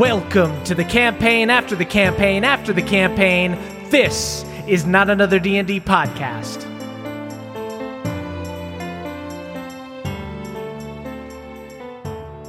Welcome 0.00 0.64
to 0.64 0.74
the 0.74 0.82
campaign 0.82 1.50
after 1.50 1.76
the 1.76 1.84
campaign 1.84 2.42
after 2.42 2.72
the 2.72 2.80
campaign. 2.80 3.58
This 3.90 4.46
is 4.66 4.86
not 4.86 5.10
another 5.10 5.38
D&D 5.38 5.80
podcast. 5.80 6.64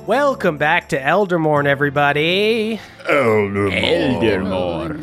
Welcome 0.07 0.57
back 0.57 0.87
to 0.87 0.97
Eldermourne, 0.97 1.67
everybody. 1.67 2.79
Eldermore. 3.09 4.97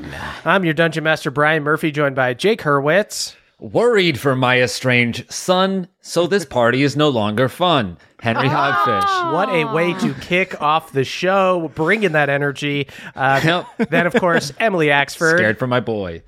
I'm 0.47 0.65
your 0.65 0.73
Dungeon 0.73 1.05
Master, 1.05 1.31
Brian 1.31 1.63
Murphy, 1.63 1.91
joined 1.91 2.17
by 2.17 2.33
Jake 2.33 2.63
Hurwitz. 2.63 3.35
Worried 3.59 4.19
for 4.19 4.35
my 4.35 4.63
estranged 4.63 5.31
son, 5.31 5.89
so 6.01 6.27
this 6.27 6.47
party 6.47 6.83
is 6.83 6.97
no 6.97 7.11
longer 7.11 7.51
fun. 7.51 7.99
Henry 8.21 8.49
Hogfish. 8.49 9.33
What 9.33 9.49
a 9.49 9.65
way 9.73 9.95
to 9.95 10.15
kick 10.15 10.61
off 10.61 10.93
the 10.93 11.05
show, 11.05 11.71
bringing 11.75 12.13
that 12.13 12.29
energy. 12.29 12.89
Uh, 13.15 13.65
then, 13.91 14.07
of 14.07 14.15
course, 14.15 14.53
Emily 14.59 14.89
Axford. 14.89 15.37
Scared 15.39 15.59
for 15.59 15.67
my 15.67 15.81
boy. 15.81 16.23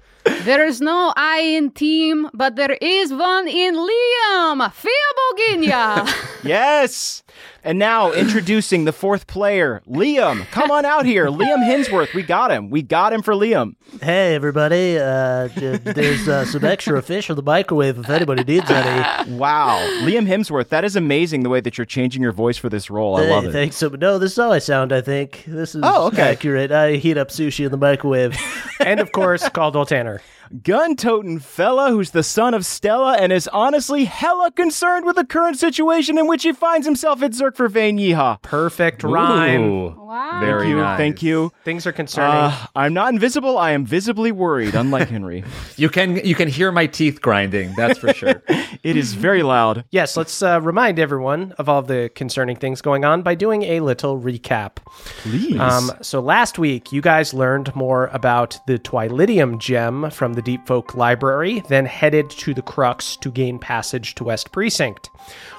There 0.44 0.64
is 0.66 0.80
no 0.80 1.12
I 1.16 1.40
in 1.40 1.70
team, 1.70 2.28
but 2.32 2.56
there 2.56 2.76
is 2.80 3.12
one 3.12 3.46
in 3.46 3.74
Liam. 3.76 4.72
Fia 4.72 4.92
Boginia. 5.32 6.26
Yes. 6.42 7.22
And 7.62 7.78
now 7.78 8.12
introducing 8.12 8.86
the 8.86 8.92
fourth 8.94 9.26
player, 9.26 9.82
Liam. 9.86 10.46
Come 10.52 10.70
on 10.70 10.86
out 10.86 11.04
here, 11.04 11.26
Liam 11.26 11.58
Hemsworth. 11.62 12.14
We 12.14 12.22
got 12.22 12.50
him. 12.50 12.70
We 12.70 12.80
got 12.80 13.12
him 13.12 13.20
for 13.20 13.34
Liam. 13.34 13.74
Hey 14.02 14.34
everybody, 14.34 14.96
uh, 14.98 15.48
there's 15.54 16.26
uh, 16.26 16.46
some 16.46 16.64
extra 16.64 17.02
fish 17.02 17.28
in 17.28 17.36
the 17.36 17.42
microwave 17.42 17.98
if 17.98 18.08
anybody 18.08 18.42
needs 18.44 18.70
any. 18.70 19.36
Wow, 19.36 19.76
Liam 20.00 20.26
Hemsworth. 20.26 20.70
That 20.70 20.82
is 20.86 20.96
amazing 20.96 21.42
the 21.42 21.50
way 21.50 21.60
that 21.60 21.76
you're 21.76 21.84
changing 21.84 22.22
your 22.22 22.32
voice 22.32 22.56
for 22.56 22.70
this 22.70 22.88
role. 22.88 23.18
I 23.18 23.26
love 23.26 23.44
it. 23.44 23.52
Thanks. 23.52 23.76
So, 23.76 23.88
no, 23.88 24.18
this 24.18 24.32
is 24.32 24.38
how 24.38 24.50
I 24.52 24.60
sound. 24.60 24.94
I 24.94 25.02
think 25.02 25.44
this 25.46 25.74
is 25.74 25.82
Oh, 25.84 26.06
okay. 26.06 26.22
accurate. 26.30 26.72
I 26.72 26.92
heat 26.96 27.18
up 27.18 27.28
sushi 27.28 27.66
in 27.66 27.70
the 27.70 27.76
microwave. 27.76 28.34
and, 28.80 28.98
of 28.98 29.12
course, 29.12 29.46
Caldwell 29.50 29.84
Tanner. 29.84 30.22
Gun 30.64 30.96
toting 30.96 31.38
fella 31.38 31.90
who's 31.90 32.10
the 32.10 32.24
son 32.24 32.54
of 32.54 32.66
Stella 32.66 33.14
and 33.16 33.30
is 33.32 33.46
honestly 33.52 34.04
hella 34.06 34.50
concerned 34.50 35.06
with 35.06 35.14
the 35.14 35.24
current 35.24 35.56
situation 35.60 36.18
in 36.18 36.26
which 36.26 36.42
he 36.42 36.50
finds 36.52 36.84
himself 36.88 37.22
at 37.22 37.30
Zerk 37.30 37.54
Vervain 37.56 38.00
Yeehaw. 38.00 38.42
Perfect 38.42 39.04
rhyme. 39.04 39.62
Ooh, 39.62 39.96
Wow. 40.10 40.40
Very 40.40 40.62
Thank 40.62 40.68
you. 40.72 40.76
nice. 40.76 40.96
Thank 40.98 41.22
you. 41.22 41.52
Things 41.64 41.86
are 41.86 41.92
concerning. 41.92 42.32
Uh, 42.34 42.66
I'm 42.74 42.92
not 42.92 43.12
invisible. 43.12 43.56
I 43.58 43.70
am 43.70 43.86
visibly 43.86 44.32
worried, 44.32 44.74
unlike 44.74 45.08
Henry. 45.08 45.44
You 45.76 45.88
can 45.88 46.16
you 46.26 46.34
can 46.34 46.48
hear 46.48 46.72
my 46.72 46.86
teeth 46.86 47.22
grinding. 47.22 47.74
That's 47.76 47.98
for 47.98 48.12
sure. 48.12 48.42
It 48.82 48.96
is 48.96 49.12
very 49.14 49.42
loud. 49.42 49.84
Yes, 49.90 50.16
let's 50.16 50.42
uh, 50.42 50.60
remind 50.60 50.98
everyone 50.98 51.52
of 51.58 51.68
all 51.68 51.82
the 51.82 52.10
concerning 52.14 52.56
things 52.56 52.80
going 52.80 53.04
on 53.04 53.22
by 53.22 53.34
doing 53.34 53.62
a 53.64 53.80
little 53.80 54.18
recap. 54.18 54.76
Please. 55.22 55.58
Um, 55.60 55.90
so 56.02 56.20
last 56.20 56.58
week, 56.58 56.90
you 56.92 57.00
guys 57.02 57.34
learned 57.34 57.74
more 57.76 58.06
about 58.06 58.58
the 58.66 58.78
Twilidium 58.78 59.58
gem 59.58 60.10
from 60.10 60.32
the 60.34 60.39
Deep 60.42 60.66
Folk 60.66 60.94
Library, 60.94 61.60
then 61.68 61.86
headed 61.86 62.30
to 62.30 62.54
the 62.54 62.62
Crux 62.62 63.16
to 63.16 63.30
gain 63.30 63.58
passage 63.58 64.14
to 64.16 64.24
West 64.24 64.52
Precinct. 64.52 65.10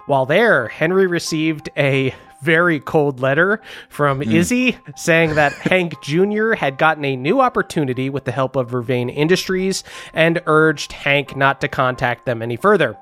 While 0.05 0.25
there, 0.25 0.67
Henry 0.67 1.07
received 1.07 1.69
a 1.77 2.13
very 2.41 2.79
cold 2.79 3.19
letter 3.19 3.61
from 3.89 4.21
hmm. 4.21 4.31
Izzy 4.31 4.77
saying 4.95 5.35
that 5.35 5.53
Hank 5.53 6.01
Jr. 6.01 6.53
had 6.53 6.77
gotten 6.77 7.05
a 7.05 7.15
new 7.15 7.39
opportunity 7.39 8.09
with 8.09 8.25
the 8.25 8.31
help 8.31 8.55
of 8.55 8.71
Vervain 8.71 9.09
Industries 9.09 9.83
and 10.13 10.41
urged 10.47 10.91
Hank 10.91 11.35
not 11.35 11.61
to 11.61 11.67
contact 11.67 12.25
them 12.25 12.41
any 12.41 12.55
further. 12.55 12.97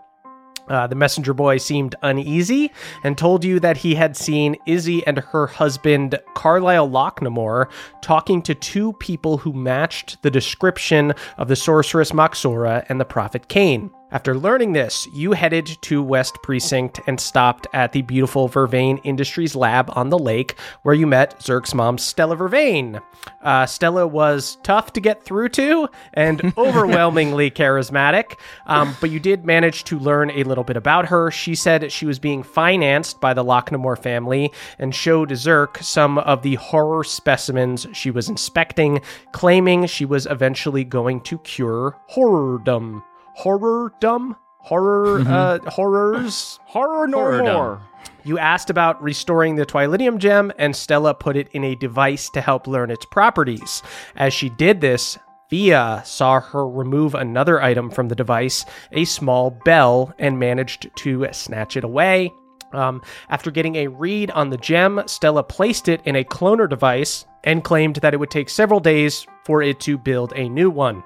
Uh, 0.69 0.87
the 0.87 0.95
messenger 0.95 1.33
boy 1.33 1.57
seemed 1.57 1.95
uneasy 2.01 2.71
and 3.03 3.17
told 3.17 3.43
you 3.43 3.59
that 3.59 3.77
he 3.77 3.95
had 3.95 4.15
seen 4.15 4.55
Izzy 4.65 5.05
and 5.05 5.17
her 5.17 5.47
husband, 5.47 6.19
Carlisle 6.35 6.89
Locknamore, 6.89 7.69
talking 8.01 8.41
to 8.43 8.55
two 8.55 8.93
people 8.93 9.37
who 9.37 9.53
matched 9.53 10.21
the 10.21 10.31
description 10.31 11.13
of 11.37 11.47
the 11.47 11.55
sorceress 11.55 12.11
Moxora 12.11 12.85
and 12.89 12.99
the 12.99 13.05
prophet 13.05 13.47
Cain. 13.47 13.91
After 14.11 14.35
learning 14.35 14.73
this, 14.73 15.07
you 15.13 15.33
headed 15.33 15.67
to 15.81 16.01
West 16.01 16.41
Precinct 16.41 16.99
and 17.05 17.19
stopped 17.19 17.67
at 17.73 17.91
the 17.91 18.01
beautiful 18.01 18.49
Vervain 18.49 18.99
Industries 19.03 19.55
lab 19.55 19.91
on 19.95 20.09
the 20.09 20.17
lake, 20.17 20.55
where 20.81 20.95
you 20.95 21.05
met 21.05 21.39
Zerk's 21.39 21.75
mom, 21.75 21.99
Stella 21.99 22.35
Vervain. 22.35 23.03
Uh, 23.43 23.67
Stella 23.67 24.07
was 24.07 24.57
tough 24.63 24.93
to 24.93 24.99
get 24.99 25.23
through 25.23 25.49
to 25.49 25.89
and 26.15 26.53
overwhelmingly 26.57 27.51
charismatic, 27.51 28.39
um, 28.65 28.95
but 28.99 29.11
you 29.11 29.19
did 29.19 29.45
manage 29.45 29.83
to 29.83 29.99
learn 29.99 30.31
a 30.31 30.43
little 30.43 30.63
bit 30.63 30.77
about 30.77 31.09
her. 31.09 31.29
She 31.29 31.53
said 31.53 31.91
she 31.91 32.07
was 32.07 32.17
being 32.17 32.41
financed 32.41 33.21
by 33.21 33.35
the 33.35 33.43
Locknamore 33.43 34.01
family 34.01 34.51
and 34.79 34.95
showed 34.95 35.29
Zerk 35.29 35.83
some 35.83 36.17
of 36.17 36.41
the 36.41 36.55
horror 36.55 37.03
specimens 37.03 37.85
she 37.93 38.09
was 38.09 38.27
inspecting, 38.27 39.01
claiming 39.33 39.85
she 39.85 40.05
was 40.05 40.25
eventually 40.25 40.83
going 40.83 41.21
to 41.21 41.37
cure 41.39 41.95
horrordom. 42.15 43.03
Horrordom? 43.39 44.35
Horror, 44.57 45.21
uh, 45.21 45.59
horrors? 45.69 46.59
Horror 46.65 47.07
no 47.07 47.17
Horror 47.17 47.43
more. 47.43 47.81
You 48.23 48.37
asked 48.37 48.69
about 48.69 49.01
restoring 49.01 49.55
the 49.55 49.65
Twilidium 49.65 50.17
gem, 50.17 50.51
and 50.57 50.75
Stella 50.75 51.13
put 51.13 51.37
it 51.37 51.47
in 51.53 51.63
a 51.63 51.75
device 51.75 52.29
to 52.31 52.41
help 52.41 52.67
learn 52.67 52.91
its 52.91 53.05
properties. 53.05 53.81
As 54.17 54.33
she 54.33 54.49
did 54.49 54.81
this, 54.81 55.17
Fia 55.49 56.01
saw 56.05 56.41
her 56.41 56.67
remove 56.67 57.15
another 57.15 57.61
item 57.61 57.89
from 57.89 58.09
the 58.09 58.15
device, 58.15 58.65
a 58.91 59.05
small 59.05 59.49
bell, 59.49 60.13
and 60.19 60.37
managed 60.37 60.89
to 60.97 61.27
snatch 61.31 61.77
it 61.77 61.83
away. 61.83 62.31
Um, 62.73 63.01
after 63.29 63.49
getting 63.49 63.77
a 63.77 63.87
read 63.87 64.29
on 64.31 64.49
the 64.49 64.57
gem, 64.57 65.01
Stella 65.07 65.43
placed 65.43 65.87
it 65.87 66.01
in 66.05 66.15
a 66.15 66.23
cloner 66.23 66.69
device 66.69 67.25
and 67.43 67.63
claimed 67.63 67.95
that 67.97 68.13
it 68.13 68.17
would 68.17 68.29
take 68.29 68.49
several 68.49 68.79
days 68.79 69.25
for 69.49 69.63
it 69.63 69.79
to 69.79 69.97
build 69.97 70.31
a 70.35 70.47
new 70.47 70.69
one. 70.69 71.03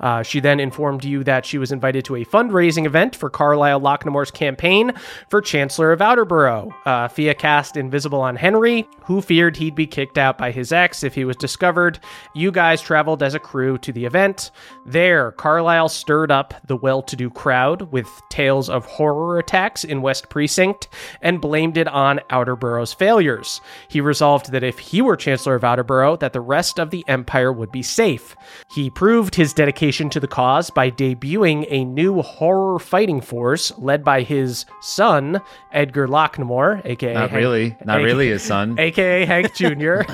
Uh, 0.00 0.22
she 0.22 0.40
then 0.40 0.58
informed 0.58 1.04
you 1.04 1.22
that 1.24 1.46
she 1.46 1.58
was 1.58 1.72
invited 1.72 2.04
to 2.04 2.16
a 2.16 2.24
fundraising 2.24 2.86
event 2.86 3.14
for 3.14 3.30
Carlisle 3.30 3.80
Lochnamore's 3.80 4.30
campaign 4.30 4.92
for 5.28 5.40
Chancellor 5.40 5.92
of 5.92 6.00
Outerborough. 6.00 6.72
Uh, 6.84 7.08
Fia 7.08 7.34
cast 7.34 7.76
invisible 7.76 8.20
on 8.20 8.34
Henry, 8.34 8.88
who 9.04 9.20
feared 9.20 9.56
he'd 9.56 9.74
be 9.74 9.86
kicked 9.86 10.18
out 10.18 10.38
by 10.38 10.50
his 10.50 10.72
ex 10.72 11.04
if 11.04 11.14
he 11.14 11.24
was 11.24 11.36
discovered. 11.36 12.00
You 12.34 12.50
guys 12.50 12.80
traveled 12.80 13.22
as 13.22 13.34
a 13.34 13.38
crew 13.38 13.78
to 13.78 13.92
the 13.92 14.04
event. 14.04 14.50
There, 14.86 15.32
Carlisle 15.32 15.90
stirred 15.90 16.30
up 16.30 16.54
the 16.66 16.76
well 16.76 17.02
to 17.02 17.14
do 17.14 17.30
crowd 17.30 17.92
with 17.92 18.08
tales 18.30 18.68
of 18.68 18.86
horror 18.86 19.38
attacks 19.38 19.84
in 19.84 20.02
West 20.02 20.28
Precinct 20.28 20.88
and 21.20 21.40
blamed 21.40 21.76
it 21.76 21.88
on 21.88 22.20
Outerborough's 22.30 22.92
failures. 22.92 23.60
He 23.88 24.00
resolved 24.00 24.50
that 24.50 24.64
if 24.64 24.78
he 24.78 25.02
were 25.02 25.16
Chancellor 25.16 25.54
of 25.54 25.62
Outerborough, 25.62 26.18
that 26.20 26.32
the 26.32 26.40
rest 26.40 26.80
of 26.80 26.90
the 26.90 27.04
Empire 27.06 27.52
would 27.52 27.70
be 27.70 27.81
safe. 27.82 28.36
He 28.74 28.90
proved 28.90 29.34
his 29.34 29.52
dedication 29.52 30.08
to 30.10 30.20
the 30.20 30.26
cause 30.28 30.70
by 30.70 30.90
debuting 30.90 31.66
a 31.68 31.84
new 31.84 32.22
horror 32.22 32.78
fighting 32.78 33.20
force 33.20 33.72
led 33.78 34.04
by 34.04 34.22
his 34.22 34.64
son, 34.80 35.40
Edgar 35.72 36.06
Locknamore, 36.08 36.80
aka 36.84 37.14
Not 37.14 37.30
Hank- 37.30 37.40
really. 37.40 37.76
Not 37.84 37.98
aka- 37.98 38.04
really 38.04 38.28
his 38.28 38.42
son. 38.42 38.76
aka 38.78 39.24
Hank 39.24 39.54
Jr. 39.54 40.02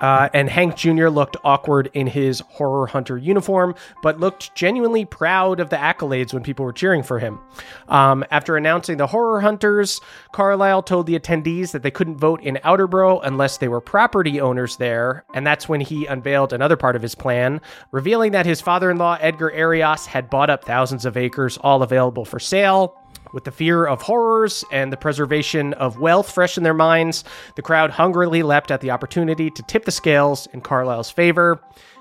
Uh, 0.00 0.28
and 0.32 0.48
Hank 0.48 0.76
Jr. 0.76 1.08
looked 1.08 1.36
awkward 1.44 1.90
in 1.94 2.06
his 2.06 2.40
horror 2.40 2.86
hunter 2.86 3.18
uniform, 3.18 3.74
but 4.02 4.20
looked 4.20 4.54
genuinely 4.54 5.04
proud 5.04 5.60
of 5.60 5.70
the 5.70 5.76
accolades 5.76 6.32
when 6.32 6.42
people 6.42 6.64
were 6.64 6.72
cheering 6.72 7.02
for 7.02 7.18
him. 7.18 7.40
Um, 7.88 8.24
after 8.30 8.56
announcing 8.56 8.96
the 8.98 9.06
horror 9.06 9.40
hunters, 9.40 10.00
Carlisle 10.32 10.82
told 10.84 11.06
the 11.06 11.18
attendees 11.18 11.72
that 11.72 11.82
they 11.82 11.90
couldn't 11.90 12.18
vote 12.18 12.42
in 12.42 12.58
Outerborough 12.64 13.20
unless 13.24 13.58
they 13.58 13.68
were 13.68 13.80
property 13.80 14.40
owners 14.40 14.76
there, 14.76 15.24
and 15.34 15.46
that's 15.46 15.68
when 15.68 15.80
he 15.80 16.06
unveiled 16.06 16.52
another 16.52 16.76
part 16.76 16.96
of 16.96 17.02
his 17.02 17.14
plan, 17.14 17.60
revealing 17.90 18.32
that 18.32 18.46
his 18.46 18.60
father 18.60 18.90
in 18.90 18.98
law, 18.98 19.16
Edgar 19.20 19.52
Arias, 19.52 20.06
had 20.06 20.30
bought 20.30 20.50
up 20.50 20.64
thousands 20.64 21.04
of 21.04 21.16
acres, 21.16 21.58
all 21.58 21.82
available 21.82 22.24
for 22.24 22.38
sale. 22.38 22.94
With 23.32 23.44
the 23.44 23.50
fear 23.50 23.86
of 23.86 24.02
horrors 24.02 24.64
and 24.72 24.92
the 24.92 24.96
preservation 24.96 25.74
of 25.74 25.98
wealth 25.98 26.30
fresh 26.30 26.56
in 26.56 26.62
their 26.62 26.74
minds, 26.74 27.24
the 27.56 27.62
crowd 27.62 27.90
hungrily 27.90 28.42
leapt 28.42 28.70
at 28.70 28.80
the 28.80 28.90
opportunity 28.90 29.50
to 29.50 29.62
tip 29.62 29.84
the 29.84 29.90
scales 29.90 30.48
in 30.52 30.60
Carlisle's 30.60 31.10
favor, 31.10 31.60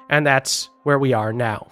and 0.09 0.25
that's 0.25 0.69
where 0.83 1.00
we 1.00 1.13
are 1.13 1.33
now. 1.33 1.68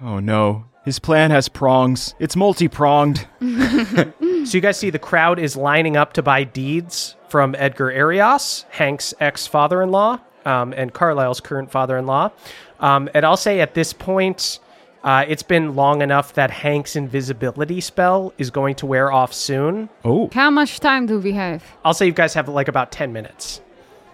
Oh 0.00 0.18
no. 0.18 0.64
His 0.84 0.98
plan 1.00 1.32
has 1.32 1.48
prongs. 1.48 2.14
It's 2.20 2.36
multi 2.36 2.68
pronged. 2.68 3.26
So 4.46 4.56
you 4.56 4.60
guys 4.60 4.78
see 4.78 4.90
the 4.90 5.00
crowd 5.00 5.40
is 5.40 5.56
lining 5.56 5.96
up 5.96 6.12
to 6.12 6.22
buy 6.22 6.44
deeds 6.44 7.16
from 7.28 7.56
Edgar 7.58 7.90
Arias, 7.92 8.64
Hank's 8.70 9.12
ex 9.18 9.48
father 9.48 9.82
in 9.82 9.90
law, 9.90 10.20
um, 10.44 10.72
and 10.72 10.92
Carlisle's 10.94 11.40
current 11.40 11.72
father 11.72 11.98
in 11.98 12.06
law. 12.06 12.30
Um, 12.78 13.10
and 13.12 13.26
I'll 13.26 13.36
say 13.36 13.60
at 13.60 13.74
this 13.74 13.92
point, 13.92 14.60
uh, 15.04 15.24
it's 15.28 15.42
been 15.42 15.74
long 15.74 16.02
enough 16.02 16.34
that 16.34 16.50
Hank's 16.50 16.96
invisibility 16.96 17.80
spell 17.80 18.32
is 18.38 18.50
going 18.50 18.74
to 18.76 18.86
wear 18.86 19.12
off 19.12 19.32
soon. 19.32 19.88
Oh. 20.04 20.30
How 20.32 20.50
much 20.50 20.80
time 20.80 21.06
do 21.06 21.18
we 21.18 21.32
have? 21.32 21.62
I'll 21.84 21.94
say 21.94 22.06
you 22.06 22.12
guys 22.12 22.34
have 22.34 22.48
like 22.48 22.68
about 22.68 22.92
10 22.92 23.12
minutes. 23.12 23.60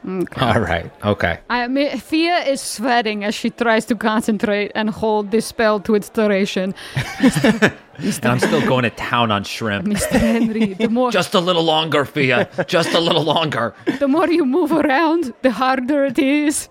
All 0.05 0.59
right. 0.61 0.91
Okay. 1.05 1.39
I 1.49 1.69
mean, 1.69 1.97
Fia 1.99 2.39
is 2.39 2.61
sweating 2.61 3.23
as 3.23 3.37
she 3.37 3.51
tries 3.51 3.85
to 3.87 3.95
concentrate 3.95 4.73
and 4.75 4.91
hold 4.91 5.31
this 5.31 5.47
spell 5.47 5.79
to 5.81 5.95
its 5.95 6.09
duration. 6.09 6.75
And 7.99 8.27
I'm 8.27 8.39
still 8.39 8.61
going 8.67 8.83
to 8.85 8.91
town 8.91 9.31
on 9.31 9.45
shrimp. 9.45 9.87
Mr. 9.87 10.19
Henry, 10.19 10.75
the 10.75 10.89
more 10.99 11.11
Just 11.11 11.35
a 11.35 11.41
little 11.41 11.63
longer, 11.65 12.05
Fia. 12.05 12.49
Just 12.67 12.93
a 12.95 13.01
little 13.01 13.23
longer. 13.25 13.75
the 13.99 14.09
more 14.09 14.29
you 14.29 14.45
move 14.45 14.73
around, 14.73 15.33
the 15.43 15.51
harder 15.51 16.05
it 16.07 16.19
is. 16.19 16.69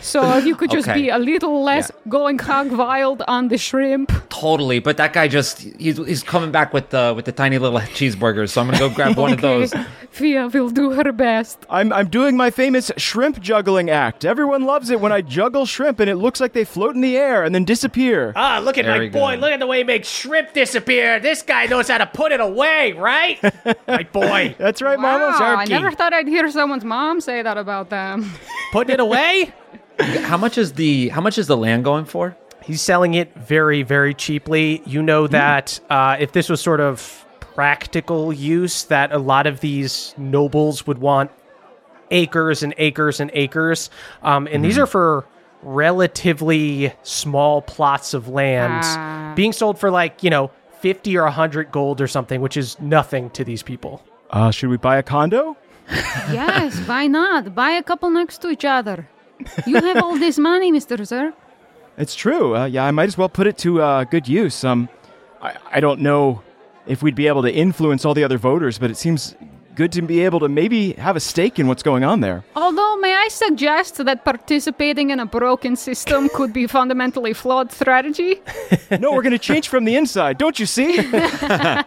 So 0.00 0.36
if 0.38 0.44
you 0.46 0.54
could 0.54 0.70
just 0.70 0.88
Okay. 0.88 1.02
be 1.02 1.08
a 1.10 1.18
little 1.18 1.62
less 1.62 1.90
going 2.08 2.38
hog 2.38 2.72
wild 2.72 3.22
on 3.28 3.48
the 3.48 3.58
shrimp. 3.58 4.10
Totally. 4.30 4.78
But 4.80 4.96
that 4.96 5.12
guy 5.12 5.28
just 5.28 5.60
he's, 5.78 5.96
he's 5.98 6.22
coming 6.22 6.50
back 6.50 6.72
with 6.72 6.90
the 6.90 7.12
with 7.14 7.24
the 7.26 7.32
tiny 7.32 7.58
little 7.58 7.78
cheeseburgers. 7.78 8.50
So 8.50 8.60
I'm 8.60 8.66
gonna 8.66 8.78
go 8.78 8.88
grab 8.90 9.16
one 9.16 9.32
of 9.32 9.40
those. 9.40 9.72
Fia 10.10 10.48
will 10.48 10.70
do 10.70 10.90
her 10.92 11.12
best. 11.12 11.64
I'm, 11.70 11.92
I'm 11.92 12.08
doing 12.08 12.36
my 12.36 12.50
famous 12.50 12.90
shrimp 12.96 13.40
juggling 13.40 13.88
act. 13.90 14.24
Everyone 14.24 14.64
loves 14.64 14.90
it 14.90 15.00
when 15.00 15.12
I 15.12 15.20
juggle 15.22 15.64
shrimp 15.66 16.00
and 16.00 16.10
it 16.10 16.16
looks 16.16 16.40
like 16.40 16.52
they 16.52 16.64
float 16.64 16.94
in 16.94 17.00
the 17.00 17.16
air 17.16 17.44
and 17.44 17.54
then 17.54 17.64
disappear. 17.64 18.32
Ah, 18.36 18.60
look 18.62 18.76
at 18.78 18.84
my 18.84 19.08
boy. 19.08 19.32
good. 19.32 19.40
Look 19.40 19.52
at 19.52 19.60
the 19.60 19.66
way 19.66 19.78
he 19.78 19.84
makes 19.84 20.08
shrimp 20.08 20.52
disappear. 20.62 21.18
This 21.18 21.42
guy 21.42 21.66
knows 21.66 21.88
how 21.88 21.98
to 21.98 22.06
put 22.06 22.30
it 22.32 22.40
away, 22.40 22.92
right? 22.92 23.42
my 23.88 24.04
boy. 24.04 24.54
That's 24.58 24.80
right, 24.80 24.98
Mama. 24.98 25.36
Wow, 25.38 25.56
I 25.56 25.64
never 25.64 25.90
thought 25.90 26.12
I'd 26.12 26.28
hear 26.28 26.48
someone's 26.50 26.84
mom 26.84 27.20
say 27.20 27.42
that 27.42 27.58
about 27.58 27.90
them. 27.90 28.32
Putting 28.72 28.94
it 28.94 29.00
away? 29.00 29.52
How 30.00 30.36
much 30.38 30.56
is 30.56 30.72
the 30.72 31.10
how 31.10 31.20
much 31.20 31.36
is 31.36 31.46
the 31.46 31.56
land 31.56 31.84
going 31.84 32.06
for? 32.06 32.34
He's 32.64 32.80
selling 32.80 33.12
it 33.12 33.32
very, 33.36 33.82
very 33.82 34.14
cheaply. 34.14 34.82
You 34.86 35.02
know 35.02 35.26
that 35.26 35.78
uh, 35.90 36.16
if 36.18 36.32
this 36.32 36.48
was 36.48 36.60
sort 36.62 36.80
of 36.80 37.26
practical 37.40 38.32
use, 38.32 38.84
that 38.84 39.12
a 39.12 39.18
lot 39.18 39.46
of 39.46 39.60
these 39.60 40.14
nobles 40.16 40.86
would 40.86 40.98
want 40.98 41.30
acres 42.10 42.62
and 42.62 42.74
acres 42.78 43.20
and 43.20 43.30
acres. 43.34 43.90
Um, 44.22 44.48
and 44.50 44.64
these 44.64 44.78
are 44.78 44.86
for 44.86 45.26
relatively 45.62 46.92
small 47.02 47.62
plots 47.62 48.14
of 48.14 48.28
land 48.28 48.82
Ah. 48.84 49.32
being 49.36 49.52
sold 49.52 49.78
for 49.78 49.90
like, 49.90 50.22
you 50.22 50.30
know, 50.30 50.50
50 50.80 51.16
or 51.16 51.24
100 51.24 51.70
gold 51.70 52.00
or 52.00 52.06
something, 52.08 52.40
which 52.40 52.56
is 52.56 52.78
nothing 52.80 53.30
to 53.30 53.44
these 53.44 53.62
people. 53.62 54.02
Uh, 54.30 54.50
should 54.50 54.68
we 54.70 54.76
buy 54.76 54.96
a 54.96 55.02
condo? 55.02 55.56
yes, 56.30 56.76
why 56.88 57.06
not? 57.06 57.54
Buy 57.54 57.70
a 57.72 57.82
couple 57.82 58.10
next 58.10 58.38
to 58.42 58.48
each 58.50 58.64
other. 58.64 59.08
You 59.66 59.76
have 59.80 59.98
all 60.02 60.18
this 60.18 60.38
money, 60.38 60.72
Mr. 60.72 61.06
Sir. 61.06 61.32
It's 61.98 62.14
true. 62.14 62.56
Uh, 62.56 62.64
yeah, 62.66 62.84
I 62.84 62.90
might 62.90 63.08
as 63.08 63.18
well 63.18 63.28
put 63.28 63.46
it 63.46 63.58
to 63.58 63.82
uh, 63.82 64.04
good 64.04 64.26
use. 64.28 64.64
Um, 64.64 64.88
I, 65.42 65.56
I 65.72 65.80
don't 65.80 66.00
know 66.00 66.42
if 66.86 67.02
we'd 67.02 67.14
be 67.14 67.26
able 67.28 67.42
to 67.42 67.52
influence 67.52 68.04
all 68.04 68.14
the 68.14 68.24
other 68.24 68.38
voters, 68.38 68.78
but 68.78 68.90
it 68.90 68.96
seems 68.96 69.34
good 69.74 69.92
to 69.92 70.02
be 70.02 70.20
able 70.20 70.40
to 70.40 70.48
maybe 70.48 70.92
have 70.94 71.16
a 71.16 71.20
stake 71.20 71.58
in 71.58 71.66
what's 71.66 71.82
going 71.82 72.04
on 72.04 72.20
there. 72.20 72.44
Although, 72.56 72.96
may 72.98 73.14
I 73.14 73.28
suggest 73.28 74.04
that 74.04 74.24
participating 74.24 75.10
in 75.10 75.20
a 75.20 75.26
broken 75.26 75.76
system 75.76 76.28
could 76.28 76.52
be 76.52 76.66
fundamentally 76.66 77.32
flawed 77.32 77.72
strategy? 77.72 78.40
no, 78.98 79.12
we're 79.12 79.22
going 79.22 79.32
to 79.32 79.38
change 79.38 79.68
from 79.68 79.84
the 79.84 79.96
inside. 79.96 80.38
Don't 80.38 80.58
you 80.58 80.66
see? 80.66 81.00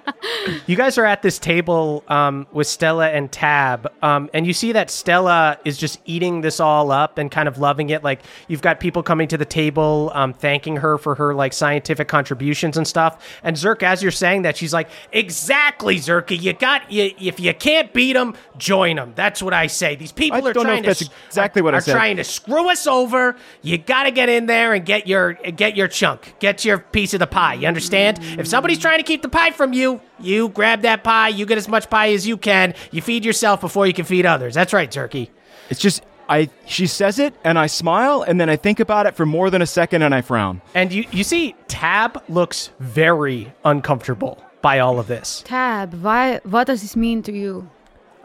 You 0.67 0.75
guys 0.75 0.97
are 0.97 1.05
at 1.05 1.21
this 1.21 1.37
table 1.39 2.03
um, 2.07 2.47
with 2.51 2.67
Stella 2.67 3.09
and 3.09 3.31
Tab, 3.31 3.91
um, 4.01 4.29
and 4.33 4.47
you 4.47 4.53
see 4.53 4.71
that 4.71 4.89
Stella 4.89 5.59
is 5.63 5.77
just 5.77 5.99
eating 6.05 6.41
this 6.41 6.59
all 6.59 6.91
up 6.91 7.17
and 7.17 7.29
kind 7.29 7.47
of 7.47 7.57
loving 7.57 7.89
it. 7.89 8.03
Like 8.03 8.21
you've 8.47 8.61
got 8.61 8.79
people 8.79 9.03
coming 9.03 9.27
to 9.29 9.37
the 9.37 9.45
table, 9.45 10.11
um, 10.13 10.33
thanking 10.33 10.77
her 10.77 10.97
for 10.97 11.15
her 11.15 11.33
like 11.33 11.53
scientific 11.53 12.07
contributions 12.07 12.77
and 12.77 12.87
stuff. 12.87 13.23
And 13.43 13.55
Zerk, 13.55 13.83
as 13.83 14.01
you're 14.01 14.11
saying 14.11 14.43
that, 14.43 14.57
she's 14.57 14.73
like, 14.73 14.89
"Exactly, 15.11 15.97
Zerka. 15.97 16.39
You 16.39 16.53
got 16.53 16.91
you. 16.91 17.11
If 17.19 17.39
you 17.39 17.53
can't 17.53 17.74
beat 17.83 18.13
them, 18.13 18.35
join 18.57 18.95
them. 18.95 19.13
That's 19.15 19.41
what 19.41 19.53
I 19.53 19.67
say. 19.67 19.95
These 19.95 20.11
people 20.11 20.37
I 20.45 20.49
are 20.49 20.53
don't 20.53 20.63
know 20.63 20.69
trying 20.71 20.85
if 20.85 20.97
to 20.99 21.09
exactly 21.27 21.61
are, 21.61 21.63
what 21.63 21.73
I 21.73 21.77
are 21.77 21.81
said. 21.81 21.93
trying 21.93 22.17
to 22.17 22.23
screw 22.23 22.69
us 22.71 22.87
over. 22.87 23.35
You 23.61 23.77
got 23.77 24.03
to 24.03 24.11
get 24.11 24.29
in 24.29 24.45
there 24.45 24.73
and 24.73 24.85
get 24.85 25.07
your 25.07 25.33
get 25.33 25.75
your 25.75 25.87
chunk, 25.87 26.35
get 26.39 26.63
your 26.65 26.79
piece 26.79 27.13
of 27.13 27.19
the 27.19 27.27
pie. 27.27 27.55
You 27.55 27.67
understand? 27.67 28.19
If 28.21 28.47
somebody's 28.47 28.79
trying 28.79 28.99
to 28.99 29.03
keep 29.03 29.21
the 29.21 29.29
pie 29.29 29.51
from 29.51 29.73
you, 29.73 30.01
you 30.19 30.49
grab 30.49 30.81
that 30.81 31.03
pie. 31.03 31.29
You 31.29 31.45
get 31.45 31.57
as 31.57 31.67
much 31.67 31.89
pie 31.89 32.11
as 32.13 32.27
you 32.27 32.37
can. 32.37 32.73
You 32.91 33.01
feed 33.01 33.25
yourself 33.25 33.61
before 33.61 33.85
you 33.87 33.93
can 33.93 34.05
feed 34.05 34.25
others. 34.25 34.53
That's 34.53 34.73
right, 34.73 34.89
Turkey. 34.89 35.31
it's 35.69 35.79
just 35.79 36.03
I. 36.27 36.49
She 36.65 36.87
says 36.87 37.19
it, 37.19 37.33
and 37.43 37.59
I 37.59 37.67
smile, 37.67 38.23
and 38.23 38.39
then 38.41 38.49
I 38.49 38.55
think 38.55 38.79
about 38.79 39.05
it 39.05 39.15
for 39.15 39.25
more 39.25 39.49
than 39.49 39.61
a 39.61 39.67
second, 39.67 40.01
and 40.01 40.13
I 40.15 40.21
frown. 40.21 40.61
And 40.73 40.91
you 40.91 41.05
you 41.11 41.23
see, 41.23 41.55
Tab 41.67 42.23
looks 42.29 42.71
very 42.79 43.53
uncomfortable 43.63 44.41
by 44.65 44.79
all 44.79 44.97
of 44.99 45.05
this. 45.05 45.43
Tab, 45.45 45.93
why, 46.01 46.39
what 46.43 46.65
does 46.65 46.81
this 46.81 46.95
mean 46.95 47.21
to 47.21 47.31
you? 47.31 47.69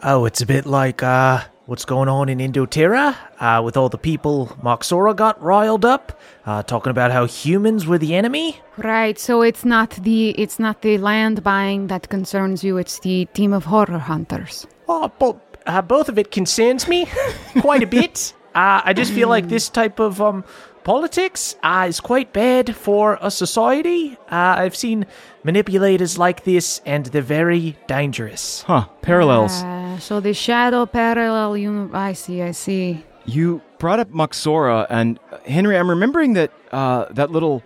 Oh, 0.02 0.24
it's 0.24 0.40
a 0.40 0.46
bit 0.46 0.64
like 0.64 1.02
uh, 1.02 1.44
what's 1.66 1.84
going 1.84 2.08
on 2.08 2.30
in 2.30 2.38
Indoterra 2.38 3.14
uh, 3.38 3.60
with 3.62 3.76
all 3.76 3.90
the 3.90 3.98
people 3.98 4.46
Moxora 4.62 5.14
got 5.14 5.38
riled 5.42 5.84
up, 5.84 6.18
uh, 6.46 6.62
talking 6.62 6.92
about 6.92 7.10
how 7.12 7.26
humans 7.26 7.86
were 7.86 7.98
the 7.98 8.14
enemy. 8.14 8.58
Right, 8.78 9.18
so 9.18 9.42
it's 9.42 9.66
not 9.66 9.90
the 9.90 10.30
it's 10.30 10.58
not 10.58 10.80
the 10.80 10.96
land 10.96 11.44
buying 11.44 11.88
that 11.88 12.08
concerns 12.08 12.64
you, 12.64 12.78
it's 12.78 13.00
the 13.00 13.26
team 13.34 13.52
of 13.52 13.66
horror 13.66 13.98
hunters. 13.98 14.66
Oh, 14.88 15.12
bo- 15.18 15.42
uh, 15.66 15.82
both 15.82 16.08
of 16.08 16.18
it 16.18 16.30
concerns 16.30 16.88
me 16.88 17.06
quite 17.60 17.82
a 17.82 17.86
bit. 17.86 18.32
Uh, 18.54 18.80
I 18.82 18.94
just 18.94 19.12
feel 19.12 19.28
like 19.28 19.48
this 19.48 19.68
type 19.68 20.00
of 20.00 20.22
um, 20.22 20.42
politics 20.84 21.56
uh, 21.62 21.86
is 21.88 22.00
quite 22.00 22.32
bad 22.32 22.74
for 22.74 23.18
a 23.20 23.30
society. 23.30 24.16
Uh, 24.30 24.56
I've 24.58 24.76
seen 24.76 25.06
manipulators 25.44 26.18
like 26.18 26.44
this, 26.44 26.80
and 26.86 27.06
they're 27.06 27.22
very 27.22 27.76
dangerous. 27.86 28.62
Huh? 28.62 28.86
Parallels. 29.02 29.62
Uh, 29.62 29.98
so 29.98 30.20
the 30.20 30.34
shadow 30.34 30.86
parallel 30.86 31.56
uni- 31.56 31.90
I 31.94 32.12
see, 32.12 32.42
I 32.42 32.52
see. 32.52 33.04
You 33.26 33.62
brought 33.78 34.00
up 34.00 34.10
Moxora, 34.10 34.86
and 34.90 35.18
uh, 35.32 35.38
Henry, 35.46 35.76
I'm 35.76 35.88
remembering 35.90 36.34
that 36.34 36.52
uh, 36.72 37.06
that 37.10 37.30
little 37.30 37.62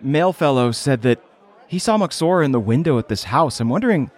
male 0.00 0.32
fellow 0.32 0.72
said 0.72 1.02
that 1.02 1.20
he 1.66 1.78
saw 1.78 1.96
Moxora 1.98 2.44
in 2.44 2.52
the 2.52 2.60
window 2.60 2.98
at 2.98 3.08
this 3.08 3.24
house. 3.24 3.60
I'm 3.60 3.68
wondering, 3.68 4.10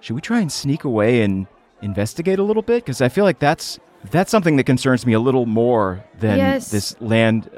should 0.00 0.14
we 0.14 0.20
try 0.20 0.40
and 0.40 0.50
sneak 0.52 0.84
away 0.84 1.22
and 1.22 1.46
investigate 1.80 2.38
a 2.38 2.42
little 2.42 2.62
bit? 2.62 2.84
Because 2.84 3.00
I 3.00 3.08
feel 3.08 3.24
like 3.24 3.38
that's 3.38 3.78
that's 4.10 4.30
something 4.30 4.56
that 4.56 4.64
concerns 4.64 5.06
me 5.06 5.12
a 5.12 5.20
little 5.20 5.46
more 5.46 6.04
than 6.18 6.38
Yes. 6.38 6.70
this 6.70 7.00
land 7.00 7.48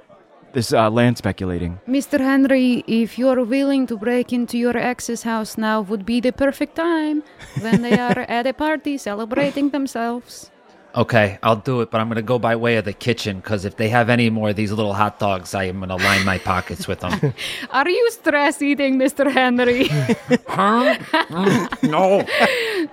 this 0.55 0.73
uh, 0.73 0.89
land 0.89 1.19
speculating. 1.19 1.81
Mr. 1.87 2.19
Henry, 2.19 2.85
if 2.87 3.19
you're 3.19 3.45
willing 3.45 3.87
to 3.89 3.97
break 3.97 4.33
into 4.33 4.57
your 4.57 4.77
ex's 4.77 5.23
house 5.25 5.59
now, 5.59 5.83
would 5.83 6.07
be 6.07 6.21
the 6.21 6.33
perfect 6.33 6.77
time 6.77 7.23
when 7.61 7.83
they 7.83 7.99
are 7.99 8.19
at 8.29 8.47
a 8.47 8.55
party 8.55 8.97
celebrating 8.97 9.71
themselves. 9.71 10.51
Okay, 10.97 11.39
I'll 11.43 11.57
do 11.57 11.81
it, 11.81 11.91
but 11.91 12.01
I'm 12.01 12.09
gonna 12.09 12.23
go 12.23 12.39
by 12.39 12.55
way 12.55 12.77
of 12.77 12.85
the 12.85 12.93
kitchen 12.93 13.39
because 13.39 13.65
if 13.65 13.77
they 13.77 13.89
have 13.89 14.09
any 14.09 14.31
more 14.31 14.51
of 14.51 14.57
these 14.57 14.71
little 14.71 14.95
hot 14.95 15.19
dogs, 15.19 15.53
I 15.53 15.65
am 15.65 15.81
gonna 15.81 15.97
line 15.97 16.25
my 16.25 16.39
pockets 16.39 16.87
with 16.87 17.01
them. 17.01 17.35
Are 17.71 17.89
you 17.89 18.11
stress 18.13 18.63
eating, 18.63 18.97
Mr. 18.97 19.31
Henry? 19.31 19.89
huh? 20.47 20.97
Mm, 21.31 21.91
no. 21.91 22.25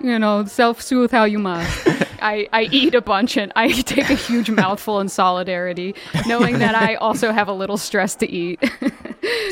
you 0.00 0.18
know, 0.18 0.44
self 0.46 0.82
soothe 0.82 1.12
how 1.12 1.24
you 1.24 1.38
must. 1.38 1.86
I, 2.20 2.48
I 2.52 2.62
eat 2.72 2.94
a 2.94 3.00
bunch 3.00 3.36
and 3.36 3.52
I 3.54 3.68
take 3.82 4.10
a 4.10 4.14
huge 4.14 4.50
mouthful 4.50 5.00
in 5.00 5.08
solidarity, 5.08 5.94
knowing 6.26 6.58
that 6.58 6.74
I 6.74 6.96
also 6.96 7.30
have 7.32 7.46
a 7.48 7.52
little 7.52 7.76
stress 7.76 8.14
to 8.16 8.30
eat. 8.30 8.60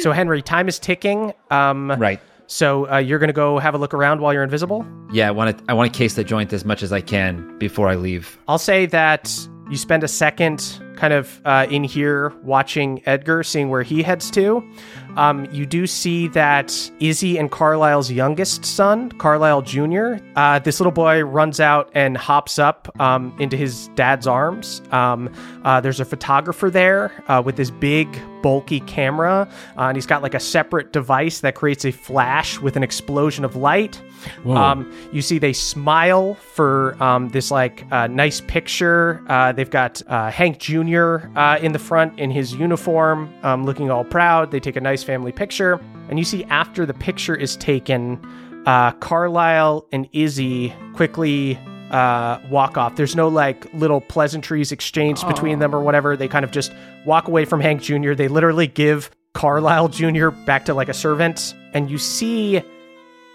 So 0.01 0.13
Henry, 0.13 0.43
time 0.43 0.67
is 0.69 0.79
ticking. 0.79 1.35
Um, 1.51 1.91
Right. 1.93 2.21
So 2.51 2.91
uh, 2.91 2.99
you're 2.99 3.21
gonna 3.21 3.33
go 3.33 3.61
have 3.61 3.75
a 3.75 3.79
look 3.79 3.95
around 3.95 4.21
while 4.21 4.35
you're 4.35 4.43
invisible. 4.43 4.85
Yeah, 5.13 5.29
I 5.29 5.31
want 5.31 5.57
to. 5.57 5.65
I 5.69 5.73
want 5.73 5.93
to 5.93 5.97
case 5.97 6.15
the 6.15 6.25
joint 6.25 6.53
as 6.53 6.65
much 6.65 6.83
as 6.83 6.93
I 6.93 7.01
can 7.01 7.57
before 7.59 7.89
I 7.89 7.95
leave. 7.95 8.37
I'll 8.49 8.59
say 8.59 8.87
that 8.87 9.33
you 9.71 9.77
spend 9.77 10.03
a 10.03 10.09
second 10.09 10.83
kind 10.97 11.13
of 11.13 11.41
uh, 11.45 11.69
in 11.71 11.85
here 11.85 12.31
watching 12.43 13.03
Edgar, 13.07 13.45
seeing 13.45 13.69
where 13.69 13.85
he 13.85 14.03
heads 14.03 14.33
to. 14.33 14.69
Um, 15.17 15.47
you 15.53 15.67
do 15.67 15.87
see 15.87 16.29
that 16.29 16.91
Izzy 17.01 17.39
and 17.39 17.51
Carlisle's 17.51 18.11
youngest 18.11 18.65
son, 18.65 19.11
Carlisle 19.13 19.63
Jr., 19.63 20.17
uh, 20.37 20.59
this 20.59 20.81
little 20.81 20.93
boy 20.93 21.23
runs 21.23 21.61
out 21.61 21.91
and 21.95 22.17
hops 22.17 22.59
up 22.59 22.95
um, 23.01 23.35
into 23.39 23.57
his 23.57 23.89
dad's 23.95 24.27
arms. 24.27 24.83
Um, 24.93 25.33
uh, 25.65 25.81
there's 25.81 26.01
a 26.01 26.05
photographer 26.05 26.71
there 26.71 27.13
uh, 27.29 27.43
with 27.45 27.57
this 27.57 27.71
big, 27.71 28.09
bulky 28.43 28.81
camera, 28.81 29.49
uh, 29.77 29.83
and 29.83 29.97
he's 29.97 30.07
got 30.07 30.23
like 30.23 30.35
a 30.35 30.41
separate 30.41 30.93
device 30.93 31.41
that 31.41 31.55
creates 31.55 31.85
a 31.85 31.91
flash 31.91 32.59
with 32.59 32.77
an 32.77 32.83
explosion 32.83 33.45
of 33.45 33.57
light. 33.57 34.01
Um, 34.47 34.93
you 35.13 35.23
see 35.23 35.39
they 35.39 35.53
smile 35.53 36.35
for 36.35 37.01
um, 37.03 37.29
this 37.31 37.51
like 37.51 37.85
uh, 37.91 38.07
nice 38.07 38.41
picture. 38.41 39.23
Uh, 39.29 39.53
they've 39.53 39.71
got 39.71 40.03
uh, 40.09 40.31
Hank 40.31 40.59
Jr. 40.59 41.17
Uh, 41.37 41.59
in 41.61 41.73
the 41.73 41.79
front 41.79 42.19
in 42.19 42.31
his 42.31 42.55
uniform, 42.55 43.33
um, 43.43 43.65
looking 43.65 43.91
all 43.91 44.05
proud. 44.05 44.51
They 44.51 44.61
take 44.61 44.77
a 44.77 44.81
nice 44.81 45.00
family 45.03 45.33
picture, 45.33 45.81
and 46.09 46.19
you 46.19 46.25
see 46.25 46.45
after 46.45 46.87
the 46.87 46.95
picture 46.95 47.35
is 47.35 47.57
taken, 47.57 48.21
uh, 48.67 48.93
Carlisle 48.93 49.87
and 49.93 50.09
Izzy 50.13 50.73
quickly 50.95 51.59
uh, 51.91 52.39
walk 52.51 52.77
off. 52.77 52.97
There's 52.97 53.17
no 53.17 53.29
like 53.29 53.73
little 53.75 54.01
pleasantries 54.01 54.73
exchanged 54.73 55.27
between 55.27 55.59
them 55.59 55.75
or 55.75 55.81
whatever. 55.81 56.17
They 56.17 56.29
kind 56.29 56.45
of 56.45 56.51
just 56.51 56.73
walk 57.05 57.29
away 57.29 57.45
from 57.45 57.61
Hank 57.61 57.83
Jr. 57.83 58.15
They 58.15 58.29
literally 58.29 58.67
give 58.67 59.11
Carlisle 59.35 59.89
Jr. 59.89 60.29
back 60.31 60.65
to 60.67 60.75
like 60.75 60.89
a 60.89 60.95
servant, 60.95 61.55
and 61.73 61.91
you 61.91 61.99
see 61.99 62.63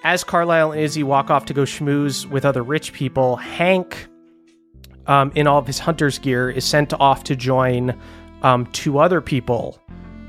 as 0.04 0.24
Carlisle 0.24 0.74
and 0.74 0.82
Izzy 0.82 1.04
walk 1.04 1.32
off 1.32 1.46
to 1.46 1.54
go 1.54 1.64
schmooze 1.64 2.28
with 2.28 2.46
other 2.46 2.62
rich 2.62 2.94
people, 2.94 3.38
Hank, 3.38 4.08
um, 5.08 5.32
in 5.34 5.48
all 5.48 5.58
of 5.58 5.66
his 5.66 5.80
hunter's 5.80 6.20
gear, 6.20 6.50
is 6.50 6.64
sent 6.64 6.94
off 6.94 7.24
to 7.24 7.36
join 7.36 8.00
um, 8.44 8.68
two 8.68 9.00
other 9.00 9.20
people 9.20 9.80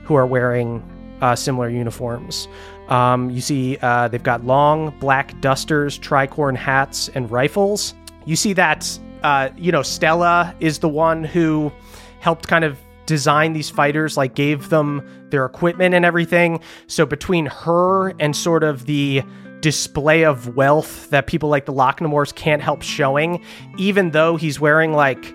who 0.05 0.15
are 0.15 0.27
wearing 0.27 0.83
uh, 1.21 1.35
similar 1.35 1.69
uniforms. 1.69 2.49
Um, 2.89 3.31
you 3.31 3.41
see, 3.41 3.79
uh, 3.83 4.09
they've 4.09 4.23
got 4.23 4.45
long 4.45 4.91
black 5.01 5.41
dusters, 5.41 5.99
tricorn 5.99 6.57
hats, 6.57 7.09
and 7.15 7.31
rifles. 7.31 7.95
You 8.25 8.37
see 8.37 8.53
that, 8.55 8.99
uh, 9.23 9.51
you 9.57 9.73
know, 9.73 9.83
Stella 9.83 10.55
is 10.61 10.79
the 10.79 10.89
one 10.89 11.25
who 11.25 11.73
helped 12.21 12.49
kind 12.49 12.65
of 12.65 12.79
design 13.07 13.53
these 13.53 13.71
fighters, 13.71 14.17
like 14.17 14.35
gave 14.35 14.69
them 14.69 15.03
their 15.31 15.45
equipment 15.45 15.95
and 15.95 16.05
everything. 16.05 16.61
So 16.87 17.07
between 17.07 17.47
her 17.47 18.11
and 18.21 18.35
sort 18.35 18.65
of 18.65 18.87
the 18.87 19.23
display 19.61 20.25
of 20.25 20.55
wealth 20.57 21.09
that 21.11 21.27
people 21.27 21.49
like 21.49 21.67
the 21.67 21.73
Locknamores 21.73 22.35
can't 22.35 22.63
help 22.63 22.83
showing, 22.83 23.43
even 23.79 24.11
though 24.11 24.37
he's 24.37 24.61
wearing 24.61 24.93
like 24.93 25.33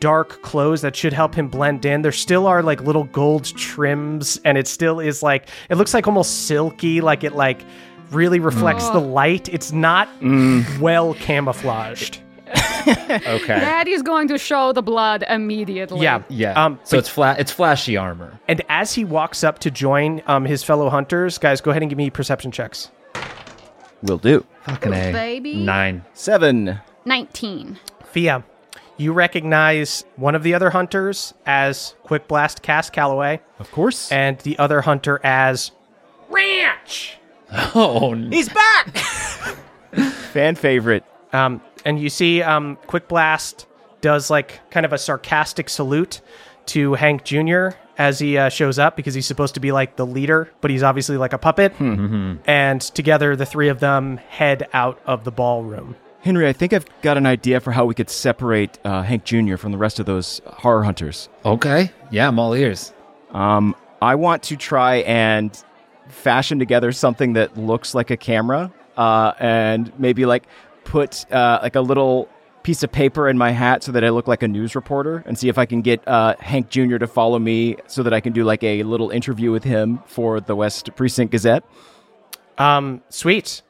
dark 0.00 0.42
clothes 0.42 0.82
that 0.82 0.94
should 0.96 1.12
help 1.12 1.34
him 1.34 1.48
blend 1.48 1.84
in. 1.84 2.02
There 2.02 2.12
still 2.12 2.46
are 2.46 2.62
like 2.62 2.80
little 2.82 3.04
gold 3.04 3.44
trims, 3.56 4.40
and 4.44 4.56
it 4.58 4.66
still 4.68 5.00
is 5.00 5.22
like 5.22 5.48
it 5.70 5.76
looks 5.76 5.94
like 5.94 6.06
almost 6.06 6.46
silky, 6.46 7.00
like 7.00 7.24
it 7.24 7.34
like 7.34 7.62
really 8.10 8.38
reflects 8.38 8.88
the 8.90 9.00
light. 9.00 9.48
It's 9.48 9.72
not 9.72 10.08
well 10.80 11.14
camouflaged. 11.14 12.20
Okay. 12.86 13.58
Daddy's 13.58 14.02
going 14.02 14.28
to 14.28 14.38
show 14.38 14.72
the 14.72 14.80
blood 14.82 15.24
immediately. 15.28 16.02
Yeah, 16.02 16.22
Yeah. 16.28 16.52
Um, 16.52 16.78
so 16.84 16.96
it's 16.98 17.08
flat. 17.08 17.40
It's 17.40 17.50
flashy 17.50 17.96
armor. 17.96 18.38
and 18.46 18.62
as 18.68 18.94
he 18.94 19.04
walks 19.04 19.42
up 19.42 19.58
to 19.60 19.72
join 19.72 20.22
um, 20.28 20.44
his 20.44 20.62
fellow 20.62 20.88
hunters, 20.88 21.36
guys, 21.36 21.60
go 21.60 21.72
ahead 21.72 21.82
and 21.82 21.90
give 21.90 21.96
me 21.98 22.10
perception 22.10 22.52
checks. 22.52 22.92
Will 24.02 24.18
do. 24.18 24.46
Fucking 24.66 24.92
a. 24.92 25.12
baby. 25.12 25.56
Nine. 25.56 26.04
Seven. 26.14 26.78
19. 27.06 27.76
Fia, 28.04 28.44
you 28.96 29.12
recognize 29.12 30.04
one 30.16 30.34
of 30.34 30.42
the 30.42 30.54
other 30.54 30.70
hunters 30.70 31.34
as 31.44 31.94
Quick 32.02 32.28
Blast 32.28 32.62
Cass 32.62 32.88
Calloway, 32.90 33.40
Of 33.58 33.70
course. 33.72 34.10
and 34.10 34.38
the 34.40 34.58
other 34.58 34.80
hunter 34.82 35.20
as 35.24 35.70
Ranch. 36.28 37.18
Oh, 37.74 38.12
n- 38.12 38.32
He's 38.32 38.48
back! 38.48 38.96
Fan 40.32 40.54
favorite. 40.56 41.04
Um, 41.32 41.60
and 41.84 41.98
you 42.00 42.08
see, 42.10 42.42
um, 42.42 42.76
Quick 42.86 43.08
Blast 43.08 43.66
does 44.00 44.30
like 44.30 44.60
kind 44.70 44.84
of 44.86 44.92
a 44.92 44.98
sarcastic 44.98 45.68
salute 45.68 46.20
to 46.66 46.94
Hank 46.94 47.24
Jr. 47.24 47.68
as 47.96 48.18
he 48.18 48.36
uh, 48.36 48.48
shows 48.48 48.78
up 48.78 48.96
because 48.96 49.14
he's 49.14 49.26
supposed 49.26 49.54
to 49.54 49.60
be 49.60 49.70
like 49.72 49.96
the 49.96 50.04
leader, 50.04 50.50
but 50.60 50.70
he's 50.70 50.82
obviously 50.82 51.16
like 51.16 51.32
a 51.32 51.38
puppet. 51.38 51.72
And 51.80 52.80
together, 52.80 53.36
the 53.36 53.46
three 53.46 53.68
of 53.68 53.78
them 53.80 54.16
head 54.16 54.68
out 54.72 55.00
of 55.06 55.22
the 55.24 55.30
ballroom. 55.30 55.94
Henry, 56.26 56.48
I 56.48 56.52
think 56.52 56.72
I've 56.72 56.86
got 57.02 57.16
an 57.16 57.24
idea 57.24 57.60
for 57.60 57.70
how 57.70 57.84
we 57.84 57.94
could 57.94 58.10
separate 58.10 58.80
uh, 58.84 59.04
Hank 59.04 59.22
Jr. 59.22 59.56
from 59.56 59.70
the 59.70 59.78
rest 59.78 60.00
of 60.00 60.06
those 60.06 60.42
horror 60.44 60.82
hunters. 60.82 61.28
okay. 61.44 61.92
Yeah, 62.10 62.26
I'm 62.26 62.40
all 62.40 62.52
ears. 62.52 62.92
Um, 63.30 63.76
I 64.02 64.16
want 64.16 64.42
to 64.44 64.56
try 64.56 64.96
and 64.96 65.56
fashion 66.08 66.58
together 66.58 66.90
something 66.90 67.34
that 67.34 67.56
looks 67.56 67.94
like 67.94 68.10
a 68.10 68.16
camera, 68.16 68.72
uh, 68.96 69.34
and 69.38 69.96
maybe 70.00 70.26
like 70.26 70.48
put 70.82 71.30
uh, 71.32 71.60
like 71.62 71.76
a 71.76 71.80
little 71.80 72.28
piece 72.64 72.82
of 72.82 72.90
paper 72.90 73.28
in 73.28 73.38
my 73.38 73.52
hat 73.52 73.84
so 73.84 73.92
that 73.92 74.02
I 74.02 74.08
look 74.08 74.26
like 74.26 74.42
a 74.42 74.48
news 74.48 74.74
reporter, 74.74 75.22
and 75.26 75.38
see 75.38 75.48
if 75.48 75.58
I 75.58 75.64
can 75.64 75.80
get 75.80 76.06
uh, 76.08 76.34
Hank 76.40 76.70
Jr. 76.70 76.98
to 76.98 77.06
follow 77.06 77.38
me 77.38 77.76
so 77.86 78.02
that 78.02 78.12
I 78.12 78.20
can 78.20 78.32
do 78.32 78.42
like 78.42 78.64
a 78.64 78.82
little 78.82 79.10
interview 79.10 79.52
with 79.52 79.62
him 79.62 80.00
for 80.06 80.40
the 80.40 80.56
West 80.56 80.90
Precinct 80.96 81.30
Gazette. 81.30 81.62
Um, 82.58 83.02
sweet. 83.10 83.62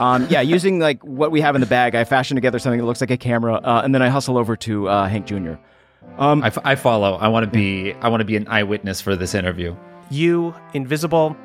Um, 0.00 0.26
yeah, 0.30 0.40
using 0.40 0.78
like 0.80 1.02
what 1.04 1.30
we 1.30 1.40
have 1.42 1.54
in 1.54 1.60
the 1.60 1.66
bag, 1.66 1.94
I 1.94 2.04
fashion 2.04 2.34
together 2.34 2.58
something 2.58 2.80
that 2.80 2.86
looks 2.86 3.00
like 3.00 3.10
a 3.10 3.16
camera, 3.16 3.54
uh, 3.54 3.82
and 3.84 3.94
then 3.94 4.02
I 4.02 4.08
hustle 4.08 4.38
over 4.38 4.56
to 4.56 4.88
uh, 4.88 5.08
Hank 5.08 5.26
Jr. 5.26 5.54
I, 6.18 6.46
f- 6.46 6.58
I 6.64 6.74
follow. 6.74 7.14
I 7.14 7.28
want 7.28 7.44
to 7.44 7.50
be. 7.50 7.92
I 7.94 8.08
want 8.08 8.20
to 8.20 8.24
be 8.24 8.36
an 8.36 8.48
eyewitness 8.48 9.00
for 9.00 9.14
this 9.14 9.34
interview. 9.34 9.76
You, 10.10 10.54
invisible, 10.74 11.36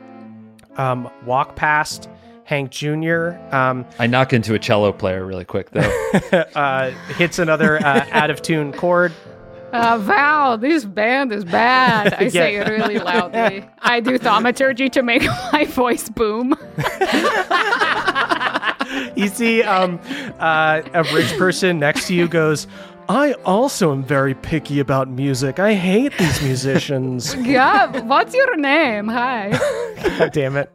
um, 0.77 1.09
walk 1.25 1.55
past 1.55 2.09
Hank 2.45 2.71
Jr., 2.71 3.31
um, 3.51 3.85
I 3.97 4.05
knock 4.07 4.31
into 4.31 4.53
a 4.53 4.59
cello 4.59 4.93
player 4.93 5.25
really 5.25 5.45
quick 5.45 5.71
though. 5.71 5.81
uh, 6.55 6.91
hits 7.17 7.39
another 7.39 7.77
uh, 7.83 8.05
out 8.11 8.29
of 8.29 8.41
tune 8.41 8.71
chord. 8.71 9.11
Uh, 9.73 9.97
Val, 9.97 10.57
this 10.57 10.85
band 10.85 11.33
is 11.33 11.43
bad. 11.43 12.13
I 12.19 12.29
say 12.29 12.55
it 12.55 12.69
really 12.69 12.99
loudly. 12.99 13.67
I 13.79 13.99
do 13.99 14.17
thaumaturgy 14.17 14.89
to 14.89 15.01
make 15.01 15.23
my 15.51 15.65
voice 15.65 16.07
boom. 16.07 16.55
You 19.25 19.29
see 19.29 19.63
um, 19.63 19.99
uh, 20.39 20.81
a 20.93 21.03
rich 21.13 21.37
person 21.37 21.79
next 21.79 22.07
to 22.07 22.13
you 22.13 22.27
goes, 22.27 22.67
I 23.07 23.33
also 23.45 23.91
am 23.91 24.03
very 24.03 24.33
picky 24.33 24.79
about 24.79 25.07
music. 25.09 25.59
I 25.59 25.73
hate 25.73 26.17
these 26.17 26.41
musicians. 26.41 27.35
Yeah, 27.45 28.01
what's 28.01 28.33
your 28.33 28.57
name? 28.57 29.07
Hi. 29.07 29.51
God 30.17 30.33
damn 30.33 30.57
it. 30.57 30.69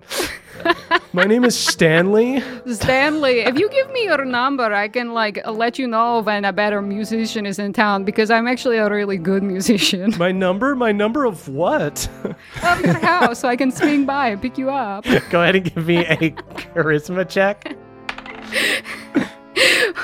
My 1.12 1.24
name 1.24 1.44
is 1.44 1.58
Stanley. 1.58 2.42
Stanley, 2.66 3.40
if 3.40 3.58
you 3.58 3.68
give 3.70 3.90
me 3.90 4.04
your 4.04 4.24
number, 4.24 4.72
I 4.72 4.88
can 4.88 5.12
like 5.12 5.44
let 5.46 5.78
you 5.78 5.88
know 5.88 6.20
when 6.20 6.44
a 6.44 6.52
better 6.52 6.80
musician 6.80 7.46
is 7.46 7.58
in 7.58 7.72
town 7.72 8.04
because 8.04 8.30
I'm 8.30 8.46
actually 8.46 8.76
a 8.76 8.88
really 8.88 9.16
good 9.16 9.42
musician. 9.42 10.14
My 10.18 10.30
number? 10.32 10.74
My 10.76 10.92
number 10.92 11.24
of 11.24 11.48
what? 11.48 12.08
Of 12.62 12.80
your 12.82 12.98
house, 12.98 13.40
so 13.40 13.48
I 13.48 13.56
can 13.56 13.72
swing 13.72 14.04
by 14.04 14.28
and 14.28 14.40
pick 14.40 14.58
you 14.58 14.70
up. 14.70 15.04
Go 15.30 15.42
ahead 15.42 15.56
and 15.56 15.64
give 15.64 15.86
me 15.86 15.98
a 16.06 16.16
charisma 16.16 17.28
check. 17.28 17.76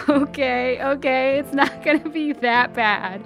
Okay, 0.09 0.79
okay, 0.83 1.39
it's 1.39 1.53
not 1.55 1.83
gonna 1.85 2.09
be 2.11 2.33
that 2.33 2.75
bad. 2.75 3.23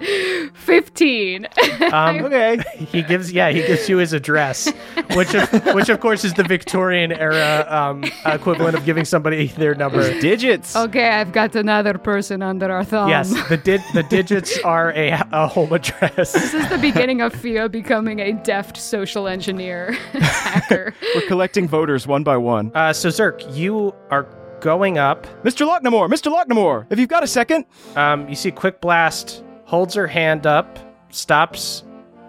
Fifteen. 0.53 1.47
Um, 1.91 2.21
Okay. 2.31 2.57
he 2.77 3.01
gives 3.01 3.31
yeah 3.31 3.49
he 3.51 3.61
gives 3.61 3.89
you 3.89 3.97
his 3.97 4.13
address 4.13 4.71
which 5.15 5.33
of, 5.33 5.49
which 5.75 5.89
of 5.89 5.99
course 5.99 6.23
is 6.23 6.33
the 6.35 6.43
victorian 6.43 7.11
era 7.11 7.65
um, 7.69 8.03
equivalent 8.25 8.77
of 8.77 8.85
giving 8.85 9.03
somebody 9.03 9.47
their 9.47 9.75
number 9.75 10.01
Digits. 10.21 10.75
okay, 10.75 11.09
I've 11.09 11.31
got 11.33 11.55
another 11.55 11.97
person 11.97 12.41
under 12.41 12.71
our 12.71 12.83
thumb. 12.83 13.09
yes 13.09 13.29
the 13.49 13.57
di- 13.57 13.83
the 13.93 14.03
digits 14.03 14.57
are 14.59 14.91
a, 14.93 15.11
a 15.31 15.47
home 15.47 15.73
address 15.73 16.31
This 16.33 16.53
is 16.53 16.69
the 16.69 16.77
beginning 16.77 17.21
of 17.21 17.33
Fia 17.33 17.67
becoming 17.67 18.19
a 18.19 18.33
deft 18.33 18.77
social 18.77 19.27
engineer 19.27 19.91
hacker. 20.13 20.93
We're 21.15 21.27
collecting 21.27 21.67
voters 21.67 22.07
one 22.07 22.23
by 22.23 22.37
one. 22.37 22.71
uh, 22.75 22.93
so 22.93 23.09
zerk 23.09 23.41
you 23.55 23.93
are 24.09 24.23
going 24.61 24.97
up 24.97 25.25
Mr. 25.43 25.65
Locknamore, 25.67 26.07
Mr. 26.09 26.31
Locknamore, 26.31 26.85
if 26.89 26.99
you've 26.99 27.09
got 27.09 27.23
a 27.23 27.27
second. 27.27 27.65
um, 27.95 28.29
you 28.29 28.35
see 28.35 28.51
quick 28.51 28.79
blast 28.81 29.43
holds 29.65 29.93
her 29.95 30.07
hand 30.07 30.45
up 30.47 30.79
stops 31.09 31.83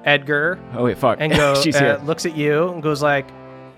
edgar 0.05 0.59
Oh 0.75 0.85
wait, 0.85 0.99
fuck. 0.99 1.19
and 1.21 1.33
goes 1.33 1.62
She's 1.65 1.77
uh, 1.77 1.81
here. 1.81 2.01
looks 2.05 2.27
at 2.27 2.37
you 2.37 2.69
and 2.71 2.83
goes 2.83 3.03
like 3.03 3.27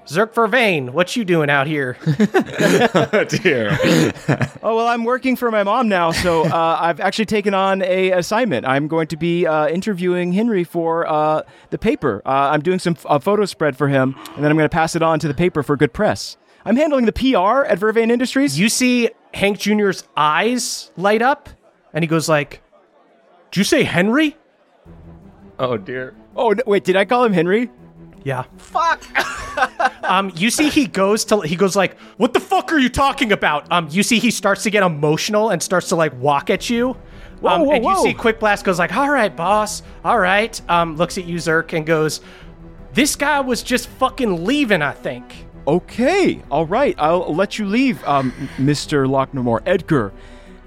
zerk 0.06 0.34
vervain 0.34 0.90
what 0.90 1.16
you 1.16 1.24
doing 1.24 1.48
out 1.50 1.66
here 1.66 1.96
Oh, 2.06 3.24
dear. 3.28 3.78
Oh 4.66 4.76
well, 4.76 4.86
I'm 4.88 5.04
working 5.04 5.36
for 5.36 5.50
my 5.50 5.62
mom 5.62 5.88
now, 5.90 6.10
so 6.10 6.44
uh, 6.46 6.78
I've 6.80 6.98
actually 6.98 7.26
taken 7.26 7.52
on 7.52 7.82
a 7.82 8.12
assignment. 8.12 8.66
I'm 8.66 8.88
going 8.88 9.08
to 9.08 9.16
be 9.18 9.46
uh, 9.46 9.68
interviewing 9.68 10.32
Henry 10.32 10.64
for 10.64 11.06
uh, 11.06 11.42
the 11.68 11.76
paper. 11.76 12.22
Uh, 12.24 12.30
I'm 12.52 12.62
doing 12.62 12.78
some 12.78 12.96
a 13.04 13.20
photo 13.20 13.44
spread 13.44 13.76
for 13.76 13.88
him, 13.88 14.14
and 14.34 14.42
then 14.42 14.50
I'm 14.50 14.56
going 14.56 14.64
to 14.64 14.74
pass 14.74 14.96
it 14.96 15.02
on 15.02 15.18
to 15.18 15.28
the 15.28 15.34
paper 15.34 15.62
for 15.62 15.76
good 15.76 15.92
press. 15.92 16.38
I'm 16.64 16.76
handling 16.76 17.04
the 17.04 17.12
PR 17.12 17.64
at 17.66 17.78
Vervain 17.78 18.10
Industries. 18.10 18.58
you 18.58 18.68
see 18.68 19.10
Hank 19.34 19.58
Jr.'s 19.58 20.04
eyes 20.16 20.90
light 20.96 21.20
up, 21.22 21.48
and 21.92 22.02
he 22.02 22.06
goes 22.08 22.28
like, 22.28 22.62
"Did 23.50 23.58
you 23.58 23.64
say 23.64 23.82
Henry?" 23.82 24.36
Oh, 25.58 25.76
dear. 25.76 26.14
oh 26.34 26.50
no, 26.50 26.62
wait, 26.66 26.84
did 26.84 26.96
I 26.96 27.04
call 27.04 27.24
him 27.24 27.32
Henry? 27.32 27.70
Yeah. 28.24 28.44
Fuck. 28.56 29.04
um, 30.02 30.32
you 30.34 30.50
see, 30.50 30.70
he 30.70 30.86
goes 30.86 31.24
to 31.26 31.40
he 31.40 31.56
goes 31.56 31.76
like, 31.76 31.98
"What 32.16 32.32
the 32.32 32.40
fuck 32.40 32.72
are 32.72 32.78
you 32.78 32.88
talking 32.88 33.32
about?" 33.32 33.70
Um, 33.70 33.88
you 33.90 34.02
see, 34.02 34.18
he 34.18 34.30
starts 34.30 34.62
to 34.62 34.70
get 34.70 34.82
emotional 34.82 35.50
and 35.50 35.62
starts 35.62 35.90
to 35.90 35.96
like 35.96 36.18
walk 36.18 36.48
at 36.50 36.70
you. 36.70 36.96
Whoa, 37.40 37.50
um, 37.50 37.66
whoa, 37.66 37.72
and 37.72 37.84
you 37.84 37.90
whoa. 37.90 38.02
see, 38.02 38.14
Quick 38.14 38.40
Blast 38.40 38.64
goes 38.64 38.78
like, 38.78 38.96
"All 38.96 39.10
right, 39.10 39.34
boss. 39.34 39.82
All 40.04 40.18
right." 40.18 40.58
Um, 40.70 40.96
looks 40.96 41.18
at 41.18 41.24
you, 41.24 41.36
Zerk, 41.36 41.74
and 41.74 41.84
goes, 41.84 42.22
"This 42.94 43.14
guy 43.14 43.40
was 43.40 43.62
just 43.62 43.88
fucking 43.88 44.44
leaving, 44.44 44.80
I 44.80 44.92
think." 44.92 45.43
Okay, 45.66 46.42
all 46.50 46.66
right. 46.66 46.94
I'll 46.98 47.34
let 47.34 47.58
you 47.58 47.66
leave, 47.66 48.04
um, 48.04 48.32
Mr. 48.58 49.06
Locknamore, 49.06 49.62
Edgar. 49.64 50.12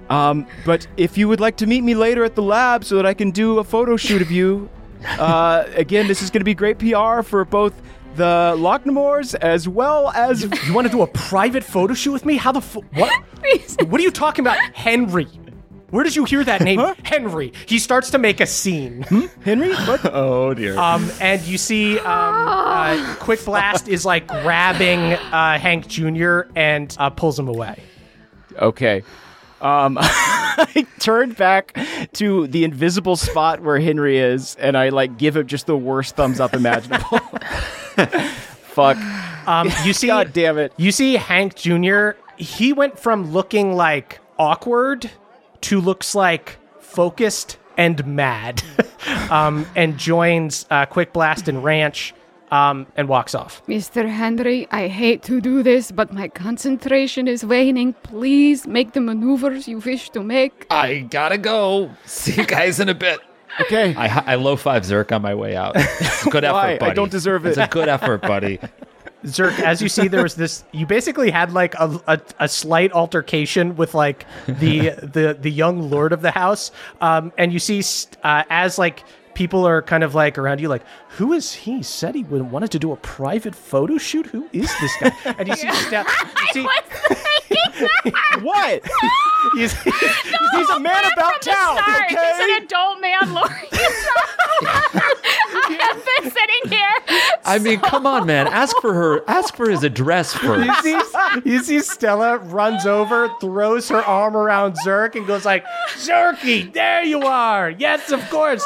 Um, 0.10 0.48
but 0.66 0.88
if 0.98 1.18
you 1.18 1.28
would 1.28 1.40
like 1.40 1.58
to 1.58 1.68
meet 1.68 1.82
me 1.82 1.94
later 1.94 2.24
at 2.24 2.36
the 2.36 2.42
lab 2.42 2.84
so 2.84 2.96
that 2.96 3.06
I 3.06 3.14
can 3.14 3.32
do 3.32 3.60
a 3.60 3.64
photo 3.64 3.98
shoot 3.98 4.22
of 4.22 4.32
you, 4.32 4.70
uh, 5.20 5.66
again, 5.76 6.08
this 6.08 6.22
is 6.22 6.32
going 6.32 6.42
to 6.42 6.46
be 6.46 6.56
great 6.56 6.80
PR 6.80 7.22
for 7.22 7.46
both 7.46 7.80
the 8.16 8.56
Locknamores 8.58 9.36
as 9.36 9.68
well 9.68 10.10
as. 10.10 10.44
You 10.66 10.74
want 10.74 10.88
to 10.88 10.92
do 10.92 11.04
a 11.04 11.08
private 11.08 11.64
photo 11.64 11.94
shoot 11.94 12.14
with 12.14 12.26
me? 12.26 12.38
How 12.38 12.52
the 12.52 12.62
fu- 12.62 12.84
what? 12.96 13.14
what 13.88 14.02
are 14.02 14.04
you 14.04 14.12
talking 14.12 14.44
about, 14.44 14.58
Henry? 14.74 15.28
Where 15.90 16.04
did 16.04 16.16
you 16.16 16.26
hear 16.26 16.44
that 16.44 16.62
name, 16.62 16.80
Henry? 17.04 17.54
He 17.66 17.80
starts 17.80 18.10
to 18.12 18.18
make 18.18 18.42
a 18.42 18.46
scene. 18.46 19.04
Henry? 19.44 19.74
What? 19.74 20.02
Oh, 20.18 20.54
dear. 20.54 20.78
Um, 20.78 21.10
and 21.22 21.42
you 21.44 21.58
see, 21.58 22.00
um, 22.00 22.06
uh, 22.08 23.16
Quick 23.20 23.44
Blast 23.46 23.88
is 23.88 24.06
like 24.06 24.28
grabbing 24.28 25.14
uh, 25.14 25.60
Hank 25.60 25.88
Jr. 25.88 26.42
and 26.56 26.96
uh, 26.98 27.10
pulls 27.10 27.38
him 27.38 27.48
away. 27.48 27.82
Okay. 28.58 29.04
Um, 29.62 29.98
I 30.02 30.86
turned 31.00 31.36
back 31.36 31.78
to 32.14 32.48
the 32.48 32.64
invisible 32.64 33.16
spot 33.16 33.62
where 33.62 33.80
Henry 33.80 34.18
is, 34.18 34.56
and 34.56 34.78
I 34.78 34.90
like 34.90 35.18
give 35.18 35.36
him 35.36 35.48
just 35.48 35.68
the 35.68 35.78
worst 35.78 36.16
thumbs 36.16 36.40
up 36.40 36.54
imaginable. 36.54 37.20
Fuck. 38.74 38.98
Um, 39.48 39.72
you 39.84 39.94
see, 39.94 40.08
God 40.08 40.34
damn 40.34 40.58
it. 40.58 40.74
You 40.78 40.92
see, 40.92 41.14
Hank 41.16 41.56
Jr. 41.56 42.12
He 42.38 42.74
went 42.74 43.00
from 43.00 43.32
looking 43.32 43.74
like 43.74 44.20
awkward 44.38 45.10
to 45.62 45.80
looks 45.82 46.16
like 46.16 46.58
focused 46.80 47.58
and 47.78 48.06
mad, 48.06 48.64
um, 49.30 49.66
and 49.76 49.98
joins 49.98 50.66
uh, 50.72 50.86
Quick 50.86 51.14
Blast 51.14 51.48
and 51.48 51.64
Ranch, 51.64 52.14
um, 52.50 52.88
and 52.96 53.08
walks 53.08 53.36
off. 53.36 53.62
Mr. 53.68 54.10
Henry, 54.10 54.68
I 54.72 54.88
hate 54.88 55.22
to 55.24 55.40
do 55.42 55.62
this, 55.62 55.92
but 55.92 56.12
my 56.14 56.28
concentration 56.28 57.28
is 57.28 57.46
waning. 57.46 57.94
Please 58.04 58.66
make 58.66 58.94
the 58.94 59.02
maneuvers 59.02 59.68
you 59.68 59.80
wish 59.80 60.10
to 60.12 60.24
make. 60.24 60.66
I 60.70 61.00
gotta 61.00 61.38
go. 61.38 61.92
See 62.06 62.34
you 62.34 62.46
guys 62.46 62.80
in 62.80 62.90
a 62.90 62.96
bit. 62.96 63.20
Okay. 63.62 63.96
I, 63.96 64.34
I 64.34 64.36
low 64.36 64.56
five 64.56 64.84
Zerk 64.84 65.12
on 65.12 65.22
my 65.22 65.34
way 65.36 65.56
out. 65.56 65.74
Good 65.74 65.84
effort, 66.44 66.54
Why? 66.54 66.72
I 66.74 66.78
buddy. 66.78 66.94
don't 66.94 67.12
deserve 67.12 67.46
it. 67.46 67.50
It's 67.50 67.58
a 67.58 67.68
good 67.68 67.90
effort, 67.90 68.22
buddy. 68.22 68.60
Zerk, 69.28 69.60
as 69.60 69.82
you 69.82 69.90
see, 69.90 70.08
there 70.08 70.24
was 70.24 70.36
this. 70.36 70.64
You 70.72 70.86
basically 70.86 71.32
had 71.32 71.52
like 71.54 71.76
a, 71.76 72.00
a, 72.08 72.22
a 72.40 72.48
slight 72.48 72.92
altercation 72.92 73.76
with 73.76 73.94
like 73.94 74.26
the 74.48 74.92
the 75.02 75.38
the 75.40 75.52
young 75.52 75.90
lord 75.90 76.14
of 76.14 76.22
the 76.22 76.32
house, 76.32 76.72
um, 77.02 77.32
and 77.38 77.52
you 77.54 77.60
see 77.60 77.84
uh, 78.24 78.44
as 78.50 78.78
like 78.78 79.04
people 79.38 79.68
are 79.68 79.84
kind 79.84 80.04
of 80.04 80.16
like 80.16 80.36
around 80.40 80.60
you, 80.60 80.68
like 80.68 80.82
who 81.10 81.32
is 81.32 81.54
he? 81.54 81.84
Said 81.84 82.16
he 82.16 82.24
wanted 82.24 82.72
to 82.72 82.80
do 82.80 82.92
a 82.92 82.96
private 82.98 83.54
photo 83.54 84.00
shoot. 84.00 84.26
Who 84.26 84.50
is 84.52 84.74
this 84.82 84.92
guy? 85.00 85.36
And 85.38 85.48
you 85.48 85.56
see, 85.56 85.72
Ste- 85.72 85.94
you 86.56 86.68
see, 87.76 88.12
what? 88.42 88.82
you 89.56 89.68
see 89.68 89.92
He's 89.92 90.70
a 90.70 90.80
man 90.80 91.04
about 91.14 91.42
town, 91.44 91.78
okay? 91.78 92.08
He's 92.10 92.18
an 92.18 92.64
adult 92.64 93.00
man, 93.00 93.34
Lori. 93.36 93.70
I 94.64 95.78
have 95.82 96.24
been 96.24 96.32
sitting 96.32 96.72
here. 96.72 97.20
I 97.46 97.60
mean, 97.60 97.80
come 97.80 98.08
on, 98.08 98.26
man. 98.26 98.48
Ask 98.48 98.76
for 98.82 98.94
her. 98.94 99.30
Ask 99.30 99.56
for 99.56 99.70
his 99.70 99.84
address 99.84 100.34
first. 100.34 100.66
You 100.66 100.74
see, 100.82 101.50
you 101.50 101.64
see 101.64 101.80
Stella 101.82 102.40
runs 102.40 102.88
over, 102.88 103.30
throws 103.40 103.88
her 103.90 104.02
arm 104.02 104.36
around 104.36 104.78
Zerk, 104.84 105.16
and 105.16 105.28
goes 105.28 105.46
like, 105.46 105.64
"Zerky, 105.90 106.74
there 106.74 107.04
you 107.04 107.22
are. 107.22 107.70
Yes, 107.70 108.12
of 108.12 108.28
course. 108.32 108.66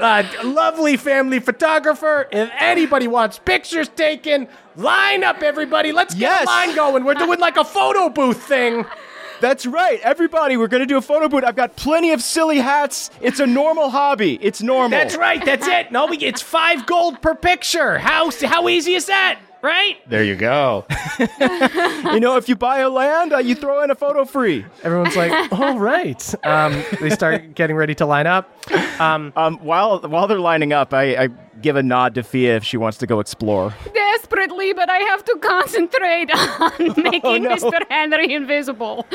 Uh, 0.00 0.24
lovely 0.44 0.96
family 0.96 1.40
photographer. 1.40 2.26
If 2.32 2.50
anybody 2.58 3.06
wants 3.06 3.38
pictures 3.38 3.88
taken, 3.88 4.48
line 4.76 5.22
up, 5.24 5.42
everybody. 5.42 5.92
Let's 5.92 6.14
get 6.14 6.20
Yes. 6.22 6.42
a 6.44 6.46
line 6.46 6.74
going. 6.74 7.04
We're 7.04 7.14
doing 7.14 7.38
like 7.38 7.56
a 7.56 7.64
photo 7.64 8.08
booth 8.08 8.42
thing. 8.42 8.86
That's 9.40 9.64
right. 9.64 9.98
Everybody, 10.02 10.56
we're 10.58 10.68
going 10.68 10.82
to 10.82 10.86
do 10.86 10.98
a 10.98 11.02
photo 11.02 11.26
booth. 11.28 11.44
I've 11.44 11.56
got 11.56 11.74
plenty 11.76 12.12
of 12.12 12.20
silly 12.20 12.58
hats. 12.58 13.10
It's 13.22 13.40
a 13.40 13.46
normal 13.46 13.88
hobby. 13.88 14.38
It's 14.42 14.60
normal. 14.62 14.90
That's 14.90 15.16
right. 15.16 15.42
That's 15.44 15.66
it. 15.66 15.90
No, 15.90 16.06
we, 16.06 16.18
it's 16.18 16.42
five 16.42 16.84
gold 16.86 17.22
per 17.22 17.34
picture. 17.34 17.98
How 17.98 18.30
how 18.44 18.68
easy 18.68 18.94
is 18.94 19.06
that? 19.06 19.38
Right? 19.62 19.96
There 20.08 20.24
you 20.24 20.36
go. 20.36 20.86
You 22.10 22.18
know, 22.18 22.36
if 22.36 22.48
you 22.48 22.56
buy 22.56 22.78
a 22.78 22.88
land, 22.88 23.32
uh, 23.32 23.38
you 23.38 23.54
throw 23.54 23.82
in 23.82 23.90
a 23.90 23.94
photo 23.94 24.24
free. 24.24 24.64
Everyone's 24.82 25.14
like, 25.16 25.52
all 25.60 25.78
right. 25.78 26.34
Um, 26.44 26.82
they 27.00 27.10
start 27.10 27.54
getting 27.54 27.76
ready 27.76 27.94
to 27.96 28.06
line 28.06 28.26
up. 28.26 28.50
Um, 29.00 29.32
Um, 29.36 29.58
while 29.58 30.00
while 30.00 30.26
they're 30.26 30.40
lining 30.40 30.72
up, 30.72 30.92
I, 30.92 31.24
I 31.24 31.28
give 31.60 31.76
a 31.76 31.82
nod 31.82 32.14
to 32.16 32.22
Fia 32.22 32.56
if 32.56 32.64
she 32.64 32.76
wants 32.78 32.98
to 32.98 33.06
go 33.06 33.20
explore. 33.20 33.72
Desperately, 33.94 34.72
but 34.72 34.88
I 34.90 34.98
have 35.10 35.24
to 35.24 35.36
concentrate 35.40 36.30
on 36.34 37.02
making 37.02 37.42
no. 37.44 37.50
Mr. 37.54 37.78
Henry 37.90 38.32
invisible. 38.34 39.06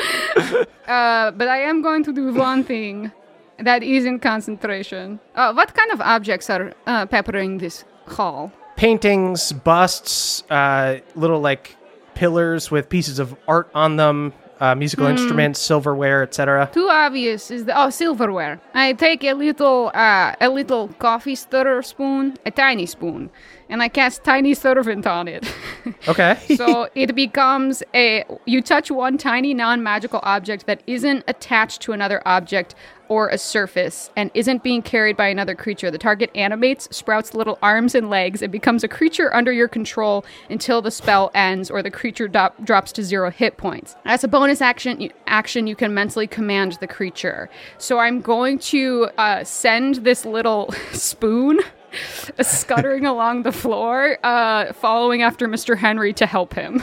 uh, 0.86 1.30
but 1.32 1.48
I 1.48 1.58
am 1.58 1.82
going 1.82 2.02
to 2.04 2.12
do 2.12 2.32
one 2.32 2.62
thing 2.64 3.10
that 3.58 3.82
is 3.82 4.04
in 4.04 4.20
concentration. 4.20 5.18
Uh, 5.34 5.52
what 5.52 5.74
kind 5.74 5.90
of 5.90 6.00
objects 6.00 6.48
are 6.50 6.72
uh, 6.86 7.04
peppering 7.06 7.58
this 7.58 7.84
hall? 8.06 8.52
Paintings, 8.76 9.52
busts, 9.52 10.42
uh, 10.50 10.98
little 11.14 11.40
like 11.40 11.76
pillars 12.14 12.70
with 12.70 12.88
pieces 12.88 13.18
of 13.18 13.36
art 13.48 13.68
on 13.74 13.96
them, 13.96 14.32
uh, 14.60 14.74
musical 14.74 15.06
instruments, 15.06 15.60
silverware, 15.60 16.22
etc. 16.22 16.70
Too 16.72 16.88
obvious 16.88 17.50
is 17.50 17.64
the 17.66 17.78
oh 17.78 17.90
silverware. 17.90 18.60
I 18.74 18.92
take 18.94 19.24
a 19.24 19.34
little 19.34 19.90
uh, 19.94 20.34
a 20.40 20.48
little 20.48 20.88
coffee 20.98 21.34
stirrer 21.34 21.82
spoon, 21.82 22.36
a 22.46 22.50
tiny 22.50 22.86
spoon, 22.86 23.30
and 23.68 23.82
I 23.82 23.88
cast 23.88 24.24
tiny 24.24 24.54
servant 24.54 25.06
on 25.06 25.28
it. 25.28 25.46
Okay. 26.08 26.36
so 26.56 26.88
it 26.94 27.14
becomes 27.14 27.82
a 27.94 28.24
you 28.44 28.60
touch 28.60 28.90
one 28.90 29.18
tiny 29.18 29.54
non-magical 29.54 30.20
object 30.22 30.66
that 30.66 30.82
isn't 30.86 31.24
attached 31.28 31.80
to 31.82 31.92
another 31.92 32.22
object 32.26 32.74
or 33.08 33.28
a 33.28 33.38
surface 33.38 34.10
and 34.16 34.30
isn't 34.34 34.62
being 34.62 34.82
carried 34.82 35.16
by 35.16 35.28
another 35.28 35.54
creature 35.54 35.90
the 35.90 35.98
target 35.98 36.30
animates 36.34 36.88
sprouts 36.96 37.34
little 37.34 37.58
arms 37.62 37.94
and 37.94 38.10
legs 38.10 38.42
and 38.42 38.50
becomes 38.52 38.82
a 38.84 38.88
creature 38.88 39.32
under 39.34 39.52
your 39.52 39.68
control 39.68 40.24
until 40.50 40.82
the 40.82 40.90
spell 40.90 41.30
ends 41.34 41.70
or 41.70 41.82
the 41.82 41.90
creature 41.90 42.28
do- 42.28 42.48
drops 42.64 42.90
to 42.92 43.02
zero 43.02 43.30
hit 43.30 43.56
points 43.56 43.94
as 44.04 44.22
a 44.24 44.28
bonus 44.28 44.60
action 44.60 45.00
you, 45.00 45.10
action 45.26 45.66
you 45.66 45.76
can 45.76 45.94
mentally 45.94 46.26
command 46.26 46.76
the 46.80 46.86
creature 46.86 47.48
so 47.78 47.98
i'm 47.98 48.20
going 48.20 48.58
to 48.58 49.08
uh, 49.18 49.42
send 49.44 49.96
this 49.96 50.24
little 50.24 50.70
spoon 50.92 51.60
scuttering 52.42 53.06
along 53.06 53.42
the 53.44 53.52
floor, 53.52 54.18
uh, 54.22 54.72
following 54.72 55.22
after 55.22 55.48
Mr. 55.48 55.76
Henry 55.76 56.12
to 56.14 56.26
help 56.26 56.54
him. 56.54 56.82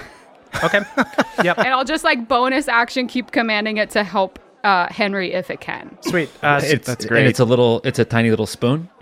okay. 0.63 0.81
Yep. 1.43 1.57
And 1.57 1.67
I'll 1.69 1.83
just 1.83 2.03
like 2.03 2.27
bonus 2.27 2.67
action 2.67 3.07
keep 3.07 3.31
commanding 3.31 3.77
it 3.77 3.89
to 3.91 4.03
help 4.03 4.39
uh, 4.63 4.87
Henry 4.91 5.33
if 5.33 5.49
it 5.49 5.59
can. 5.59 5.97
Sweet. 6.01 6.29
Uh, 6.41 6.61
It's, 6.63 6.85
that's 6.87 7.03
and 7.03 7.09
great. 7.09 7.25
it's 7.25 7.39
a 7.39 7.45
little, 7.45 7.81
it's 7.83 7.99
a 7.99 8.05
tiny 8.05 8.29
little 8.29 8.45
spoon. 8.45 8.87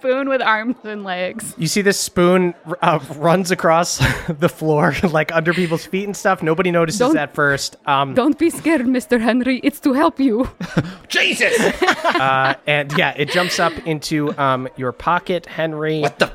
It's 0.00 0.06
a 0.06 0.08
spoon 0.08 0.28
with 0.28 0.40
arms 0.42 0.76
and 0.84 1.04
legs. 1.04 1.54
you 1.58 1.66
see 1.66 1.82
this 1.82 2.00
spoon 2.00 2.54
uh, 2.82 2.98
runs 3.16 3.50
across 3.50 3.98
the 4.28 4.48
floor, 4.48 4.94
like 5.10 5.30
under 5.32 5.52
people's 5.52 5.84
feet 5.86 6.04
and 6.04 6.16
stuff. 6.16 6.42
Nobody 6.42 6.70
notices 6.70 7.00
Don't- 7.00 7.16
at 7.18 7.34
first. 7.34 7.76
Um, 7.86 8.14
Don't 8.14 8.38
be 8.38 8.50
scared, 8.50 8.82
Mr. 8.82 9.20
Henry. 9.20 9.60
It's 9.62 9.80
to 9.80 9.92
help 9.92 10.18
you. 10.18 10.48
Jesus! 11.08 11.58
uh, 11.82 12.54
and 12.66 12.92
yeah, 12.96 13.14
it 13.16 13.30
jumps 13.30 13.58
up 13.58 13.72
into 13.86 14.36
um, 14.40 14.68
your 14.76 14.92
pocket, 14.92 15.46
Henry. 15.46 16.00
what 16.00 16.18
the? 16.18 16.26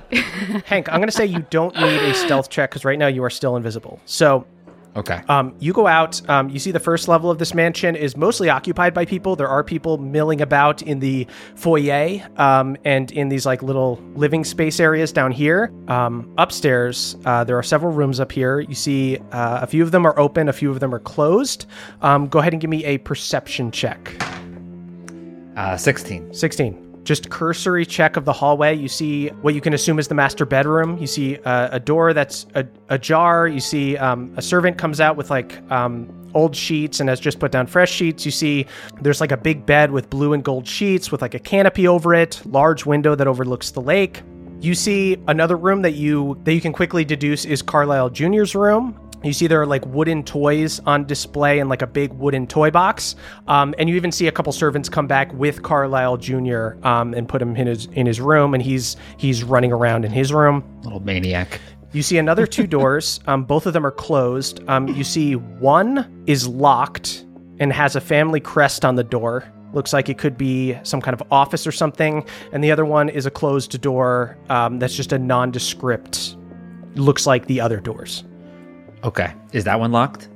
Hank, 0.65 0.89
I'm 0.89 0.99
going 0.99 1.07
to 1.07 1.11
say 1.15 1.25
you 1.25 1.45
don't 1.49 1.75
need 1.75 2.01
a 2.01 2.13
stealth 2.13 2.49
check 2.49 2.69
because 2.69 2.85
right 2.85 2.99
now 2.99 3.07
you 3.07 3.23
are 3.23 3.29
still 3.29 3.55
invisible. 3.55 3.99
So 4.05 4.45
Okay. 4.95 5.21
Um, 5.27 5.55
you 5.59 5.73
go 5.73 5.87
out. 5.87 6.27
Um, 6.29 6.49
you 6.49 6.57
see 6.59 6.71
the 6.71 6.79
first 6.79 7.07
level 7.07 7.29
of 7.29 7.37
this 7.37 7.53
mansion 7.53 7.95
is 7.95 8.15
mostly 8.15 8.49
occupied 8.49 8.93
by 8.93 9.03
people. 9.03 9.35
There 9.35 9.47
are 9.47 9.63
people 9.63 9.97
milling 9.97 10.41
about 10.41 10.81
in 10.81 10.99
the 10.99 11.27
foyer 11.55 12.25
um, 12.37 12.77
and 12.85 13.11
in 13.11 13.27
these 13.27 13.45
like 13.45 13.61
little 13.61 14.01
living 14.15 14.45
space 14.45 14.79
areas 14.79 15.11
down 15.11 15.31
here. 15.31 15.73
Um, 15.89 16.33
upstairs, 16.37 17.17
uh, 17.25 17.43
there 17.43 17.57
are 17.57 17.63
several 17.63 17.91
rooms 17.91 18.19
up 18.21 18.31
here. 18.31 18.61
You 18.61 18.75
see 18.75 19.17
uh, 19.31 19.59
a 19.61 19.67
few 19.67 19.83
of 19.83 19.91
them 19.91 20.05
are 20.05 20.17
open, 20.17 20.47
a 20.47 20.53
few 20.53 20.71
of 20.71 20.79
them 20.79 20.95
are 20.95 20.99
closed. 20.99 21.65
Um, 22.01 22.27
go 22.27 22.39
ahead 22.39 22.53
and 22.53 22.61
give 22.61 22.69
me 22.69 22.85
a 22.85 22.97
perception 22.99 23.71
check. 23.71 24.15
Uh, 25.57 25.75
16. 25.75 26.33
16. 26.33 26.84
Just 27.05 27.29
cursory 27.29 27.85
check 27.85 28.17
of 28.17 28.25
the 28.25 28.33
hallway. 28.33 28.75
You 28.75 28.87
see 28.87 29.27
what 29.41 29.53
you 29.53 29.61
can 29.61 29.73
assume 29.73 29.99
is 29.99 30.07
the 30.07 30.15
master 30.15 30.45
bedroom. 30.45 30.97
You 30.97 31.07
see 31.07 31.37
uh, 31.37 31.69
a 31.71 31.79
door 31.79 32.13
that's 32.13 32.47
a, 32.55 32.65
ajar. 32.89 33.47
You 33.47 33.59
see 33.59 33.95
um, 33.95 34.33
a 34.35 34.41
servant 34.41 34.77
comes 34.77 34.99
out 34.99 35.15
with 35.15 35.29
like 35.29 35.59
um, 35.71 36.09
old 36.33 36.55
sheets 36.55 36.99
and 36.99 37.07
has 37.07 37.19
just 37.19 37.39
put 37.39 37.51
down 37.51 37.67
fresh 37.67 37.91
sheets. 37.91 38.25
You 38.25 38.31
see 38.31 38.65
there's 39.01 39.21
like 39.21 39.31
a 39.31 39.37
big 39.37 39.65
bed 39.65 39.91
with 39.91 40.09
blue 40.09 40.33
and 40.33 40.43
gold 40.43 40.67
sheets 40.67 41.11
with 41.11 41.21
like 41.21 41.35
a 41.35 41.39
canopy 41.39 41.87
over 41.87 42.13
it, 42.13 42.41
large 42.45 42.85
window 42.85 43.15
that 43.15 43.27
overlooks 43.27 43.69
the 43.71 43.81
lake. 43.81 44.23
You 44.59 44.73
see 44.73 45.17
another 45.27 45.57
room 45.57 45.83
that 45.83 45.93
you 45.93 46.39
that 46.43 46.53
you 46.53 46.61
can 46.61 46.73
quickly 46.73 47.05
deduce 47.05 47.45
is 47.45 47.61
Carlisle 47.61 48.09
Jr.'s 48.09 48.55
room. 48.55 48.99
You 49.25 49.33
see 49.33 49.47
there 49.47 49.61
are 49.61 49.65
like 49.65 49.85
wooden 49.87 50.23
toys 50.23 50.79
on 50.85 51.05
display 51.05 51.59
in 51.59 51.67
like 51.67 51.81
a 51.81 51.87
big 51.87 52.13
wooden 52.13 52.45
toy 52.45 52.69
box, 52.69 53.15
um, 53.47 53.73
and 53.79 53.89
you 53.89 53.95
even 53.95 54.11
see 54.11 54.27
a 54.27 54.31
couple 54.31 54.53
servants 54.53 54.87
come 54.87 55.07
back 55.07 55.33
with 55.33 55.63
Carlisle 55.63 56.17
Jr. 56.17 56.73
Um, 56.83 57.13
and 57.15 57.27
put 57.27 57.41
him 57.41 57.55
in 57.55 57.67
his 57.67 57.85
in 57.87 58.05
his 58.05 58.21
room, 58.21 58.53
and 58.53 58.61
he's 58.61 58.95
he's 59.17 59.43
running 59.43 59.71
around 59.71 60.05
in 60.05 60.11
his 60.11 60.31
room. 60.31 60.63
Little 60.83 60.99
maniac. 60.99 61.59
You 61.91 62.03
see 62.03 62.17
another 62.17 62.45
two 62.45 62.67
doors. 62.67 63.19
Um, 63.27 63.43
both 63.43 63.65
of 63.65 63.73
them 63.73 63.85
are 63.85 63.91
closed. 63.91 64.61
Um, 64.67 64.87
you 64.87 65.03
see 65.03 65.35
one 65.35 66.23
is 66.27 66.47
locked 66.47 67.25
and 67.59 67.73
has 67.73 67.95
a 67.95 68.01
family 68.01 68.39
crest 68.39 68.85
on 68.85 68.95
the 68.95 69.03
door. 69.03 69.43
Looks 69.73 69.93
like 69.93 70.09
it 70.09 70.19
could 70.19 70.37
be 70.37 70.77
some 70.83 71.01
kind 71.01 71.19
of 71.19 71.25
office 71.31 71.65
or 71.65 71.71
something. 71.71 72.23
And 72.51 72.63
the 72.63 72.71
other 72.71 72.85
one 72.85 73.09
is 73.09 73.25
a 73.25 73.31
closed 73.31 73.81
door 73.81 74.37
um, 74.49 74.77
that's 74.77 74.95
just 74.95 75.11
a 75.11 75.17
nondescript. 75.17 76.37
Looks 76.93 77.25
like 77.25 77.47
the 77.47 77.59
other 77.59 77.79
doors. 77.79 78.23
Okay. 79.05 79.33
Is 79.53 79.63
that 79.65 79.79
one 79.79 79.91
locked? 79.91 80.29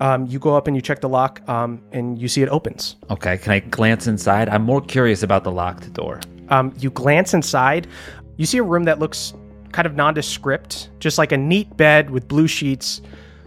Um, 0.00 0.26
you 0.26 0.38
go 0.38 0.56
up 0.56 0.66
and 0.66 0.76
you 0.76 0.82
check 0.82 1.00
the 1.00 1.08
lock, 1.08 1.46
um, 1.48 1.82
and 1.92 2.20
you 2.20 2.28
see 2.28 2.42
it 2.42 2.48
opens. 2.48 2.96
Okay. 3.10 3.38
Can 3.38 3.52
I 3.52 3.58
glance 3.58 4.06
inside? 4.06 4.48
I'm 4.48 4.62
more 4.62 4.80
curious 4.80 5.22
about 5.22 5.44
the 5.44 5.50
locked 5.50 5.92
door. 5.92 6.20
Um, 6.48 6.72
you 6.78 6.90
glance 6.90 7.34
inside. 7.34 7.88
You 8.36 8.46
see 8.46 8.58
a 8.58 8.62
room 8.62 8.84
that 8.84 8.98
looks 8.98 9.34
kind 9.72 9.86
of 9.86 9.94
nondescript, 9.94 10.90
just 11.00 11.18
like 11.18 11.32
a 11.32 11.36
neat 11.36 11.76
bed 11.76 12.10
with 12.10 12.28
blue 12.28 12.46
sheets. 12.46 13.02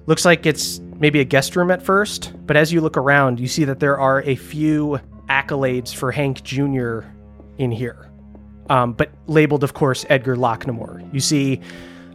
Looks 0.05 0.25
like 0.25 0.45
it's 0.45 0.79
maybe 0.97 1.19
a 1.21 1.23
guest 1.25 1.55
room 1.55 1.71
at 1.71 1.81
first, 1.81 2.33
but 2.45 2.57
as 2.57 2.71
you 2.71 2.81
look 2.81 2.97
around, 2.97 3.39
you 3.39 3.47
see 3.47 3.63
that 3.65 3.79
there 3.79 3.97
are 3.97 4.21
a 4.23 4.35
few 4.35 4.99
accolades 5.29 5.93
for 5.93 6.11
Hank 6.11 6.43
Jr. 6.43 7.01
in 7.57 7.71
here, 7.71 8.09
um, 8.69 8.93
but 8.93 9.11
labeled, 9.27 9.63
of 9.63 9.73
course, 9.73 10.05
Edgar 10.09 10.35
Locknamore. 10.35 11.13
You 11.13 11.19
see. 11.19 11.61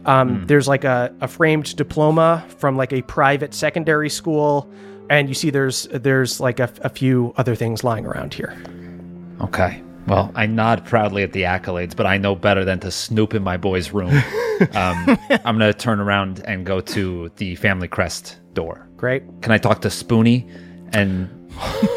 Um, 0.05 0.45
There's 0.47 0.67
like 0.67 0.83
a, 0.83 1.13
a 1.21 1.27
framed 1.27 1.75
diploma 1.75 2.45
from 2.57 2.75
like 2.75 2.93
a 2.93 3.01
private 3.03 3.53
secondary 3.53 4.09
school, 4.09 4.69
and 5.09 5.29
you 5.29 5.35
see 5.35 5.49
there's 5.49 5.83
there's 5.91 6.39
like 6.39 6.59
a, 6.59 6.69
a 6.81 6.89
few 6.89 7.33
other 7.37 7.55
things 7.55 7.83
lying 7.83 8.05
around 8.05 8.33
here. 8.33 8.57
Okay. 9.41 9.81
Well, 10.07 10.31
I 10.35 10.45
nod 10.47 10.85
proudly 10.85 11.23
at 11.23 11.31
the 11.31 11.43
accolades, 11.43 11.95
but 11.95 12.05
I 12.05 12.17
know 12.17 12.35
better 12.35 12.65
than 12.65 12.79
to 12.81 12.91
snoop 12.91 13.33
in 13.33 13.41
my 13.41 13.55
boy's 13.55 13.91
room. 13.91 14.11
um, 14.73 15.17
I'm 15.45 15.57
going 15.57 15.71
to 15.71 15.73
turn 15.73 15.99
around 16.01 16.41
and 16.45 16.65
go 16.65 16.81
to 16.81 17.31
the 17.37 17.55
family 17.55 17.87
crest 17.87 18.39
door. 18.53 18.89
Great. 18.97 19.23
Can 19.41 19.53
I 19.53 19.57
talk 19.57 19.81
to 19.81 19.87
Spoonie 19.87 20.49
and 20.91 21.29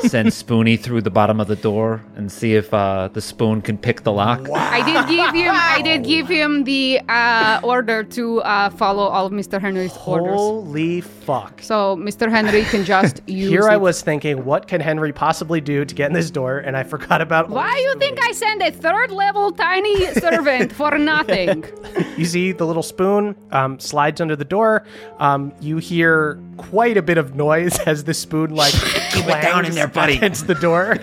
send 0.08 0.28
Spoonie 0.28 0.78
through 0.78 1.02
the 1.02 1.10
bottom 1.10 1.40
of 1.40 1.48
the 1.48 1.56
door 1.56 2.02
and 2.16 2.30
see 2.30 2.54
if 2.54 2.72
uh, 2.72 3.08
the 3.12 3.20
spoon 3.20 3.62
can 3.62 3.78
pick 3.78 4.02
the 4.02 4.12
lock? 4.12 4.48
I 4.50 4.84
did 4.84 5.08
give 5.08 5.34
him. 5.34 5.54
I 5.54 5.82
did 5.82 6.04
give 6.04 6.28
him 6.28 6.64
the 6.64 7.00
uh, 7.08 7.60
order 7.62 8.04
to 8.04 8.40
uh, 8.42 8.70
follow 8.70 9.04
all 9.04 9.26
of 9.26 9.32
Mr. 9.32 9.60
Henry's 9.60 9.96
orders. 10.06 10.36
Holy 10.36 11.00
fuck. 11.26 11.60
So 11.60 11.96
Mr. 11.96 12.30
Henry 12.30 12.62
can 12.62 12.84
just 12.84 13.20
use. 13.28 13.50
Here 13.50 13.68
I 13.68 13.76
was 13.76 14.00
thinking, 14.00 14.44
what 14.44 14.68
can 14.68 14.80
Henry 14.80 15.12
possibly 15.12 15.60
do 15.60 15.84
to 15.84 15.94
get 15.94 16.06
in 16.06 16.12
this 16.12 16.30
door? 16.30 16.58
And 16.58 16.76
I 16.76 16.84
forgot 16.84 17.20
about. 17.20 17.50
Why 17.50 17.74
do 17.74 17.80
you 17.80 17.94
think 17.98 18.18
I 18.22 18.32
send 18.32 18.62
a 18.62 18.70
third 18.70 19.10
level 19.10 19.50
tiny 19.52 20.06
servant 20.14 20.72
for 20.72 20.96
nothing? 21.12 21.64
You 22.16 22.24
see 22.24 22.52
the 22.52 22.66
little 22.66 22.82
spoon 22.82 23.36
um, 23.52 23.78
slides 23.78 24.22
under 24.22 24.36
the 24.36 24.44
door. 24.44 24.84
Um, 25.18 25.52
you 25.60 25.76
hear 25.76 26.40
quite 26.56 26.96
a 26.96 27.02
bit 27.02 27.18
of 27.18 27.34
noise 27.34 27.78
as 27.80 28.04
the 28.04 28.14
spoon 28.14 28.54
like 28.54 28.72
clangs 28.72 29.44
down 29.44 29.66
in 29.66 29.74
there, 29.74 29.86
buddy. 29.86 30.16
against 30.16 30.46
the 30.46 30.54
door, 30.54 30.96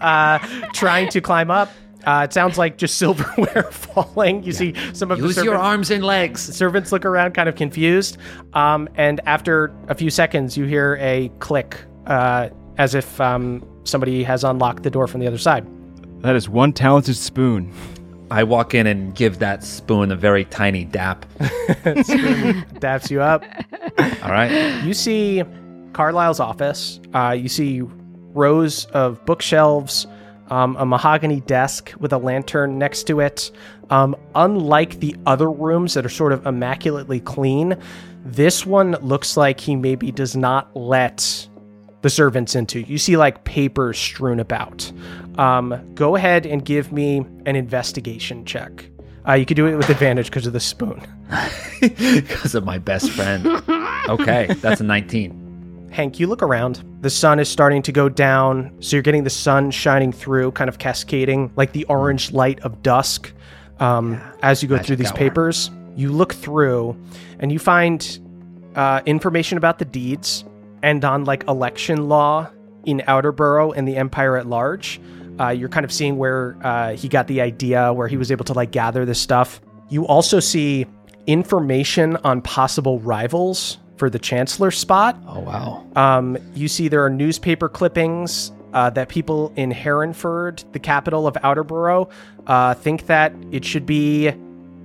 uh, 0.00 0.38
trying 0.72 1.08
to 1.08 1.20
climb 1.20 1.50
up. 1.50 1.68
Uh, 2.04 2.22
it 2.28 2.32
sounds 2.32 2.58
like 2.58 2.76
just 2.78 2.96
silverware 2.98 3.62
falling. 3.70 4.42
You 4.42 4.52
see 4.52 4.74
some 4.92 5.10
of 5.10 5.18
the 5.20 5.26
Use 5.28 5.36
your 5.44 5.56
arms 5.56 5.90
and 5.90 6.04
legs. 6.04 6.40
servants 6.40 6.90
look 6.92 7.04
around 7.04 7.32
kind 7.34 7.48
of 7.48 7.54
confused 7.54 8.18
um, 8.54 8.88
and 8.96 9.20
after 9.26 9.72
a 9.88 9.94
few 9.94 10.10
seconds 10.10 10.56
you 10.56 10.64
hear 10.64 10.96
a 11.00 11.30
click 11.38 11.78
uh, 12.06 12.48
as 12.78 12.94
if 12.94 13.20
um, 13.20 13.64
somebody 13.84 14.22
has 14.24 14.42
unlocked 14.44 14.82
the 14.82 14.90
door 14.90 15.06
from 15.06 15.20
the 15.20 15.26
other 15.26 15.38
side 15.38 15.64
That 16.22 16.34
is 16.36 16.48
one 16.48 16.72
talented 16.72 17.16
spoon. 17.16 17.72
I 18.30 18.44
walk 18.44 18.74
in 18.74 18.86
and 18.86 19.14
give 19.14 19.38
that 19.40 19.62
spoon 19.62 20.10
a 20.10 20.16
very 20.16 20.44
tiny 20.46 20.84
dap. 20.84 21.26
daps 22.80 23.10
you 23.10 23.20
up 23.20 23.44
All 24.24 24.30
right. 24.30 24.82
you 24.84 24.94
see 24.94 25.42
carlisle's 25.92 26.40
office 26.40 27.00
uh, 27.14 27.30
you 27.38 27.48
see 27.48 27.82
rows 28.34 28.86
of 28.86 29.24
bookshelves 29.26 30.06
um, 30.52 30.76
a 30.76 30.84
mahogany 30.84 31.40
desk 31.40 31.92
with 31.98 32.12
a 32.12 32.18
lantern 32.18 32.78
next 32.78 33.04
to 33.04 33.20
it 33.20 33.50
um, 33.90 34.14
unlike 34.34 35.00
the 35.00 35.16
other 35.26 35.50
rooms 35.50 35.94
that 35.94 36.04
are 36.04 36.10
sort 36.10 36.32
of 36.32 36.46
immaculately 36.46 37.20
clean 37.20 37.76
this 38.24 38.64
one 38.64 38.92
looks 39.02 39.36
like 39.36 39.60
he 39.60 39.74
maybe 39.74 40.12
does 40.12 40.36
not 40.36 40.76
let 40.76 41.48
the 42.02 42.10
servants 42.10 42.54
into. 42.54 42.80
You 42.80 42.98
see 42.98 43.16
like 43.16 43.44
papers 43.44 43.98
strewn 43.98 44.38
about. 44.40 44.92
Um, 45.38 45.92
go 45.94 46.16
ahead 46.16 46.46
and 46.46 46.64
give 46.64 46.92
me 46.92 47.18
an 47.46 47.56
investigation 47.56 48.44
check. 48.44 48.86
Uh, 49.26 49.34
you 49.34 49.46
could 49.46 49.56
do 49.56 49.66
it 49.66 49.76
with 49.76 49.88
advantage 49.88 50.26
because 50.26 50.46
of 50.46 50.52
the 50.52 50.60
spoon. 50.60 51.00
Because 51.80 52.54
of 52.54 52.64
my 52.64 52.78
best 52.78 53.10
friend. 53.10 53.44
Okay. 54.08 54.46
That's 54.60 54.80
a 54.80 54.84
19. 54.84 55.41
Hank, 55.92 56.18
you 56.18 56.26
look 56.26 56.42
around. 56.42 56.82
The 57.02 57.10
sun 57.10 57.38
is 57.38 57.50
starting 57.50 57.82
to 57.82 57.92
go 57.92 58.08
down, 58.08 58.74
so 58.80 58.96
you're 58.96 59.02
getting 59.02 59.24
the 59.24 59.30
sun 59.30 59.70
shining 59.70 60.10
through, 60.10 60.52
kind 60.52 60.68
of 60.68 60.78
cascading 60.78 61.52
like 61.54 61.72
the 61.72 61.84
orange 61.84 62.32
light 62.32 62.60
of 62.60 62.82
dusk. 62.82 63.30
Um, 63.78 64.20
as 64.42 64.62
you 64.62 64.68
go 64.68 64.78
through 64.78 64.96
these 64.96 65.12
papers, 65.12 65.70
you 65.94 66.10
look 66.10 66.32
through 66.32 66.96
and 67.40 67.52
you 67.52 67.58
find 67.58 68.20
uh, 68.74 69.02
information 69.04 69.58
about 69.58 69.78
the 69.78 69.84
deeds 69.84 70.44
and 70.82 71.04
on 71.04 71.24
like 71.24 71.46
election 71.46 72.08
law 72.08 72.50
in 72.86 73.02
Outerborough 73.06 73.72
and 73.76 73.86
the 73.86 73.96
Empire 73.96 74.36
at 74.36 74.46
large. 74.46 74.98
Uh, 75.38 75.48
you're 75.48 75.68
kind 75.68 75.84
of 75.84 75.92
seeing 75.92 76.16
where 76.16 76.56
uh, 76.62 76.94
he 76.94 77.08
got 77.08 77.26
the 77.26 77.40
idea, 77.40 77.92
where 77.92 78.08
he 78.08 78.16
was 78.16 78.32
able 78.32 78.44
to 78.46 78.54
like 78.54 78.70
gather 78.70 79.04
this 79.04 79.20
stuff. 79.20 79.60
You 79.90 80.06
also 80.06 80.40
see 80.40 80.86
information 81.26 82.16
on 82.18 82.40
possible 82.40 82.98
rivals 83.00 83.78
for 84.02 84.10
the 84.10 84.18
Chancellor 84.18 84.72
spot. 84.72 85.16
Oh, 85.28 85.38
wow. 85.38 85.86
Um, 85.94 86.36
you 86.56 86.66
see, 86.66 86.88
there 86.88 87.04
are 87.04 87.08
newspaper 87.08 87.68
clippings 87.68 88.50
uh, 88.72 88.90
that 88.90 89.08
people 89.08 89.52
in 89.54 89.70
Herrenford, 89.70 90.64
the 90.72 90.80
capital 90.80 91.28
of 91.28 91.34
Outerborough, 91.34 92.10
uh, 92.48 92.74
think 92.74 93.06
that 93.06 93.32
it 93.52 93.64
should 93.64 93.86
be 93.86 94.26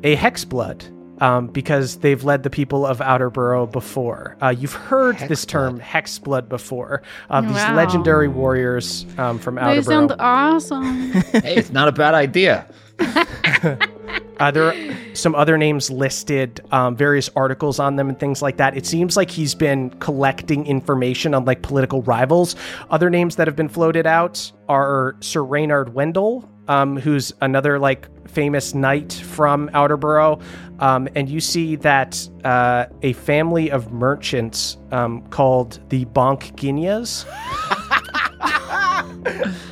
a 0.04 0.16
hexblood 0.16 0.84
um, 1.20 1.48
because 1.48 1.98
they've 1.98 2.24
led 2.24 2.44
the 2.44 2.52
people 2.52 2.86
of 2.86 3.00
Outerborough 3.00 3.72
before. 3.72 4.38
Uh, 4.40 4.50
you've 4.50 4.74
heard 4.74 5.18
this 5.18 5.48
term 5.48 5.80
hexblood 5.80 6.48
before. 6.48 7.02
Uh, 7.32 7.42
these 7.42 7.54
legendary 7.76 8.28
warriors 8.28 9.08
um, 9.18 9.40
from 9.40 9.56
Outerborough. 9.56 9.76
They 9.78 9.82
sound 9.82 10.16
awesome. 10.20 11.12
Hey, 11.32 11.56
it's 11.56 11.72
not 11.72 11.88
a 11.88 11.92
bad 11.92 12.14
idea. 12.14 12.68
Uh, 14.40 14.52
there 14.52 14.66
are 14.66 14.96
some 15.14 15.34
other 15.36 15.58
names 15.58 15.90
listed, 15.90 16.62
um, 16.72 16.96
various 16.96 17.30
articles 17.36 17.80
on 17.80 17.96
them 17.96 18.10
and 18.10 18.20
things 18.20 18.42
like 18.42 18.58
that. 18.58 18.78
It 18.78 18.86
seems 18.86 19.18
like 19.18 19.32
he's 19.32 19.56
been 19.56 19.90
collecting 20.00 20.66
information 20.68 21.34
on 21.34 21.46
like 21.46 21.62
political 21.62 22.04
rivals. 22.04 22.56
Other 22.90 23.10
names 23.10 23.36
that 23.38 23.48
have 23.48 23.56
been 23.56 23.70
floated 23.70 24.06
out 24.06 24.52
are 24.70 25.16
Sir 25.22 25.44
Reynard 25.44 25.94
Wendell, 25.94 26.48
um, 26.68 26.98
who's 26.98 27.34
another 27.42 27.80
like 27.80 28.08
famous 28.30 28.74
knight 28.76 29.14
from 29.14 29.70
Outerborough. 29.70 30.42
Um, 30.80 31.08
and 31.16 31.28
you 31.28 31.40
see 31.40 31.76
that 31.78 32.30
uh, 32.44 32.86
a 33.02 33.14
family 33.14 33.72
of 33.72 33.92
merchants 33.92 34.78
um, 34.92 35.26
called 35.30 35.80
the 35.90 36.06
Bonk 36.06 36.56
Guineas 36.56 37.26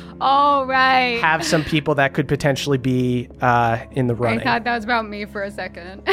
Oh, 0.20 0.64
right. 0.64 1.20
have 1.20 1.44
some 1.44 1.64
people 1.64 1.94
that 1.96 2.14
could 2.14 2.28
potentially 2.28 2.78
be 2.78 3.28
uh, 3.40 3.78
in 3.92 4.06
the 4.06 4.14
running. 4.14 4.40
I 4.40 4.44
thought 4.44 4.64
that 4.64 4.74
was 4.74 4.84
about 4.84 5.08
me 5.08 5.24
for 5.24 5.42
a 5.42 5.50
second. 5.50 6.02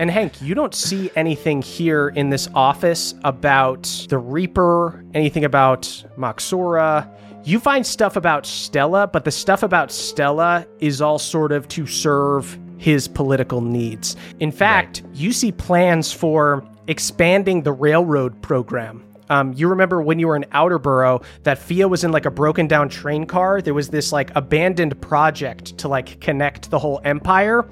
And 0.00 0.10
Hank, 0.10 0.40
you 0.40 0.54
don't 0.54 0.74
see 0.74 1.10
anything 1.14 1.60
here 1.62 2.08
in 2.08 2.30
this 2.30 2.48
office 2.54 3.14
about 3.22 3.82
the 4.08 4.18
Reaper, 4.18 5.04
anything 5.14 5.44
about 5.44 5.82
Moxora. 6.16 7.06
You 7.44 7.60
find 7.60 7.86
stuff 7.86 8.16
about 8.16 8.46
Stella, 8.46 9.06
but 9.06 9.24
the 9.24 9.30
stuff 9.30 9.62
about 9.62 9.92
Stella 9.92 10.66
is 10.80 11.00
all 11.00 11.18
sort 11.18 11.52
of 11.52 11.68
to 11.68 11.86
serve 11.86 12.58
his 12.78 13.06
political 13.06 13.60
needs. 13.60 14.16
In 14.40 14.50
fact, 14.50 15.02
you 15.12 15.32
see 15.32 15.52
plans 15.52 16.12
for 16.12 16.64
expanding 16.86 17.62
the 17.62 17.72
railroad 17.72 18.40
program. 18.42 19.04
Um, 19.30 19.52
you 19.54 19.68
remember 19.68 20.02
when 20.02 20.18
you 20.18 20.26
were 20.26 20.36
in 20.36 20.44
Outerborough 20.52 21.24
that 21.44 21.58
Fia 21.58 21.88
was 21.88 22.04
in 22.04 22.12
like 22.12 22.26
a 22.26 22.30
broken 22.30 22.66
down 22.66 22.88
train 22.88 23.24
car? 23.24 23.62
There 23.62 23.74
was 23.74 23.88
this 23.88 24.12
like 24.12 24.30
abandoned 24.34 25.00
project 25.00 25.78
to 25.78 25.88
like 25.88 26.20
connect 26.20 26.70
the 26.70 26.78
whole 26.78 27.00
empire. 27.04 27.68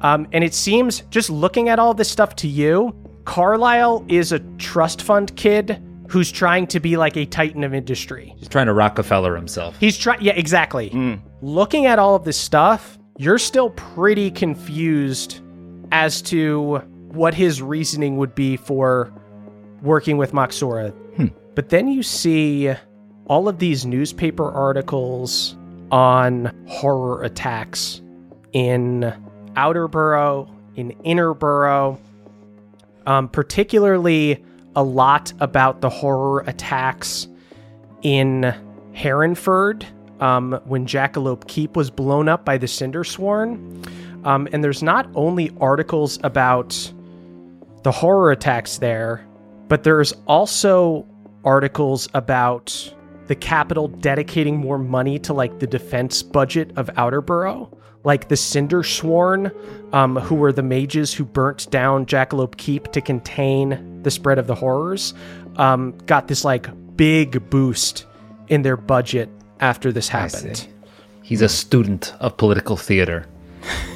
Um, 0.00 0.26
and 0.32 0.42
it 0.42 0.54
seems, 0.54 1.02
just 1.10 1.30
looking 1.30 1.68
at 1.68 1.78
all 1.78 1.94
this 1.94 2.10
stuff 2.10 2.34
to 2.36 2.48
you, 2.48 2.94
Carlisle 3.24 4.04
is 4.08 4.32
a 4.32 4.40
trust 4.58 5.02
fund 5.02 5.34
kid 5.36 5.80
who's 6.08 6.30
trying 6.30 6.66
to 6.66 6.80
be 6.80 6.96
like 6.96 7.16
a 7.16 7.24
titan 7.24 7.64
of 7.64 7.72
industry. 7.72 8.34
He's 8.36 8.48
trying 8.48 8.66
to 8.66 8.74
Rockefeller 8.74 9.36
himself. 9.36 9.76
He's 9.78 9.96
trying, 9.96 10.22
yeah, 10.22 10.34
exactly. 10.34 11.20
Looking 11.40 11.86
at 11.86 11.98
all 11.98 12.14
of 12.14 12.24
this 12.24 12.36
stuff, 12.36 12.98
you're 13.18 13.38
still 13.38 13.70
pretty 13.70 14.30
confused 14.30 15.40
as 15.92 16.20
to 16.22 16.82
what 17.12 17.32
his 17.32 17.62
reasoning 17.62 18.16
would 18.16 18.34
be 18.34 18.56
for 18.56 19.12
working 19.84 20.16
with 20.16 20.32
Moxora. 20.32 20.92
But 21.54 21.68
then 21.68 21.86
you 21.86 22.02
see 22.02 22.72
all 23.26 23.48
of 23.48 23.58
these 23.60 23.86
newspaper 23.86 24.50
articles 24.50 25.56
on 25.92 26.52
horror 26.66 27.22
attacks 27.22 28.02
in 28.52 29.14
Outerborough, 29.56 30.48
in 30.74 30.90
Inner 31.04 31.34
Borough, 31.34 32.00
um, 33.06 33.28
particularly 33.28 34.44
a 34.74 34.82
lot 34.82 35.32
about 35.38 35.80
the 35.80 35.88
horror 35.88 36.40
attacks 36.40 37.28
in 38.02 38.52
Herrenford 38.92 39.86
um, 40.20 40.60
when 40.64 40.86
Jackalope 40.86 41.46
Keep 41.46 41.76
was 41.76 41.90
blown 41.90 42.28
up 42.28 42.44
by 42.44 42.58
the 42.58 42.66
Cinder 42.66 43.04
Sworn. 43.04 43.82
Um, 44.24 44.48
and 44.52 44.64
there's 44.64 44.82
not 44.82 45.08
only 45.14 45.52
articles 45.60 46.18
about 46.24 46.92
the 47.82 47.92
horror 47.92 48.32
attacks 48.32 48.78
there, 48.78 49.24
but 49.68 49.84
there's 49.84 50.12
also 50.26 51.06
articles 51.44 52.08
about 52.14 52.94
the 53.26 53.34
capital 53.34 53.88
dedicating 53.88 54.56
more 54.56 54.78
money 54.78 55.18
to 55.18 55.32
like 55.32 55.58
the 55.58 55.66
defense 55.66 56.22
budget 56.22 56.72
of 56.76 56.88
Outerborough. 56.96 57.70
Like 58.04 58.28
the 58.28 58.36
Cinder 58.36 58.82
Sworn, 58.82 59.50
um, 59.94 60.16
who 60.16 60.34
were 60.34 60.52
the 60.52 60.62
mages 60.62 61.14
who 61.14 61.24
burnt 61.24 61.70
down 61.70 62.04
Jackalope 62.04 62.58
Keep 62.58 62.92
to 62.92 63.00
contain 63.00 64.02
the 64.02 64.10
spread 64.10 64.38
of 64.38 64.46
the 64.46 64.54
horrors, 64.54 65.14
um, 65.56 65.96
got 66.04 66.28
this 66.28 66.44
like 66.44 66.68
big 66.96 67.48
boost 67.48 68.04
in 68.48 68.60
their 68.60 68.76
budget 68.76 69.30
after 69.60 69.90
this 69.90 70.08
happened. 70.08 70.68
He's 71.22 71.40
a 71.40 71.48
student 71.48 72.12
of 72.20 72.36
political 72.36 72.76
theater. 72.76 73.26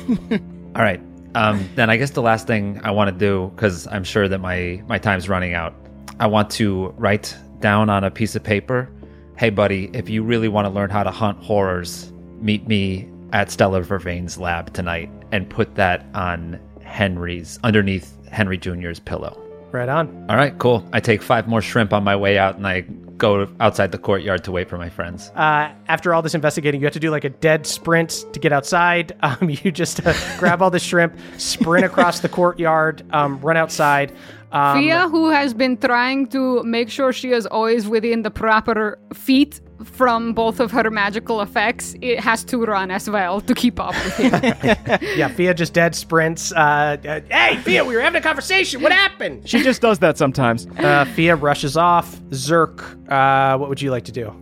All 0.31 0.83
right. 0.83 1.03
Um, 1.38 1.68
then 1.77 1.88
I 1.88 1.96
guess 1.96 2.11
the 2.11 2.22
last 2.22 2.48
thing 2.48 2.81
I 2.83 2.90
want 2.90 3.11
to 3.11 3.16
do, 3.16 3.53
because 3.55 3.87
I'm 3.87 4.03
sure 4.03 4.27
that 4.27 4.40
my 4.40 4.83
my 4.88 4.98
time's 4.98 5.29
running 5.29 5.55
out, 5.55 5.72
I 6.18 6.27
want 6.27 6.51
to 6.53 6.92
write 6.98 7.37
down 7.61 7.88
on 7.88 8.03
a 8.03 8.11
piece 8.11 8.35
of 8.35 8.42
paper, 8.42 8.90
"Hey, 9.37 9.51
buddy, 9.51 9.88
if 9.92 10.09
you 10.09 10.24
really 10.24 10.48
want 10.48 10.64
to 10.66 10.70
learn 10.70 10.90
how 10.90 11.05
to 11.05 11.12
hunt 11.12 11.38
horrors, 11.38 12.12
meet 12.40 12.66
me 12.66 13.09
at 13.33 13.53
Stella 13.53 13.83
Vervain's 13.83 14.37
lab 14.37 14.72
tonight," 14.72 15.11
and 15.31 15.48
put 15.48 15.77
that 15.77 16.07
on 16.12 16.59
Henry's 16.83 17.61
underneath 17.62 18.16
Henry 18.33 18.59
Jr.'s 18.59 18.98
pillow. 18.98 19.40
Right 19.70 19.88
on. 19.88 20.27
All 20.29 20.37
right, 20.37 20.59
cool. 20.59 20.85
I 20.92 20.98
take 20.98 21.22
five 21.22 21.46
more 21.46 21.62
shrimp 21.62 21.92
on 21.92 22.03
my 22.03 22.16
way 22.16 22.37
out, 22.37 22.57
and 22.57 22.66
I 22.66 22.85
go 23.19 23.49
outside 23.61 23.93
the 23.93 23.99
courtyard 23.99 24.45
to 24.45 24.53
wait 24.53 24.69
for 24.69 24.79
my 24.79 24.89
friends. 24.89 25.31
uh, 25.37 25.73
after 25.89 26.15
all 26.15 26.23
this 26.23 26.35
investigating, 26.35 26.81
you 26.81 26.87
have 26.87 26.95
to 26.95 27.01
do 27.01 27.11
like 27.11 27.25
a 27.25 27.31
dead 27.31 27.67
sprint 27.67 28.25
to 28.33 28.39
get 28.41 28.53
outside. 28.53 29.15
Um, 29.29 29.51
you 29.51 29.71
just 29.71 30.07
uh, 30.07 30.15
grab 30.39 30.63
all 30.63 30.71
the 30.71 30.79
shrimp, 30.79 31.15
sprint 31.37 31.85
across 31.85 32.21
the 32.21 32.29
courtyard, 32.31 33.03
um, 33.13 33.41
run 33.41 33.57
outside. 33.59 34.13
Um, 34.53 34.79
Fia, 34.79 35.09
who 35.09 35.29
has 35.29 35.53
been 35.53 35.77
trying 35.77 36.29
to 36.29 36.63
make 36.63 36.89
sure 36.89 37.13
she 37.13 37.33
is 37.33 37.45
always 37.47 37.87
within 37.87 38.23
the 38.23 38.31
proper 38.31 38.99
feet 39.13 39.61
from 39.85 40.33
both 40.33 40.61
of 40.61 40.71
her 40.73 40.91
magical 40.91 41.41
effects, 41.41 41.95
it 42.01 42.21
has 42.21 42.45
to 42.45 42.64
run 42.64 42.91
as 42.91 43.09
well 43.09 43.41
to 43.41 43.55
keep 43.55 43.79
up 43.79 43.95
with 43.95 44.17
him. 44.17 44.99
yeah, 45.17 45.29
Fia 45.29 45.55
just 45.55 45.73
dead 45.73 45.95
sprints. 45.95 46.53
Uh, 46.53 46.97
uh, 47.07 47.21
hey, 47.31 47.57
Fia, 47.59 47.85
we 47.85 47.95
were 47.95 48.01
having 48.01 48.21
a 48.21 48.23
conversation. 48.23 48.83
What 48.83 48.93
happened? 48.93 49.49
She 49.49 49.62
just 49.62 49.81
does 49.81 49.99
that 50.01 50.19
sometimes. 50.19 50.67
Uh, 50.79 51.05
Fia 51.05 51.37
rushes 51.37 51.77
off. 51.77 52.17
Zerk, 52.31 52.81
uh, 53.11 53.57
what 53.59 53.69
would 53.69 53.81
you 53.81 53.91
like 53.91 54.05
to 54.05 54.12
do? 54.12 54.35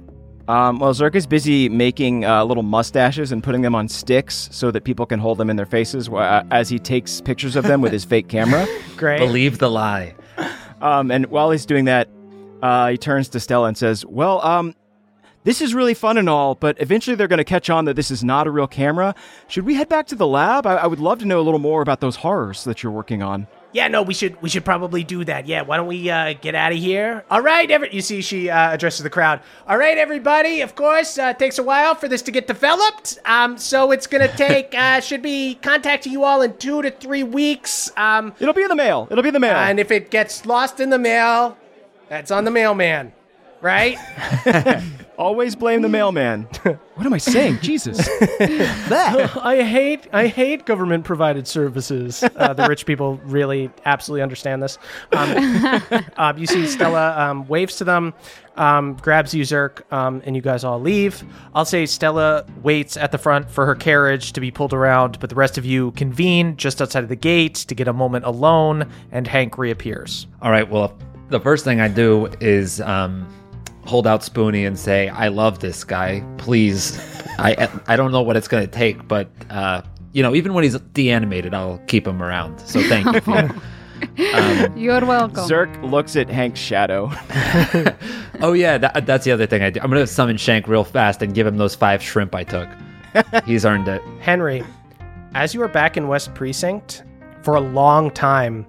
Um, 0.48 0.78
well, 0.78 0.94
Zerk 0.94 1.16
is 1.16 1.26
busy 1.26 1.68
making 1.68 2.24
uh, 2.24 2.44
little 2.44 2.62
mustaches 2.62 3.32
and 3.32 3.42
putting 3.42 3.62
them 3.62 3.74
on 3.74 3.88
sticks 3.88 4.48
so 4.52 4.70
that 4.70 4.84
people 4.84 5.04
can 5.04 5.18
hold 5.18 5.38
them 5.38 5.50
in 5.50 5.56
their 5.56 5.66
faces 5.66 6.06
wh- 6.06 6.14
uh, 6.14 6.44
as 6.52 6.68
he 6.68 6.78
takes 6.78 7.20
pictures 7.20 7.56
of 7.56 7.64
them 7.64 7.80
with 7.80 7.92
his 7.92 8.04
fake 8.04 8.28
camera. 8.28 8.64
Great. 8.96 9.18
Believe 9.18 9.58
the 9.58 9.68
lie. 9.68 10.14
Um, 10.80 11.10
and 11.10 11.26
while 11.26 11.50
he's 11.50 11.66
doing 11.66 11.86
that, 11.86 12.08
uh, 12.62 12.90
he 12.90 12.96
turns 12.96 13.28
to 13.30 13.40
Stella 13.40 13.66
and 13.66 13.76
says, 13.76 14.06
Well, 14.06 14.40
um, 14.46 14.74
this 15.46 15.62
is 15.62 15.74
really 15.74 15.94
fun 15.94 16.18
and 16.18 16.28
all, 16.28 16.56
but 16.56 16.76
eventually 16.82 17.14
they're 17.14 17.28
going 17.28 17.38
to 17.38 17.44
catch 17.44 17.70
on 17.70 17.84
that 17.84 17.94
this 17.94 18.10
is 18.10 18.24
not 18.24 18.48
a 18.48 18.50
real 18.50 18.66
camera. 18.66 19.14
Should 19.46 19.64
we 19.64 19.76
head 19.76 19.88
back 19.88 20.08
to 20.08 20.16
the 20.16 20.26
lab? 20.26 20.66
I, 20.66 20.74
I 20.74 20.86
would 20.86 20.98
love 20.98 21.20
to 21.20 21.24
know 21.24 21.38
a 21.38 21.42
little 21.42 21.60
more 21.60 21.82
about 21.82 22.00
those 22.00 22.16
horrors 22.16 22.64
that 22.64 22.82
you're 22.82 22.90
working 22.90 23.22
on. 23.22 23.46
Yeah, 23.70 23.88
no, 23.88 24.02
we 24.02 24.14
should 24.14 24.40
we 24.42 24.48
should 24.48 24.64
probably 24.64 25.04
do 25.04 25.22
that. 25.24 25.46
Yeah, 25.46 25.62
why 25.62 25.76
don't 25.76 25.86
we 25.86 26.08
uh, 26.08 26.32
get 26.40 26.54
out 26.54 26.72
of 26.72 26.78
here? 26.78 27.24
All 27.30 27.42
right, 27.42 27.70
every 27.70 27.94
you 27.94 28.00
see 28.00 28.22
she 28.22 28.48
uh, 28.48 28.72
addresses 28.72 29.02
the 29.02 29.10
crowd. 29.10 29.40
All 29.68 29.76
right, 29.76 29.98
everybody. 29.98 30.62
Of 30.62 30.74
course, 30.74 31.18
uh, 31.18 31.34
takes 31.34 31.58
a 31.58 31.62
while 31.62 31.94
for 31.94 32.08
this 32.08 32.22
to 32.22 32.30
get 32.32 32.46
developed. 32.46 33.18
Um, 33.26 33.58
so 33.58 33.92
it's 33.92 34.06
gonna 34.06 34.28
take 34.36 34.74
uh, 34.74 35.00
should 35.00 35.20
be 35.20 35.56
contacting 35.56 36.10
you 36.12 36.24
all 36.24 36.40
in 36.42 36.56
two 36.56 36.80
to 36.82 36.90
three 36.90 37.22
weeks. 37.22 37.92
Um, 37.98 38.32
It'll 38.40 38.54
be 38.54 38.62
in 38.62 38.68
the 38.68 38.74
mail. 38.76 39.08
It'll 39.10 39.22
be 39.22 39.28
in 39.28 39.34
the 39.34 39.40
mail. 39.40 39.56
and 39.56 39.78
if 39.78 39.90
it 39.90 40.10
gets 40.10 40.46
lost 40.46 40.80
in 40.80 40.88
the 40.88 40.98
mail, 40.98 41.58
that's 42.08 42.30
on 42.30 42.44
the 42.44 42.50
mailman, 42.50 43.12
right? 43.60 43.98
Always 45.18 45.56
blame 45.56 45.80
the 45.80 45.88
mailman. 45.88 46.42
what 46.94 47.06
am 47.06 47.12
I 47.14 47.18
saying? 47.18 47.60
Jesus. 47.62 47.96
that. 48.38 49.30
I 49.42 49.62
hate 49.62 50.06
I 50.12 50.26
hate 50.26 50.66
government 50.66 51.04
provided 51.04 51.48
services. 51.48 52.22
Uh, 52.22 52.52
the 52.52 52.68
rich 52.68 52.84
people 52.84 53.18
really 53.24 53.70
absolutely 53.86 54.22
understand 54.22 54.62
this. 54.62 54.78
Um, 55.12 55.82
uh, 56.16 56.34
you 56.36 56.46
see 56.46 56.66
Stella 56.66 57.18
um, 57.18 57.48
waves 57.48 57.76
to 57.76 57.84
them, 57.84 58.12
um, 58.56 58.94
grabs 59.00 59.32
you 59.32 59.42
Zerk, 59.42 59.90
um, 59.90 60.20
and 60.26 60.36
you 60.36 60.42
guys 60.42 60.64
all 60.64 60.80
leave. 60.80 61.24
I'll 61.54 61.64
say 61.64 61.86
Stella 61.86 62.44
waits 62.62 62.98
at 62.98 63.10
the 63.10 63.18
front 63.18 63.50
for 63.50 63.64
her 63.64 63.74
carriage 63.74 64.34
to 64.34 64.40
be 64.40 64.50
pulled 64.50 64.74
around, 64.74 65.18
but 65.18 65.30
the 65.30 65.36
rest 65.36 65.56
of 65.56 65.64
you 65.64 65.92
convene 65.92 66.58
just 66.58 66.82
outside 66.82 67.02
of 67.04 67.08
the 67.08 67.16
gate 67.16 67.54
to 67.54 67.74
get 67.74 67.88
a 67.88 67.92
moment 67.94 68.26
alone, 68.26 68.90
and 69.12 69.26
Hank 69.26 69.56
reappears. 69.56 70.26
All 70.42 70.50
right. 70.50 70.68
Well, 70.68 70.96
the 71.28 71.40
first 71.40 71.64
thing 71.64 71.80
I 71.80 71.88
do 71.88 72.26
is 72.40 72.80
um, 72.82 73.26
hold 73.86 74.06
out 74.06 74.20
Spoonie 74.20 74.66
and 74.66 74.78
say, 74.78 75.08
"I 75.08 75.28
love 75.28 75.60
this 75.60 75.84
guy. 75.84 76.24
Please, 76.38 76.98
I 77.38 77.68
I 77.86 77.96
don't 77.96 78.12
know 78.12 78.22
what 78.22 78.36
it's 78.36 78.48
going 78.48 78.64
to 78.64 78.70
take, 78.70 79.06
but 79.08 79.28
uh, 79.50 79.82
you 80.12 80.22
know, 80.22 80.34
even 80.34 80.54
when 80.54 80.64
he's 80.64 80.78
de-animated, 80.78 81.54
I'll 81.54 81.78
keep 81.86 82.06
him 82.06 82.22
around. 82.22 82.60
So 82.60 82.80
thank 82.82 83.26
you." 83.26 83.50
Um, 84.34 84.76
You're 84.76 85.04
welcome. 85.04 85.48
Zerk 85.48 85.82
looks 85.82 86.16
at 86.16 86.28
Hank's 86.28 86.60
shadow. 86.60 87.10
oh 88.40 88.52
yeah, 88.52 88.78
that, 88.78 89.06
that's 89.06 89.24
the 89.24 89.32
other 89.32 89.46
thing 89.46 89.62
I 89.62 89.70
do. 89.70 89.80
I'm 89.80 89.90
going 89.90 90.02
to 90.02 90.06
summon 90.06 90.36
Shank 90.36 90.68
real 90.68 90.84
fast 90.84 91.22
and 91.22 91.34
give 91.34 91.46
him 91.46 91.56
those 91.56 91.74
five 91.74 92.02
shrimp 92.02 92.34
I 92.34 92.44
took. 92.44 92.68
He's 93.46 93.64
earned 93.64 93.88
it. 93.88 94.02
Henry, 94.20 94.64
as 95.34 95.54
you 95.54 95.60
were 95.60 95.68
back 95.68 95.96
in 95.96 96.08
West 96.08 96.34
Precinct, 96.34 97.04
for 97.42 97.54
a 97.54 97.60
long 97.60 98.10
time, 98.10 98.66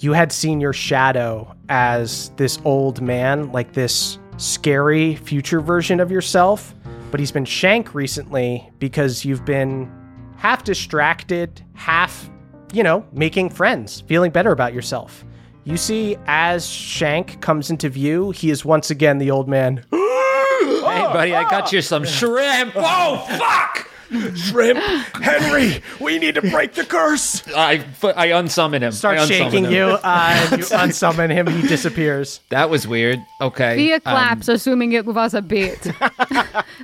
you 0.00 0.12
had 0.12 0.32
seen 0.32 0.60
your 0.60 0.72
shadow 0.72 1.54
as 1.68 2.30
this 2.36 2.58
old 2.64 3.00
man, 3.00 3.50
like 3.52 3.72
this 3.72 4.18
scary 4.36 5.16
future 5.16 5.60
version 5.60 6.00
of 6.00 6.10
yourself. 6.10 6.74
But 7.10 7.20
he's 7.20 7.32
been 7.32 7.44
Shank 7.44 7.94
recently 7.94 8.68
because 8.78 9.24
you've 9.24 9.44
been 9.44 9.90
half 10.36 10.64
distracted, 10.64 11.62
half, 11.74 12.28
you 12.72 12.82
know, 12.82 13.06
making 13.12 13.50
friends, 13.50 14.00
feeling 14.02 14.32
better 14.32 14.50
about 14.50 14.74
yourself. 14.74 15.24
You 15.64 15.76
see, 15.76 16.16
as 16.26 16.66
Shank 16.66 17.40
comes 17.40 17.70
into 17.70 17.88
view, 17.88 18.32
he 18.32 18.50
is 18.50 18.64
once 18.64 18.90
again 18.90 19.18
the 19.18 19.30
old 19.30 19.48
man. 19.48 19.84
Hey, 20.84 21.02
buddy, 21.12 21.34
I 21.34 21.48
got 21.50 21.72
you 21.72 21.82
some 21.82 22.04
shrimp. 22.04 22.74
Oh, 22.76 23.24
fuck! 23.38 23.90
Shrimp, 24.36 24.78
Henry, 25.16 25.82
we 26.00 26.18
need 26.18 26.34
to 26.36 26.42
break 26.42 26.74
the 26.74 26.84
curse. 26.84 27.42
I, 27.54 27.84
I 28.02 28.28
unsummon 28.28 28.80
him. 28.82 28.92
Start 28.92 29.18
I 29.18 29.22
unsummon 29.24 29.28
shaking 29.28 29.64
him. 29.64 29.72
you, 29.72 29.84
uh, 30.02 30.46
you 30.52 30.58
unsummon 30.58 31.30
him. 31.30 31.46
He 31.46 31.66
disappears. 31.66 32.40
That 32.50 32.70
was 32.70 32.86
weird. 32.86 33.18
Okay. 33.40 33.76
Fia 33.76 33.94
Um, 33.96 34.00
claps, 34.00 34.48
assuming 34.48 34.92
it 34.92 35.06
was 35.06 35.34
a 35.34 35.42
bit. 35.42 35.78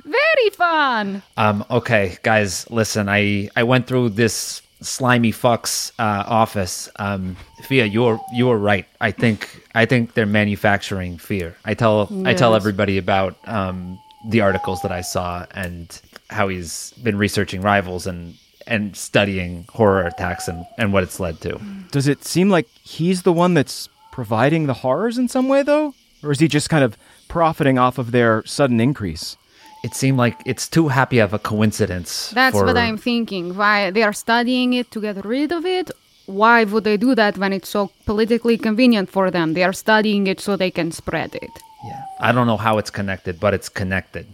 Very 0.05 0.49
fun. 0.53 1.21
Um, 1.37 1.65
okay, 1.69 2.17
guys, 2.23 2.69
listen. 2.69 3.09
I 3.09 3.49
I 3.55 3.63
went 3.63 3.87
through 3.87 4.09
this 4.09 4.61
slimy 4.81 5.31
fuck's 5.31 5.91
uh, 5.99 6.23
office. 6.27 6.89
Um, 6.97 7.35
Fia, 7.63 7.85
you're 7.85 8.19
you're 8.33 8.57
right. 8.57 8.85
I 8.99 9.11
think 9.11 9.47
I 9.75 9.85
think 9.85 10.13
they're 10.13 10.25
manufacturing 10.25 11.17
fear. 11.17 11.55
I 11.65 11.73
tell 11.73 12.09
I 12.25 12.33
tell 12.33 12.55
everybody 12.55 12.97
about 12.97 13.35
um, 13.47 13.99
the 14.29 14.41
articles 14.41 14.81
that 14.81 14.91
I 14.91 15.01
saw 15.01 15.45
and 15.51 15.99
how 16.31 16.47
he's 16.47 16.93
been 17.03 17.17
researching 17.17 17.61
rivals 17.61 18.07
and 18.07 18.35
and 18.67 18.95
studying 18.95 19.65
horror 19.69 20.03
attacks 20.03 20.47
and, 20.47 20.65
and 20.77 20.93
what 20.93 21.03
it's 21.03 21.19
led 21.19 21.41
to. 21.41 21.59
Does 21.91 22.07
it 22.07 22.23
seem 22.23 22.49
like 22.49 22.67
he's 22.83 23.23
the 23.23 23.33
one 23.33 23.53
that's 23.53 23.89
providing 24.11 24.67
the 24.67 24.75
horrors 24.75 25.17
in 25.17 25.27
some 25.27 25.47
way, 25.47 25.63
though? 25.63 25.93
Or 26.23 26.31
is 26.31 26.39
he 26.39 26.47
just 26.47 26.69
kind 26.69 26.83
of 26.83 26.95
profiting 27.27 27.79
off 27.79 27.97
of 27.97 28.11
their 28.11 28.43
sudden 28.45 28.79
increase? 28.79 29.35
It 29.83 29.95
seemed 29.95 30.17
like 30.17 30.37
it's 30.45 30.67
too 30.67 30.89
happy 30.89 31.17
of 31.17 31.33
a 31.33 31.39
coincidence. 31.39 32.29
That's 32.29 32.55
for- 32.57 32.65
what 32.65 32.77
I'm 32.77 32.97
thinking. 32.97 33.55
Why 33.55 33.89
they 33.89 34.03
are 34.03 34.13
studying 34.13 34.73
it 34.73 34.91
to 34.91 35.01
get 35.01 35.25
rid 35.25 35.51
of 35.51 35.65
it? 35.65 35.89
Why 36.27 36.63
would 36.63 36.83
they 36.83 36.97
do 36.97 37.15
that 37.15 37.37
when 37.37 37.51
it's 37.51 37.69
so 37.69 37.91
politically 38.05 38.57
convenient 38.57 39.09
for 39.09 39.31
them? 39.31 39.53
They 39.53 39.63
are 39.63 39.73
studying 39.73 40.27
it 40.27 40.39
so 40.39 40.55
they 40.55 40.69
can 40.69 40.91
spread 40.91 41.33
it. 41.35 41.49
Yeah, 41.83 42.03
I 42.19 42.31
don't 42.31 42.45
know 42.45 42.57
how 42.57 42.77
it's 42.77 42.91
connected, 42.91 43.39
but 43.39 43.55
it's 43.55 43.69
connected. 43.69 44.27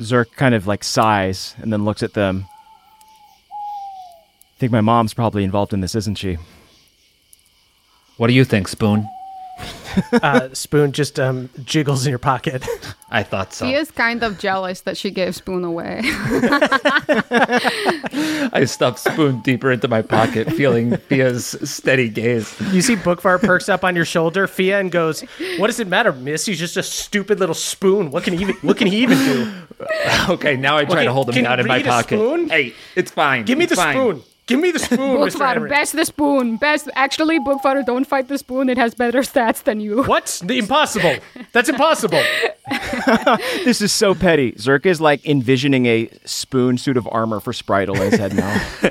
Zerk 0.00 0.32
kind 0.36 0.54
of 0.54 0.66
like 0.66 0.82
sighs 0.82 1.54
and 1.58 1.72
then 1.72 1.84
looks 1.84 2.02
at 2.02 2.14
them. 2.14 2.46
I 3.50 4.58
think 4.58 4.72
my 4.72 4.80
mom's 4.80 5.14
probably 5.14 5.44
involved 5.44 5.72
in 5.72 5.80
this, 5.80 5.94
isn't 5.94 6.16
she? 6.16 6.38
What 8.16 8.26
do 8.26 8.34
you 8.34 8.44
think, 8.44 8.68
Spoon? 8.68 9.08
Uh, 10.22 10.48
Spoon 10.54 10.92
just 10.92 11.18
um, 11.18 11.50
jiggles 11.64 12.06
in 12.06 12.10
your 12.10 12.18
pocket. 12.20 12.64
I 13.10 13.24
thought 13.24 13.52
so. 13.52 13.66
He 13.66 13.74
is 13.74 13.90
kind 13.90 14.22
of 14.22 14.38
jealous 14.38 14.82
that 14.82 14.96
she 14.96 15.10
gave 15.10 15.34
Spoon 15.34 15.64
away. 15.64 16.00
I 18.52 18.64
stuffed 18.66 19.00
Spoon 19.00 19.40
deeper 19.40 19.72
into 19.72 19.88
my 19.88 20.02
pocket, 20.02 20.52
feeling 20.52 20.96
Fia's 20.96 21.56
steady 21.68 22.08
gaze. 22.08 22.54
You 22.72 22.82
see 22.82 22.94
Bookfire 22.96 23.40
perks 23.40 23.68
up 23.68 23.84
on 23.84 23.96
your 23.96 24.04
shoulder, 24.04 24.46
Fia, 24.46 24.78
and 24.78 24.92
goes, 24.92 25.22
"What 25.58 25.66
does 25.68 25.80
it 25.80 25.88
matter, 25.88 26.12
Miss? 26.12 26.46
He's 26.46 26.58
just 26.60 26.76
a 26.76 26.82
stupid 26.82 27.40
little 27.40 27.54
spoon. 27.54 28.10
What 28.10 28.24
can 28.24 28.34
he 28.34 28.42
even? 28.42 28.54
What 28.62 28.76
can 28.76 28.86
he 28.86 28.98
even 29.02 29.18
do? 29.18 29.52
Okay, 30.28 30.56
now 30.56 30.76
I 30.76 30.84
try 30.84 30.94
Okay, 30.96 31.04
to 31.06 31.12
hold 31.12 31.28
him 31.30 31.34
can 31.34 31.44
down 31.44 31.58
in 31.60 31.66
my 31.66 31.82
pocket. 31.82 32.16
spoon? 32.18 32.48
Hey, 32.48 32.74
it's 32.94 33.10
fine. 33.10 33.44
Give 33.44 33.58
me 33.58 33.64
It's 33.64 33.70
the 33.72 33.76
fine. 33.76 33.94
spoon. 33.94 34.22
Give 34.50 34.60
me 34.60 34.70
the 34.72 34.78
spoon, 34.90 35.16
Mr. 35.16 35.36
Bookfather, 35.36 35.54
Henry. 35.54 35.68
best 35.70 35.92
the 35.94 36.04
spoon. 36.04 36.56
Best. 36.56 36.90
Actually, 36.94 37.38
Bookfather, 37.38 37.86
don't 37.86 38.04
fight 38.04 38.28
the 38.28 38.36
spoon. 38.36 38.68
It 38.68 38.76
has 38.78 38.94
better 38.94 39.20
stats 39.20 39.62
than 39.62 39.80
you. 39.80 40.02
What? 40.02 40.40
The 40.44 40.58
impossible. 40.58 41.16
That's 41.52 41.68
impossible. 41.68 42.22
This 43.64 43.80
is 43.80 43.92
so 43.92 44.14
petty. 44.14 44.52
Zerk 44.52 44.86
is 44.86 45.00
like 45.00 45.24
envisioning 45.26 45.86
a 45.86 46.08
spoon 46.24 46.78
suit 46.78 46.96
of 46.96 47.08
armor 47.10 47.40
for 47.40 47.52
Spritel 47.52 47.96
in 47.96 48.10
his 48.10 48.18
head 48.20 48.34
now. 48.34 48.60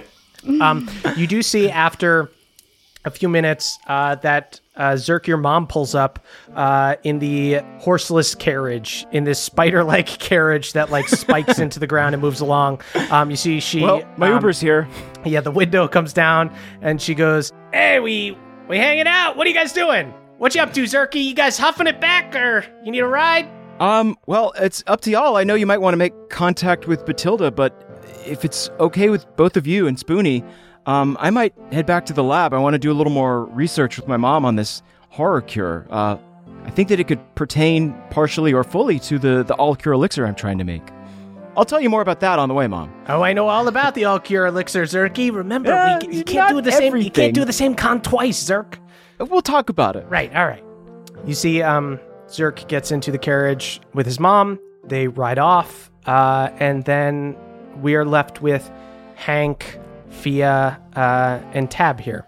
Um, 0.62 0.90
you 1.18 1.28
do 1.28 1.42
see 1.44 1.70
after 1.70 2.32
a 3.04 3.12
few 3.12 3.28
minutes 3.28 3.78
uh, 3.88 4.16
that 4.16 4.62
uh, 4.80 4.94
Zerk, 4.94 5.28
your 5.28 5.38
mom, 5.38 5.68
pulls 5.68 5.94
up 5.94 6.20
uh, 6.56 6.96
in 7.04 7.20
the 7.20 7.60
horseless 7.80 8.34
carriage, 8.34 9.06
in 9.12 9.26
this 9.26 9.40
spider-like 9.40 10.08
carriage 10.20 10.74
that 10.74 10.90
like 10.90 11.08
spikes 11.08 11.60
into 11.60 11.80
the 11.80 11.88
ground 11.88 12.16
and 12.16 12.22
moves 12.22 12.40
along. 12.40 12.82
Um, 13.12 13.30
you 13.30 13.36
see 13.36 13.60
she. 13.60 13.82
well, 13.82 14.04
my 14.18 14.30
um, 14.30 14.36
Uber's 14.36 14.60
here. 14.60 14.88
Yeah, 15.26 15.42
the 15.42 15.52
window 15.52 15.88
comes 15.88 16.14
down 16.14 16.56
and 16.82 17.02
she 17.02 17.14
goes, 17.14 17.52
"Hey, 17.74 18.00
we 18.00 18.38
we 18.68 18.78
hanging 18.78 19.08
out. 19.08 19.36
What 19.36 19.46
are 19.46 19.50
you 19.50 19.56
guys 19.56 19.74
doing? 19.74 20.14
What 20.38 20.56
you 20.56 20.62
up 20.62 20.74
to, 20.74 20.84
Zerky? 20.84 21.24
You 21.26 21.36
guys 21.36 21.58
huffing 21.58 21.88
it 21.88 22.00
back, 22.00 22.34
or 22.36 22.66
you 22.84 22.92
need 22.92 23.00
a 23.00 23.08
ride?" 23.08 23.50
Um, 23.82 24.18
well, 24.26 24.54
it's 24.58 24.84
up 24.88 25.02
to 25.02 25.12
y'all. 25.12 25.38
I 25.38 25.44
know 25.44 25.56
you 25.56 25.66
might 25.66 25.80
want 25.80 25.94
to 25.94 25.98
make 25.98 26.30
contact 26.30 26.88
with 26.88 27.06
Batilda, 27.06 27.52
but 27.52 27.86
if 28.26 28.46
it's 28.46 28.70
okay 28.80 29.10
with 29.10 29.26
both 29.36 29.58
of 29.58 29.68
you 29.68 29.88
and 29.88 29.98
Spoonie, 29.98 30.44
um, 30.86 31.18
I 31.20 31.30
might 31.30 31.54
head 31.72 31.86
back 31.86 32.06
to 32.08 32.14
the 32.14 32.24
lab. 32.24 32.54
I 32.54 32.58
want 32.58 32.74
to 32.74 32.80
do 32.80 32.92
a 32.92 32.94
little 32.94 33.14
more 33.14 33.46
research 33.46 33.98
with 33.98 34.08
my 34.08 34.18
mom 34.18 34.46
on 34.46 34.56
this 34.56 34.82
horror 35.10 35.42
cure. 35.42 35.86
Uh, 35.90 36.18
I 36.66 36.72
think 36.72 36.90
that 36.90 37.00
it 37.00 37.08
could 37.08 37.20
pertain 37.36 37.94
partially 38.10 38.54
or 38.54 38.64
fully 38.64 39.00
to 39.02 39.18
the, 39.20 39.44
the 39.44 39.54
all 39.56 39.76
cure 39.76 39.94
elixir 39.94 40.26
I'm 40.26 40.36
trying 40.36 40.58
to 40.58 40.64
make. 40.64 40.84
I'll 41.58 41.66
tell 41.66 41.82
you 41.82 41.90
more 41.90 42.02
about 42.02 42.20
that 42.22 42.40
on 42.40 42.48
the 42.48 42.54
way, 42.54 42.68
Mom. 42.68 42.94
Oh, 43.08 43.22
I 43.22 43.34
know 43.34 43.48
all 43.48 43.68
about 43.68 43.94
the 43.96 44.06
all 44.06 44.20
cure 44.20 44.46
elixir, 44.46 44.84
Zerky. 44.84 45.34
Remember, 45.34 45.74
Uh, 45.74 46.00
we, 46.08 46.18
you 46.18 46.24
can't 46.24 46.50
do 46.56 46.62
the 46.62 46.72
same. 46.72 46.96
You 46.96 47.12
can't 47.12 47.34
do 47.34 47.44
the 47.44 47.54
same 47.54 47.76
con 47.76 48.02
twice, 48.02 48.42
Zerk. 48.44 48.78
We'll 49.20 49.42
talk 49.42 49.70
about 49.70 49.96
it. 49.96 50.06
Right. 50.10 50.34
All 50.36 50.46
right. 50.46 50.64
You 51.26 51.34
see, 51.34 51.62
um, 51.62 52.00
Zerk 52.28 52.68
gets 52.70 52.92
into 52.92 53.12
the 53.12 53.18
carriage 53.18 53.82
with 53.94 54.06
his 54.06 54.20
mom. 54.20 54.60
They 54.86 55.08
ride 55.08 55.40
off, 55.40 55.92
uh, 56.06 56.50
and 56.60 56.86
then 56.86 57.36
we 57.82 57.96
are 57.96 58.06
left 58.06 58.42
with 58.42 58.72
Hank, 59.16 59.78
Fia, 60.10 60.80
uh, 60.96 61.40
and 61.54 61.70
Tab 61.70 62.00
here. 62.00 62.28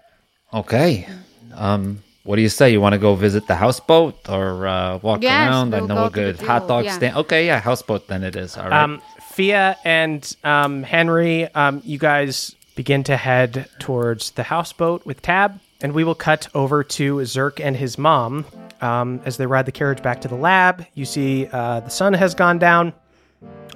Okay. 0.54 1.08
Um, 1.56 2.04
what 2.24 2.36
do 2.36 2.42
you 2.42 2.50
say? 2.50 2.70
You 2.72 2.80
want 2.82 2.94
to 2.94 3.00
go 3.00 3.16
visit 3.16 3.48
the 3.48 3.56
houseboat 3.56 4.30
or 4.30 4.68
uh, 4.68 4.98
walk 5.00 5.24
Yes, 5.24 5.50
around? 5.50 5.74
I 5.74 5.80
we'll 5.80 5.88
know 5.88 5.96
go 5.96 6.06
a 6.06 6.10
good 6.10 6.40
hot 6.42 6.64
zoo, 6.64 6.68
dog 6.68 6.86
yeah. 6.86 6.94
stand. 6.94 7.18
Okay, 7.18 7.46
yeah, 7.48 7.60
houseboat 7.60 8.08
then 8.08 8.24
it 8.24 8.36
is. 8.36 8.58
All 8.58 8.70
right. 8.70 8.84
Um, 8.84 9.02
Fia 9.32 9.78
and 9.84 10.36
um, 10.44 10.84
Henry, 10.84 11.48
um, 11.56 11.82
you 11.84 11.98
guys 11.98 12.56
begin 12.76 13.04
to 13.06 13.18
head 13.18 13.68
towards 13.80 14.32
the 14.32 14.44
houseboat 14.44 15.06
with 15.06 15.22
Tab, 15.22 15.60
and 15.82 15.94
we 15.94 16.04
will 16.04 16.16
cut 16.16 16.48
over 16.54 16.84
to 16.84 17.16
Zerk 17.18 17.60
and 17.64 17.76
his 17.76 17.98
mom 17.98 18.46
um, 18.82 19.20
as 19.26 19.38
they 19.38 19.46
ride 19.46 19.66
the 19.66 19.72
carriage 19.72 20.04
back 20.04 20.22
to 20.22 20.28
the 20.28 20.36
lab. 20.36 20.86
You 20.94 21.06
see 21.06 21.48
uh, 21.52 21.80
the 21.80 21.90
sun 21.90 22.14
has 22.14 22.36
gone 22.36 22.60
down. 22.60 22.94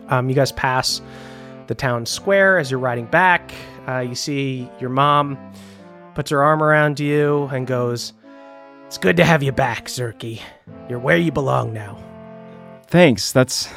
Um, 0.10 0.30
you 0.30 0.36
guys 0.36 0.52
pass 0.52 1.02
the 1.68 1.74
town 1.76 2.06
square 2.06 2.60
as 2.60 2.70
you're 2.70 2.80
riding 2.80 3.06
back. 3.06 3.52
Uh, 3.88 4.00
you 4.00 4.16
see 4.16 4.70
your 4.80 4.90
mom 4.90 5.38
puts 6.16 6.32
her 6.32 6.44
arm 6.44 6.64
around 6.64 7.00
you 7.00 7.46
and 7.52 7.68
goes, 7.68 8.14
"It's 8.88 8.98
good 8.98 9.18
to 9.18 9.26
have 9.26 9.44
you 9.44 9.52
back, 9.52 9.86
Zerky. 9.86 10.42
You're 10.90 11.00
where 11.00 11.18
you 11.18 11.32
belong 11.32 11.74
now." 11.74 11.98
Thanks. 12.88 13.32
That's 13.32 13.70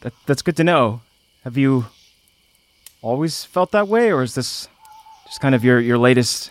that, 0.00 0.12
that's 0.26 0.42
good 0.42 0.56
to 0.56 0.64
know. 0.64 1.00
Have 1.44 1.56
you 1.56 1.86
always 3.02 3.44
felt 3.44 3.70
that 3.72 3.88
way, 3.88 4.12
or 4.12 4.22
is 4.22 4.34
this 4.34 4.68
just 5.26 5.40
kind 5.40 5.54
of 5.54 5.64
your 5.64 5.80
your 5.80 5.98
latest 5.98 6.50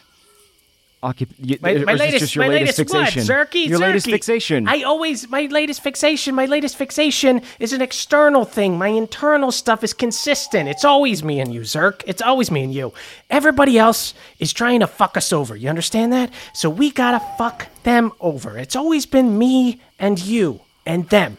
occup- 1.04 1.62
My, 1.62 1.74
my 1.74 1.94
latest, 1.94 2.36
my 2.38 2.48
latest, 2.48 2.78
latest 2.78 2.78
fixation? 2.78 3.28
what? 3.28 3.50
Zerky, 3.50 3.68
your 3.68 3.78
latest 3.80 4.06
fixation. 4.08 4.68
I 4.68 4.84
always, 4.84 5.30
my 5.30 5.44
latest 5.46 5.84
fixation, 5.84 6.34
my 6.34 6.46
latest 6.46 6.78
fixation 6.78 7.42
is 7.60 7.74
an 7.74 7.82
external 7.82 8.46
thing. 8.46 8.78
My 8.78 8.88
internal 8.88 9.52
stuff 9.52 9.84
is 9.84 9.94
consistent. 9.94 10.70
It's 10.70 10.86
always 10.86 11.24
me 11.24 11.40
and 11.40 11.54
you, 11.54 11.62
Zerk. 11.62 12.04
It's 12.08 12.22
always 12.22 12.50
me 12.50 12.64
and 12.64 12.74
you. 12.74 12.94
Everybody 13.30 13.78
else 13.78 14.14
is 14.40 14.54
trying 14.54 14.80
to 14.80 14.88
fuck 14.88 15.18
us 15.18 15.34
over. 15.34 15.56
You 15.56 15.70
understand 15.70 16.14
that? 16.14 16.32
So 16.54 16.70
we 16.70 16.90
gotta 16.92 17.20
fuck 17.38 17.68
them 17.84 18.12
over. 18.22 18.58
It's 18.58 18.76
always 18.76 19.06
been 19.06 19.38
me 19.38 19.82
and 20.00 20.18
you 20.20 20.62
and 20.86 21.10
them. 21.10 21.38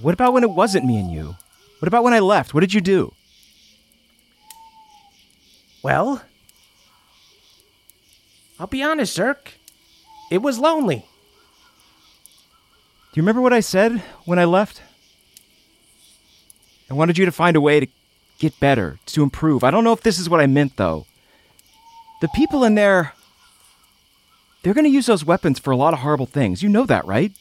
What 0.00 0.14
about 0.14 0.32
when 0.32 0.44
it 0.44 0.50
wasn't 0.50 0.84
me 0.84 0.98
and 0.98 1.10
you? 1.10 1.36
What 1.78 1.86
about 1.88 2.02
when 2.04 2.12
I 2.14 2.18
left? 2.20 2.52
What 2.54 2.60
did 2.60 2.74
you 2.74 2.80
do? 2.80 3.12
Well, 5.82 6.22
I'll 8.60 8.66
be 8.66 8.82
honest, 8.82 9.16
Zerk. 9.16 9.54
It 10.30 10.42
was 10.42 10.58
lonely. 10.58 11.06
Do 13.12 13.20
you 13.20 13.22
remember 13.22 13.40
what 13.40 13.52
I 13.52 13.60
said 13.60 14.02
when 14.24 14.38
I 14.38 14.44
left? 14.44 14.82
I 16.90 16.94
wanted 16.94 17.18
you 17.18 17.24
to 17.24 17.32
find 17.32 17.56
a 17.56 17.60
way 17.60 17.80
to 17.80 17.86
get 18.38 18.58
better, 18.60 18.98
to 19.06 19.22
improve. 19.22 19.64
I 19.64 19.70
don't 19.70 19.84
know 19.84 19.92
if 19.92 20.02
this 20.02 20.18
is 20.18 20.28
what 20.28 20.40
I 20.40 20.46
meant, 20.46 20.76
though. 20.76 21.06
The 22.20 22.28
people 22.28 22.64
in 22.64 22.74
there, 22.74 23.14
they're 24.62 24.74
going 24.74 24.84
to 24.84 24.90
use 24.90 25.06
those 25.06 25.24
weapons 25.24 25.58
for 25.58 25.70
a 25.70 25.76
lot 25.76 25.92
of 25.94 26.00
horrible 26.00 26.26
things. 26.26 26.62
You 26.62 26.68
know 26.68 26.86
that, 26.86 27.06
right? 27.06 27.32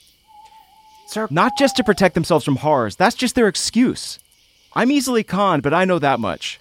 Zerk, 1.12 1.32
Not 1.32 1.54
just 1.58 1.76
to 1.78 1.84
protect 1.84 2.16
themselves 2.16 2.46
from 2.46 2.58
horrors, 2.58 2.96
that's 2.96 3.16
just 3.16 3.36
their 3.36 3.48
excuse. 3.48 4.20
I'm 4.74 4.92
easily 4.92 5.24
conned, 5.24 5.64
but 5.64 5.74
I 5.74 5.86
know 5.86 6.00
that 6.00 6.20
much. 6.20 6.60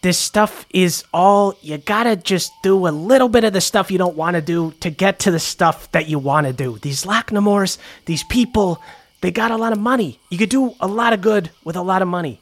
This 0.00 0.16
stuff 0.16 0.64
is 0.70 1.04
all 1.12 1.54
you 1.60 1.78
gotta 1.78 2.14
just 2.14 2.52
do 2.62 2.86
a 2.86 2.90
little 2.90 3.28
bit 3.28 3.42
of 3.42 3.52
the 3.52 3.60
stuff 3.60 3.90
you 3.90 3.98
don't 3.98 4.16
want 4.16 4.34
to 4.34 4.42
do 4.42 4.72
to 4.80 4.90
get 4.90 5.18
to 5.20 5.30
the 5.32 5.40
stuff 5.40 5.90
that 5.90 6.08
you 6.08 6.20
want 6.20 6.46
to 6.46 6.52
do. 6.52 6.78
These 6.78 7.04
Lachnamores, 7.04 7.78
these 8.04 8.22
people, 8.22 8.80
they 9.22 9.32
got 9.32 9.50
a 9.50 9.56
lot 9.56 9.72
of 9.72 9.80
money. 9.80 10.20
You 10.30 10.38
could 10.38 10.50
do 10.50 10.74
a 10.78 10.86
lot 10.86 11.12
of 11.12 11.20
good 11.20 11.50
with 11.64 11.74
a 11.74 11.82
lot 11.82 12.02
of 12.02 12.06
money. 12.06 12.40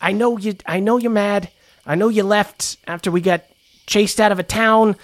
I 0.00 0.12
know 0.12 0.36
you. 0.36 0.56
I 0.66 0.80
know 0.80 0.98
you're 0.98 1.10
mad. 1.10 1.50
I 1.86 1.94
know 1.94 2.08
you 2.08 2.22
left 2.22 2.76
after 2.86 3.10
we 3.10 3.22
got 3.22 3.44
chased 3.86 4.20
out 4.20 4.30
of 4.30 4.38
a 4.38 4.42
town, 4.42 4.96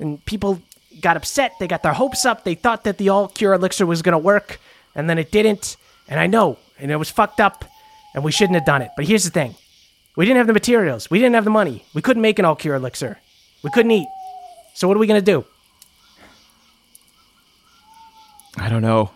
and 0.00 0.24
people 0.24 0.60
got 1.00 1.16
upset. 1.16 1.52
They 1.60 1.68
got 1.68 1.84
their 1.84 1.92
hopes 1.92 2.26
up. 2.26 2.42
They 2.42 2.54
thought 2.54 2.82
that 2.84 2.98
the 2.98 3.10
all 3.10 3.28
cure 3.28 3.54
elixir 3.54 3.86
was 3.86 4.02
to 4.02 4.18
work, 4.18 4.60
and 4.94 5.08
then 5.08 5.18
it 5.18 5.30
didn't. 5.30 5.76
And 6.08 6.18
I 6.18 6.26
know, 6.26 6.58
and 6.80 6.90
it 6.90 6.96
was 6.96 7.10
fucked 7.10 7.40
up, 7.40 7.64
and 8.12 8.24
we 8.24 8.32
shouldn't 8.32 8.56
have 8.56 8.66
done 8.66 8.82
it. 8.82 8.90
But 8.96 9.06
here's 9.06 9.24
the 9.24 9.30
thing 9.30 9.54
we 10.16 10.24
didn't 10.24 10.38
have 10.38 10.46
the 10.46 10.52
materials, 10.52 11.10
we 11.10 11.18
didn't 11.18 11.34
have 11.34 11.44
the 11.44 11.50
money, 11.50 11.84
we 11.94 12.02
couldn't 12.02 12.22
make 12.22 12.38
an 12.38 12.44
all 12.44 12.56
cure 12.56 12.74
elixir, 12.74 13.18
we 13.62 13.70
couldn't 13.70 13.90
eat. 13.92 14.08
So, 14.74 14.88
what 14.88 14.96
are 14.96 15.00
we 15.00 15.06
going 15.06 15.22
to 15.22 15.32
do? 15.32 15.44
I 18.56 18.68
don't 18.68 18.82
know. 18.82 19.10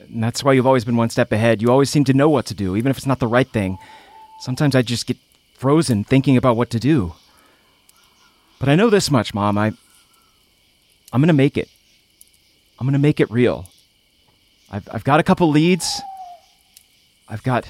And 0.00 0.22
that's 0.22 0.42
why 0.42 0.52
you've 0.52 0.66
always 0.66 0.84
been 0.84 0.96
one 0.96 1.10
step 1.10 1.32
ahead. 1.32 1.60
You 1.62 1.70
always 1.70 1.90
seem 1.90 2.04
to 2.04 2.14
know 2.14 2.28
what 2.28 2.46
to 2.46 2.54
do, 2.54 2.76
even 2.76 2.90
if 2.90 2.96
it's 2.96 3.06
not 3.06 3.18
the 3.18 3.26
right 3.26 3.48
thing. 3.48 3.78
Sometimes 4.40 4.74
I 4.74 4.82
just 4.82 5.06
get 5.06 5.16
frozen 5.54 6.04
thinking 6.04 6.36
about 6.36 6.56
what 6.56 6.70
to 6.70 6.80
do. 6.80 7.14
But 8.58 8.68
I 8.68 8.74
know 8.74 8.90
this 8.90 9.10
much, 9.10 9.34
Mom. 9.34 9.58
I. 9.58 9.72
I'm 11.12 11.22
gonna 11.22 11.32
make 11.32 11.56
it. 11.56 11.68
I'm 12.78 12.86
gonna 12.86 12.98
make 12.98 13.20
it 13.20 13.30
real. 13.30 13.68
I've, 14.70 14.88
I've 14.92 15.04
got 15.04 15.20
a 15.20 15.22
couple 15.22 15.48
leads. 15.48 16.02
I've 17.28 17.42
got 17.42 17.66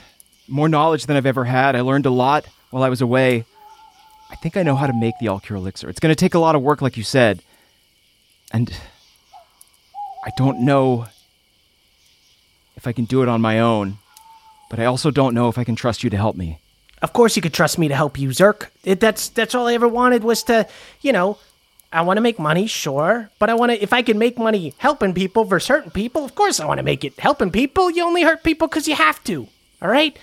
more 0.49 0.69
knowledge 0.69 1.07
than 1.07 1.17
I've 1.17 1.27
ever 1.27 1.45
had. 1.45 1.77
I 1.77 1.81
learned 1.83 2.07
a 2.07 2.11
lot 2.11 2.47
while 2.71 2.83
I 2.83 2.89
was 2.89 3.01
away. 3.01 3.45
I 4.31 4.35
think 4.37 4.57
I 4.57 4.63
know 4.63 4.77
how 4.77 4.87
to 4.87 4.93
make 4.93 5.15
the 5.21 5.29
All 5.29 5.41
Cure 5.41 5.57
Elixir. 5.57 5.89
It's 5.89 6.01
gonna 6.01 6.15
take 6.15 6.35
a 6.35 6.39
lot 6.39 6.55
of 6.55 6.63
work, 6.63 6.83
like 6.83 6.97
you 6.97 7.05
said. 7.05 7.43
And 8.53 8.75
I 10.25 10.31
don't 10.37 10.61
know 10.61 11.07
if 12.77 12.87
I 12.87 12.93
can 12.93 13.05
do 13.05 13.23
it 13.23 13.29
on 13.29 13.41
my 13.41 13.61
own, 13.61 13.99
but 14.71 14.79
I 14.79 14.85
also 14.85 15.11
don't 15.11 15.35
know 15.35 15.49
if 15.49 15.59
I 15.59 15.65
can 15.65 15.77
trust 15.77 16.03
you 16.03 16.11
to 16.11 16.17
help 16.17 16.37
me. 16.37 16.61
Of 17.01 17.13
course, 17.13 17.37
you 17.37 17.43
could 17.43 17.55
trust 17.55 17.79
me 17.79 17.89
to 17.89 17.95
help 17.95 18.19
you, 18.19 18.31
Zerk. 18.31 18.69
It, 18.85 19.01
that's 19.01 19.29
that's 19.29 19.55
all 19.55 19.69
I 19.69 19.75
ever 19.75 19.89
wanted 19.89 20.25
was 20.25 20.43
to, 20.45 20.67
you 21.01 21.13
know, 21.13 21.39
I 21.93 22.03
want 22.03 22.17
to 22.17 22.21
make 22.21 22.39
money, 22.39 22.67
sure, 22.67 23.31
but 23.39 23.49
I 23.49 23.55
want 23.55 23.73
to. 23.73 23.83
If 23.83 23.93
I 23.93 24.03
can 24.03 24.19
make 24.19 24.39
money 24.39 24.75
helping 24.79 25.15
people 25.15 25.45
for 25.45 25.61
certain 25.61 25.91
people, 25.91 26.25
of 26.25 26.35
course 26.35 26.61
I 26.61 26.67
want 26.67 26.79
to 26.79 26.85
make 26.85 27.05
it 27.05 27.19
helping 27.19 27.51
people. 27.51 27.91
You 27.91 28.05
only 28.05 28.23
hurt 28.23 28.43
people 28.43 28.69
because 28.69 28.89
you 28.89 28.95
have 28.95 29.23
to. 29.25 29.49
All 29.81 29.89
right, 29.89 30.19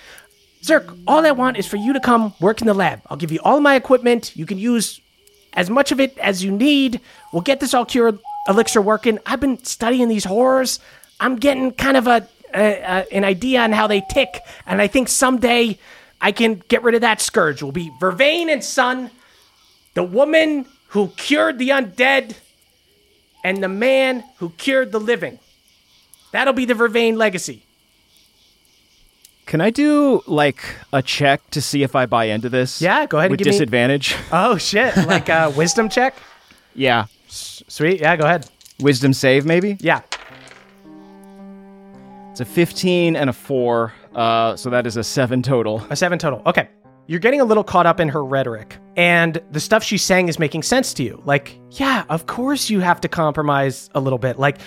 Zerk. 0.62 0.98
All 1.06 1.24
I 1.24 1.30
want 1.30 1.56
is 1.56 1.66
for 1.66 1.76
you 1.76 1.92
to 1.94 2.00
come 2.00 2.34
work 2.40 2.60
in 2.60 2.66
the 2.66 2.74
lab. 2.74 3.00
I'll 3.08 3.16
give 3.16 3.32
you 3.32 3.40
all 3.42 3.60
my 3.60 3.74
equipment. 3.74 4.36
You 4.36 4.44
can 4.44 4.58
use 4.58 5.00
as 5.54 5.70
much 5.70 5.92
of 5.92 6.00
it 6.00 6.16
as 6.18 6.44
you 6.44 6.52
need. 6.52 7.00
We'll 7.32 7.42
get 7.42 7.60
this 7.60 7.72
all 7.72 7.86
cure 7.86 8.18
elixir 8.48 8.82
working. 8.82 9.18
I've 9.24 9.40
been 9.40 9.62
studying 9.64 10.08
these 10.08 10.24
horrors. 10.24 10.78
I'm 11.20 11.36
getting 11.36 11.72
kind 11.72 11.96
of 11.96 12.06
a, 12.06 12.28
a, 12.54 12.60
a 12.60 13.06
an 13.12 13.24
idea 13.24 13.60
on 13.60 13.72
how 13.72 13.86
they 13.86 14.02
tick, 14.10 14.40
and 14.66 14.82
I 14.82 14.86
think 14.86 15.08
someday 15.08 15.78
I 16.20 16.32
can 16.32 16.62
get 16.68 16.82
rid 16.82 16.94
of 16.94 17.00
that 17.00 17.20
scourge. 17.20 17.62
We'll 17.62 17.72
be 17.72 17.90
Vervain 18.00 18.48
and 18.48 18.62
Son, 18.62 19.10
the 19.94 20.02
woman 20.02 20.66
who 20.88 21.08
cured 21.16 21.58
the 21.58 21.70
undead, 21.70 22.36
and 23.42 23.62
the 23.62 23.68
man 23.68 24.24
who 24.38 24.50
cured 24.50 24.92
the 24.92 25.00
living. 25.00 25.38
That'll 26.32 26.52
be 26.52 26.66
the 26.66 26.74
Vervain 26.74 27.16
legacy. 27.16 27.65
Can 29.46 29.60
I 29.60 29.70
do 29.70 30.22
like 30.26 30.60
a 30.92 31.00
check 31.02 31.48
to 31.52 31.62
see 31.62 31.82
if 31.84 31.94
I 31.94 32.06
buy 32.06 32.24
into 32.24 32.48
this? 32.48 32.82
Yeah, 32.82 33.06
go 33.06 33.18
ahead 33.18 33.26
and 33.26 33.30
With 33.32 33.38
give 33.38 33.46
me- 33.46 33.52
disadvantage. 33.52 34.16
Oh 34.32 34.58
shit! 34.58 34.96
Like 35.06 35.28
a 35.28 35.50
wisdom 35.56 35.88
check. 35.88 36.14
yeah. 36.74 37.06
Sweet. 37.28 38.00
Yeah, 38.00 38.16
go 38.16 38.24
ahead. 38.24 38.48
Wisdom 38.80 39.12
save, 39.12 39.44
maybe? 39.46 39.76
Yeah. 39.80 40.00
It's 42.30 42.40
a 42.40 42.44
15 42.44 43.16
and 43.16 43.30
a 43.30 43.32
4. 43.32 43.92
Uh, 44.14 44.56
so 44.56 44.70
that 44.70 44.86
is 44.86 44.96
a 44.96 45.04
7 45.04 45.42
total. 45.42 45.82
A 45.90 45.96
seven 45.96 46.18
total. 46.18 46.42
Okay. 46.46 46.68
You're 47.08 47.20
getting 47.20 47.40
a 47.40 47.44
little 47.44 47.62
caught 47.64 47.86
up 47.86 48.00
in 48.00 48.08
her 48.08 48.24
rhetoric, 48.24 48.76
and 48.96 49.40
the 49.52 49.60
stuff 49.60 49.84
she's 49.84 50.02
saying 50.02 50.28
is 50.28 50.38
making 50.40 50.62
sense 50.64 50.92
to 50.94 51.02
you. 51.04 51.22
Like, 51.24 51.58
yeah, 51.72 52.04
of 52.08 52.26
course 52.26 52.68
you 52.68 52.80
have 52.80 53.00
to 53.02 53.08
compromise 53.08 53.88
a 53.94 54.00
little 54.00 54.18
bit. 54.18 54.38
Like, 54.40 54.58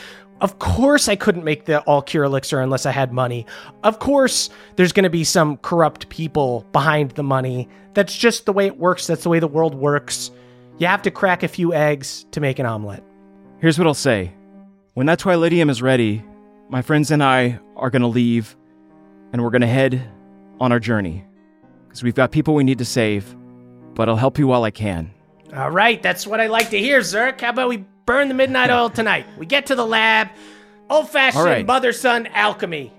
of 0.41 0.59
course 0.59 1.07
I 1.07 1.15
couldn't 1.15 1.43
make 1.43 1.65
the 1.65 1.81
all 1.81 2.01
cure 2.01 2.23
elixir 2.23 2.61
unless 2.61 2.85
I 2.85 2.91
had 2.91 3.11
money. 3.11 3.45
Of 3.83 3.99
course 3.99 4.49
there's 4.75 4.91
going 4.91 5.03
to 5.03 5.09
be 5.09 5.23
some 5.23 5.57
corrupt 5.57 6.09
people 6.09 6.65
behind 6.71 7.11
the 7.11 7.23
money. 7.23 7.67
That's 7.93 8.15
just 8.15 8.45
the 8.45 8.53
way 8.53 8.65
it 8.65 8.77
works. 8.77 9.07
That's 9.07 9.23
the 9.23 9.29
way 9.29 9.39
the 9.39 9.47
world 9.47 9.75
works. 9.75 10.31
You 10.77 10.87
have 10.87 11.01
to 11.01 11.11
crack 11.11 11.43
a 11.43 11.47
few 11.47 11.73
eggs 11.73 12.25
to 12.31 12.39
make 12.39 12.59
an 12.59 12.65
omelet. 12.65 13.03
Here's 13.59 13.77
what 13.77 13.87
I'll 13.87 13.93
say. 13.93 14.31
When 14.93 15.07
that 15.07 15.19
Twilidium 15.19 15.69
is 15.69 15.81
ready, 15.81 16.23
my 16.69 16.81
friends 16.81 17.11
and 17.11 17.23
I 17.23 17.59
are 17.75 17.89
going 17.89 18.01
to 18.01 18.07
leave 18.07 18.55
and 19.33 19.43
we're 19.43 19.49
going 19.49 19.61
to 19.61 19.67
head 19.67 20.01
on 20.59 20.71
our 20.71 20.79
journey. 20.79 21.25
Because 21.87 22.03
we've 22.03 22.15
got 22.15 22.31
people 22.31 22.53
we 22.53 22.63
need 22.63 22.77
to 22.77 22.85
save, 22.85 23.35
but 23.95 24.07
I'll 24.07 24.15
help 24.15 24.37
you 24.37 24.47
while 24.47 24.63
I 24.63 24.71
can. 24.71 25.11
All 25.55 25.71
right, 25.71 26.01
that's 26.01 26.27
what 26.27 26.39
I 26.39 26.47
like 26.47 26.69
to 26.69 26.79
hear, 26.79 26.99
Zerk. 26.99 27.41
How 27.41 27.49
about 27.49 27.69
we 27.69 27.85
burn 28.09 28.27
the 28.27 28.33
midnight 28.33 28.71
oil 28.71 28.89
tonight? 28.89 29.27
We 29.37 29.45
get 29.45 29.67
to 29.67 29.75
the 29.75 29.85
lab, 29.85 30.29
old 30.89 31.11
fashioned 31.11 31.45
right. 31.45 31.65
mother 31.65 31.93
son 31.93 32.25
alchemy. 32.33 32.91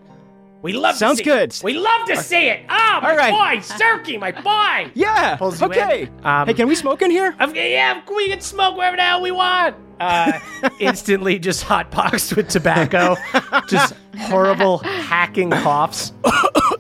We 0.63 0.73
love 0.73 0.95
Sounds 0.95 1.19
to 1.19 1.25
see 1.25 1.31
good. 1.31 1.51
It. 1.51 1.61
We 1.65 1.75
love 1.75 2.07
to 2.07 2.17
see 2.17 2.49
it. 2.49 2.61
Ah, 2.69 3.01
my 3.03 3.11
All 3.11 3.17
right. 3.17 3.33
boy, 3.33 3.61
Zerky, 3.61 4.21
my 4.21 4.31
boy. 4.31 4.93
Yeah! 4.95 5.35
Pulls 5.37 5.61
okay! 5.63 6.09
Um, 6.23 6.47
hey, 6.47 6.55
can 6.55 6.69
we 6.69 6.77
smoke 6.77 7.03
in 7.03 7.11
here? 7.11 7.35
I've- 7.41 7.59
yeah, 7.59 8.01
we 8.09 8.29
can 8.29 8.41
smoke 8.41 8.77
wherever 8.77 8.97
the 8.97 9.03
hell 9.03 9.21
we 9.21 9.33
want. 9.33 9.75
Uh, 9.99 10.39
instantly, 10.79 11.41
just 11.41 11.65
hotboxed 11.65 12.37
with 12.37 12.49
tobacco, 12.49 13.17
just 13.69 13.95
horrible 14.17 14.79
hacking 14.79 15.51
coughs. 15.51 16.13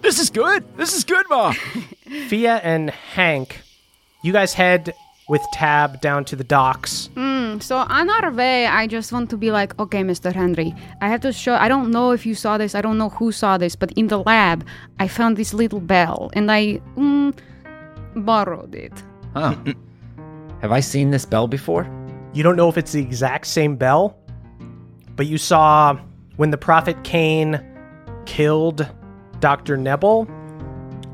this 0.02 0.20
is 0.20 0.30
good! 0.30 0.64
This 0.76 0.94
is 0.96 1.02
good, 1.02 1.26
Ma! 1.28 1.52
Fia 2.28 2.60
and 2.62 2.90
Hank, 2.90 3.60
you 4.22 4.32
guys 4.32 4.54
head 4.54 4.94
with 5.28 5.42
Tab 5.52 6.00
down 6.00 6.24
to 6.26 6.36
the 6.36 6.44
docks. 6.44 7.08
So 7.58 7.78
on 7.78 8.08
our 8.08 8.30
way, 8.30 8.66
I 8.66 8.86
just 8.86 9.12
want 9.12 9.30
to 9.30 9.36
be 9.36 9.50
like, 9.50 9.78
okay, 9.80 10.02
Mr. 10.04 10.32
Henry, 10.32 10.74
I 11.00 11.08
have 11.08 11.20
to 11.22 11.32
show. 11.32 11.54
I 11.54 11.68
don't 11.68 11.90
know 11.90 12.12
if 12.12 12.24
you 12.24 12.34
saw 12.34 12.56
this. 12.58 12.74
I 12.74 12.80
don't 12.80 12.98
know 12.98 13.08
who 13.08 13.32
saw 13.32 13.58
this, 13.58 13.74
but 13.74 13.90
in 13.92 14.06
the 14.06 14.18
lab, 14.18 14.64
I 14.98 15.08
found 15.08 15.36
this 15.36 15.52
little 15.52 15.80
bell, 15.80 16.30
and 16.34 16.52
I 16.52 16.80
mm, 16.96 17.36
borrowed 18.14 18.74
it. 18.74 18.92
Oh. 19.34 19.58
Have 20.60 20.72
I 20.72 20.80
seen 20.80 21.10
this 21.10 21.24
bell 21.24 21.48
before? 21.48 21.88
You 22.32 22.42
don't 22.42 22.56
know 22.56 22.68
if 22.68 22.76
it's 22.76 22.92
the 22.92 23.00
exact 23.00 23.46
same 23.46 23.76
bell, 23.76 24.18
but 25.16 25.26
you 25.26 25.38
saw 25.38 25.98
when 26.36 26.50
the 26.50 26.58
Prophet 26.58 27.02
Cain 27.02 27.60
killed 28.26 28.86
Dr. 29.40 29.76
Nebel, 29.76 30.28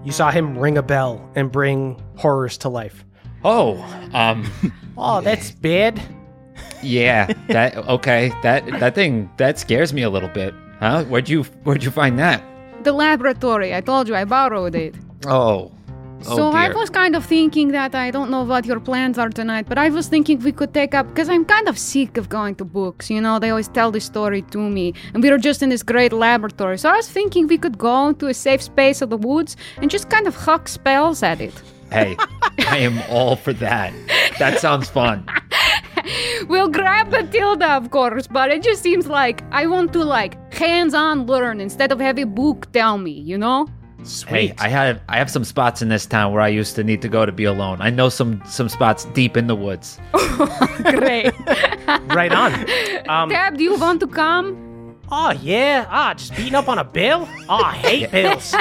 you 0.05 0.13
saw 0.13 0.31
him 0.31 0.59
ring 0.59 0.77
a 0.77 0.83
bell 0.83 1.31
and 1.37 1.51
bring 1.51 2.01
horrors 2.17 2.59
to 2.59 2.69
life. 2.69 3.05
Oh, 3.45 3.77
um, 4.13 4.51
Oh, 4.99 5.21
that's 5.21 5.51
bad. 5.51 6.01
Yeah. 6.83 7.33
That 7.49 7.77
okay. 7.89 8.33
That 8.43 8.67
that 8.81 8.95
thing 8.95 9.31
that 9.37 9.59
scares 9.59 9.93
me 9.93 10.03
a 10.03 10.11
little 10.11 10.29
bit. 10.29 10.55
Huh? 10.81 11.05
Where'd 11.05 11.29
you 11.29 11.45
Where'd 11.65 11.83
you 11.83 11.91
find 11.91 12.19
that? 12.19 12.43
The 12.85 12.93
laboratory. 12.93 13.75
I 13.75 13.81
told 13.81 14.09
you 14.09 14.15
I 14.15 14.25
borrowed 14.25 14.75
it. 14.75 14.95
Oh. 15.27 15.73
Oh 16.25 16.37
so 16.37 16.51
I 16.51 16.73
was 16.73 16.89
kind 16.89 17.15
of 17.15 17.25
thinking 17.25 17.69
that 17.69 17.95
I 17.95 18.11
don't 18.11 18.31
know 18.31 18.43
what 18.43 18.65
your 18.65 18.81
plans 18.81 19.19
are 19.19 19.29
tonight, 19.29 19.67
but 19.69 19.79
I 19.79 19.91
was 19.91 20.09
thinking 20.09 20.39
we 20.39 20.51
could 20.51 20.73
take 20.73 20.95
up 20.95 21.07
because 21.09 21.29
I'm 21.29 21.45
kind 21.45 21.69
of 21.69 21.79
sick 21.79 22.17
of 22.17 22.29
going 22.29 22.55
to 22.57 22.65
books. 22.65 23.11
You 23.11 23.21
know, 23.21 23.39
they 23.39 23.51
always 23.51 23.69
tell 23.69 23.91
this 23.91 24.05
story 24.05 24.43
to 24.43 24.59
me, 24.59 24.95
and 25.13 25.23
we 25.23 25.31
were 25.31 25.39
just 25.39 25.63
in 25.63 25.69
this 25.69 25.83
great 25.83 26.13
laboratory. 26.13 26.79
So 26.79 26.89
I 26.89 26.97
was 26.97 27.09
thinking 27.09 27.47
we 27.47 27.59
could 27.59 27.77
go 27.79 28.09
into 28.09 28.27
a 28.29 28.35
safe 28.35 28.63
space 28.63 29.03
of 29.03 29.11
the 29.11 29.17
woods 29.17 29.57
and 29.77 29.91
just 29.91 30.09
kind 30.09 30.27
of 30.27 30.35
huck 30.35 30.69
spells 30.69 31.23
at 31.23 31.41
it. 31.41 31.55
Hey, 31.93 32.17
I 32.67 32.79
am 32.79 33.01
all 33.11 33.37
for 33.37 33.53
that. 33.55 33.93
That 34.39 34.59
sounds 34.59 34.89
fun. 34.89 35.29
We'll 36.49 36.69
grab 36.69 37.11
the 37.11 37.23
tilde, 37.25 37.63
of 37.63 37.91
course, 37.91 38.27
but 38.27 38.51
it 38.51 38.63
just 38.63 38.83
seems 38.83 39.07
like 39.07 39.43
I 39.51 39.67
want 39.67 39.93
to 39.95 40.05
like 40.05 40.37
hands-on 40.55 41.27
learn 41.27 41.61
instead 41.61 41.93
of 41.93 42.01
have 42.01 42.19
a 42.19 42.25
book 42.25 42.71
tell 42.73 42.99
me. 42.99 43.13
You 43.13 43.39
know? 43.39 43.67
Sweet. 44.05 44.31
Hey, 44.31 44.55
I 44.59 44.69
have 44.69 45.01
I 45.09 45.19
have 45.19 45.31
some 45.31 45.45
spots 45.45 45.83
in 45.83 45.89
this 45.89 46.07
town 46.07 46.33
where 46.33 46.41
I 46.43 46.49
used 46.49 46.77
to 46.77 46.85
need 46.85 47.03
to 47.03 47.09
go 47.09 47.27
to 47.27 47.33
be 47.33 47.45
alone. 47.45 47.81
I 47.81 47.91
know 47.91 48.09
some 48.09 48.41
some 48.47 48.69
spots 48.69 49.05
deep 49.07 49.37
in 49.37 49.47
the 49.49 49.57
woods. 49.57 49.99
Great. 50.83 51.33
Right 52.17 52.33
on. 52.33 52.53
Um, 53.09 53.31
Tab, 53.31 53.57
do 53.59 53.63
you 53.63 53.77
want 53.77 54.01
to 54.01 54.07
come? 54.07 54.97
oh, 55.11 55.31
yeah. 55.33 55.87
Ah, 55.89 56.15
just 56.15 56.35
beating 56.37 56.55
up 56.55 56.69
on 56.69 56.79
a 56.79 56.85
bill? 56.85 57.29
Oh, 57.49 57.63
I 57.63 57.75
hate 57.75 58.11
bills. 58.11 58.55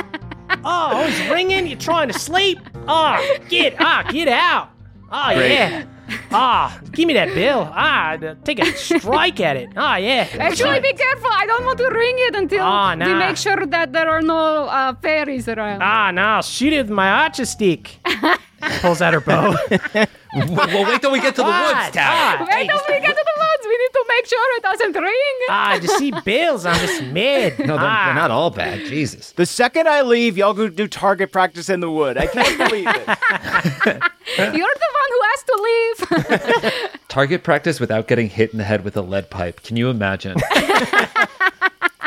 Oh, 0.49 0.59
always 0.63 1.19
ringing. 1.29 1.67
You're 1.67 1.79
trying 1.79 2.07
to 2.09 2.19
sleep. 2.19 2.59
Oh, 2.87 3.37
get, 3.49 3.75
ah, 3.79 4.03
get 4.11 4.27
out. 4.27 4.69
Oh, 5.11 5.31
yeah. 5.31 5.85
Ah, 6.31 6.79
give 6.91 7.07
me 7.07 7.13
that 7.13 7.33
bill. 7.33 7.67
Ah, 7.73 8.17
take 8.43 8.59
a 8.59 8.65
strike 8.75 9.39
at 9.39 9.55
it. 9.57 9.69
Ah, 9.75 9.97
yeah. 9.97 10.27
Actually, 10.39 10.79
be 10.79 10.93
careful. 10.93 11.29
I 11.31 11.45
don't 11.45 11.65
want 11.65 11.77
to 11.79 11.89
ring 11.89 12.15
it 12.17 12.35
until 12.35 12.61
Ah, 12.63 12.91
we 12.93 12.97
nah. 12.97 13.19
make 13.19 13.37
sure 13.37 13.65
that 13.65 13.93
there 13.93 14.09
are 14.09 14.21
no 14.21 14.65
uh, 14.65 14.93
fairies 15.01 15.47
around. 15.47 15.81
Ah, 15.81 16.11
no, 16.11 16.21
I'll 16.21 16.41
shoot 16.41 16.73
it 16.73 16.77
with 16.83 16.89
my 16.89 17.09
archer 17.09 17.45
stick. 17.45 17.99
Pulls 18.81 19.01
out 19.01 19.13
her 19.13 19.21
bow. 19.21 19.55
well, 20.35 20.85
wait 20.85 21.01
till 21.01 21.11
we 21.11 21.19
get 21.21 21.35
to 21.35 21.41
the 21.41 21.47
woods, 21.47 21.91
Tab. 21.91 22.39
Ah, 22.41 22.47
Wait 22.51 22.67
till 22.67 22.79
we 22.87 22.99
get 22.99 23.15
to 23.15 23.25
the 23.25 23.37
woods. 23.37 23.63
We 23.63 23.77
need 23.77 23.93
to 23.93 24.05
make 24.09 24.25
sure 24.27 24.57
it 24.57 24.63
doesn't 24.63 24.95
ring. 25.01 25.37
ah, 25.49 25.79
to 25.81 25.87
see 25.87 26.11
bills, 26.23 26.65
I'm 26.65 26.79
just 26.79 27.03
mid. 27.03 27.57
No, 27.65 27.77
they're, 27.77 27.85
ah. 27.89 28.05
they're 28.05 28.15
not 28.15 28.31
all 28.31 28.49
bad. 28.51 28.79
Jesus. 28.85 29.31
The 29.31 29.45
second 29.45 29.87
I 29.87 30.01
leave, 30.01 30.37
y'all 30.37 30.53
go 30.53 30.67
do 30.67 30.87
target 30.87 31.31
practice 31.31 31.69
in 31.69 31.79
the 31.79 31.89
wood. 31.89 32.17
I 32.17 32.27
can't 32.27 32.57
believe 32.69 32.87
it. 32.87 33.07
You're 34.37 34.75
the 34.75 34.91
one 35.01 35.11
who 35.13 35.21
has 35.31 35.43
to 35.43 35.55
leave. 35.63 36.99
Target 37.07 37.43
practice 37.43 37.79
without 37.79 38.07
getting 38.07 38.29
hit 38.29 38.51
in 38.51 38.57
the 38.57 38.63
head 38.65 38.83
with 38.83 38.97
a 38.97 39.01
lead 39.01 39.29
pipe. 39.29 39.63
Can 39.63 39.77
you 39.77 39.89
imagine? 39.89 40.35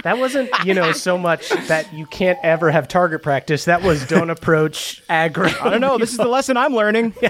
That 0.04 0.18
wasn't, 0.18 0.50
you 0.64 0.74
know, 0.74 0.92
so 0.92 1.18
much 1.18 1.48
that 1.66 1.92
you 1.92 2.06
can't 2.06 2.38
ever 2.42 2.70
have 2.70 2.88
target 2.88 3.22
practice. 3.22 3.64
That 3.64 3.82
was 3.82 4.06
don't 4.06 4.30
approach 4.30 5.02
aggro. 5.08 5.52
I 5.60 5.70
don't 5.70 5.80
know. 5.80 5.98
This 5.98 6.12
is 6.12 6.16
the 6.16 6.28
lesson 6.28 6.56
I'm 6.56 6.74
learning. 6.74 7.12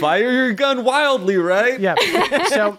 Fire 0.00 0.30
your 0.30 0.52
gun 0.52 0.84
wildly, 0.84 1.36
right? 1.36 1.80
Yeah. 1.80 1.94
So 2.48 2.78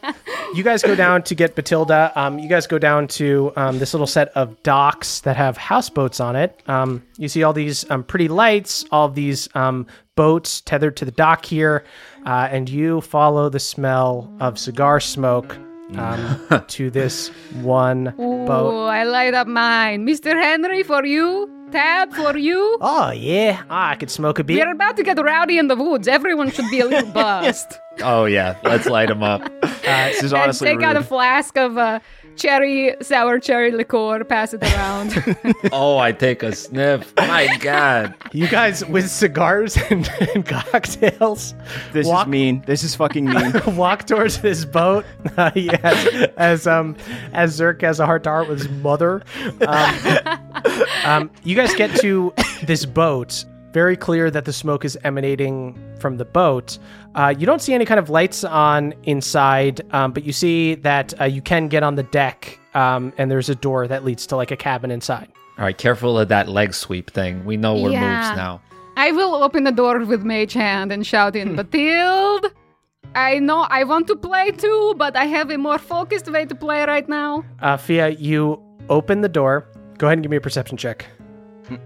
you 0.54 0.64
guys 0.64 0.82
go 0.82 0.96
down 0.96 1.24
to 1.24 1.36
get 1.36 1.56
Batilda. 1.56 2.12
Um, 2.16 2.40
you 2.40 2.48
guys 2.48 2.68
go 2.68 2.80
down 2.80 3.08
to 3.10 3.52
um, 3.56 3.80
this 3.80 3.94
little 3.94 4.08
set 4.08 4.30
of 4.30 4.62
docks 4.64 5.22
that 5.22 5.36
have 5.36 5.58
houseboats 5.58 6.20
on 6.20 6.36
it. 6.36 6.62
Um, 6.68 7.04
you 7.18 7.28
see 7.28 7.44
all 7.44 7.54
these 7.54 7.90
um, 7.92 8.04
pretty 8.04 8.28
lights, 8.28 8.86
all 8.92 9.10
these 9.10 9.50
um, 9.56 9.88
boats 10.16 10.62
tethered 10.62 10.98
to 10.98 11.06
the 11.06 11.12
dock 11.12 11.46
here, 11.46 11.84
uh, 12.26 12.48
and 12.52 12.70
you 12.70 13.02
follow 13.02 13.50
the 13.50 13.60
smell 13.60 14.32
of 14.40 14.58
cigar 14.58 15.00
smoke 15.00 15.58
um, 15.96 16.64
to 16.68 16.90
this 16.90 17.30
one 17.62 18.14
Ooh, 18.20 18.46
boat. 18.46 18.88
I 18.88 19.04
light 19.04 19.34
up 19.34 19.48
mine. 19.48 20.06
Mr. 20.06 20.34
Henry, 20.42 20.84
for 20.84 21.06
you. 21.06 21.54
Tab, 21.72 22.14
for 22.14 22.38
you. 22.38 22.78
Oh, 22.80 23.12
yeah. 23.12 23.64
Ah, 23.70 23.90
I 23.90 23.96
could 23.96 24.10
smoke 24.10 24.40
a 24.40 24.44
bit. 24.44 24.58
We're 24.58 24.72
about 24.72 24.96
to 24.98 25.04
get 25.04 25.22
rowdy 25.22 25.58
in 25.58 25.68
the 25.68 25.76
woods. 25.76 26.08
Everyone 26.08 26.50
should 26.50 26.70
be 26.72 26.80
a 26.80 26.86
little 26.86 27.12
buzzed. 27.14 27.78
Oh 28.02 28.26
yeah, 28.26 28.56
let's 28.64 28.86
light 28.86 29.10
them 29.10 29.24
up. 29.24 29.42
This 29.82 30.24
is 30.24 30.32
and 30.32 30.44
honestly 30.44 30.68
take 30.70 30.84
out 30.84 30.96
a 30.96 31.04
flask 31.04 31.58
of 31.58 31.78
uh, 31.78 32.00
cherry, 32.38 32.96
sour 33.02 33.40
cherry 33.40 33.72
liqueur, 33.72 34.24
pass 34.24 34.54
it 34.54 34.64
around. 34.64 35.14
Oh, 35.72 35.98
I 35.98 36.12
take 36.12 36.44
a 36.44 36.54
sniff. 36.56 37.14
My 37.18 37.58
God. 37.58 38.14
You 38.32 38.48
guys 38.48 38.86
with 38.86 39.10
cigars 39.10 39.78
and, 39.90 40.10
and 40.34 40.46
cocktails 40.46 41.54
This 41.94 42.08
walk 42.08 42.28
is 42.28 42.32
mean. 42.32 42.64
This 42.66 42.84
is 42.84 42.96
fucking 42.96 43.26
mean. 43.26 43.54
walk 43.76 44.06
towards 44.08 44.42
this 44.42 44.66
boat. 44.66 45.06
Uh, 45.36 45.52
yes, 45.56 46.30
as 46.38 46.68
um 46.68 46.96
as 47.34 47.60
Zerk 47.60 47.82
has 47.82 48.00
a 48.00 48.06
heart 48.06 48.24
to 48.24 48.30
heart 48.30 48.48
with 48.48 48.60
his 48.60 48.70
mother. 48.70 49.24
Um, 49.68 50.40
um, 51.06 51.32
you 51.44 51.56
guys 51.56 51.74
get 51.76 51.96
to 52.02 52.34
this 52.64 52.86
boat. 52.86 53.46
Very 53.74 53.98
clear 53.98 54.32
that 54.32 54.46
the 54.46 54.54
smoke 54.54 54.86
is 54.86 54.98
emanating 55.04 55.78
from 56.00 56.18
the 56.18 56.26
boat. 56.26 56.78
Uh, 57.16 57.34
you 57.38 57.46
don't 57.46 57.62
see 57.62 57.74
any 57.74 57.86
kind 57.86 58.00
of 58.00 58.10
lights 58.10 58.44
on 58.44 58.94
inside, 59.04 59.82
um, 59.94 60.12
but 60.14 60.24
you 60.24 60.32
see 60.34 60.76
that 60.76 61.20
uh, 61.20 61.26
you 61.26 61.42
can 61.42 61.68
get 61.68 61.84
on 61.84 61.96
the 61.96 62.04
deck, 62.04 62.60
um, 62.74 63.12
and 63.18 63.30
there's 63.30 63.50
a 63.50 63.56
door 63.56 63.88
that 63.88 64.04
leads 64.06 64.26
to 64.28 64.36
like 64.36 64.52
a 64.52 64.58
cabin 64.58 64.90
inside. 64.92 65.28
All 65.58 65.66
right, 65.66 65.78
careful 65.78 66.18
of 66.18 66.30
that 66.30 66.48
leg 66.48 66.74
sweep 66.74 67.12
thing. 67.12 67.44
We 67.46 67.58
know 67.58 67.76
we're 67.76 67.92
Yeah. 67.92 68.02
moves 68.28 68.38
now. 68.38 68.62
I 68.96 69.12
will 69.12 69.36
open 69.44 69.64
the 69.64 69.72
door 69.72 70.00
with 70.06 70.24
mage 70.24 70.54
hand 70.54 70.92
and 70.92 71.06
shout 71.06 71.36
in, 71.36 71.56
Batilde. 71.58 72.52
I 73.16 73.40
know 73.40 73.66
I 73.70 73.84
want 73.84 74.08
to 74.08 74.16
play 74.16 74.52
too, 74.52 74.94
but 74.98 75.16
I 75.16 75.26
have 75.26 75.50
a 75.52 75.58
more 75.58 75.78
focused 75.78 76.32
way 76.32 76.46
to 76.46 76.56
play 76.56 76.84
right 76.86 77.08
now. 77.10 77.44
Uh, 77.62 77.78
Fia, 77.78 78.10
you 78.10 78.62
open 78.90 79.22
the 79.22 79.30
door. 79.30 79.68
Go 79.98 80.08
ahead 80.08 80.18
and 80.18 80.24
give 80.24 80.32
me 80.32 80.38
a 80.38 80.42
perception 80.42 80.78
check. 80.78 81.06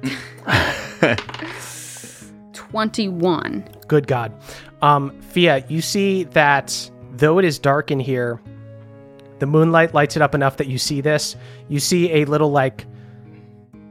21. 2.54 3.68
Good 3.88 4.08
God. 4.08 4.34
Um, 4.82 5.20
Fia, 5.22 5.66
you 5.68 5.82
see 5.82 6.24
that 6.26 6.90
though 7.14 7.38
it 7.40 7.46
is 7.46 7.60
dark 7.60 7.92
in 7.92 8.00
here, 8.00 8.42
the 9.40 9.46
moonlight 9.46 9.94
lights 9.94 10.16
it 10.16 10.22
up 10.22 10.36
enough 10.36 10.58
that 10.58 10.68
you 10.68 10.78
see 10.78 11.02
this. 11.02 11.36
You 11.68 11.80
see 11.80 12.12
a 12.14 12.26
little 12.26 12.52
like 12.52 12.86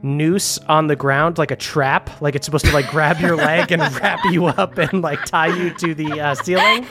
noose 0.03 0.57
on 0.59 0.87
the 0.87 0.95
ground, 0.95 1.37
like 1.37 1.51
a 1.51 1.55
trap, 1.55 2.21
like 2.21 2.35
it's 2.35 2.45
supposed 2.45 2.65
to 2.65 2.73
like 2.73 2.89
grab 2.89 3.19
your 3.19 3.35
leg 3.35 3.71
and 3.71 3.81
wrap 4.01 4.19
you 4.25 4.47
up 4.47 4.77
and 4.77 5.01
like 5.01 5.23
tie 5.25 5.47
you 5.47 5.73
to 5.75 5.93
the 5.93 6.19
uh, 6.19 6.35
ceiling. 6.35 6.85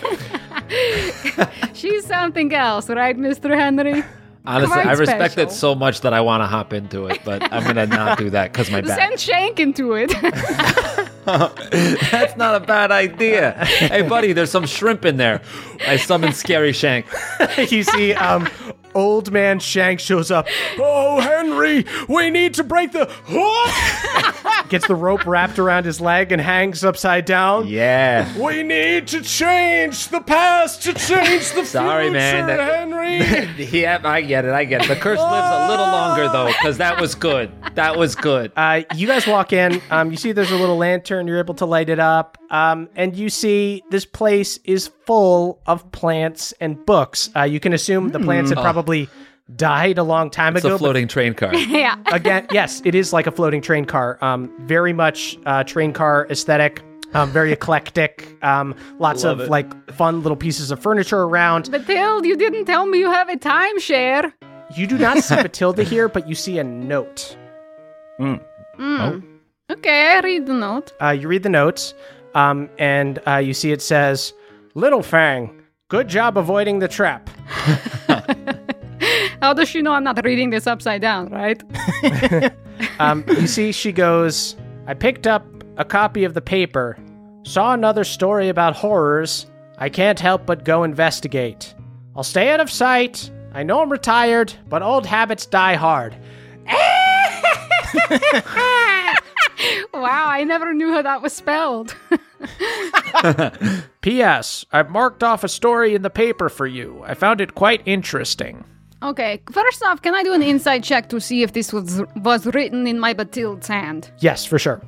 She's 1.74 2.06
something 2.06 2.54
else, 2.54 2.88
right, 2.88 3.16
Mr. 3.16 3.54
Henry? 3.56 4.04
Honestly, 4.46 4.80
I 4.80 4.92
respect 4.92 5.32
special. 5.32 5.50
it 5.50 5.54
so 5.54 5.74
much 5.74 6.00
that 6.00 6.14
I 6.14 6.22
want 6.22 6.42
to 6.42 6.46
hop 6.46 6.72
into 6.72 7.06
it, 7.06 7.20
but 7.24 7.52
I'm 7.52 7.62
gonna 7.64 7.86
not 7.86 8.18
do 8.18 8.30
that 8.30 8.52
because 8.52 8.70
my 8.70 8.80
back. 8.80 8.98
Send 8.98 9.20
Shank 9.20 9.60
into 9.60 9.94
it. 9.94 10.10
That's 11.24 12.36
not 12.36 12.54
a 12.54 12.60
bad 12.60 12.90
idea. 12.90 13.52
Hey, 13.64 14.02
buddy, 14.02 14.32
there's 14.32 14.50
some 14.50 14.66
shrimp 14.66 15.04
in 15.04 15.18
there. 15.18 15.42
I 15.86 15.96
summon 15.96 16.32
Scary 16.32 16.72
Shank. 16.72 17.06
you 17.70 17.82
see, 17.82 18.14
um, 18.14 18.48
old 18.94 19.30
man 19.30 19.60
Shank 19.60 20.00
shows 20.00 20.30
up. 20.30 20.48
Oh, 20.78 21.20
Henry, 21.20 21.84
we 22.08 22.30
need 22.30 22.54
to 22.54 22.64
break 22.64 22.92
the. 22.92 23.06
Gets 24.68 24.86
the 24.86 24.94
rope 24.94 25.26
wrapped 25.26 25.58
around 25.58 25.84
his 25.84 26.00
leg 26.00 26.30
and 26.32 26.40
hangs 26.40 26.84
upside 26.84 27.24
down. 27.24 27.66
Yeah. 27.66 28.38
We 28.38 28.62
need 28.62 29.08
to 29.08 29.20
change 29.22 30.08
the 30.08 30.20
past 30.20 30.82
to 30.84 30.94
change 30.94 31.52
the 31.52 31.64
Sorry, 31.64 32.04
future, 32.04 32.12
man. 32.18 32.46
That- 32.46 32.60
Henry. 32.78 33.64
yeah, 33.80 34.00
I 34.04 34.20
get 34.22 34.44
it. 34.44 34.52
I 34.52 34.64
get 34.64 34.84
it. 34.84 34.88
The 34.88 34.96
curse 34.96 35.18
lives 35.18 35.48
a 35.64 35.68
little 35.68 35.86
longer 35.86 36.28
though, 36.28 36.46
because 36.48 36.78
that 36.78 37.00
was 37.00 37.14
good. 37.14 37.50
That 37.74 37.96
was 37.98 38.14
good. 38.14 38.52
Uh, 38.56 38.82
you 38.94 39.06
guys 39.06 39.26
walk 39.26 39.52
in. 39.52 39.80
Um, 39.90 40.10
you 40.10 40.16
see 40.16 40.32
there's 40.32 40.50
a 40.52 40.56
little 40.56 40.76
lantern. 40.76 41.26
You're 41.26 41.38
able 41.38 41.54
to 41.54 41.66
light 41.66 41.88
it 41.88 41.98
up. 41.98 42.38
Um, 42.50 42.88
and 42.96 43.14
you 43.16 43.30
see 43.30 43.82
this 43.90 44.04
place 44.04 44.58
is 44.64 44.88
full 45.06 45.60
of 45.66 45.90
plants 45.92 46.52
and 46.60 46.84
books. 46.84 47.30
Uh, 47.34 47.42
you 47.42 47.60
can 47.60 47.72
assume 47.72 48.08
the 48.10 48.18
plants 48.20 48.50
had 48.50 48.58
probably 48.58 49.08
died 49.56 49.98
a 49.98 50.02
long 50.02 50.30
time 50.30 50.56
It's 50.56 50.64
ago. 50.64 50.74
a 50.74 50.78
but 50.78 50.78
floating 50.78 51.08
train 51.08 51.34
car. 51.34 51.54
yeah. 51.54 51.96
again, 52.12 52.46
yes, 52.52 52.82
it 52.84 52.94
is 52.94 53.12
like 53.12 53.26
a 53.26 53.30
floating 53.32 53.60
train 53.60 53.84
car. 53.84 54.18
Um, 54.22 54.50
very 54.66 54.92
much 54.92 55.38
uh, 55.46 55.64
train 55.64 55.92
car 55.92 56.26
aesthetic. 56.30 56.82
Um, 57.12 57.30
very 57.30 57.50
eclectic. 57.52 58.36
Um, 58.44 58.74
lots 59.00 59.24
of 59.24 59.38
like 59.48 59.90
fun 59.92 60.22
little 60.22 60.36
pieces 60.36 60.70
of 60.70 60.80
furniture 60.80 61.22
around. 61.22 61.64
Batilde, 61.70 62.24
you 62.24 62.36
didn't 62.36 62.66
tell 62.66 62.86
me 62.86 62.98
you 63.00 63.10
have 63.10 63.28
a 63.28 63.36
timeshare. 63.36 64.32
You 64.76 64.86
do 64.86 64.96
not 64.96 65.18
see 65.18 65.34
Matilda 65.42 65.82
here, 65.82 66.08
but 66.08 66.28
you 66.28 66.36
see 66.36 66.58
a 66.60 66.64
note. 66.64 67.36
Okay, 68.20 70.12
I 70.16 70.20
read 70.22 70.46
the 70.46 70.52
note. 70.54 70.92
Uh, 71.02 71.10
you 71.10 71.26
read 71.26 71.42
the 71.42 71.48
notes, 71.48 71.94
um, 72.34 72.68
and 72.78 73.18
uh, 73.26 73.36
you 73.36 73.54
see 73.54 73.72
it 73.72 73.82
says, 73.82 74.32
"Little 74.74 75.02
Fang, 75.02 75.60
good 75.88 76.06
job 76.08 76.36
avoiding 76.38 76.78
the 76.78 76.88
trap." 76.88 77.28
How 79.42 79.54
does 79.54 79.68
she 79.68 79.82
know 79.82 79.92
I'm 79.92 80.04
not 80.04 80.22
reading 80.24 80.50
this 80.50 80.66
upside 80.66 81.00
down, 81.00 81.28
right? 81.30 81.62
Um, 82.98 83.24
you 83.28 83.46
see, 83.46 83.72
she 83.72 83.92
goes, 83.92 84.56
I 84.86 84.94
picked 84.94 85.26
up 85.26 85.44
a 85.76 85.84
copy 85.84 86.24
of 86.24 86.32
the 86.32 86.40
paper, 86.40 86.96
saw 87.42 87.74
another 87.74 88.04
story 88.04 88.48
about 88.48 88.74
horrors. 88.74 89.50
I 89.76 89.90
can't 89.90 90.18
help 90.18 90.46
but 90.46 90.64
go 90.64 90.82
investigate. 90.82 91.74
I'll 92.16 92.22
stay 92.22 92.50
out 92.50 92.60
of 92.60 92.70
sight. 92.70 93.30
I 93.52 93.64
know 93.64 93.82
I'm 93.82 93.92
retired, 93.92 94.54
but 94.68 94.82
old 94.82 95.04
habits 95.04 95.44
die 95.44 95.74
hard. 95.74 96.16
Wow, 99.92 100.28
I 100.28 100.44
never 100.44 100.72
knew 100.72 100.92
how 100.92 101.02
that 101.02 101.20
was 101.20 101.34
spelled. 101.34 101.94
P.S. 104.00 104.64
I've 104.72 104.88
marked 104.88 105.22
off 105.22 105.44
a 105.44 105.48
story 105.48 105.94
in 105.94 106.00
the 106.00 106.08
paper 106.08 106.48
for 106.48 106.66
you. 106.66 107.02
I 107.04 107.12
found 107.12 107.42
it 107.42 107.54
quite 107.54 107.82
interesting. 107.84 108.64
Okay, 109.02 109.42
first 109.50 109.82
off, 109.82 110.02
can 110.02 110.14
I 110.14 110.22
do 110.22 110.32
an 110.32 110.42
inside 110.42 110.84
check 110.84 111.08
to 111.10 111.20
see 111.20 111.42
if 111.42 111.52
this 111.52 111.72
was 111.72 112.02
was 112.16 112.46
written 112.46 112.86
in 112.86 112.98
my 112.98 113.14
Batilde's 113.14 113.68
hand? 113.68 114.10
Yes, 114.18 114.44
for 114.44 114.58
sure. 114.58 114.80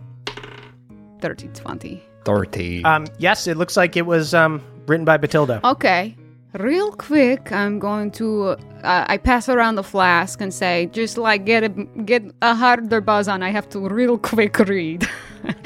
30, 1.20 1.48
20. 1.48 2.02
Dirty. 2.24 2.84
Um, 2.84 3.06
yes, 3.18 3.46
it 3.46 3.56
looks 3.56 3.76
like 3.76 3.96
it 3.96 4.06
was 4.06 4.34
um, 4.34 4.62
written 4.86 5.04
by 5.04 5.16
Batilda. 5.16 5.60
Okay. 5.64 6.16
Real 6.54 6.92
quick, 6.92 7.50
I'm 7.50 7.78
going 7.78 8.10
to. 8.12 8.56
Uh, 8.84 9.06
I 9.08 9.16
pass 9.16 9.48
around 9.48 9.76
the 9.76 9.82
flask 9.82 10.40
and 10.40 10.52
say, 10.52 10.86
just 10.92 11.16
like 11.16 11.46
get 11.46 11.64
a 11.64 11.68
get 12.04 12.22
a 12.42 12.54
harder 12.54 13.00
buzz 13.00 13.26
on. 13.26 13.42
I 13.42 13.50
have 13.50 13.68
to 13.70 13.80
real 13.88 14.18
quick 14.18 14.58
read. 14.58 15.08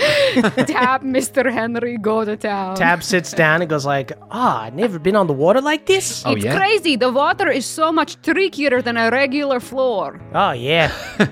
Tap, 0.66 1.02
Mr. 1.02 1.52
Henry, 1.52 1.98
go 1.98 2.24
to 2.24 2.36
town. 2.36 2.76
Tab 2.76 3.02
sits 3.02 3.32
down 3.32 3.60
and 3.60 3.68
goes 3.68 3.84
like, 3.84 4.12
"Ah, 4.30 4.62
I've 4.62 4.74
never 4.74 4.98
been 4.98 5.16
on 5.16 5.26
the 5.26 5.32
water 5.32 5.60
like 5.60 5.86
this." 5.86 6.24
oh 6.24 6.32
it's 6.32 6.44
yeah. 6.44 6.56
crazy. 6.56 6.96
The 6.96 7.10
water 7.12 7.50
is 7.50 7.66
so 7.66 7.92
much 7.92 8.20
trickier 8.22 8.80
than 8.82 8.96
a 8.96 9.10
regular 9.10 9.60
floor. 9.60 10.20
Oh 10.34 10.52
yeah. 10.52 10.92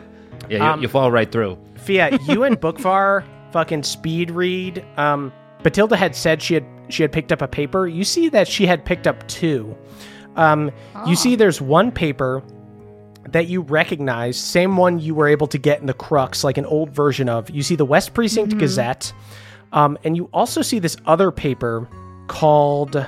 Yeah, 0.46 0.58
you, 0.58 0.62
Um, 0.62 0.82
you 0.82 0.88
fall 0.88 1.10
right 1.10 1.32
through. 1.32 1.56
Fia, 1.76 2.18
you 2.28 2.44
and 2.44 2.60
Bookvar 2.60 3.24
fucking 3.50 3.82
speed 3.82 4.30
read. 4.30 4.84
Um, 4.98 5.32
Batilda 5.62 5.96
had 5.96 6.14
said 6.14 6.42
she 6.42 6.52
had 6.52 6.66
she 6.90 7.02
had 7.02 7.12
picked 7.12 7.32
up 7.32 7.40
a 7.40 7.48
paper. 7.48 7.88
You 7.88 8.04
see 8.04 8.28
that 8.28 8.46
she 8.46 8.66
had 8.66 8.84
picked 8.84 9.06
up 9.06 9.26
two. 9.26 9.74
Um, 10.36 10.70
You 11.06 11.16
see, 11.16 11.34
there's 11.34 11.62
one 11.62 11.90
paper 11.90 12.42
that 13.28 13.48
you 13.48 13.62
recognize, 13.62 14.36
same 14.36 14.76
one 14.76 14.98
you 14.98 15.14
were 15.14 15.28
able 15.28 15.46
to 15.48 15.58
get 15.58 15.80
in 15.80 15.86
the 15.86 15.94
Crux, 15.94 16.44
like 16.44 16.58
an 16.58 16.66
old 16.66 16.90
version 16.90 17.28
of. 17.28 17.50
You 17.50 17.62
see 17.62 17.76
the 17.76 17.84
West 17.84 18.14
Precinct 18.14 18.56
Gazette. 18.58 19.12
Um, 19.72 19.98
and 20.04 20.16
you 20.16 20.28
also 20.32 20.62
see 20.62 20.78
this 20.78 20.96
other 21.06 21.32
paper 21.32 21.88
called 22.28 23.04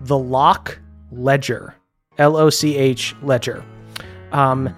the 0.00 0.18
Loch 0.18 0.78
Ledger, 1.12 1.74
L 2.18 2.36
O 2.36 2.50
C 2.50 2.76
H 2.76 3.14
Ledger. 3.22 3.64
Um, 4.32 4.74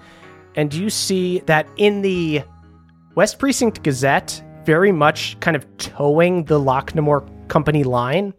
and 0.55 0.73
you 0.73 0.89
see 0.89 1.39
that 1.47 1.67
in 1.77 2.01
the 2.01 2.43
West 3.15 3.39
Precinct 3.39 3.83
Gazette, 3.83 4.43
very 4.65 4.91
much 4.91 5.39
kind 5.39 5.55
of 5.57 5.65
towing 5.77 6.45
the 6.45 6.59
Locknamore 6.59 7.27
Company 7.47 7.83
line, 7.83 8.33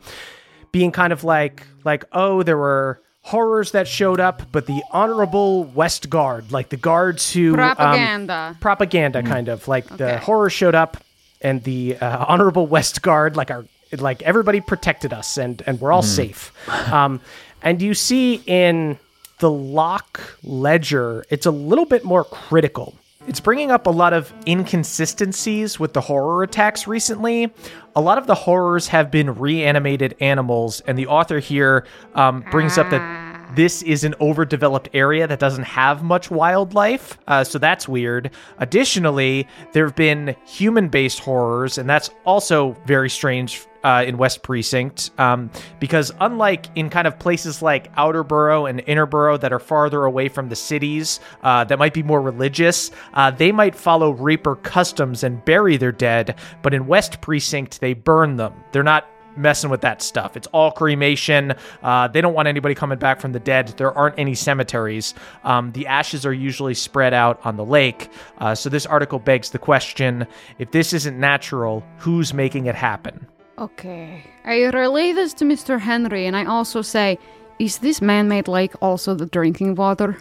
being 0.73 0.91
kind 0.91 1.13
of 1.13 1.25
like, 1.25 1.67
like, 1.85 2.05
oh, 2.13 2.43
there 2.43 2.57
were 2.57 3.03
horrors 3.25 3.73
that 3.73 3.89
showed 3.89 4.21
up, 4.21 4.43
but 4.53 4.67
the 4.67 4.83
Honorable 4.91 5.65
West 5.65 6.11
Guard, 6.11 6.53
like 6.53 6.69
the 6.69 6.77
guards 6.77 7.33
who 7.33 7.51
um, 7.51 7.75
Propaganda. 7.77 8.57
propaganda 8.61 9.23
kind 9.23 9.49
of. 9.49 9.67
Like 9.67 9.87
the 9.97 10.19
horror 10.19 10.51
showed 10.51 10.75
up 10.75 10.99
and 11.41 11.63
the 11.65 11.97
uh, 11.99 12.25
honorable 12.27 12.67
west 12.67 13.03
guard 13.03 13.37
like 13.37 13.51
our 13.51 13.65
like 13.99 14.23
everybody 14.23 14.61
protected 14.61 15.13
us 15.13 15.37
and 15.39 15.63
and 15.67 15.81
we're 15.81 15.93
all 15.93 16.03
safe. 16.03 16.53
Um 16.93 17.21
and 17.63 17.81
you 17.81 17.95
see 17.95 18.43
in 18.47 18.99
the 19.39 19.51
Loch 19.51 20.39
Ledger 20.43 21.25
it's 21.31 21.47
a 21.47 21.51
little 21.51 21.85
bit 21.87 22.05
more 22.05 22.25
critical 22.25 22.95
it's 23.27 23.41
bringing 23.41 23.71
up 23.71 23.87
a 23.87 23.91
lot 23.91 24.13
of 24.13 24.33
inconsistencies 24.47 25.81
with 25.81 25.93
the 25.95 26.01
horror 26.01 26.43
attacks 26.43 26.87
recently. 26.87 27.53
A 27.97 28.01
lot 28.01 28.19
of 28.19 28.27
the 28.27 28.35
horrors 28.35 28.89
have 28.89 29.11
been 29.11 29.35
reanimated 29.35 30.17
animals, 30.21 30.81
and 30.83 30.99
the 30.99 31.07
author 31.07 31.39
here 31.39 31.87
um, 32.15 32.45
brings 32.51 32.77
up 32.77 32.91
that 32.91 33.24
this 33.55 33.83
is 33.83 34.05
an 34.05 34.15
overdeveloped 34.21 34.89
area 34.95 35.27
that 35.27 35.39
doesn't 35.39 35.65
have 35.65 36.03
much 36.03 36.31
wildlife, 36.31 37.19
uh, 37.27 37.45
so 37.45 37.59
that's 37.59 37.89
weird. 37.89 38.31
Additionally, 38.59 39.47
there 39.73 39.85
have 39.87 39.97
been 39.97 40.37
human 40.47 40.89
based 40.89 41.21
horrors, 41.21 41.79
and 41.79 41.89
that's 41.89 42.11
also 42.25 42.77
very 42.87 43.11
strange 43.11 43.67
uh, 43.85 44.03
in 44.07 44.17
West 44.17 44.43
Precinct 44.43 45.11
um, 45.19 45.51
because, 45.79 46.11
unlike 46.21 46.67
in 46.75 46.89
kind 46.89 47.07
of 47.07 47.19
places 47.19 47.61
like 47.61 47.95
Outerborough 47.97 48.69
and 48.69 48.81
Innerborough 48.81 49.37
that 49.37 49.53
are 49.53 49.59
farther 49.59 50.05
away 50.05 50.29
from 50.29 50.49
the 50.49 50.57
cities, 50.57 51.21
uh, 51.43 51.65
that 51.65 51.79
might 51.79 51.95
be 51.95 52.03
more 52.03 52.23
religious, 52.23 52.91
uh, 53.13 53.31
they 53.31 53.53
might 53.53 53.75
follow 53.75 54.11
Reaper 54.11 54.57
customs 54.57 55.23
and 55.23 55.45
bury 55.45 55.77
their 55.77 55.93
dead, 55.93 56.37
but 56.63 56.73
in 56.73 56.87
West 56.87 57.21
Precinct, 57.21 57.81
they 57.81 57.93
burn 57.93 58.37
them. 58.37 58.55
They're 58.73 58.83
not 58.83 59.07
messing 59.37 59.71
with 59.71 59.81
that 59.83 60.03
stuff. 60.03 60.37
It's 60.37 60.47
all 60.49 60.71
cremation. 60.71 61.55
Uh, 61.83 62.09
they 62.09 62.21
don't 62.21 62.35
want 62.35 62.49
anybody 62.49 62.75
coming 62.75 62.99
back 62.99 63.21
from 63.21 63.33
the 63.33 63.41
dead. 63.41 63.69
There 63.77 63.93
aren't 63.97 64.19
any 64.19 64.35
cemeteries. 64.35 65.15
Um, 65.45 65.73
the 65.73 65.87
ashes 65.87 66.25
are 66.27 66.33
usually 66.33 66.75
spread 66.75 67.15
out 67.15 67.41
on 67.45 67.57
the 67.57 67.65
lake. 67.65 68.11
Uh, 68.39 68.55
so 68.55 68.69
this 68.69 68.87
article 68.87 69.19
begs 69.19 69.51
the 69.51 69.59
question 69.59 70.27
if 70.59 70.71
this 70.71 70.93
isn't 70.93 71.19
natural, 71.19 71.85
who's 71.99 72.35
making 72.35 72.67
it 72.67 72.75
happen? 72.75 73.27
Okay. 73.59 74.25
I 74.45 74.65
relay 74.65 75.13
this 75.13 75.33
to 75.35 75.45
Mr. 75.45 75.79
Henry, 75.79 76.27
and 76.27 76.37
I 76.37 76.45
also 76.45 76.83
say, 76.83 77.19
is 77.59 77.79
this 77.79 78.03
man 78.03 78.29
made 78.29 78.49
lake 78.49 78.73
also 78.83 79.15
the 79.15 79.27
drinking 79.27 79.77
water? 79.77 80.19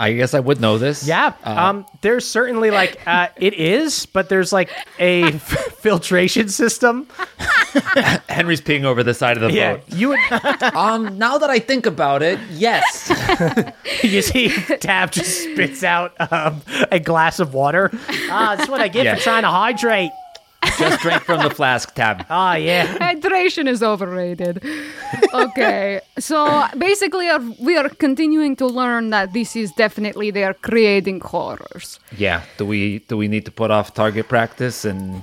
I 0.00 0.12
guess 0.12 0.32
I 0.32 0.40
would 0.40 0.60
know 0.60 0.78
this. 0.78 1.06
Yeah, 1.06 1.32
Uh, 1.44 1.50
um, 1.50 1.86
there's 2.02 2.24
certainly 2.24 2.70
like 2.70 3.00
uh, 3.06 3.28
it 3.36 3.54
is, 3.54 4.06
but 4.06 4.28
there's 4.28 4.52
like 4.52 4.70
a 5.00 5.24
f- 5.24 5.40
filtration 5.80 6.48
system. 6.48 7.08
Henry's 8.28 8.60
peeing 8.60 8.84
over 8.84 9.02
the 9.02 9.14
side 9.14 9.36
of 9.36 9.42
the 9.42 9.52
Yeah, 9.52 9.74
boat. 9.76 9.82
you 9.88 10.08
would 10.10 10.18
Um, 10.74 11.18
now 11.18 11.38
that 11.38 11.50
I 11.50 11.58
think 11.58 11.86
about 11.86 12.22
it, 12.22 12.38
yes. 12.50 13.10
you 14.02 14.22
see 14.22 14.50
Tab 14.78 15.10
just 15.10 15.42
spits 15.42 15.82
out 15.82 16.12
um, 16.32 16.62
a 16.92 17.00
glass 17.00 17.40
of 17.40 17.52
water. 17.54 17.90
Ah, 18.30 18.54
that's 18.56 18.68
what 18.70 18.80
I 18.80 18.88
get 18.88 19.04
Yeah. 19.04 19.16
for 19.16 19.20
trying 19.22 19.42
to 19.42 19.48
hydrate. 19.50 20.10
Just 20.78 21.00
drink 21.00 21.22
from 21.22 21.42
the 21.42 21.50
flask 21.50 21.94
tab. 21.94 22.24
Ah, 22.30 22.54
yeah. 22.56 22.86
Hydration 22.98 23.68
is 23.68 23.82
overrated. 23.82 24.62
okay, 25.34 26.00
so 26.18 26.64
basically, 26.76 27.28
we 27.60 27.76
are 27.76 27.88
continuing 27.88 28.56
to 28.56 28.66
learn 28.66 29.10
that 29.10 29.32
this 29.32 29.56
is 29.56 29.72
definitely 29.72 30.30
they 30.30 30.44
are 30.44 30.54
creating 30.54 31.20
horrors. 31.20 31.98
Yeah. 32.16 32.42
Do 32.58 32.66
we 32.66 33.00
do 33.08 33.16
we 33.16 33.28
need 33.28 33.44
to 33.46 33.50
put 33.50 33.70
off 33.70 33.94
target 33.94 34.28
practice 34.28 34.84
and, 34.84 35.14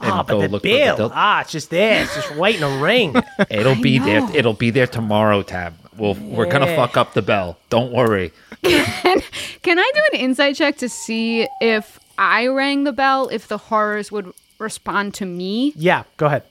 and 0.00 0.12
Ah, 0.12 0.22
go 0.22 0.38
but 0.40 0.42
the 0.46 0.48
look 0.52 0.62
bill. 0.62 0.96
for 0.96 1.02
the 1.08 1.10
ah, 1.14 1.40
it's 1.42 1.52
just 1.52 1.70
there. 1.70 2.02
It's 2.02 2.14
just 2.14 2.34
waiting 2.36 2.62
to 2.62 2.78
ring. 2.82 3.14
It'll 3.50 3.80
be 3.80 3.98
there. 3.98 4.22
It'll 4.34 4.54
be 4.54 4.70
there 4.70 4.86
tomorrow, 4.86 5.42
Tab. 5.42 5.74
We'll, 5.96 6.14
We're 6.14 6.50
gonna 6.50 6.74
fuck 6.76 6.96
up 6.96 7.14
the 7.14 7.22
bell. 7.22 7.58
Don't 7.70 7.92
worry. 7.92 8.32
Can 8.62 9.78
I 9.78 9.90
do 9.94 10.00
an 10.12 10.20
insight 10.20 10.56
check 10.56 10.76
to 10.78 10.88
see 10.88 11.46
if 11.60 11.98
I 12.18 12.46
rang 12.48 12.84
the 12.84 12.92
bell, 12.92 13.28
if 13.28 13.48
the 13.48 13.58
horrors 13.58 14.10
would 14.12 14.32
respond 14.58 15.14
to 15.14 15.26
me? 15.26 15.72
yeah, 15.76 16.04
go 16.16 16.26
ahead. 16.26 16.42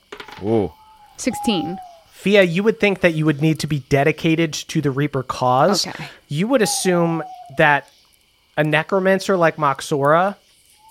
Ooh. 0.44 0.72
16. 1.18 1.78
Fia, 2.12 2.44
you 2.44 2.64
would 2.64 2.80
think 2.80 3.02
that 3.02 3.14
you 3.14 3.26
would 3.26 3.42
need 3.42 3.60
to 3.60 3.68
be 3.68 3.80
dedicated 3.90 4.52
to 4.54 4.82
the 4.82 4.90
Reaper 4.92 5.24
cause. 5.24 5.86
Okay. 5.88 6.06
You 6.28 6.48
would 6.48 6.62
assume 6.62 7.24
that 7.58 7.88
a 8.58 8.64
necromancer 8.64 9.38
like 9.38 9.58
Moxora 9.58 10.36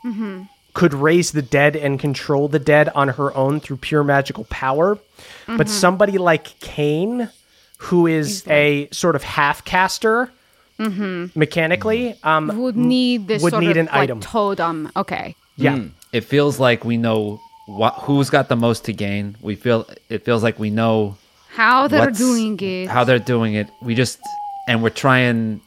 Mm-hmm. 0.04 0.42
could 0.74 0.92
raise 0.92 1.32
the 1.32 1.40
dead 1.40 1.76
and 1.76 1.98
control 1.98 2.46
the 2.48 2.58
dead 2.58 2.90
on 2.90 3.08
her 3.08 3.34
own 3.34 3.58
through 3.58 3.78
pure 3.78 4.04
magical 4.04 4.44
power. 4.44 4.96
Mm-hmm. 4.96 5.56
But 5.56 5.70
somebody 5.70 6.18
like 6.18 6.60
Kane, 6.60 7.30
who 7.78 8.06
is 8.06 8.44
a 8.46 8.88
sort 8.92 9.16
of 9.16 9.22
half 9.22 9.64
caster 9.64 10.30
mechanically, 11.34 12.16
um, 12.22 12.48
Would 12.62 12.76
need 12.76 13.28
this 13.28 13.42
would 13.42 13.50
sort 13.52 13.62
need 13.64 13.70
of 13.72 13.76
an 13.78 13.86
like, 13.86 13.94
item. 13.94 14.20
totem. 14.20 14.90
Okay. 14.96 15.34
yeah. 15.56 15.84
It 16.14 16.22
feels 16.24 16.60
like 16.60 16.84
we 16.84 16.96
know 16.96 17.40
what 17.66 17.94
who's 18.06 18.30
got 18.30 18.48
the 18.48 18.56
most 18.56 18.84
to 18.86 18.92
gain. 18.92 19.36
We 19.40 19.54
feel 19.56 19.86
it 20.08 20.24
feels 20.24 20.42
like 20.42 20.58
we 20.58 20.70
know 20.70 21.16
How 21.50 21.88
they're 21.88 22.10
doing 22.10 22.58
it. 22.60 22.88
how 22.88 23.02
they're 23.04 23.18
doing 23.34 23.54
it. 23.54 23.68
We 23.82 23.94
just 23.94 24.18
and 24.68 24.82
we're 24.82 24.90
trying 25.04 25.60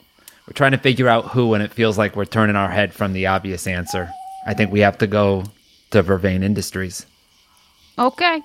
we're 0.47 0.53
trying 0.53 0.71
to 0.71 0.77
figure 0.77 1.09
out 1.09 1.25
who, 1.33 1.53
and 1.53 1.61
it 1.61 1.73
feels 1.73 1.97
like 1.97 2.15
we're 2.15 2.25
turning 2.37 2.55
our 2.55 2.69
head 2.69 2.93
from 2.93 3.11
the 3.13 3.27
obvious 3.27 3.67
answer. 3.67 4.09
I 4.45 4.53
think 4.53 4.71
we 4.71 4.79
have 4.79 4.97
to 4.99 5.07
go 5.07 5.43
to 5.91 6.01
Vervain 6.03 6.41
Industries. 6.43 7.05
Okay. 7.99 8.41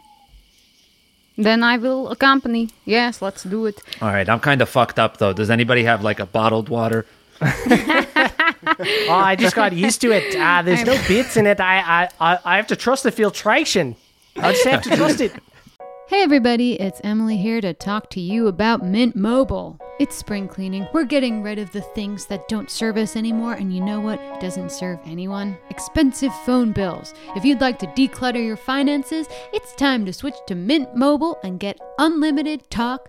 Then 1.38 1.62
I 1.62 1.76
will 1.78 2.10
accompany. 2.10 2.70
Yes, 2.84 3.22
let's 3.22 3.44
do 3.44 3.66
it. 3.66 3.80
All 4.02 4.08
right, 4.08 4.28
I'm 4.28 4.40
kind 4.40 4.60
of 4.60 4.68
fucked 4.68 4.98
up 4.98 5.18
though. 5.18 5.32
Does 5.32 5.50
anybody 5.50 5.84
have 5.84 6.02
like 6.02 6.18
a 6.20 6.26
bottled 6.26 6.68
water? 6.68 7.06
Oh, 8.66 9.10
I 9.10 9.36
just 9.36 9.56
got 9.56 9.72
used 9.72 10.00
to 10.02 10.12
it. 10.12 10.36
Ah, 10.38 10.62
there's 10.62 10.84
no 10.84 10.96
bits 11.08 11.36
in 11.36 11.46
it. 11.46 11.60
I, 11.60 11.78
I, 11.78 12.08
I, 12.20 12.38
I 12.44 12.56
have 12.56 12.68
to 12.68 12.76
trust 12.76 13.02
the 13.02 13.10
filtration. 13.10 13.96
I 14.36 14.52
just 14.52 14.66
have 14.66 14.82
to 14.82 14.96
trust 14.96 15.20
it. 15.20 15.32
Hey 16.08 16.22
everybody, 16.22 16.78
it's 16.78 17.00
Emily 17.02 17.38
here 17.38 17.62
to 17.62 17.72
talk 17.72 18.10
to 18.10 18.20
you 18.20 18.46
about 18.46 18.84
Mint 18.84 19.16
Mobile. 19.16 19.78
It's 19.98 20.14
spring 20.14 20.46
cleaning. 20.46 20.86
We're 20.92 21.04
getting 21.04 21.42
rid 21.42 21.58
of 21.58 21.72
the 21.72 21.80
things 21.80 22.26
that 22.26 22.48
don't 22.48 22.70
serve 22.70 22.98
us 22.98 23.16
anymore, 23.16 23.54
and 23.54 23.74
you 23.74 23.80
know 23.80 24.00
what 24.00 24.20
doesn't 24.40 24.72
serve 24.72 24.98
anyone? 25.06 25.56
Expensive 25.70 26.34
phone 26.44 26.72
bills. 26.72 27.14
If 27.34 27.44
you'd 27.44 27.62
like 27.62 27.78
to 27.78 27.86
declutter 27.86 28.44
your 28.44 28.56
finances, 28.58 29.26
it's 29.54 29.74
time 29.74 30.04
to 30.04 30.12
switch 30.12 30.34
to 30.48 30.54
Mint 30.54 30.94
Mobile 30.94 31.38
and 31.42 31.58
get 31.58 31.80
unlimited 31.98 32.68
talk, 32.68 33.08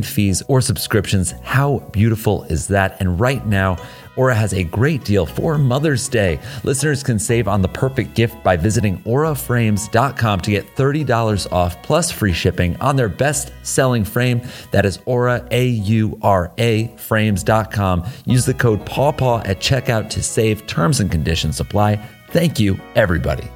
fees 0.05 0.41
or 0.47 0.61
subscriptions. 0.61 1.31
How 1.43 1.79
beautiful 1.91 2.43
is 2.43 2.67
that? 2.67 2.97
And 2.99 3.19
right 3.19 3.45
now, 3.45 3.77
Aura 4.15 4.35
has 4.35 4.53
a 4.53 4.63
great 4.63 5.03
deal 5.05 5.25
for 5.25 5.57
Mother's 5.57 6.07
Day. 6.09 6.39
Listeners 6.63 7.01
can 7.03 7.17
save 7.17 7.47
on 7.47 7.61
the 7.61 7.67
perfect 7.67 8.13
gift 8.13 8.43
by 8.43 8.57
visiting 8.57 8.97
auraframes.com 9.03 10.39
to 10.41 10.51
get 10.51 10.75
$30 10.75 11.51
off 11.51 11.81
plus 11.81 12.11
free 12.11 12.33
shipping 12.33 12.75
on 12.81 12.95
their 12.95 13.09
best 13.09 13.53
selling 13.63 14.03
frame. 14.03 14.41
That 14.71 14.85
is 14.85 14.99
Aura, 15.05 15.47
A 15.51 15.67
U 15.67 16.19
R 16.21 16.51
A, 16.57 16.87
frames.com. 16.97 18.05
Use 18.25 18.45
the 18.45 18.53
code 18.53 18.85
PAWPAW 18.85 19.47
at 19.47 19.59
checkout 19.59 20.09
to 20.11 20.21
save. 20.21 20.67
Terms 20.67 20.99
and 20.99 21.09
conditions 21.09 21.59
apply. 21.59 21.95
Thank 22.29 22.59
you, 22.59 22.79
everybody. 22.95 23.47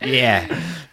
Yeah. 0.00 0.46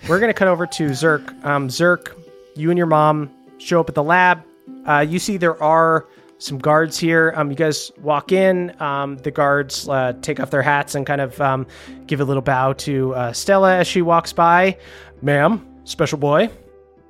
We're 0.07 0.19
going 0.19 0.29
to 0.29 0.37
cut 0.37 0.47
over 0.47 0.65
to 0.65 0.89
Zerk. 0.89 1.45
Um, 1.45 1.67
Zerk, 1.67 2.18
you 2.55 2.69
and 2.69 2.77
your 2.77 2.87
mom 2.87 3.31
show 3.57 3.79
up 3.79 3.89
at 3.89 3.95
the 3.95 4.03
lab. 4.03 4.43
Uh, 4.85 4.99
you 4.99 5.19
see 5.19 5.37
there 5.37 5.61
are 5.61 6.07
some 6.39 6.57
guards 6.57 6.97
here. 6.97 7.33
Um, 7.35 7.51
you 7.51 7.55
guys 7.55 7.91
walk 8.01 8.31
in. 8.31 8.79
Um, 8.81 9.17
the 9.17 9.31
guards 9.31 9.87
uh, 9.87 10.13
take 10.21 10.39
off 10.39 10.49
their 10.49 10.61
hats 10.61 10.95
and 10.95 11.05
kind 11.05 11.21
of 11.21 11.39
um, 11.41 11.67
give 12.07 12.21
a 12.21 12.25
little 12.25 12.41
bow 12.41 12.73
to 12.73 13.13
uh, 13.13 13.33
Stella 13.33 13.77
as 13.77 13.87
she 13.87 14.01
walks 14.01 14.33
by. 14.33 14.77
Ma'am, 15.21 15.65
special 15.83 16.17
boy. 16.17 16.49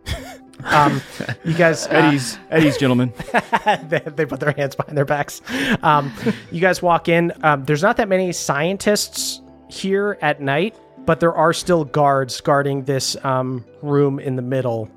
um, 0.64 1.02
you 1.46 1.54
guys, 1.54 1.86
uh, 1.88 1.92
Eddie's, 1.92 2.38
Eddie's, 2.50 2.78
gentlemen. 2.78 3.14
they, 3.84 4.00
they 4.00 4.26
put 4.26 4.40
their 4.40 4.52
hands 4.52 4.76
behind 4.76 4.98
their 4.98 5.06
backs. 5.06 5.42
Um, 5.84 6.12
you 6.52 6.60
guys 6.60 6.82
walk 6.82 7.08
in. 7.08 7.32
Um, 7.44 7.64
there's 7.66 7.84
not 7.84 7.98
that 7.98 8.10
many 8.10 8.34
scientists 8.34 9.42
here 9.70 10.18
at 10.22 10.42
night, 10.42 10.76
but 11.06 11.20
there 11.20 11.34
are 11.34 11.54
still 11.54 11.86
guards 11.86 12.42
guarding 12.42 12.84
this 12.84 13.16
um, 13.24 13.64
room 13.82 14.20
in 14.20 14.36
the 14.36 14.42
middle. 14.42 14.90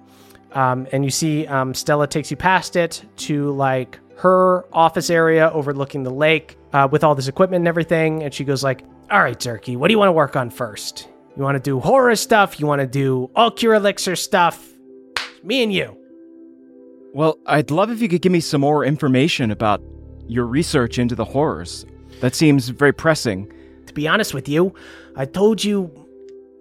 Um, 0.54 0.86
and 0.92 1.04
you 1.04 1.10
see 1.10 1.46
um, 1.46 1.74
Stella 1.74 2.06
takes 2.06 2.30
you 2.30 2.36
past 2.36 2.76
it 2.76 3.04
to 3.18 3.50
like 3.52 3.98
her 4.16 4.64
office 4.72 5.10
area 5.10 5.50
overlooking 5.52 6.02
the 6.02 6.10
lake 6.10 6.56
uh, 6.72 6.88
with 6.90 7.02
all 7.04 7.14
this 7.14 7.28
equipment 7.28 7.62
and 7.62 7.68
everything. 7.68 8.22
And 8.22 8.32
she 8.32 8.44
goes 8.44 8.62
like, 8.62 8.82
"All 9.10 9.22
right, 9.22 9.38
Zerky, 9.38 9.76
what 9.76 9.88
do 9.88 9.92
you 9.92 9.98
want 9.98 10.08
to 10.08 10.12
work 10.12 10.36
on 10.36 10.50
first? 10.50 11.08
You 11.36 11.42
want 11.42 11.56
to 11.56 11.62
do 11.62 11.80
horror 11.80 12.14
stuff? 12.16 12.60
You 12.60 12.66
want 12.66 12.80
to 12.80 12.86
do 12.86 13.30
all 13.34 13.50
cure 13.50 13.74
elixir 13.74 14.16
stuff? 14.16 14.72
Me 15.42 15.62
and 15.62 15.72
you." 15.72 15.96
Well, 17.14 17.38
I'd 17.46 17.70
love 17.70 17.90
if 17.90 18.00
you 18.00 18.08
could 18.08 18.22
give 18.22 18.32
me 18.32 18.40
some 18.40 18.62
more 18.62 18.84
information 18.84 19.50
about 19.50 19.82
your 20.28 20.46
research 20.46 20.98
into 20.98 21.14
the 21.14 21.24
horrors. 21.26 21.84
That 22.20 22.34
seems 22.34 22.68
very 22.68 22.92
pressing. 22.92 23.52
To 23.86 23.92
be 23.92 24.08
honest 24.08 24.32
with 24.32 24.48
you, 24.48 24.74
I 25.16 25.26
told 25.26 25.62
you 25.62 25.90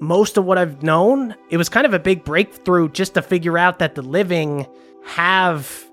most 0.02 0.36
of 0.36 0.44
what 0.44 0.58
I've 0.58 0.84
known. 0.84 1.36
It 1.50 1.58
was 1.58 1.70
kind 1.70 1.86
of 1.86 1.94
a 1.94 2.00
big 2.00 2.26
breakthrough 2.26 2.90
just 2.90 3.14
to 3.14 3.22
figure 3.22 3.58
out 3.58 3.80
that 3.80 3.96
the 3.96 4.02
living 4.02 4.68
have 5.06 5.88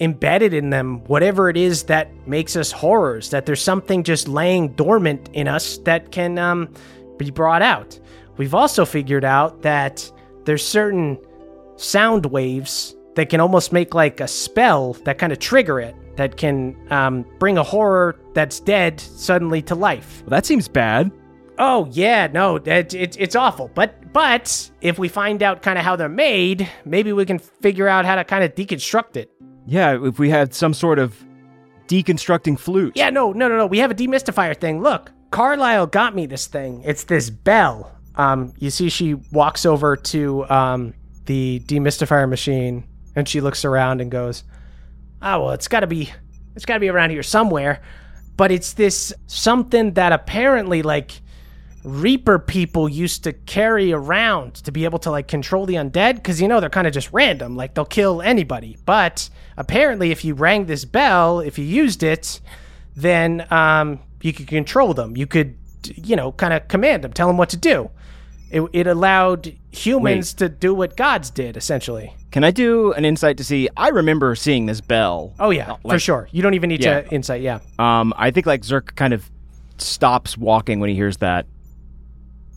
embedded 0.00 0.54
in 0.54 0.70
them 0.70 1.04
whatever 1.04 1.50
it 1.50 1.56
is 1.56 1.84
that 1.84 2.10
makes 2.26 2.56
us 2.56 2.72
horrors, 2.72 3.30
that 3.30 3.44
there's 3.44 3.60
something 3.60 4.02
just 4.02 4.26
laying 4.28 4.68
dormant 4.70 5.28
in 5.32 5.46
us 5.46 5.78
that 5.78 6.12
can 6.12 6.38
um, 6.38 6.72
be 7.18 7.30
brought 7.30 7.62
out. 7.62 7.98
We've 8.36 8.54
also 8.54 8.84
figured 8.84 9.24
out 9.24 9.62
that 9.62 10.10
there's 10.44 10.66
certain 10.66 11.18
sound 11.76 12.26
waves 12.26 12.96
that 13.16 13.28
can 13.28 13.40
almost 13.40 13.72
make 13.72 13.94
like 13.94 14.20
a 14.20 14.28
spell 14.28 14.94
that 15.04 15.18
kind 15.18 15.32
of 15.32 15.38
trigger 15.38 15.78
it, 15.80 15.94
that 16.16 16.36
can 16.36 16.76
um, 16.90 17.26
bring 17.38 17.58
a 17.58 17.62
horror 17.62 18.18
that's 18.34 18.60
dead 18.60 19.00
suddenly 19.00 19.62
to 19.62 19.74
life. 19.74 20.22
Well, 20.22 20.30
that 20.30 20.46
seems 20.46 20.68
bad. 20.68 21.10
Oh 21.58 21.88
yeah, 21.90 22.28
no, 22.28 22.56
it, 22.56 22.94
it, 22.94 23.16
it's 23.20 23.36
awful. 23.36 23.70
But 23.74 24.12
but 24.12 24.70
if 24.80 24.98
we 24.98 25.08
find 25.08 25.42
out 25.42 25.62
kind 25.62 25.78
of 25.78 25.84
how 25.84 25.96
they're 25.96 26.08
made, 26.08 26.68
maybe 26.84 27.12
we 27.12 27.24
can 27.24 27.38
figure 27.38 27.88
out 27.88 28.04
how 28.04 28.14
to 28.14 28.24
kind 28.24 28.44
of 28.44 28.54
deconstruct 28.54 29.16
it. 29.16 29.30
Yeah, 29.66 29.98
if 30.02 30.18
we 30.18 30.30
had 30.30 30.54
some 30.54 30.74
sort 30.74 30.98
of 30.98 31.16
deconstructing 31.86 32.58
flute. 32.58 32.94
Yeah, 32.96 33.10
no, 33.10 33.32
no, 33.32 33.48
no, 33.48 33.56
no. 33.56 33.66
We 33.66 33.78
have 33.78 33.90
a 33.90 33.94
demystifier 33.94 34.56
thing. 34.58 34.82
Look, 34.82 35.12
Carlisle 35.30 35.88
got 35.88 36.14
me 36.14 36.26
this 36.26 36.46
thing. 36.46 36.82
It's 36.84 37.04
this 37.04 37.30
bell. 37.30 37.92
Um, 38.16 38.52
you 38.58 38.70
see, 38.70 38.88
she 38.88 39.14
walks 39.14 39.64
over 39.66 39.96
to 39.96 40.48
um 40.50 40.94
the 41.26 41.62
demystifier 41.66 42.28
machine 42.28 42.84
and 43.14 43.28
she 43.28 43.40
looks 43.40 43.64
around 43.64 44.00
and 44.00 44.10
goes, 44.10 44.44
"Oh 45.20 45.44
well, 45.44 45.50
it's 45.52 45.68
got 45.68 45.80
to 45.80 45.86
be, 45.86 46.12
it's 46.56 46.64
got 46.64 46.74
to 46.74 46.80
be 46.80 46.88
around 46.88 47.10
here 47.10 47.22
somewhere." 47.22 47.82
But 48.36 48.50
it's 48.50 48.72
this 48.72 49.12
something 49.26 49.92
that 49.92 50.12
apparently 50.12 50.82
like 50.82 51.20
Reaper 51.84 52.38
people 52.38 52.88
used 52.88 53.24
to 53.24 53.32
carry 53.32 53.92
around 53.92 54.54
to 54.54 54.70
be 54.70 54.84
able 54.84 55.00
to 55.00 55.10
like 55.10 55.26
control 55.26 55.66
the 55.66 55.74
undead 55.74 56.14
because 56.16 56.40
you 56.40 56.46
know 56.46 56.60
they're 56.60 56.70
kind 56.70 56.86
of 56.86 56.92
just 56.92 57.12
random, 57.12 57.56
like 57.56 57.74
they'll 57.74 57.84
kill 57.84 58.22
anybody. 58.22 58.76
But 58.86 59.28
apparently, 59.56 60.10
if 60.12 60.24
you 60.24 60.34
rang 60.34 60.66
this 60.66 60.84
bell, 60.84 61.40
if 61.40 61.58
you 61.58 61.64
used 61.64 62.02
it, 62.04 62.40
then 62.94 63.46
um, 63.52 63.98
you 64.20 64.32
could 64.32 64.46
control 64.46 64.94
them. 64.94 65.16
You 65.16 65.26
could, 65.26 65.56
you 65.96 66.14
know, 66.14 66.30
kind 66.32 66.52
of 66.52 66.68
command 66.68 67.02
them, 67.02 67.12
tell 67.12 67.26
them 67.26 67.36
what 67.36 67.48
to 67.50 67.56
do. 67.56 67.90
It, 68.52 68.62
it 68.74 68.86
allowed 68.86 69.56
humans 69.72 70.34
to 70.34 70.48
do 70.50 70.74
what 70.74 70.96
gods 70.96 71.30
did, 71.30 71.56
essentially. 71.56 72.14
Can 72.30 72.44
I 72.44 72.50
do 72.50 72.92
an 72.92 73.04
insight 73.04 73.38
to 73.38 73.44
see? 73.44 73.68
I 73.76 73.88
remember 73.88 74.34
seeing 74.36 74.66
this 74.66 74.80
bell. 74.80 75.34
Oh 75.40 75.50
yeah, 75.50 75.72
Uh, 75.72 75.76
for 75.90 75.98
sure. 75.98 76.28
You 76.32 76.42
don't 76.42 76.54
even 76.54 76.68
need 76.68 76.84
Yeah. 76.84 77.00
to 77.00 77.10
insight. 77.10 77.40
Yeah. 77.42 77.60
Um, 77.78 78.12
I 78.16 78.30
think 78.30 78.46
like 78.46 78.60
Zerk 78.62 78.94
kind 78.94 79.14
of 79.14 79.28
stops 79.78 80.36
walking 80.38 80.78
when 80.80 80.90
he 80.90 80.94
hears 80.94 81.16
that. 81.16 81.46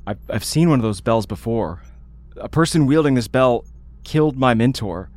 I've, 0.07 0.19
I've 0.29 0.43
seen 0.43 0.69
one 0.69 0.79
of 0.79 0.83
those 0.83 1.01
bells 1.01 1.25
before. 1.25 1.81
A 2.37 2.49
person 2.49 2.85
wielding 2.85 3.15
this 3.15 3.27
bell 3.27 3.65
killed 4.03 4.37
my 4.37 4.53
mentor. 4.53 5.09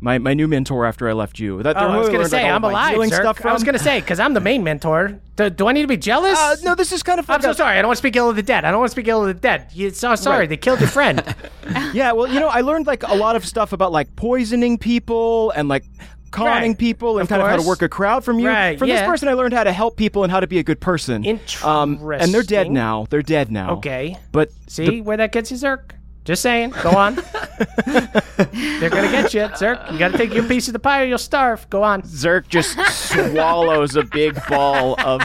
My, 0.00 0.18
my 0.18 0.32
new 0.32 0.46
mentor 0.46 0.86
after 0.86 1.08
I 1.08 1.12
left 1.12 1.40
you. 1.40 1.60
That, 1.64 1.76
Oh, 1.76 1.80
I 1.80 1.98
was 1.98 2.06
learned, 2.08 2.18
like, 2.20 2.28
say 2.28 2.48
I'm 2.48 2.62
alive. 2.62 3.12
Stuff 3.12 3.44
I 3.44 3.52
was 3.52 3.64
gonna 3.64 3.80
say 3.80 3.98
because 4.00 4.20
I'm 4.20 4.32
the 4.32 4.40
main 4.40 4.62
mentor. 4.62 5.18
Do, 5.34 5.50
do 5.50 5.66
I 5.66 5.72
need 5.72 5.82
to 5.82 5.88
be 5.88 5.96
jealous? 5.96 6.38
Uh, 6.38 6.54
no, 6.62 6.76
this 6.76 6.92
is 6.92 7.02
kind 7.02 7.18
of. 7.18 7.28
I'm 7.28 7.42
so 7.42 7.52
sorry. 7.52 7.76
I 7.76 7.82
don't 7.82 7.88
want 7.88 7.96
to 7.96 8.02
speak 8.02 8.14
ill 8.14 8.30
of 8.30 8.36
the 8.36 8.42
dead. 8.44 8.64
I 8.64 8.70
don't 8.70 8.78
want 8.78 8.90
to 8.90 8.94
speak 8.94 9.08
ill 9.08 9.22
of 9.22 9.26
the 9.26 9.34
dead. 9.34 9.66
You 9.72 9.90
so 9.90 10.14
sorry. 10.14 10.40
Right. 10.40 10.48
They 10.50 10.56
killed 10.56 10.80
your 10.80 10.88
friend. 10.88 11.22
Yeah, 11.92 12.12
well, 12.12 12.26
you 12.26 12.40
know, 12.40 12.48
I 12.48 12.62
learned 12.62 12.86
like 12.86 13.02
a 13.02 13.14
lot 13.14 13.36
of 13.36 13.44
stuff 13.44 13.72
about 13.74 13.92
like 13.92 14.14
poisoning 14.16 14.78
people 14.78 15.50
and 15.50 15.68
like 15.68 15.84
conning 16.30 16.70
Right. 16.70 16.78
people 16.78 17.18
and 17.18 17.22
Of 17.22 17.28
kind 17.28 17.42
of 17.42 17.48
how 17.48 17.56
to 17.56 17.62
work 17.66 17.82
a 17.82 17.88
crowd 17.88 18.24
from 18.24 18.38
you. 18.38 18.48
Right, 18.48 18.78
From 18.78 18.88
this 18.88 19.02
person, 19.02 19.28
I 19.28 19.32
learned 19.34 19.54
how 19.54 19.64
to 19.64 19.72
help 19.72 19.96
people 19.96 20.22
and 20.24 20.30
how 20.32 20.40
to 20.40 20.46
be 20.46 20.58
a 20.58 20.62
good 20.62 20.80
person. 20.80 21.40
Um, 21.64 21.98
and 22.12 22.32
they're 22.32 22.42
dead 22.42 22.70
now. 22.70 23.06
They're 23.10 23.22
dead 23.22 23.50
now. 23.50 23.72
okay. 23.76 24.16
But 24.32 24.50
See 24.66 25.00
where 25.00 25.16
that 25.16 25.32
gets 25.32 25.50
you, 25.50 25.56
Zerk? 25.56 25.90
Just 26.24 26.42
saying. 26.42 26.74
Go 26.82 26.90
on. 26.90 27.14
They're 28.36 28.90
gonna 28.90 29.10
get 29.10 29.32
you, 29.34 29.40
Zerk. 29.56 29.90
You 29.92 29.98
gotta 29.98 30.18
take 30.18 30.34
your 30.34 30.44
piece 30.44 30.66
of 30.68 30.72
the 30.74 30.78
pie 30.78 31.02
or 31.02 31.04
you'll 31.06 31.16
starve. 31.18 31.68
Go 31.70 31.82
on. 31.82 32.02
Zerk 32.02 32.48
just 32.48 32.76
swallows 32.92 33.96
a 33.96 34.02
big 34.02 34.38
ball 34.46 35.00
of 35.00 35.22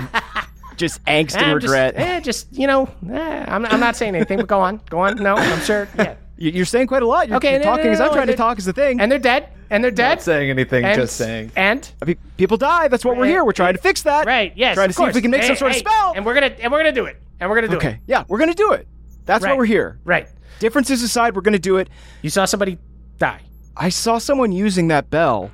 just 0.77 1.03
angst 1.05 1.35
and 1.35 1.43
Eh, 1.45 1.53
just- 1.53 1.63
regret. 1.63 1.93
eh, 1.97 2.19
just 2.21 2.47
you 2.53 2.67
know, 2.67 2.87
eh, 3.11 3.45
I'm, 3.47 3.65
I'm 3.65 3.79
not 3.81 3.95
saying 3.97 4.15
anything, 4.15 4.37
but 4.37 4.47
go 4.47 4.59
on. 4.61 4.79
Go 4.89 4.99
on. 4.99 5.17
No, 5.21 5.35
I'm 5.35 5.59
sure. 5.61 5.87
Yeah. 5.97 6.15
You- 6.37 6.51
You're 6.51 6.65
saying 6.65 6.87
quite 6.87 7.03
a 7.03 7.07
lot. 7.07 7.27
You're, 7.27 7.37
Okay, 7.37 7.51
you're 7.51 7.59
no, 7.59 7.65
no, 7.65 7.71
talking 7.71 7.85
no, 7.85 7.91
as 7.91 8.01
I'm 8.01 8.07
no, 8.07 8.13
trying 8.13 8.27
to 8.27 8.35
talk 8.35 8.57
is 8.57 8.65
the 8.65 8.73
thing. 8.73 8.99
And 8.99 9.11
they're 9.11 9.19
dead. 9.19 9.49
And 9.69 9.83
they're 9.83 9.91
dead. 9.91 10.21
saying 10.21 10.49
anything, 10.49 10.83
and, 10.85 10.95
just 10.99 11.15
saying. 11.15 11.51
And 11.55 11.89
I 12.01 12.05
mean, 12.05 12.17
people 12.37 12.57
die. 12.57 12.87
That's 12.89 13.03
what 13.05 13.17
we're 13.17 13.25
here. 13.25 13.43
We're 13.43 13.53
trying 13.53 13.73
to 13.75 13.81
fix 13.81 14.03
that. 14.03 14.25
right, 14.27 14.53
yes, 14.55 14.75
Trying 14.75 14.89
to 14.89 14.91
of 14.91 14.95
see 14.95 15.03
if 15.05 15.15
we 15.15 15.21
can 15.21 15.31
make 15.31 15.41
some 15.43 15.55
Hey, 15.55 15.59
sort 15.59 15.71
of 15.71 15.77
spell. 15.77 16.13
And 16.15 16.25
we're 16.25 16.33
gonna 16.35 16.53
and 16.59 16.71
we're 16.71 16.77
gonna 16.79 16.91
do 16.91 17.05
it. 17.05 17.19
And 17.39 17.49
we're 17.49 17.55
gonna 17.55 17.67
do 17.69 17.77
Okay. 17.77 17.87
it. 17.87 17.91
Okay. 17.91 17.99
Yeah, 18.05 18.23
we're 18.27 18.37
gonna 18.39 18.53
do 18.53 18.73
it. 18.73 18.87
That's 19.25 19.43
why 19.43 19.53
we're 19.55 19.65
here. 19.65 19.99
Right. 20.03 20.27
Differences 20.59 21.01
aside, 21.01 21.35
we're 21.35 21.41
gonna 21.41 21.57
do 21.59 21.77
it. 21.77 21.89
You 22.21 22.29
saw 22.29 22.45
somebody 22.45 22.77
die. 23.17 23.41
I 23.75 23.89
saw 23.89 24.17
someone 24.19 24.51
using 24.51 24.89
that 24.89 25.09
bell, 25.09 25.49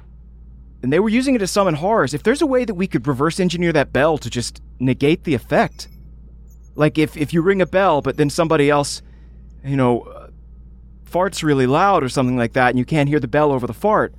and 0.84 0.91
they 0.91 0.99
were 0.99 1.09
using 1.09 1.36
it 1.36 1.39
to 1.39 1.47
summon 1.47 1.75
horrors. 1.75 2.13
If 2.13 2.23
there's 2.23 2.41
a 2.41 2.45
way 2.47 2.65
that 2.65 2.73
we 2.73 2.88
could 2.88 3.07
reverse 3.07 3.39
engineer 3.39 3.71
that 3.73 3.93
bell 3.93 4.17
to 4.17 4.30
just 4.30 4.61
negate 4.80 5.23
the 5.23 5.34
effect, 5.34 5.88
like 6.75 6.97
if 6.97 7.15
if 7.15 7.34
you 7.34 7.41
ring 7.41 7.61
a 7.61 7.65
bell, 7.65 8.01
but 8.01 8.17
then 8.17 8.30
somebody 8.30 8.69
else, 8.69 9.01
you 9.63 9.77
know, 9.77 10.18
farts 11.10 11.43
really 11.43 11.68
loud 11.68 12.03
or 12.03 12.10
something 12.10 12.38
like 12.38 12.53
that, 12.53 12.70
and 12.70 12.80
you 12.80 12.86
can't 12.86 13.10
hear 13.10 13.20
the 13.20 13.28
bell 13.28 13.51
over 13.51 13.66
the 13.68 13.74
fart. 13.74 14.14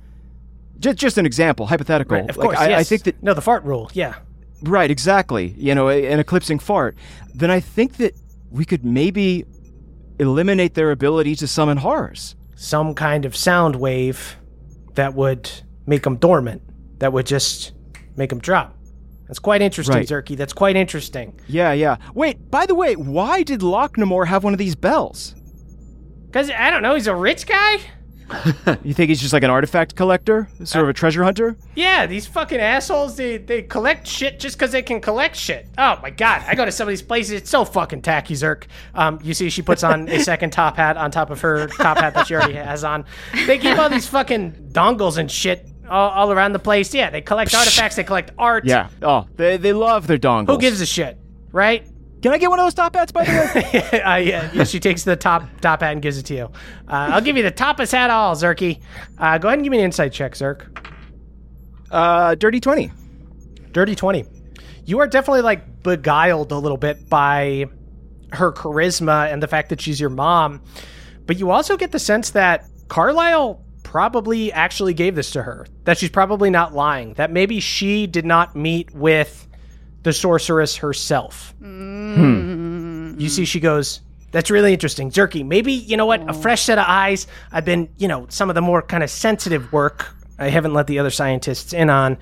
Just 0.79 0.97
just 0.97 1.17
an 1.17 1.25
example, 1.25 1.67
hypothetical. 1.67 2.17
Right, 2.17 2.29
of 2.29 2.37
Like, 2.37 2.45
course, 2.45 2.59
I, 2.59 2.73
I 2.75 2.83
think 2.83 3.03
that 3.03 3.21
no, 3.21 3.33
the 3.33 3.41
fart 3.41 3.63
rule. 3.63 3.89
Yeah, 3.93 4.15
Right, 4.63 4.91
exactly. 4.91 5.55
You 5.57 5.73
know, 5.75 5.89
an 5.89 6.19
eclipsing 6.19 6.59
fart. 6.59 6.95
Then 7.33 7.49
I 7.49 7.59
think 7.59 7.97
that 7.97 8.13
we 8.51 8.63
could 8.65 8.85
maybe 8.85 9.45
eliminate 10.19 10.73
their 10.75 10.91
ability 10.91 11.35
to 11.35 11.47
summon 11.47 11.77
horrors. 11.77 12.35
some 12.55 12.93
kind 12.93 13.25
of 13.25 13.35
sound 13.35 13.75
wave 13.75 14.35
that 14.93 15.13
would 15.15 15.49
make 15.87 16.03
them 16.03 16.15
dormant. 16.17 16.61
That 16.99 17.11
would 17.13 17.25
just 17.25 17.71
make 18.15 18.29
them 18.29 18.39
drop. 18.39 18.77
That's 19.27 19.39
quite 19.39 19.61
interesting, 19.63 19.95
Right. 19.95 20.07
Zerky. 20.07 20.35
That's 20.37 20.53
quite 20.53 20.75
interesting. 20.75 21.39
Yeah, 21.47 21.71
yeah. 21.73 21.95
Wait, 22.13 22.51
by 22.51 22.65
the 22.67 22.75
way, 22.75 22.95
why 22.95 23.41
did 23.43 23.61
Locknamore 23.61 24.27
have 24.27 24.43
one 24.43 24.53
of 24.53 24.59
these 24.59 24.75
bells? 24.75 25.33
Cause 26.31 26.49
I 26.49 26.69
don't 26.69 26.81
know, 26.81 26.95
he's 26.95 27.07
a 27.07 27.15
rich 27.15 27.45
guy. 27.45 27.79
You 28.83 28.93
think 28.93 29.09
he's 29.09 29.19
just 29.21 29.33
like 29.33 29.43
an 29.43 29.49
artifact 29.49 29.95
collector? 29.95 30.47
Sort 30.63 30.83
of 30.83 30.89
a 30.89 30.93
treasure 30.93 31.23
hunter? 31.23 31.55
Yeah, 31.75 32.05
these 32.05 32.25
fucking 32.27 32.59
assholes, 32.59 33.15
they, 33.15 33.37
they 33.37 33.61
collect 33.61 34.07
shit 34.07 34.39
just 34.39 34.57
because 34.57 34.71
they 34.71 34.81
can 34.81 35.01
collect 35.01 35.35
shit. 35.35 35.67
Oh 35.77 35.99
my 36.01 36.09
god, 36.09 36.43
I 36.47 36.55
go 36.55 36.65
to 36.65 36.71
some 36.71 36.87
of 36.87 36.91
these 36.91 37.01
places, 37.01 37.33
it's 37.33 37.49
so 37.49 37.65
fucking 37.65 38.01
tacky, 38.01 38.33
Zerk. 38.33 38.63
Um, 38.95 39.19
you 39.21 39.33
see, 39.33 39.49
she 39.49 39.61
puts 39.61 39.83
on 39.83 40.07
a 40.07 40.19
second 40.23 40.51
top 40.51 40.77
hat 40.77 40.97
on 40.97 41.11
top 41.11 41.29
of 41.29 41.41
her 41.41 41.67
top 41.67 41.97
hat 41.97 42.13
that 42.13 42.27
she 42.27 42.35
already 42.35 42.53
has 42.53 42.83
on. 42.83 43.05
They 43.45 43.57
keep 43.57 43.77
all 43.77 43.89
these 43.89 44.07
fucking 44.07 44.69
dongles 44.71 45.17
and 45.17 45.29
shit 45.29 45.67
all, 45.89 46.09
all 46.09 46.31
around 46.31 46.53
the 46.53 46.59
place. 46.59 46.93
Yeah, 46.93 47.09
they 47.09 47.21
collect 47.21 47.53
artifacts, 47.53 47.95
they 47.95 48.03
collect 48.03 48.31
art. 48.37 48.65
Yeah. 48.65 48.89
Oh, 49.01 49.27
they, 49.35 49.57
they 49.57 49.73
love 49.73 50.07
their 50.07 50.17
dongles. 50.17 50.47
Who 50.47 50.57
gives 50.57 50.81
a 50.81 50.85
shit, 50.85 51.17
right? 51.51 51.85
Can 52.21 52.31
I 52.31 52.37
get 52.37 52.49
one 52.49 52.59
of 52.59 52.65
those 52.65 52.75
top 52.75 52.95
hats, 52.95 53.11
by 53.11 53.23
the 53.25 53.31
way? 53.31 54.01
uh, 54.01 54.15
yeah, 54.17 54.63
she 54.63 54.79
takes 54.79 55.03
the 55.03 55.15
top 55.15 55.43
top 55.59 55.81
hat 55.81 55.93
and 55.93 56.01
gives 56.01 56.17
it 56.17 56.23
to 56.27 56.35
you. 56.35 56.43
Uh, 56.87 57.09
I'll 57.13 57.21
give 57.21 57.35
you 57.35 57.43
the 57.43 57.51
toppest 57.51 57.91
hat 57.91 58.09
all, 58.11 58.35
Zerky. 58.35 58.79
Uh, 59.17 59.37
go 59.39 59.47
ahead 59.47 59.57
and 59.57 59.63
give 59.63 59.71
me 59.71 59.79
an 59.79 59.85
insight 59.85 60.13
check, 60.13 60.33
Zerk. 60.33 60.67
uh, 61.89 62.35
dirty 62.35 62.59
20. 62.59 62.91
Dirty 63.71 63.95
20. 63.95 64.25
You 64.85 64.99
are 64.99 65.07
definitely 65.07 65.41
like 65.41 65.83
beguiled 65.83 66.51
a 66.51 66.57
little 66.57 66.77
bit 66.77 67.09
by 67.09 67.65
her 68.33 68.51
charisma 68.51 69.31
and 69.31 69.41
the 69.41 69.47
fact 69.47 69.69
that 69.69 69.81
she's 69.81 69.99
your 69.99 70.09
mom. 70.09 70.61
But 71.25 71.39
you 71.39 71.49
also 71.51 71.77
get 71.77 71.91
the 71.91 71.99
sense 71.99 72.31
that 72.31 72.65
Carlisle 72.87 73.63
probably 73.83 74.51
actually 74.51 74.93
gave 74.93 75.15
this 75.15 75.31
to 75.31 75.43
her. 75.43 75.65
That 75.85 75.97
she's 75.97 76.09
probably 76.09 76.49
not 76.49 76.73
lying. 76.73 77.13
That 77.15 77.31
maybe 77.31 77.59
she 77.59 78.05
did 78.07 78.25
not 78.25 78.55
meet 78.55 78.93
with 78.93 79.47
the 80.03 80.13
sorceress 80.13 80.75
herself. 80.77 81.53
You 81.61 83.29
see, 83.29 83.45
she 83.45 83.59
goes, 83.59 84.01
That's 84.31 84.49
really 84.49 84.73
interesting. 84.73 85.11
Zerky, 85.11 85.45
maybe, 85.45 85.73
you 85.73 85.97
know 85.97 86.05
what, 86.05 86.27
a 86.29 86.33
fresh 86.33 86.63
set 86.63 86.77
of 86.77 86.85
eyes. 86.87 87.27
I've 87.51 87.65
been, 87.65 87.89
you 87.97 88.07
know, 88.07 88.25
some 88.29 88.49
of 88.49 88.55
the 88.55 88.61
more 88.61 88.81
kind 88.81 89.03
of 89.03 89.09
sensitive 89.09 89.71
work 89.71 90.13
I 90.39 90.49
haven't 90.49 90.73
let 90.73 90.87
the 90.87 90.97
other 90.99 91.11
scientists 91.11 91.73
in 91.73 91.89
on. 91.89 92.17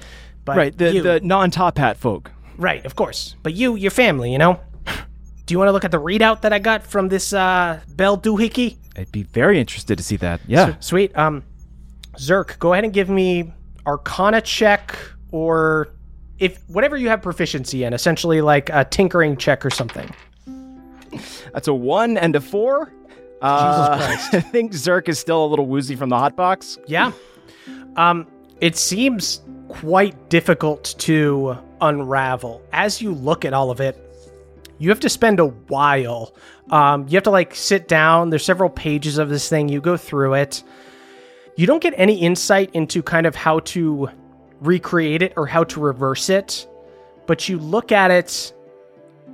But 0.45 0.57
Right, 0.57 0.77
the, 0.77 0.93
you- 0.93 1.01
the 1.03 1.19
non 1.21 1.51
top 1.51 1.77
hat 1.77 1.97
folk. 1.97 2.31
Right, 2.57 2.83
of 2.85 2.95
course. 2.95 3.35
But 3.43 3.53
you, 3.53 3.75
your 3.75 3.91
family, 3.91 4.31
you 4.33 4.37
know? 4.37 4.59
Do 5.45 5.53
you 5.53 5.57
want 5.57 5.69
to 5.69 5.71
look 5.71 5.85
at 5.85 5.91
the 5.91 6.01
readout 6.01 6.41
that 6.41 6.51
I 6.51 6.59
got 6.59 6.83
from 6.85 7.07
this 7.07 7.31
uh, 7.31 7.79
Bell 7.95 8.17
Doohickey? 8.17 8.77
I'd 8.97 9.11
be 9.13 9.23
very 9.23 9.59
interested 9.59 9.97
to 9.97 10.03
see 10.03 10.17
that. 10.17 10.41
Yeah. 10.47 10.75
Sweet. 10.81 11.17
Um, 11.17 11.43
Zerk, 12.17 12.59
go 12.59 12.73
ahead 12.73 12.83
and 12.83 12.91
give 12.91 13.09
me 13.09 13.53
Arcana 13.85 14.41
check 14.41 14.97
or 15.31 15.87
if 16.39 16.61
whatever 16.69 16.97
you 16.97 17.09
have 17.09 17.21
proficiency 17.21 17.83
in, 17.83 17.93
essentially 17.93 18.41
like 18.41 18.69
a 18.69 18.85
tinkering 18.85 19.37
check 19.37 19.65
or 19.65 19.69
something. 19.69 20.09
That's 21.53 21.67
a 21.67 21.73
one 21.73 22.17
and 22.17 22.35
a 22.35 22.41
four. 22.41 22.93
Uh, 23.41 23.97
I 24.33 24.39
think 24.39 24.73
Zerk 24.73 25.07
is 25.07 25.19
still 25.19 25.43
a 25.43 25.47
little 25.47 25.65
woozy 25.65 25.95
from 25.95 26.09
the 26.09 26.17
hot 26.17 26.35
box. 26.35 26.77
Yeah. 26.87 27.11
Um, 27.95 28.27
it 28.61 28.75
seems 28.75 29.41
quite 29.67 30.29
difficult 30.29 30.95
to 30.99 31.57
unravel. 31.81 32.61
As 32.73 33.01
you 33.01 33.13
look 33.13 33.45
at 33.45 33.53
all 33.53 33.71
of 33.71 33.79
it, 33.79 34.05
you 34.77 34.89
have 34.89 34.99
to 35.01 35.09
spend 35.09 35.39
a 35.39 35.47
while. 35.47 36.33
Um, 36.69 37.07
you 37.07 37.15
have 37.15 37.23
to 37.23 37.31
like 37.31 37.55
sit 37.55 37.87
down. 37.87 38.29
There's 38.29 38.45
several 38.45 38.69
pages 38.69 39.17
of 39.17 39.29
this 39.29 39.49
thing. 39.49 39.69
You 39.69 39.81
go 39.81 39.97
through 39.97 40.35
it. 40.35 40.63
You 41.55 41.67
don't 41.67 41.81
get 41.81 41.93
any 41.97 42.17
insight 42.19 42.69
into 42.73 43.03
kind 43.03 43.25
of 43.25 43.35
how 43.35 43.59
to 43.59 44.09
recreate 44.61 45.21
it 45.21 45.33
or 45.37 45.45
how 45.45 45.63
to 45.65 45.79
reverse 45.79 46.29
it, 46.29 46.67
but 47.27 47.47
you 47.47 47.57
look 47.57 47.91
at 47.91 48.11
it 48.11 48.53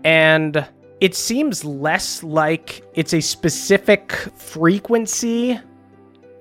and 0.03 0.65
it 1.01 1.15
seems 1.15 1.65
less 1.65 2.23
like 2.23 2.83
it's 2.93 3.13
a 3.13 3.21
specific 3.21 4.11
frequency 4.35 5.59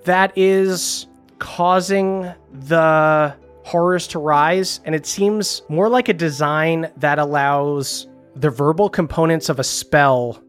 that 0.05 0.37
is 0.37 1.07
causing 1.39 2.33
the 2.53 3.35
horrors 3.65 4.07
to 4.07 4.19
rise 4.19 4.81
and 4.85 4.95
it 4.95 5.07
seems 5.07 5.63
more 5.69 5.89
like 5.89 6.09
a 6.09 6.13
design 6.13 6.91
that 6.99 7.19
allows 7.19 8.07
the 8.37 8.51
verbal 8.51 8.89
components 8.89 9.49
of 9.49 9.59
a 9.59 9.65
spell 9.65 10.44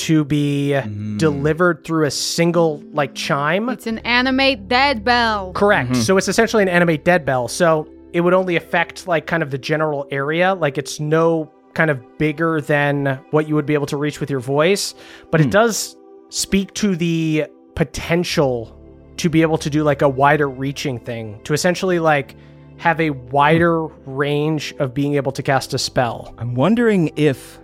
to 0.00 0.24
be 0.24 0.72
mm. 0.74 1.18
delivered 1.18 1.84
through 1.84 2.06
a 2.06 2.10
single 2.10 2.82
like 2.92 3.14
chime. 3.14 3.68
It's 3.68 3.86
an 3.86 3.98
animate 3.98 4.68
dead 4.68 5.04
bell. 5.04 5.52
correct. 5.52 5.90
Mm-hmm. 5.90 6.02
So 6.02 6.16
it's 6.16 6.28
essentially 6.28 6.62
an 6.62 6.68
animate 6.68 7.04
dead 7.04 7.24
bell. 7.24 7.48
So 7.48 7.88
it 8.12 8.22
would 8.22 8.34
only 8.34 8.56
affect 8.56 9.06
like 9.06 9.26
kind 9.26 9.42
of 9.42 9.50
the 9.50 9.58
general 9.58 10.06
area. 10.10 10.54
Like 10.54 10.78
it's 10.78 11.00
no 11.00 11.50
kind 11.74 11.90
of 11.90 12.18
bigger 12.18 12.60
than 12.60 13.20
what 13.30 13.48
you 13.48 13.54
would 13.54 13.66
be 13.66 13.74
able 13.74 13.86
to 13.86 13.96
reach 13.96 14.18
with 14.18 14.28
your 14.28 14.40
voice 14.40 14.92
but 15.30 15.40
it 15.40 15.44
hmm. 15.44 15.50
does 15.50 15.96
speak 16.28 16.74
to 16.74 16.96
the 16.96 17.46
potential 17.76 18.76
to 19.16 19.28
be 19.28 19.42
able 19.42 19.58
to 19.58 19.70
do 19.70 19.82
like 19.82 20.02
a 20.02 20.08
wider 20.08 20.48
reaching 20.48 20.98
thing 20.98 21.40
to 21.44 21.52
essentially 21.52 21.98
like 21.98 22.34
have 22.78 22.98
a 23.00 23.10
wider 23.10 23.86
range 24.06 24.72
of 24.78 24.94
being 24.94 25.14
able 25.14 25.32
to 25.32 25.42
cast 25.42 25.74
a 25.74 25.78
spell. 25.78 26.34
I'm 26.38 26.54
wondering 26.54 27.12
if 27.16 27.58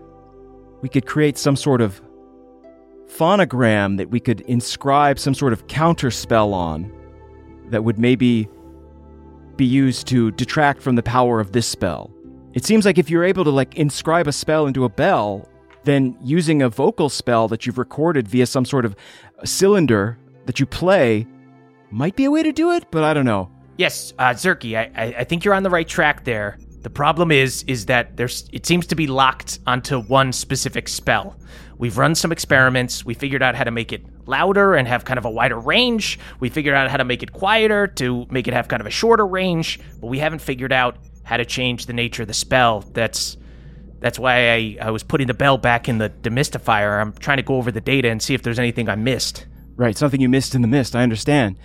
we 0.82 0.90
could 0.90 1.06
create 1.06 1.38
some 1.38 1.56
sort 1.56 1.80
of 1.80 2.02
phonogram 3.08 3.96
that 3.96 4.10
we 4.10 4.20
could 4.20 4.40
inscribe 4.42 5.18
some 5.18 5.34
sort 5.34 5.52
of 5.52 5.66
counter 5.68 6.10
spell 6.10 6.52
on 6.52 6.92
that 7.70 7.84
would 7.84 7.98
maybe 7.98 8.48
be 9.56 9.64
used 9.64 10.06
to 10.08 10.30
detract 10.32 10.82
from 10.82 10.96
the 10.96 11.02
power 11.02 11.40
of 11.40 11.52
this 11.52 11.66
spell. 11.66 12.10
It 12.54 12.64
seems 12.64 12.84
like 12.84 12.98
if 12.98 13.10
you're 13.10 13.24
able 13.24 13.44
to 13.44 13.50
like 13.50 13.76
inscribe 13.76 14.26
a 14.26 14.32
spell 14.32 14.66
into 14.66 14.84
a 14.84 14.88
bell, 14.88 15.48
then 15.84 16.16
using 16.22 16.62
a 16.62 16.68
vocal 16.68 17.08
spell 17.08 17.48
that 17.48 17.64
you've 17.64 17.78
recorded 17.78 18.28
via 18.28 18.46
some 18.46 18.64
sort 18.64 18.84
of 18.84 18.96
cylinder 19.44 20.18
that 20.46 20.58
you 20.60 20.66
play 20.66 21.26
might 21.90 22.16
be 22.16 22.24
a 22.24 22.30
way 22.30 22.42
to 22.42 22.52
do 22.52 22.72
it, 22.72 22.90
but 22.90 23.04
I 23.04 23.14
don't 23.14 23.24
know. 23.24 23.50
Yes, 23.78 24.12
uh, 24.18 24.30
Zerky, 24.30 24.76
I, 24.76 24.90
I, 24.96 25.04
I 25.18 25.24
think 25.24 25.44
you're 25.44 25.54
on 25.54 25.62
the 25.62 25.70
right 25.70 25.86
track 25.86 26.24
there. 26.24 26.58
The 26.86 26.90
problem 26.90 27.32
is, 27.32 27.64
is 27.64 27.86
that 27.86 28.16
there's 28.16 28.48
it 28.52 28.64
seems 28.64 28.86
to 28.86 28.94
be 28.94 29.08
locked 29.08 29.58
onto 29.66 30.00
one 30.02 30.32
specific 30.32 30.86
spell. 30.86 31.36
We've 31.78 31.98
run 31.98 32.14
some 32.14 32.30
experiments. 32.30 33.04
We 33.04 33.12
figured 33.12 33.42
out 33.42 33.56
how 33.56 33.64
to 33.64 33.72
make 33.72 33.92
it 33.92 34.04
louder 34.24 34.76
and 34.76 34.86
have 34.86 35.04
kind 35.04 35.18
of 35.18 35.24
a 35.24 35.30
wider 35.30 35.58
range. 35.58 36.20
We 36.38 36.48
figured 36.48 36.76
out 36.76 36.88
how 36.88 36.96
to 36.98 37.04
make 37.04 37.24
it 37.24 37.32
quieter 37.32 37.88
to 37.88 38.28
make 38.30 38.46
it 38.46 38.54
have 38.54 38.68
kind 38.68 38.80
of 38.80 38.86
a 38.86 38.90
shorter 38.90 39.26
range, 39.26 39.80
but 40.00 40.06
we 40.06 40.20
haven't 40.20 40.38
figured 40.38 40.72
out 40.72 40.96
how 41.24 41.38
to 41.38 41.44
change 41.44 41.86
the 41.86 41.92
nature 41.92 42.22
of 42.22 42.28
the 42.28 42.34
spell. 42.34 42.82
That's 42.92 43.36
that's 43.98 44.16
why 44.16 44.52
I, 44.52 44.76
I 44.80 44.90
was 44.92 45.02
putting 45.02 45.26
the 45.26 45.34
bell 45.34 45.58
back 45.58 45.88
in 45.88 45.98
the 45.98 46.10
demystifier. 46.10 47.00
I'm 47.00 47.14
trying 47.14 47.38
to 47.38 47.42
go 47.42 47.56
over 47.56 47.72
the 47.72 47.80
data 47.80 48.10
and 48.10 48.22
see 48.22 48.32
if 48.34 48.42
there's 48.42 48.60
anything 48.60 48.88
I 48.88 48.94
missed. 48.94 49.44
Right, 49.74 49.98
something 49.98 50.20
you 50.20 50.28
missed 50.28 50.54
in 50.54 50.62
the 50.62 50.68
mist, 50.68 50.94
I 50.94 51.02
understand. 51.02 51.58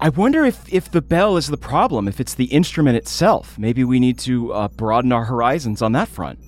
I 0.00 0.10
wonder 0.10 0.44
if, 0.44 0.72
if 0.72 0.90
the 0.90 1.02
bell 1.02 1.36
is 1.36 1.48
the 1.48 1.56
problem, 1.56 2.06
if 2.06 2.20
it's 2.20 2.34
the 2.34 2.44
instrument 2.46 2.96
itself. 2.96 3.58
Maybe 3.58 3.82
we 3.82 3.98
need 3.98 4.18
to 4.20 4.52
uh, 4.52 4.68
broaden 4.68 5.10
our 5.12 5.24
horizons 5.24 5.82
on 5.82 5.92
that 5.92 6.08
front. 6.08 6.38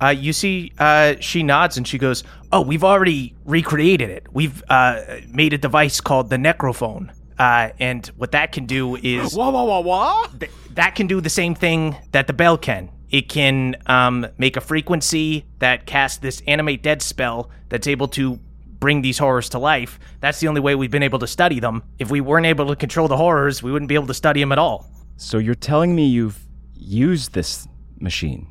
Uh, 0.00 0.08
you 0.08 0.32
see, 0.32 0.72
uh, 0.78 1.16
she 1.20 1.42
nods 1.42 1.76
and 1.76 1.86
she 1.86 1.98
goes, 1.98 2.22
"Oh, 2.52 2.60
we've 2.60 2.84
already 2.84 3.34
recreated 3.44 4.10
it. 4.10 4.26
We've 4.32 4.62
uh, 4.68 5.00
made 5.28 5.52
a 5.52 5.58
device 5.58 6.00
called 6.00 6.30
the 6.30 6.36
Necrophone, 6.36 7.10
uh, 7.38 7.70
and 7.80 8.06
what 8.16 8.30
that 8.32 8.52
can 8.52 8.64
do 8.64 8.96
is 8.96 9.34
Wah, 9.34 9.50
wah, 9.50 9.64
wah, 9.64 9.80
wah! 9.80 10.26
th- 10.38 10.52
that 10.74 10.94
can 10.94 11.08
do 11.08 11.20
the 11.20 11.30
same 11.30 11.54
thing 11.54 11.96
that 12.12 12.28
the 12.28 12.32
bell 12.32 12.56
can. 12.56 12.90
It 13.10 13.28
can 13.28 13.74
um, 13.86 14.26
make 14.38 14.56
a 14.56 14.60
frequency 14.60 15.46
that 15.58 15.86
casts 15.86 16.18
this 16.18 16.42
animate 16.46 16.82
dead 16.82 17.02
spell 17.02 17.50
that's 17.68 17.86
able 17.86 18.08
to 18.08 18.38
bring 18.80 19.02
these 19.02 19.18
horrors 19.18 19.48
to 19.50 19.58
life. 19.58 19.98
That's 20.20 20.40
the 20.40 20.48
only 20.48 20.60
way 20.60 20.74
we've 20.74 20.90
been 20.90 21.02
able 21.02 21.18
to 21.20 21.26
study 21.26 21.60
them. 21.60 21.82
If 21.98 22.10
we 22.10 22.20
weren't 22.20 22.46
able 22.46 22.66
to 22.68 22.76
control 22.76 23.08
the 23.08 23.16
horrors, 23.16 23.62
we 23.62 23.72
wouldn't 23.72 23.88
be 23.88 23.94
able 23.94 24.06
to 24.06 24.14
study 24.14 24.40
them 24.40 24.52
at 24.52 24.58
all. 24.58 24.90
So 25.16 25.38
you're 25.38 25.54
telling 25.54 25.94
me 25.94 26.06
you've 26.06 26.38
used 26.74 27.34
this 27.34 27.66
machine? 28.00 28.46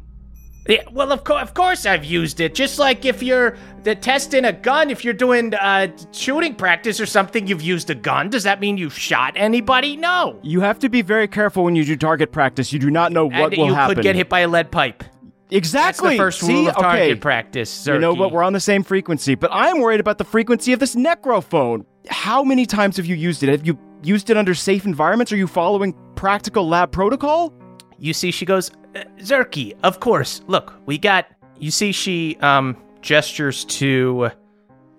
Yeah, 0.68 0.84
well, 0.92 1.14
of, 1.14 1.24
co- 1.24 1.38
of 1.38 1.54
course 1.54 1.86
I've 1.86 2.04
used 2.04 2.42
it. 2.42 2.54
Just 2.54 2.78
like 2.78 3.06
if 3.06 3.24
you're 3.24 3.56
the 3.84 3.96
testing 3.96 4.44
a 4.44 4.52
gun, 4.52 4.90
if 4.90 5.06
you're 5.06 5.14
doing 5.14 5.54
uh, 5.54 5.88
shooting 6.12 6.56
practice 6.56 7.00
or 7.00 7.06
something, 7.06 7.48
you've 7.48 7.62
used 7.62 7.90
a 7.90 7.96
gun. 7.96 8.30
Does 8.30 8.44
that 8.44 8.60
mean 8.60 8.78
you've 8.78 8.98
shot 8.98 9.34
anybody? 9.38 9.96
No. 9.96 10.38
You 10.44 10.60
have 10.60 10.78
to 10.80 10.90
be 10.90 11.02
very 11.02 11.30
careful 11.30 11.64
when 11.64 11.78
you 11.78 11.86
do 11.86 11.96
target 11.96 12.34
practice. 12.34 12.74
You 12.74 12.80
do 12.80 12.92
not 12.92 13.14
know 13.14 13.28
what 13.28 13.54
and 13.54 13.58
will 13.58 13.68
you 13.68 13.74
happen. 13.74 13.92
You 13.92 13.96
could 13.96 14.04
get 14.04 14.16
hit 14.18 14.28
by 14.28 14.42
a 14.42 14.48
lead 14.50 14.70
pipe. 14.70 15.06
Exactly. 15.50 16.10
That's 16.10 16.18
the 16.18 16.18
first 16.18 16.40
See? 16.42 16.54
rule 16.54 16.70
of 16.70 16.76
target 16.76 17.12
okay. 17.12 17.16
practice. 17.16 17.88
You 17.88 18.00
know, 18.00 18.14
Zerky. 18.14 18.18
but 18.20 18.32
we're 18.32 18.44
on 18.44 18.54
the 18.54 18.60
same 18.60 18.84
frequency. 18.84 19.36
But 19.36 19.52
I'm 19.54 19.80
worried 19.80 20.00
about 20.00 20.18
the 20.18 20.24
frequency 20.24 20.74
of 20.74 20.80
this 20.80 20.96
necrophone. 20.96 21.86
How 22.10 22.44
many 22.44 22.66
times 22.66 22.98
have 22.98 23.06
you 23.06 23.16
used 23.16 23.44
it? 23.44 23.50
Have 23.50 23.66
you 23.66 23.78
used 24.04 24.30
it 24.30 24.38
under 24.38 24.54
safe 24.54 24.86
environments? 24.86 25.32
Are 25.32 25.38
you 25.38 25.48
following 25.48 25.96
practical 26.16 26.68
lab 26.68 26.92
protocol? 26.92 27.54
You 27.98 28.14
see, 28.14 28.32
she 28.32 28.46
goes, 28.46 28.72
"Uh, 28.96 29.04
Zerky, 29.20 29.74
of 29.84 30.00
course. 30.00 30.42
Look, 30.48 30.74
we 30.86 30.98
got. 30.98 31.28
You 31.60 31.72
see, 31.72 31.92
she 31.92 32.38
um 32.42 32.78
gestures 33.02 33.66
to 33.66 34.30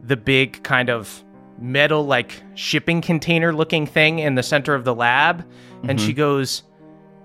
the 0.00 0.16
big 0.16 0.62
kind 0.62 0.90
of 0.90 1.24
metal, 1.60 2.06
like 2.06 2.42
shipping 2.54 3.00
container 3.00 3.52
looking 3.52 3.86
thing 3.86 4.18
in 4.20 4.34
the 4.34 4.42
center 4.42 4.74
of 4.74 4.84
the 4.84 4.94
lab, 4.94 5.44
and 5.84 6.00
she 6.00 6.12
goes, 6.12 6.62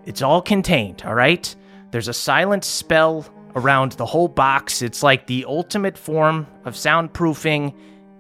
It's 0.06 0.22
all 0.22 0.42
contained, 0.42 1.04
all 1.06 1.16
right? 1.16 1.56
There's 1.94 2.08
a 2.08 2.14
silent 2.14 2.66
spell 2.66 3.24
around 3.56 3.92
the 3.92 4.06
whole 4.08 4.28
box. 4.28 4.82
It's 4.82 5.04
like 5.04 5.28
the 5.28 5.46
ultimate 5.48 5.96
form 5.96 6.48
of 6.66 6.74
soundproofing. 6.74 7.72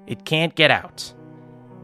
It 0.06 0.26
can't 0.26 0.54
get 0.54 0.70
out. 0.70 1.12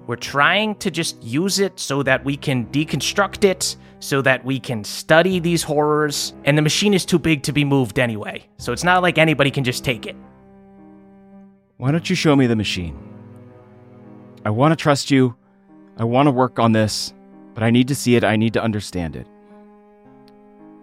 We're 0.06 0.16
trying 0.16 0.76
to 0.76 0.92
just 0.92 1.20
use 1.24 1.58
it 1.58 1.80
so 1.80 2.04
that 2.04 2.24
we 2.24 2.38
can 2.38 2.68
deconstruct 2.68 3.44
it, 3.44 3.76
so 4.00 4.22
that 4.22 4.46
we 4.46 4.60
can 4.60 4.84
study 4.84 5.40
these 5.40 5.64
horrors, 5.64 6.36
and 6.44 6.56
the 6.56 6.62
machine 6.62 6.94
is 6.94 7.06
too 7.06 7.18
big 7.18 7.42
to 7.42 7.52
be 7.52 7.66
moved 7.66 7.98
anyway. 7.98 8.46
So 8.58 8.72
it's 8.72 8.84
not 8.84 9.02
like 9.02 9.18
anybody 9.18 9.50
can 9.50 9.64
just 9.64 9.84
take 9.84 10.06
it. 10.06 10.16
Why 11.78 11.90
don't 11.90 12.08
you 12.08 12.16
show 12.16 12.36
me 12.36 12.46
the 12.46 12.56
machine? 12.56 13.00
I 14.46 14.52
want 14.52 14.74
to 14.74 14.76
trust 14.76 15.10
you. 15.10 15.36
I 15.98 16.04
want 16.04 16.28
to 16.28 16.32
work 16.32 16.60
on 16.60 16.72
this, 16.72 17.16
but 17.56 17.64
I 17.64 17.72
need 17.72 17.88
to 17.88 17.96
see 17.96 18.16
it. 18.16 18.24
I 18.24 18.36
need 18.36 18.54
to 18.54 18.62
understand 18.62 19.16
it. 19.16 19.26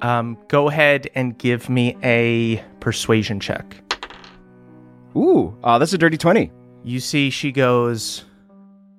Um, 0.02 0.38
go 0.48 0.68
ahead 0.68 1.08
and 1.14 1.36
give 1.38 1.68
me 1.68 1.96
a 2.02 2.62
persuasion 2.80 3.40
check. 3.40 3.82
Ooh, 5.16 5.56
uh, 5.64 5.78
that's 5.78 5.92
a 5.92 5.98
dirty 5.98 6.18
20. 6.18 6.52
You 6.84 7.00
see, 7.00 7.30
she 7.30 7.50
goes, 7.50 8.24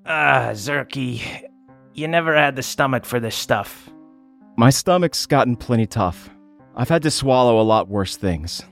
Ah, 0.06 0.50
Zerky, 0.54 1.48
you 1.94 2.08
never 2.08 2.36
had 2.36 2.56
the 2.56 2.64
stomach 2.64 3.06
for 3.06 3.20
this 3.20 3.36
stuff. 3.36 3.90
My 4.58 4.72
stomach's 4.72 5.26
gotten 5.26 5.56
plenty 5.56 5.86
tough. 5.86 6.30
I've 6.76 6.90
had 6.90 7.04
to 7.04 7.12
swallow 7.12 7.62
a 7.62 7.64
lot 7.64 7.88
worse 7.88 8.18
things, 8.18 8.64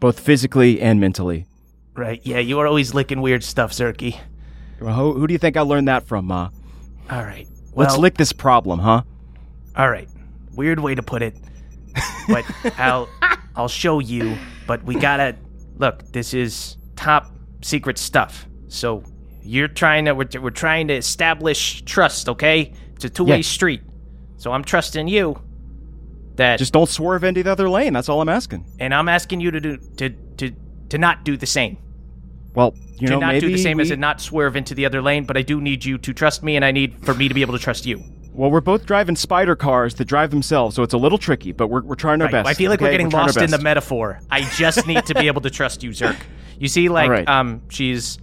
both 0.00 0.20
physically 0.20 0.80
and 0.80 1.00
mentally. 1.00 1.46
Right, 1.94 2.20
yeah, 2.24 2.38
you 2.38 2.58
are 2.60 2.66
always 2.66 2.94
licking 2.94 3.20
weird 3.20 3.42
stuff, 3.42 3.72
Zerky. 3.72 4.18
Well, 4.80 4.94
who, 4.94 5.12
who 5.14 5.26
do 5.26 5.32
you 5.32 5.38
think 5.38 5.56
I 5.56 5.62
learned 5.62 5.88
that 5.88 6.06
from, 6.06 6.26
Ma? 6.26 6.50
All 7.10 7.22
right. 7.22 7.48
Let's 7.74 7.96
lick 7.96 8.16
this 8.16 8.32
problem, 8.32 8.78
huh? 8.78 9.02
All 9.76 9.90
right. 9.90 10.08
Weird 10.56 10.80
way 10.80 10.94
to 10.94 11.02
put 11.02 11.22
it. 11.22 11.36
But 12.28 12.44
I'll 12.78 13.08
I'll 13.54 13.68
show 13.68 13.98
you, 14.00 14.36
but 14.66 14.82
we 14.84 14.94
got 14.96 15.18
to 15.18 15.36
look, 15.78 16.02
this 16.12 16.34
is 16.34 16.76
top 16.96 17.30
secret 17.62 17.98
stuff. 17.98 18.46
So 18.68 19.02
you're 19.42 19.68
trying 19.68 20.06
to 20.06 20.12
we're, 20.14 20.28
we're 20.40 20.50
trying 20.50 20.88
to 20.88 20.94
establish 20.94 21.82
trust, 21.82 22.28
okay? 22.28 22.72
It's 22.94 23.04
a 23.04 23.08
two-way 23.10 23.36
Yeah. 23.36 23.42
street. 23.42 23.82
So 24.38 24.52
I'm 24.52 24.64
trusting 24.64 25.08
you 25.08 25.40
that 26.36 26.58
Just 26.58 26.72
don't 26.72 26.88
swerve 26.88 27.24
into 27.24 27.42
the 27.42 27.50
other 27.52 27.68
lane. 27.70 27.92
That's 27.94 28.08
all 28.08 28.20
I'm 28.20 28.28
asking. 28.28 28.64
and 28.78 28.92
I'm 28.94 29.08
asking 29.08 29.40
you 29.40 29.50
to 29.52 29.60
do 29.60 29.76
to 29.98 30.10
to 30.10 30.50
to 30.90 30.98
not 30.98 31.24
do 31.24 31.36
the 31.36 31.46
same. 31.46 31.78
Well, 32.54 32.74
you 32.98 33.08
know, 33.08 33.16
to 33.16 33.20
know, 33.20 33.32
not 33.32 33.40
do 33.40 33.50
the 33.50 33.58
same 33.58 33.80
as 33.80 33.88
we- 33.88 33.94
in 33.94 34.00
not 34.00 34.20
swerve 34.20 34.56
into 34.56 34.74
the 34.74 34.86
other 34.86 35.02
lane, 35.02 35.24
but 35.24 35.36
I 35.36 35.42
do 35.42 35.60
need 35.60 35.84
you 35.84 35.98
to 35.98 36.12
trust 36.14 36.42
me 36.42 36.56
and 36.56 36.64
I 36.64 36.72
need 36.72 37.04
for 37.04 37.12
me 37.14 37.28
to 37.28 37.34
be 37.34 37.42
able 37.42 37.52
to 37.52 37.58
trust 37.62 37.84
you. 37.86 38.02
Well, 38.36 38.50
we're 38.50 38.60
both 38.60 38.84
driving 38.84 39.16
spider 39.16 39.56
cars 39.56 39.94
that 39.94 40.04
drive 40.04 40.30
themselves, 40.30 40.76
so 40.76 40.82
it's 40.82 40.92
a 40.92 40.98
little 40.98 41.16
tricky, 41.16 41.52
but 41.52 41.68
we're, 41.68 41.80
we're 41.82 41.94
trying 41.94 42.20
our 42.20 42.26
Right, 42.26 42.32
best. 42.32 42.48
I 42.48 42.52
feel 42.54 42.70
like 42.70 42.82
we're 42.82 42.90
getting 42.90 43.12
our 43.14 43.22
lost 43.22 43.38
in 43.38 43.50
the 43.50 43.58
metaphor. 43.58 44.20
I 44.30 44.42
just 44.42 44.86
need 44.86 45.06
to 45.06 45.14
be 45.14 45.26
able 45.26 45.40
to 45.40 45.48
trust 45.50 45.82
you, 45.82 45.90
Zerk. 45.90 46.18
You 46.58 46.68
see, 46.68 46.90
like, 46.90 47.08
right. 47.08 47.26
um, 47.26 47.62
she's 47.70 48.18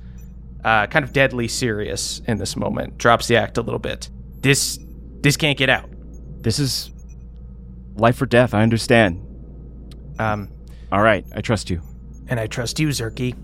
uh, 0.64 0.86
kind 0.86 1.04
of 1.04 1.14
deadly 1.14 1.48
serious 1.48 2.22
in 2.28 2.38
this 2.38 2.56
moment. 2.56 3.00
Drops 3.00 3.28
the 3.28 3.38
act 3.38 3.58
a 3.58 3.62
little 3.62 3.80
bit. 3.80 4.10
This, 4.42 4.78
this 5.22 5.36
can't 5.36 5.58
get 5.58 5.70
out. 5.70 5.90
This 6.42 6.60
is 6.60 6.92
life 7.96 8.22
or 8.22 8.28
death. 8.28 8.54
I 8.54 8.62
understand. 8.62 9.20
Um, 10.20 10.50
All 10.92 11.02
right, 11.02 11.26
I 11.34 11.42
trust 11.42 11.72
you. 11.72 11.82
and 12.28 12.40
I 12.40 12.46
trust 12.46 12.80
you, 12.80 12.90
Zerky. 12.90 13.36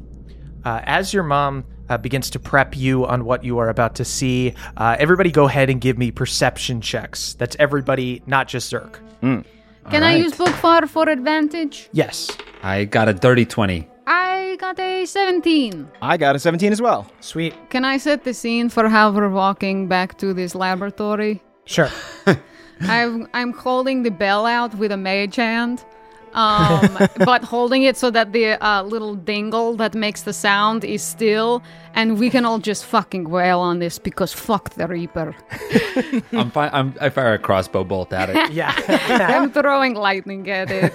Uh, 0.63 0.81
as 0.83 1.13
your 1.15 1.23
mom 1.23 1.65
uh, 1.89 1.97
begins 1.97 2.29
to 2.31 2.39
prep 2.39 2.75
you 2.77 3.05
on 3.05 3.25
what 3.25 3.43
you 3.43 3.57
are 3.57 3.69
about 3.69 3.95
to 3.95 4.05
see, 4.05 4.53
uh, 4.77 4.95
everybody 4.99 5.31
go 5.31 5.45
ahead 5.45 5.69
and 5.69 5.81
give 5.81 5.97
me 5.97 6.11
perception 6.11 6.81
checks. 6.81 7.33
That's 7.33 7.55
everybody, 7.59 8.21
not 8.25 8.47
just 8.47 8.71
Zerk. 8.71 8.99
Can 9.21 10.03
I 10.03 10.15
use 10.17 10.35
book 10.35 10.53
far 10.55 10.85
for 10.87 11.09
advantage? 11.09 11.89
Yes. 11.91 12.29
I 12.61 12.85
got 12.85 13.09
a 13.09 13.13
dirty 13.13 13.45
20. 13.45 13.87
I 14.05 14.57
got 14.59 14.79
a 14.79 15.05
17. 15.05 15.87
I 16.01 16.17
got 16.17 16.35
a 16.35 16.39
17 16.39 16.71
as 16.71 16.81
well. 16.81 17.11
Sweet. 17.19 17.53
Can 17.69 17.85
I 17.85 17.97
set 17.97 18.23
the 18.23 18.33
scene 18.33 18.69
for 18.69 18.87
how 18.89 19.11
we're 19.11 19.29
walking 19.29 19.87
back 19.87 20.17
to 20.19 20.33
this 20.33 20.55
laboratory? 20.55 21.41
Sure. 21.65 21.89
I'm 22.81 23.27
I'm 23.33 23.51
holding 23.51 24.03
the 24.03 24.11
bell 24.11 24.45
out 24.45 24.73
with 24.75 24.91
a 24.91 24.97
mage 24.97 25.35
hand, 25.35 25.83
um, 26.33 26.97
but 27.25 27.43
holding 27.43 27.83
it 27.83 27.97
so 27.97 28.09
that 28.11 28.31
the 28.33 28.63
uh, 28.65 28.83
little 28.83 29.15
dingle 29.15 29.75
that 29.77 29.93
makes 29.93 30.21
the 30.23 30.33
sound 30.33 30.83
is 30.83 31.01
still, 31.01 31.61
and 31.93 32.19
we 32.19 32.29
can 32.29 32.45
all 32.45 32.59
just 32.59 32.85
fucking 32.85 33.29
wail 33.29 33.59
on 33.59 33.79
this 33.79 33.99
because 33.99 34.31
fuck 34.33 34.69
the 34.71 34.87
Reaper. 34.87 35.35
I'm 36.31 36.51
fine. 36.51 36.69
I'm, 36.73 36.93
I 37.01 37.09
fire 37.09 37.33
a 37.33 37.39
crossbow 37.39 37.83
bolt 37.83 38.13
at 38.13 38.29
it. 38.29 38.51
yeah. 38.51 38.73
I'm 39.07 39.51
throwing 39.51 39.95
lightning 39.95 40.49
at 40.49 40.69
it. 40.71 40.93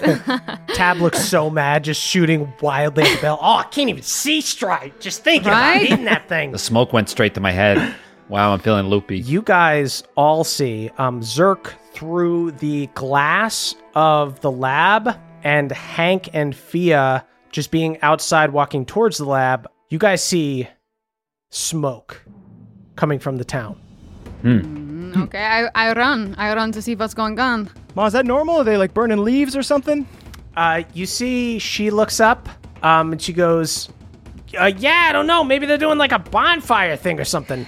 Tab 0.75 0.99
looks 0.99 1.25
so 1.25 1.51
mad, 1.51 1.85
just 1.85 2.01
shooting 2.01 2.53
wildly 2.61 3.05
at 3.05 3.17
the 3.17 3.23
bell. 3.23 3.39
Oh, 3.41 3.57
I 3.57 3.65
can't 3.65 3.91
even 3.91 4.03
see 4.03 4.41
straight. 4.41 5.01
Just 5.01 5.23
thinking 5.25 5.51
Right? 5.51 5.77
about 5.77 5.87
hitting 5.89 6.05
that 6.07 6.29
thing. 6.29 6.53
The 6.53 6.59
smoke 6.59 6.93
went 6.93 7.09
straight 7.09 7.35
to 7.35 7.41
my 7.41 7.51
head. 7.53 7.95
Wow, 8.29 8.53
I'm 8.55 8.59
feeling 8.59 8.87
loopy. 8.87 9.19
You 9.19 9.43
guys 9.43 10.03
all 10.17 10.45
see 10.45 10.91
um, 10.97 11.21
Zerk 11.21 11.73
through 11.95 12.53
the 12.53 12.87
glass 12.89 13.75
of 13.95 14.41
the 14.41 14.51
lab, 14.51 15.17
and 15.43 15.71
Hank 15.73 16.31
and 16.33 16.55
Fia 16.55 17.25
just 17.51 17.71
being 17.71 18.01
outside 18.03 18.53
walking 18.53 18.85
towards 18.85 19.19
the 19.19 19.25
lab. 19.25 19.69
You 19.89 19.99
guys 19.99 20.23
see 20.23 20.69
smoke 21.51 22.25
coming 22.97 23.19
from 23.19 23.37
the 23.37 23.45
town. 23.45 23.81
okay, 24.45 25.45
I, 25.45 25.69
I 25.75 25.93
run. 25.93 26.35
I 26.37 26.55
run 26.55 26.73
to 26.73 26.83
see 26.83 26.95
what's 26.97 27.15
going 27.15 27.39
on. 27.39 27.71
Ma, 27.95 28.07
is 28.07 28.13
that 28.13 28.27
normal? 28.27 28.57
Are 28.57 28.65
they 28.65 28.77
like 28.77 28.93
burning 28.93 29.23
leaves 29.23 29.57
or 29.57 29.63
something? 29.63 30.07
Uh, 30.57 30.83
you 30.95 31.07
see, 31.07 31.59
she 31.59 31.91
looks 31.91 32.21
up 32.21 32.49
um, 32.83 33.13
and 33.13 33.23
she 33.23 33.33
goes, 33.33 33.89
uh, 34.59 34.73
Yeah, 34.77 35.07
I 35.09 35.13
don't 35.13 35.27
know. 35.27 35.45
Maybe 35.45 35.67
they're 35.67 35.79
doing 35.79 35.99
like 35.99 36.13
a 36.13 36.19
bonfire 36.19 36.97
thing 36.97 37.21
or 37.21 37.25
something. 37.25 37.67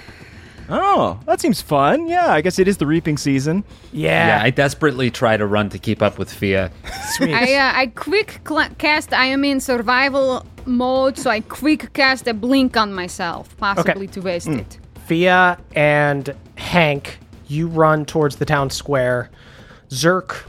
Oh, 0.69 1.21
that 1.27 1.41
seems 1.41 1.61
fun. 1.61 2.09
Yeah, 2.09 2.33
I 2.33 2.41
guess 2.41 2.59
it 2.59 2.67
is 2.69 2.77
the 2.79 2.87
reaping 2.87 3.17
season. 3.17 3.65
Yeah, 3.93 4.39
Yeah. 4.39 4.43
I 4.43 4.51
desperately 4.51 5.11
try 5.11 5.37
to 5.37 5.47
run 5.47 5.69
to 5.71 5.79
keep 5.79 6.03
up 6.03 6.19
with 6.19 6.33
Fia. 6.33 6.71
sweet. 7.17 7.35
I 7.35 7.55
uh, 7.55 7.73
I 7.75 7.87
quick 7.89 8.41
cl- 8.47 8.71
cast. 8.79 9.13
I 9.13 9.27
am 9.27 9.45
in 9.45 9.61
survival 9.61 10.45
mode, 10.65 11.17
so 11.19 11.31
I 11.31 11.41
quick 11.41 11.93
cast 11.93 12.27
a 12.27 12.35
blink 12.35 12.77
on 12.77 12.93
myself, 12.93 13.57
possibly 13.59 14.09
to 14.09 14.21
waste 14.21 14.49
it. 14.49 14.79
Fia 15.07 15.57
and 15.77 16.35
Hank, 16.57 17.19
you 17.47 17.69
run 17.69 18.05
towards 18.05 18.37
the 18.37 18.45
town 18.45 18.71
square. 18.71 19.31
Zerk, 19.91 20.45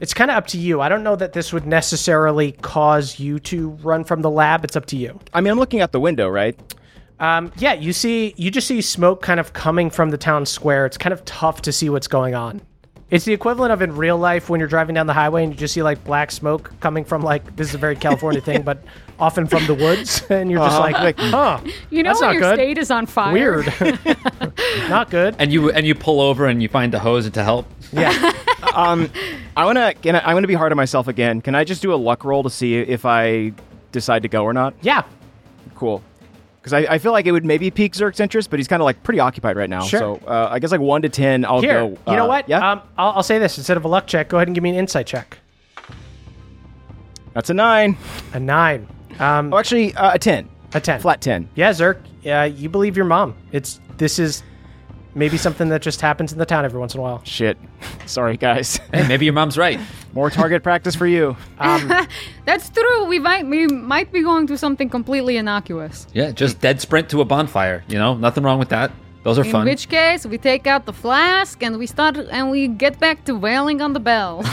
it's 0.00 0.14
kind 0.14 0.30
of 0.30 0.36
up 0.36 0.46
to 0.48 0.58
you. 0.58 0.80
I 0.80 0.88
don't 0.88 1.02
know 1.02 1.16
that 1.16 1.32
this 1.32 1.52
would 1.52 1.66
necessarily 1.66 2.52
cause 2.52 3.18
you 3.18 3.40
to 3.40 3.70
run 3.82 4.04
from 4.04 4.22
the 4.22 4.30
lab. 4.30 4.64
It's 4.64 4.76
up 4.76 4.86
to 4.86 4.96
you. 4.96 5.18
I 5.34 5.40
mean, 5.40 5.50
I'm 5.50 5.58
looking 5.58 5.80
out 5.80 5.90
the 5.90 5.98
window, 6.00 6.28
right? 6.28 6.56
Um, 7.18 7.50
yeah, 7.56 7.72
you 7.72 7.92
see, 7.92 8.34
you 8.36 8.50
just 8.50 8.66
see 8.66 8.80
smoke 8.82 9.22
kind 9.22 9.40
of 9.40 9.52
coming 9.52 9.88
from 9.90 10.10
the 10.10 10.18
town 10.18 10.44
square. 10.46 10.84
It's 10.86 10.98
kind 10.98 11.12
of 11.12 11.24
tough 11.24 11.62
to 11.62 11.72
see 11.72 11.88
what's 11.88 12.08
going 12.08 12.34
on. 12.34 12.60
It's 13.08 13.24
the 13.24 13.32
equivalent 13.32 13.72
of 13.72 13.80
in 13.82 13.94
real 13.94 14.18
life 14.18 14.50
when 14.50 14.58
you're 14.58 14.68
driving 14.68 14.94
down 14.96 15.06
the 15.06 15.12
highway 15.12 15.44
and 15.44 15.52
you 15.52 15.56
just 15.58 15.72
see 15.72 15.82
like 15.82 16.02
black 16.02 16.32
smoke 16.32 16.72
coming 16.80 17.04
from 17.04 17.22
like 17.22 17.54
this 17.54 17.68
is 17.68 17.74
a 17.74 17.78
very 17.78 17.94
California 17.94 18.40
thing, 18.40 18.62
but 18.62 18.82
often 19.20 19.46
from 19.46 19.64
the 19.66 19.74
woods, 19.74 20.22
and 20.30 20.50
you're 20.50 20.58
just 20.60 20.76
Uh-huh. 20.76 21.04
like, 21.04 21.16
huh, 21.18 21.60
You 21.88 22.02
know 22.02 22.10
That's 22.10 22.20
when 22.20 22.28
not 22.30 22.32
your 22.34 22.42
good. 22.42 22.56
state 22.56 22.78
is 22.78 22.90
on 22.90 23.06
fire. 23.06 23.32
weird, 23.32 23.72
not 24.88 25.08
good. 25.10 25.36
And 25.38 25.52
you 25.52 25.70
and 25.70 25.86
you 25.86 25.94
pull 25.94 26.20
over 26.20 26.46
and 26.46 26.60
you 26.62 26.68
find 26.68 26.92
a 26.94 26.98
hose 26.98 27.30
to 27.30 27.42
help. 27.44 27.66
Yeah. 27.92 28.32
Um, 28.74 29.08
I 29.56 29.64
wanna, 29.64 29.94
can 29.94 30.16
I, 30.16 30.20
I'm 30.20 30.34
gonna 30.34 30.48
be 30.48 30.54
hard 30.54 30.72
on 30.72 30.76
myself 30.76 31.06
again. 31.08 31.40
Can 31.40 31.54
I 31.54 31.62
just 31.64 31.80
do 31.82 31.94
a 31.94 31.96
luck 31.96 32.24
roll 32.24 32.42
to 32.42 32.50
see 32.50 32.74
if 32.76 33.06
I 33.06 33.52
decide 33.92 34.22
to 34.22 34.28
go 34.28 34.42
or 34.42 34.52
not? 34.52 34.74
Yeah, 34.82 35.02
Cool. 35.76 36.02
Because 36.66 36.84
I, 36.84 36.94
I 36.94 36.98
feel 36.98 37.12
like 37.12 37.26
it 37.26 37.30
would 37.30 37.44
maybe 37.44 37.70
pique 37.70 37.92
Zerk's 37.92 38.18
interest, 38.18 38.50
but 38.50 38.58
he's 38.58 38.66
kind 38.66 38.82
of 38.82 38.86
like 38.86 39.00
pretty 39.04 39.20
occupied 39.20 39.56
right 39.56 39.70
now. 39.70 39.82
Sure. 39.82 40.00
So 40.00 40.14
uh, 40.26 40.48
I 40.50 40.58
guess 40.58 40.72
like 40.72 40.80
one 40.80 41.00
to 41.02 41.08
ten, 41.08 41.44
I'll 41.44 41.60
Here, 41.60 41.74
go. 41.74 41.86
you 42.08 42.16
know 42.16 42.24
uh, 42.24 42.26
what? 42.26 42.48
Yeah. 42.48 42.72
Um, 42.72 42.82
I'll, 42.98 43.10
I'll 43.12 43.22
say 43.22 43.38
this 43.38 43.56
instead 43.56 43.76
of 43.76 43.84
a 43.84 43.88
luck 43.88 44.08
check. 44.08 44.28
Go 44.28 44.38
ahead 44.38 44.48
and 44.48 44.54
give 44.56 44.64
me 44.64 44.70
an 44.70 44.74
insight 44.74 45.06
check. 45.06 45.38
That's 47.34 47.50
a 47.50 47.54
nine. 47.54 47.96
A 48.32 48.40
nine. 48.40 48.88
Um, 49.20 49.52
Oh, 49.54 49.58
actually, 49.58 49.94
uh, 49.94 50.14
a 50.14 50.18
ten. 50.18 50.48
a 50.74 50.80
ten. 50.80 50.98
Flat 51.00 51.20
ten. 51.20 51.48
Yeah, 51.54 51.70
Zerk. 51.70 51.98
Yeah, 52.22 52.42
you 52.46 52.68
believe 52.68 52.96
your 52.96 53.06
mom. 53.06 53.36
It's 53.52 53.78
this 53.96 54.18
is 54.18 54.42
maybe 55.16 55.38
something 55.38 55.70
that 55.70 55.82
just 55.82 56.00
happens 56.00 56.32
in 56.32 56.38
the 56.38 56.46
town 56.46 56.64
every 56.64 56.78
once 56.78 56.94
in 56.94 57.00
a 57.00 57.02
while. 57.02 57.22
Shit. 57.24 57.58
Sorry, 58.06 58.36
guys. 58.36 58.76
Hey, 58.92 59.08
maybe 59.08 59.24
your 59.24 59.34
mom's 59.34 59.58
right. 59.58 59.80
More 60.12 60.30
target 60.30 60.62
practice 60.62 60.94
for 60.94 61.06
you. 61.06 61.36
Um, 61.58 61.88
That's 62.44 62.68
true. 62.68 63.04
We 63.06 63.18
might 63.18 63.46
we 63.46 63.66
might 63.66 64.12
be 64.12 64.22
going 64.22 64.46
to 64.46 64.56
something 64.56 64.88
completely 64.88 65.36
innocuous. 65.36 66.06
Yeah, 66.12 66.30
just 66.30 66.60
dead 66.60 66.80
sprint 66.80 67.08
to 67.10 67.20
a 67.20 67.24
bonfire. 67.24 67.82
You 67.88 67.98
know, 67.98 68.14
nothing 68.14 68.44
wrong 68.44 68.58
with 68.58 68.68
that. 68.68 68.92
Those 69.24 69.38
are 69.38 69.44
fun. 69.44 69.48
In 69.48 69.52
fun. 69.52 69.66
which 69.66 69.88
case, 69.88 70.24
we 70.24 70.38
take 70.38 70.66
out 70.66 70.86
the 70.86 70.92
flask 70.92 71.62
and 71.62 71.78
we 71.78 71.86
start 71.86 72.16
and 72.16 72.50
we 72.50 72.68
get 72.68 73.00
back 73.00 73.24
to 73.24 73.34
wailing 73.34 73.82
on 73.82 73.92
the 73.92 74.00
bell. 74.00 74.44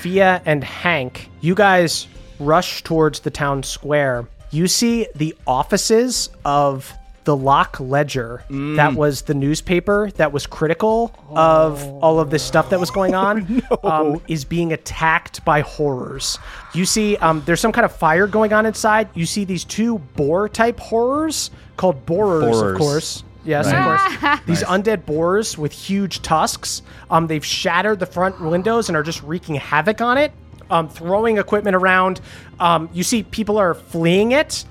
Fia 0.00 0.40
and 0.46 0.64
Hank, 0.64 1.28
you 1.40 1.54
guys 1.54 2.06
rush 2.40 2.82
towards 2.82 3.20
the 3.20 3.30
town 3.30 3.62
square. 3.62 4.26
You 4.50 4.66
see 4.66 5.06
the 5.14 5.34
offices 5.46 6.30
of 6.44 6.92
the 7.24 7.36
Loch 7.36 7.78
Ledger. 7.80 8.44
That 8.76 8.94
was 8.94 9.22
the 9.22 9.34
newspaper 9.34 10.10
that 10.16 10.32
was 10.32 10.46
critical 10.46 11.14
of 11.30 11.82
all 12.02 12.20
of 12.20 12.30
this 12.30 12.42
stuff 12.42 12.70
that 12.70 12.80
was 12.80 12.90
going 12.90 13.14
on. 13.14 13.62
um, 13.84 14.20
is 14.28 14.44
being 14.44 14.72
attacked 14.72 15.44
by 15.44 15.60
horrors. 15.60 16.38
You 16.74 16.84
see, 16.84 17.16
um, 17.18 17.42
there's 17.46 17.60
some 17.60 17.72
kind 17.72 17.84
of 17.84 17.94
fire 17.94 18.26
going 18.26 18.52
on 18.52 18.66
inside. 18.66 19.08
You 19.14 19.26
see 19.26 19.44
these 19.44 19.64
two 19.64 19.98
boar 19.98 20.48
type 20.48 20.80
horrors 20.80 21.50
called 21.76 22.04
borers, 22.06 22.60
of 22.60 22.76
course. 22.78 23.24
Yes, 23.44 23.66
of 23.66 23.74
course. 23.74 24.40
These 24.46 24.62
undead 24.62 25.04
boars 25.04 25.58
with 25.58 25.72
huge 25.72 26.22
tusks. 26.22 26.82
Um, 27.10 27.26
they've 27.26 27.44
shattered 27.44 27.98
the 27.98 28.06
front 28.06 28.40
windows 28.40 28.88
and 28.88 28.96
are 28.96 29.02
just 29.02 29.22
wreaking 29.22 29.56
havoc 29.56 30.00
on 30.00 30.16
it. 30.18 30.32
Um, 30.70 30.88
throwing 30.88 31.38
equipment 31.38 31.76
around. 31.76 32.20
Um, 32.60 32.88
you 32.92 33.02
see 33.02 33.24
people 33.24 33.58
are 33.58 33.74
fleeing 33.74 34.32
it, 34.32 34.64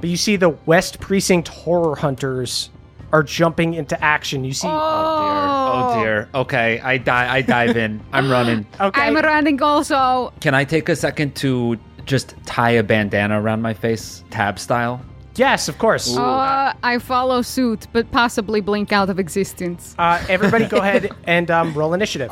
but 0.00 0.08
you 0.10 0.16
see 0.16 0.36
the 0.36 0.50
West 0.66 1.00
Precinct 1.00 1.48
horror 1.48 1.96
hunters 1.96 2.70
are 3.12 3.22
jumping 3.22 3.74
into 3.74 4.02
action. 4.02 4.44
You 4.44 4.52
see, 4.52 4.68
Oh 4.68 4.72
dear. 5.20 5.98
Oh 5.98 6.02
dear. 6.02 6.28
Okay, 6.34 6.80
I 6.80 6.98
die. 6.98 7.34
I 7.36 7.42
dive 7.42 7.76
in. 7.76 8.00
I'm 8.12 8.30
running. 8.36 8.66
okay, 8.80 9.00
I'm 9.02 9.14
running 9.16 9.62
also. 9.62 10.32
Can 10.40 10.54
I 10.54 10.64
take 10.64 10.88
a 10.88 10.96
second 10.96 11.34
to 11.36 11.78
just 12.04 12.34
tie 12.46 12.70
a 12.72 12.82
bandana 12.82 13.40
around 13.40 13.62
my 13.62 13.74
face, 13.74 14.22
tab 14.30 14.58
style? 14.58 15.00
yes, 15.36 15.68
of 15.68 15.76
course. 15.78 16.16
Uh, 16.16 16.72
I 16.82 16.98
follow 16.98 17.42
suit, 17.42 17.86
but 17.92 18.10
possibly 18.10 18.60
blink 18.62 18.90
out 18.92 19.10
of 19.10 19.18
existence. 19.18 19.94
Uh, 19.98 20.24
everybody, 20.30 20.66
go 20.66 20.78
ahead 20.78 21.10
and 21.24 21.50
um, 21.50 21.74
roll 21.74 21.92
initiative. 21.94 22.30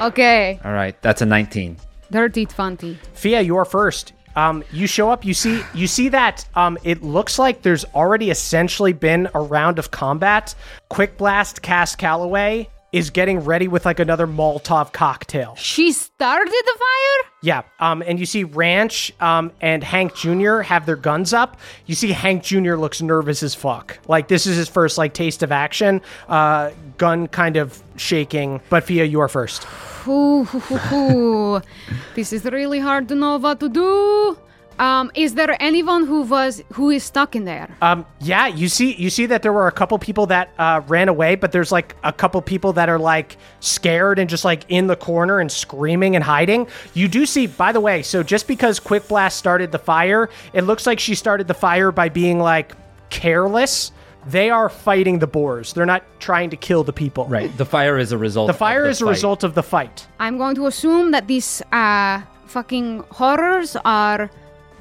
Okay, 0.00 0.58
All 0.64 0.72
right, 0.72 1.00
that's 1.02 1.20
a 1.20 1.26
19. 1.26 1.76
dirty 2.10 2.46
twenty. 2.46 2.98
Fia, 3.12 3.40
you're 3.42 3.64
first. 3.66 4.12
Um, 4.40 4.64
you 4.72 4.86
show 4.86 5.10
up. 5.10 5.24
You 5.24 5.34
see. 5.34 5.62
You 5.74 5.86
see 5.86 6.08
that. 6.08 6.46
Um, 6.54 6.78
it 6.82 7.02
looks 7.02 7.38
like 7.38 7.60
there's 7.60 7.84
already 7.86 8.30
essentially 8.30 8.94
been 8.94 9.28
a 9.34 9.40
round 9.40 9.78
of 9.78 9.90
combat. 9.90 10.54
Quick 10.88 11.18
Blast 11.18 11.60
cast 11.60 11.98
Calloway 11.98 12.68
is 12.92 13.10
getting 13.10 13.40
ready 13.40 13.68
with 13.68 13.84
like 13.84 14.00
another 14.00 14.26
Molotov 14.26 14.92
cocktail. 14.92 15.54
She 15.56 15.92
started 15.92 16.50
the 16.50 16.78
fire. 16.78 17.30
Yeah. 17.42 17.62
Um, 17.78 18.02
and 18.06 18.18
you 18.18 18.26
see 18.26 18.44
Ranch 18.44 19.12
um, 19.20 19.52
and 19.60 19.82
Hank 19.82 20.14
Jr. 20.14 20.60
have 20.60 20.86
their 20.86 20.96
guns 20.96 21.32
up. 21.32 21.58
You 21.86 21.94
see 21.94 22.12
Hank 22.12 22.42
Jr. 22.42 22.74
looks 22.74 23.00
nervous 23.00 23.42
as 23.42 23.54
fuck. 23.54 23.98
Like 24.08 24.28
this 24.28 24.46
is 24.46 24.56
his 24.56 24.68
first 24.68 24.98
like 24.98 25.14
taste 25.14 25.42
of 25.42 25.52
action. 25.52 26.00
Uh, 26.28 26.70
gun 26.98 27.28
kind 27.28 27.56
of 27.56 27.82
shaking. 27.96 28.60
But 28.68 28.84
Fia, 28.84 29.04
you 29.04 29.20
are 29.20 29.28
first. 29.28 29.66
Ooh, 30.06 30.44
hoo. 30.44 31.60
this 32.14 32.32
is 32.32 32.44
really 32.44 32.80
hard 32.80 33.08
to 33.08 33.14
know 33.14 33.36
what 33.36 33.60
to 33.60 33.68
do. 33.68 34.36
Um, 34.80 35.10
is 35.14 35.34
there 35.34 35.54
anyone 35.60 36.06
who 36.06 36.22
was 36.22 36.62
who 36.72 36.88
is 36.88 37.04
stuck 37.04 37.36
in 37.36 37.44
there? 37.44 37.68
Um, 37.82 38.06
yeah, 38.18 38.46
you 38.46 38.66
see, 38.68 38.94
you 38.94 39.10
see 39.10 39.26
that 39.26 39.42
there 39.42 39.52
were 39.52 39.66
a 39.66 39.72
couple 39.72 39.98
people 39.98 40.26
that 40.28 40.50
uh, 40.58 40.80
ran 40.88 41.10
away, 41.10 41.34
but 41.34 41.52
there's 41.52 41.70
like 41.70 41.94
a 42.02 42.14
couple 42.14 42.40
people 42.40 42.72
that 42.72 42.88
are 42.88 42.98
like 42.98 43.36
scared 43.60 44.18
and 44.18 44.28
just 44.30 44.42
like 44.42 44.64
in 44.70 44.86
the 44.86 44.96
corner 44.96 45.38
and 45.38 45.52
screaming 45.52 46.16
and 46.16 46.24
hiding. 46.24 46.66
You 46.94 47.08
do 47.08 47.26
see, 47.26 47.46
by 47.46 47.72
the 47.72 47.80
way, 47.80 48.02
so 48.02 48.22
just 48.22 48.48
because 48.48 48.80
Quick 48.80 49.06
Blast 49.06 49.36
started 49.36 49.70
the 49.70 49.78
fire, 49.78 50.30
it 50.54 50.62
looks 50.62 50.86
like 50.86 50.98
she 50.98 51.14
started 51.14 51.46
the 51.46 51.54
fire 51.54 51.92
by 51.92 52.08
being 52.08 52.40
like 52.40 52.72
careless. 53.10 53.92
They 54.26 54.48
are 54.48 54.70
fighting 54.70 55.18
the 55.18 55.26
boars. 55.26 55.74
They're 55.74 55.86
not 55.86 56.04
trying 56.20 56.48
to 56.50 56.56
kill 56.56 56.84
the 56.84 56.92
people. 56.92 57.26
Right. 57.26 57.54
The 57.58 57.66
fire 57.66 57.98
is 57.98 58.12
a 58.12 58.18
result. 58.18 58.46
The 58.46 58.54
fire 58.54 58.80
of 58.80 58.84
the 58.84 58.90
is 58.90 59.02
a 59.02 59.04
fight. 59.04 59.10
result 59.10 59.44
of 59.44 59.54
the 59.54 59.62
fight. 59.62 60.06
I'm 60.18 60.38
going 60.38 60.54
to 60.56 60.66
assume 60.66 61.10
that 61.10 61.26
these 61.26 61.62
uh, 61.72 62.22
fucking 62.46 63.04
horrors 63.10 63.76
are 63.84 64.30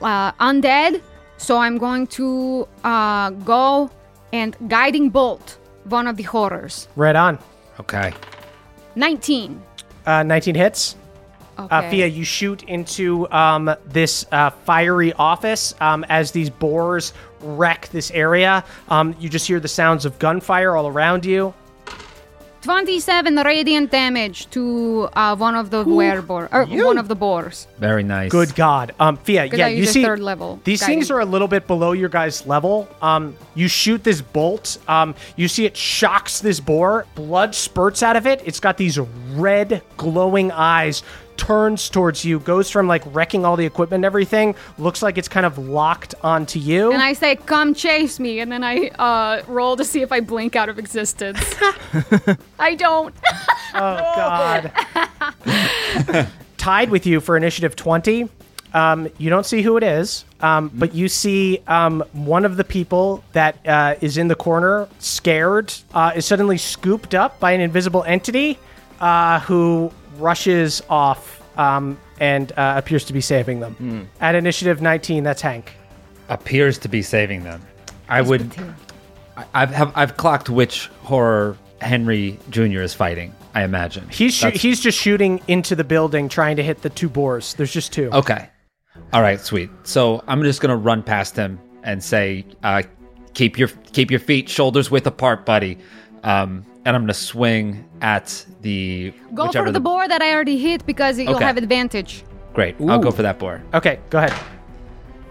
uh, 0.01 0.31
undead. 0.33 1.01
So 1.37 1.57
I'm 1.57 1.77
going 1.77 2.07
to 2.07 2.67
uh, 2.83 3.29
go 3.31 3.89
and 4.33 4.55
guiding 4.67 5.09
bolt 5.09 5.57
one 5.85 6.07
of 6.07 6.17
the 6.17 6.23
horrors. 6.23 6.87
Right 6.95 7.15
on. 7.15 7.39
Okay. 7.79 8.13
19. 8.95 9.61
Uh, 10.05 10.23
19 10.23 10.55
hits. 10.55 10.95
Okay. 11.57 11.75
Uh, 11.75 11.89
Fia, 11.89 12.05
you 12.07 12.23
shoot 12.23 12.63
into 12.63 13.29
um, 13.31 13.73
this 13.85 14.25
uh, 14.31 14.49
fiery 14.49 15.11
office 15.13 15.73
um, 15.81 16.05
as 16.07 16.31
these 16.31 16.49
boars 16.49 17.13
wreck 17.41 17.89
this 17.89 18.11
area. 18.11 18.63
Um, 18.87 19.15
you 19.19 19.27
just 19.27 19.47
hear 19.47 19.59
the 19.59 19.67
sounds 19.67 20.05
of 20.05 20.19
gunfire 20.19 20.75
all 20.75 20.87
around 20.87 21.25
you. 21.25 21.53
27 22.61 23.35
radiant 23.37 23.89
damage 23.91 24.49
to 24.51 25.07
uh, 25.13 25.35
one 25.35 25.55
of 25.55 25.69
the 25.69 25.83
werebore 25.85 26.47
or 26.51 26.65
one 26.65 26.97
of 26.97 27.07
the 27.07 27.15
boars. 27.15 27.67
Very 27.79 28.03
nice. 28.03 28.31
Good 28.31 28.53
God, 28.55 28.93
um, 28.99 29.17
Fia. 29.17 29.47
'Cause 29.49 29.57
Yeah, 29.57 29.67
you 29.67 29.85
see, 29.85 30.03
third 30.03 30.19
level 30.19 30.59
these 30.65 30.85
things 30.85 31.09
are 31.09 31.19
a 31.21 31.25
little 31.25 31.47
bit 31.47 31.67
below 31.67 31.93
your 31.93 32.09
guys' 32.09 32.45
level. 32.45 32.87
Um, 33.01 33.35
you 33.55 33.67
shoot 33.67 34.03
this 34.03 34.21
bolt. 34.21 34.77
Um, 34.87 35.15
you 35.35 35.47
see 35.47 35.65
it 35.65 35.77
shocks 35.77 36.39
this 36.41 36.59
boar. 36.59 37.05
Blood 37.15 37.55
spurts 37.55 38.03
out 38.03 38.15
of 38.15 38.27
it. 38.27 38.41
It's 38.45 38.59
got 38.59 38.77
these 38.77 38.99
red, 39.33 39.81
glowing 39.97 40.51
eyes. 40.51 41.01
Turns 41.39 41.89
towards 41.89 42.25
you, 42.25 42.39
goes 42.39 42.69
from 42.69 42.87
like 42.87 43.01
wrecking 43.07 43.45
all 43.45 43.55
the 43.55 43.65
equipment 43.65 43.99
and 43.99 44.05
everything. 44.05 44.55
Looks 44.77 45.01
like 45.01 45.17
it's 45.17 45.29
kind 45.29 45.45
of 45.45 45.57
locked 45.57 46.13
onto 46.21 46.59
you. 46.59 46.91
And 46.91 47.01
I 47.01 47.13
say, 47.13 47.37
"Come 47.37 47.73
chase 47.73 48.19
me," 48.19 48.39
and 48.41 48.51
then 48.51 48.61
I 48.61 48.89
uh, 48.99 49.43
roll 49.47 49.77
to 49.77 49.85
see 49.85 50.01
if 50.01 50.11
I 50.11 50.19
blink 50.19 50.57
out 50.57 50.67
of 50.67 50.77
existence. 50.77 51.39
I 52.59 52.75
don't. 52.75 53.15
Oh 53.73 54.71
God. 56.13 56.27
Tied 56.57 56.89
with 56.89 57.05
you 57.05 57.21
for 57.21 57.37
initiative 57.37 57.75
twenty. 57.77 58.27
Um, 58.73 59.07
you 59.17 59.29
don't 59.29 59.45
see 59.45 59.61
who 59.61 59.77
it 59.77 59.83
is, 59.83 60.25
um, 60.41 60.69
but 60.73 60.93
you 60.93 61.07
see 61.07 61.61
um, 61.67 62.03
one 62.11 62.45
of 62.45 62.57
the 62.57 62.63
people 62.63 63.23
that 63.31 63.65
uh, 63.65 63.95
is 64.01 64.17
in 64.17 64.27
the 64.27 64.35
corner, 64.35 64.87
scared, 64.99 65.73
uh, 65.93 66.11
is 66.15 66.25
suddenly 66.25 66.57
scooped 66.57 67.15
up 67.15 67.39
by 67.39 67.53
an 67.53 67.61
invisible 67.61 68.03
entity 68.03 68.59
uh, 68.99 69.39
who 69.39 69.91
rushes 70.19 70.81
off 70.89 71.41
um, 71.57 71.99
and 72.19 72.51
uh, 72.53 72.73
appears 72.77 73.05
to 73.05 73.13
be 73.13 73.21
saving 73.21 73.59
them. 73.59 74.07
At 74.21 74.35
initiative 74.35 74.81
19, 74.81 75.23
that's 75.23 75.41
Hank. 75.41 75.73
Appears 76.29 76.77
to 76.79 76.87
be 76.89 77.01
saving 77.01 77.43
them. 77.43 77.61
I 78.07 78.21
would. 78.21 78.51
I- 79.37 79.45
I've 79.53 79.69
have, 79.71 79.91
I've 79.95 80.17
clocked 80.17 80.49
which 80.49 80.87
horror 81.03 81.55
Henry 81.81 82.37
Jr. 82.49 82.81
is 82.81 82.93
fighting. 82.93 83.33
I 83.55 83.63
imagine 83.63 84.07
He's 84.09 84.33
shoo- 84.33 84.47
That's- 84.47 84.61
he's 84.61 84.79
just 84.81 84.97
shooting 84.97 85.41
into 85.47 85.75
the 85.75 85.83
building, 85.85 86.27
trying 86.29 86.57
to 86.57 86.63
hit 86.63 86.81
the 86.81 86.89
two 86.89 87.07
boars. 87.09 87.53
There's 87.55 87.71
just 87.71 87.93
two. 87.93 88.09
Okay. 88.11 88.47
All 89.13 89.21
right, 89.21 89.39
sweet. 89.39 89.69
So 89.83 90.23
I'm 90.27 90.43
just 90.43 90.59
gonna 90.61 90.75
run 90.75 91.01
past 91.03 91.35
him 91.37 91.57
and 91.83 92.03
say, 92.03 92.45
uh, 92.63 92.83
"Keep 93.33 93.57
your 93.57 93.69
keep 93.93 94.11
your 94.11 94.19
feet 94.19 94.49
shoulders 94.49 94.91
width 94.91 95.07
apart, 95.07 95.45
buddy." 95.45 95.77
Um, 96.23 96.65
and 96.89 96.95
I'm 96.95 97.03
gonna 97.03 97.13
swing 97.13 97.85
at 98.01 98.43
the 98.61 99.13
Go 99.35 99.51
for 99.51 99.71
the, 99.71 99.79
boar 99.79 100.07
that 100.07 100.23
I 100.23 100.33
already 100.33 100.57
hit 100.57 100.87
because 100.87 101.19
you'll 101.19 101.35
Okay. 101.35 101.45
have 101.45 101.57
advantage. 101.57 102.23
Great, 102.55 102.77
I'll 102.81 102.97
go 102.97 103.11
for 103.11 103.21
that 103.21 103.37
boar. 103.37 103.61
Okay, 103.75 103.99
go 104.09 104.17
ahead. 104.17 104.33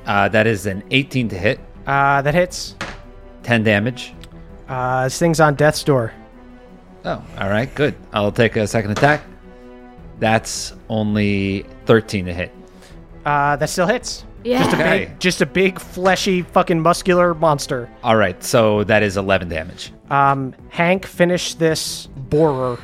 Uh, 0.06 0.28
that 0.28 0.46
is 0.46 0.66
an 0.66 0.84
18 0.92 1.28
to 1.30 1.36
hit, 1.36 1.59
Uh, 1.84 2.22
that 2.22 2.32
hits. 2.32 2.76
10 3.42 3.64
damage. 3.64 4.14
Uh, 4.68 5.04
this 5.04 5.18
thing's 5.18 5.40
on 5.40 5.56
death's 5.56 5.82
door. 5.82 6.12
Oh, 7.04 7.20
all 7.40 7.48
right, 7.50 7.74
good. 7.74 7.96
I'll 8.12 8.30
take 8.30 8.54
a 8.54 8.64
second 8.68 8.92
attack. 8.92 9.22
That's 10.20 10.74
only 10.88 11.66
13 11.86 12.26
to 12.26 12.32
hit. 12.32 12.52
Uh, 13.26 13.56
that 13.56 13.68
still 13.68 13.86
hits. 13.88 14.24
Yeah. 14.45 14.59
Just 14.64 14.72
a 14.72 14.76
Okay. 14.80 14.99
big, 15.07 15.20
just 15.20 15.41
a 15.41 15.47
big, 15.47 15.78
fleshy, 15.80 16.43
fucking 16.43 16.80
muscular 16.80 17.34
monster. 17.34 17.89
All 18.05 18.16
right, 18.16 18.43
so 18.43 18.84
that 18.84 19.03
is 19.03 19.16
11 19.16 19.49
damage. 19.49 19.93
Um, 20.11 20.55
Hank, 20.70 21.05
finish 21.07 21.55
this 21.55 22.07
borer. 22.16 22.78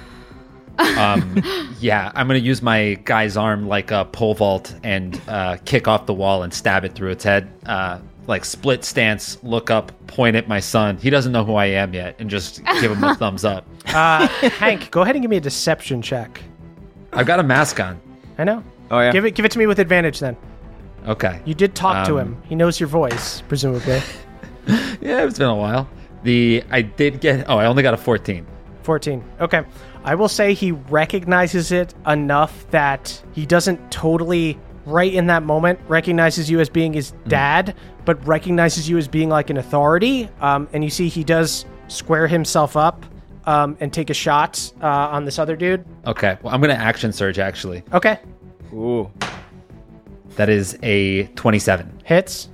Um, 0.98 1.40
yeah, 1.80 2.10
I'm 2.14 2.26
gonna 2.26 2.40
use 2.40 2.60
my 2.60 2.94
guy's 3.04 3.36
arm 3.36 3.68
like 3.68 3.90
a 3.92 4.04
pole 4.06 4.34
vault 4.34 4.74
and 4.82 5.20
uh, 5.28 5.56
kick 5.64 5.86
off 5.86 6.06
the 6.06 6.14
wall 6.14 6.42
and 6.42 6.52
stab 6.52 6.84
it 6.84 6.94
through 6.94 7.10
its 7.10 7.22
head. 7.24 7.48
Uh, 7.64 8.00
like 8.26 8.44
split 8.44 8.84
stance, 8.84 9.38
look 9.44 9.70
up, 9.70 9.92
point 10.08 10.34
at 10.34 10.48
my 10.48 10.58
son. 10.58 10.96
He 10.96 11.10
doesn't 11.10 11.30
know 11.32 11.44
who 11.44 11.54
I 11.54 11.66
am 11.66 11.94
yet, 11.94 12.16
and 12.18 12.28
just 12.28 12.64
give 12.80 12.90
him 12.90 13.04
a 13.04 13.14
thumbs 13.16 13.44
up. 13.44 13.66
Uh, 13.86 14.26
Hank, 14.28 14.90
go 14.90 15.02
ahead 15.02 15.14
and 15.14 15.22
give 15.22 15.30
me 15.30 15.36
a 15.36 15.40
deception 15.40 16.02
check. 16.02 16.40
I've 17.12 17.26
got 17.26 17.38
a 17.38 17.42
mask 17.44 17.78
on. 17.80 18.00
I 18.38 18.44
know. 18.44 18.64
Oh 18.90 18.98
yeah. 19.00 19.12
Give 19.12 19.24
it 19.24 19.32
give 19.36 19.44
it 19.44 19.52
to 19.52 19.58
me 19.58 19.66
with 19.66 19.78
advantage 19.78 20.18
then. 20.18 20.36
Okay. 21.06 21.40
You 21.44 21.54
did 21.54 21.74
talk 21.74 22.06
to 22.06 22.14
Um, 22.14 22.34
him. 22.34 22.42
He 22.48 22.54
knows 22.54 22.78
your 22.80 22.88
voice, 22.88 23.42
presumably. 23.48 24.00
Yeah, 25.00 25.26
it's 25.26 25.38
been 25.38 25.48
a 25.48 25.54
while. 25.54 25.86
The 26.22 26.64
I 26.70 26.80
did 26.80 27.20
get. 27.20 27.44
Oh, 27.50 27.58
I 27.58 27.66
only 27.66 27.82
got 27.82 27.92
a 27.92 27.98
14. 27.98 28.46
14. 28.82 29.22
Okay. 29.40 29.62
I 30.04 30.14
will 30.14 30.28
say 30.28 30.54
he 30.54 30.72
recognizes 30.72 31.70
it 31.70 31.92
enough 32.06 32.70
that 32.70 33.22
he 33.32 33.44
doesn't 33.44 33.90
totally, 33.90 34.58
right 34.86 35.12
in 35.12 35.26
that 35.26 35.42
moment, 35.42 35.80
recognizes 35.86 36.48
you 36.50 36.60
as 36.60 36.70
being 36.70 36.94
his 36.94 37.10
dad, 37.28 37.74
but 38.06 38.26
recognizes 38.26 38.88
you 38.88 38.96
as 38.96 39.06
being 39.06 39.28
like 39.28 39.50
an 39.50 39.58
authority. 39.58 40.30
Um, 40.40 40.66
and 40.72 40.82
you 40.82 40.88
see 40.88 41.08
he 41.08 41.24
does 41.24 41.66
square 41.88 42.26
himself 42.26 42.74
up 42.74 43.04
um, 43.44 43.76
and 43.80 43.92
take 43.92 44.08
a 44.08 44.14
shot 44.14 44.72
uh, 44.82 44.86
on 44.86 45.26
this 45.26 45.38
other 45.38 45.56
dude. 45.56 45.84
Okay. 46.06 46.38
Well, 46.42 46.54
I'm 46.54 46.62
gonna 46.62 46.72
action 46.72 47.12
surge 47.12 47.38
actually. 47.38 47.82
Okay. 47.92 48.18
Ooh. 48.72 49.10
That 50.36 50.48
is 50.48 50.78
a 50.82 51.24
27. 51.34 52.02
Hits. 52.04 52.48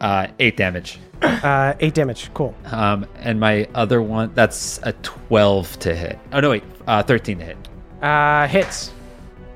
Uh, 0.00 0.28
eight 0.38 0.56
damage. 0.56 0.98
Uh, 1.22 1.74
eight 1.80 1.94
damage. 1.94 2.30
Cool. 2.34 2.54
Um, 2.66 3.06
and 3.20 3.38
my 3.38 3.68
other 3.74 4.02
one, 4.02 4.32
that's 4.34 4.80
a 4.82 4.92
12 4.92 5.78
to 5.80 5.94
hit. 5.94 6.18
Oh 6.32 6.40
no, 6.40 6.50
wait, 6.50 6.64
uh, 6.86 7.02
13 7.02 7.38
to 7.38 7.44
hit. 7.44 7.56
Uh, 8.00 8.46
hits. 8.48 8.92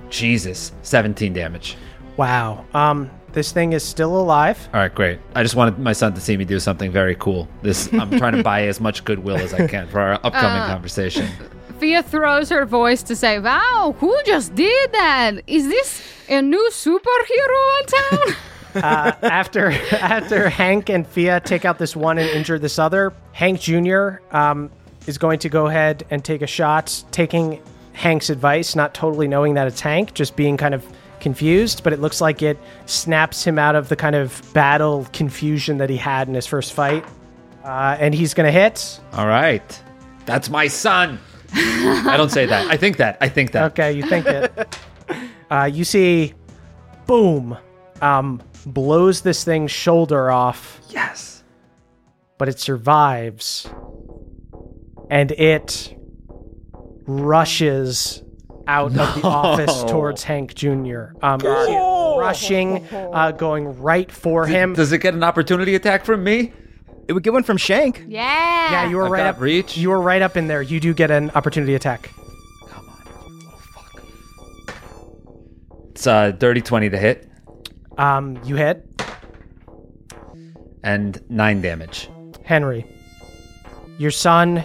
Jesus, 0.09 0.73
17 0.82 1.32
damage. 1.32 1.77
Wow. 2.16 2.64
Um, 2.74 3.10
this 3.32 3.52
thing 3.52 3.73
is 3.73 3.82
still 3.82 4.16
alive. 4.18 4.68
All 4.73 4.81
right, 4.81 4.94
great. 4.94 5.18
I 5.35 5.43
just 5.43 5.56
wanted 5.56 5.78
my 5.78 5.93
son 5.93 6.14
to 6.14 6.20
see 6.20 6.36
me 6.36 6.44
do 6.44 6.59
something 6.60 6.90
very 6.90 7.16
cool. 7.16 7.48
This 7.62 7.93
I'm 7.93 8.10
trying 8.16 8.35
to 8.36 8.43
buy 8.43 8.66
as 8.66 8.81
much 8.81 9.05
goodwill 9.05 9.36
as 9.36 9.52
I 9.52 9.66
can 9.66 9.89
for 9.89 10.01
our 10.01 10.14
upcoming 10.14 10.62
conversation. 10.73 11.28
Fia 11.78 12.02
throws 12.02 12.48
her 12.48 12.64
voice 12.64 13.02
to 13.04 13.14
say, 13.14 13.38
Wow, 13.38 13.94
who 14.00 14.18
just 14.24 14.54
did 14.54 14.92
that? 14.92 15.42
Is 15.46 15.68
this 15.68 16.02
a 16.28 16.40
new 16.40 16.70
superhero 16.72 17.80
in 17.80 17.86
town? 17.86 18.36
uh, 18.76 19.12
after 19.22 19.70
after 19.92 20.48
Hank 20.48 20.88
and 20.88 21.06
Fia 21.06 21.40
take 21.40 21.64
out 21.64 21.78
this 21.78 21.94
one 21.94 22.18
and 22.18 22.28
injure 22.30 22.58
this 22.58 22.78
other, 22.78 23.12
Hank 23.32 23.60
Jr. 23.60 24.18
Um, 24.30 24.70
is 25.06 25.18
going 25.18 25.38
to 25.40 25.48
go 25.48 25.66
ahead 25.66 26.04
and 26.10 26.24
take 26.24 26.42
a 26.42 26.46
shot, 26.46 27.04
taking 27.10 27.62
Hank's 27.92 28.30
advice, 28.30 28.74
not 28.74 28.94
totally 28.94 29.28
knowing 29.28 29.54
that 29.54 29.66
it's 29.66 29.80
Hank, 29.80 30.14
just 30.14 30.34
being 30.34 30.56
kind 30.56 30.74
of 30.74 30.84
confused. 31.20 31.84
But 31.84 31.92
it 31.92 32.00
looks 32.00 32.20
like 32.20 32.42
it 32.42 32.58
snaps 32.86 33.44
him 33.44 33.58
out 33.58 33.74
of 33.74 33.88
the 33.88 33.96
kind 33.96 34.16
of 34.16 34.42
battle 34.54 35.06
confusion 35.12 35.78
that 35.78 35.90
he 35.90 35.96
had 35.96 36.26
in 36.28 36.34
his 36.34 36.46
first 36.46 36.72
fight, 36.72 37.04
uh, 37.64 37.96
and 38.00 38.14
he's 38.14 38.32
going 38.32 38.46
to 38.46 38.52
hit. 38.52 38.98
All 39.12 39.26
right, 39.26 39.82
that's 40.24 40.48
my 40.48 40.68
son. 40.68 41.18
I 41.55 42.16
don't 42.16 42.31
say 42.31 42.47
that. 42.47 42.70
I 42.70 42.77
think 42.77 42.97
that. 42.98 43.18
I 43.20 43.28
think 43.28 43.52
that. 43.52 43.73
Okay, 43.73 43.93
you 43.93 44.02
think 44.05 44.27
it. 44.27 44.78
uh, 45.51 45.70
you 45.73 45.85
see, 45.85 46.35
boom, 47.06 47.56
um, 48.02 48.43
blows 48.66 49.20
this 49.23 49.44
thing's 49.44 49.70
shoulder 49.70 50.31
off. 50.31 50.81
Yes. 50.89 51.44
but 52.39 52.48
it 52.48 52.59
survives 52.59 53.68
and 55.10 55.31
it 55.32 55.97
rushes 57.06 58.23
out 58.66 58.86
of 58.86 58.94
the 58.94 59.02
office 59.27 59.85
towards 59.85 60.23
Hank 60.24 60.55
Jr. 60.55 61.12
Um, 61.23 61.40
you 61.43 61.66
see 61.66 61.74
it 61.74 62.18
rushing, 62.18 62.86
uh, 62.93 63.32
going 63.32 63.81
right 63.81 64.10
for 64.10 64.47
him. 64.47 64.74
Does 64.74 64.93
it 64.93 64.98
get 64.98 65.14
an 65.14 65.23
opportunity 65.23 65.74
attack 65.74 66.05
from 66.05 66.24
me? 66.24 66.52
It 67.08 67.12
would 67.12 67.22
get 67.22 67.32
one 67.32 67.42
from 67.44 67.56
Shank. 67.56 68.04
yeah. 68.08 68.70
yeah, 68.72 68.88
you 68.88 68.96
were 68.96 69.04
I've 69.06 69.10
right 69.12 69.18
got 69.18 69.34
up. 69.36 69.40
reach. 69.40 69.76
You 69.76 69.90
were 69.90 70.00
right 70.00 70.20
up 70.22 70.36
in 70.36 70.48
there. 70.48 70.60
You 70.62 70.80
do 70.80 70.92
get 70.92 71.10
an 71.10 71.30
opportunity 71.36 71.74
attack. 71.74 72.10
Come 72.68 72.88
on. 72.88 73.02
Oh 73.46 73.58
fuck. 73.72 74.02
It's 75.92 76.06
uh, 76.06 76.32
dirty 76.32 76.60
20 76.60 76.90
to 76.90 76.98
hit 76.98 77.28
Um, 77.96 78.38
you 78.44 78.56
hit 78.56 78.84
and 80.82 81.20
nine 81.28 81.60
damage. 81.62 82.08
Henry. 82.44 82.86
Your 83.98 84.10
son 84.10 84.64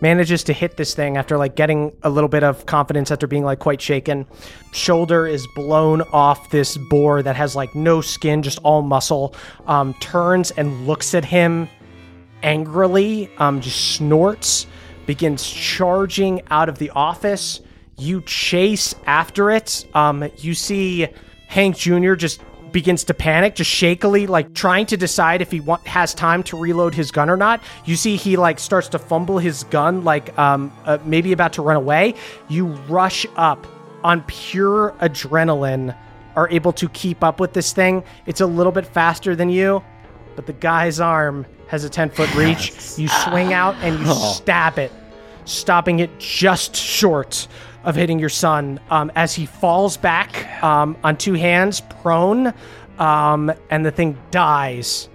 manages 0.00 0.44
to 0.44 0.52
hit 0.52 0.76
this 0.76 0.94
thing 0.94 1.16
after 1.16 1.36
like 1.36 1.56
getting 1.56 1.92
a 2.02 2.10
little 2.10 2.28
bit 2.28 2.42
of 2.42 2.66
confidence 2.66 3.10
after 3.10 3.26
being 3.26 3.44
like 3.44 3.58
quite 3.58 3.80
shaken. 3.80 4.26
Shoulder 4.72 5.26
is 5.26 5.46
blown 5.54 6.02
off 6.12 6.50
this 6.50 6.76
boar 6.76 7.22
that 7.22 7.36
has 7.36 7.54
like 7.56 7.74
no 7.74 8.00
skin, 8.00 8.42
just 8.42 8.58
all 8.62 8.82
muscle. 8.82 9.34
Um, 9.66 9.94
turns 9.94 10.50
and 10.52 10.86
looks 10.86 11.14
at 11.14 11.24
him 11.24 11.68
angrily, 12.42 13.30
um, 13.38 13.60
just 13.60 13.94
snorts, 13.94 14.66
begins 15.06 15.48
charging 15.48 16.42
out 16.50 16.68
of 16.68 16.78
the 16.78 16.90
office. 16.90 17.60
You 17.98 18.22
chase 18.22 18.94
after 19.06 19.50
it. 19.50 19.86
Um, 19.94 20.30
you 20.38 20.54
see 20.54 21.08
Hank 21.48 21.76
Jr. 21.76 22.14
just 22.14 22.40
begins 22.72 23.04
to 23.04 23.14
panic, 23.14 23.54
just 23.54 23.70
shakily, 23.70 24.26
like 24.26 24.54
trying 24.54 24.86
to 24.86 24.96
decide 24.96 25.42
if 25.42 25.50
he 25.50 25.60
want, 25.60 25.86
has 25.86 26.14
time 26.14 26.42
to 26.44 26.56
reload 26.56 26.94
his 26.94 27.10
gun 27.10 27.30
or 27.30 27.36
not. 27.36 27.62
You 27.84 27.96
see 27.96 28.16
he 28.16 28.36
like 28.36 28.58
starts 28.58 28.88
to 28.88 28.98
fumble 28.98 29.38
his 29.38 29.64
gun, 29.64 30.04
like 30.04 30.36
um, 30.38 30.72
uh, 30.84 30.98
maybe 31.04 31.32
about 31.32 31.52
to 31.54 31.62
run 31.62 31.76
away. 31.76 32.14
You 32.48 32.66
rush 32.88 33.26
up 33.36 33.66
on 34.02 34.22
pure 34.22 34.94
adrenaline, 35.00 35.96
are 36.36 36.48
able 36.50 36.72
to 36.74 36.88
keep 36.90 37.22
up 37.22 37.40
with 37.40 37.52
this 37.52 37.72
thing. 37.72 38.02
It's 38.26 38.40
a 38.40 38.46
little 38.46 38.72
bit 38.72 38.86
faster 38.86 39.36
than 39.36 39.50
you, 39.50 39.82
but 40.36 40.46
the 40.46 40.52
guy's 40.52 41.00
arm 41.00 41.46
has 41.68 41.84
a 41.84 41.90
10 41.90 42.10
foot 42.10 42.34
reach. 42.34 42.72
You 42.98 43.08
swing 43.08 43.52
out 43.52 43.74
and 43.76 43.98
you 43.98 44.12
stab 44.14 44.78
it, 44.78 44.92
stopping 45.44 46.00
it 46.00 46.18
just 46.18 46.74
short 46.74 47.46
of 47.84 47.96
hitting 47.96 48.18
your 48.18 48.28
son 48.28 48.78
um, 48.90 49.10
as 49.14 49.34
he 49.34 49.46
falls 49.46 49.96
back 49.96 50.62
um, 50.62 50.96
on 51.02 51.16
two 51.16 51.34
hands, 51.34 51.80
prone, 51.80 52.52
um, 52.98 53.52
and 53.70 53.84
the 53.84 53.90
thing 53.90 54.18
dies 54.30 55.08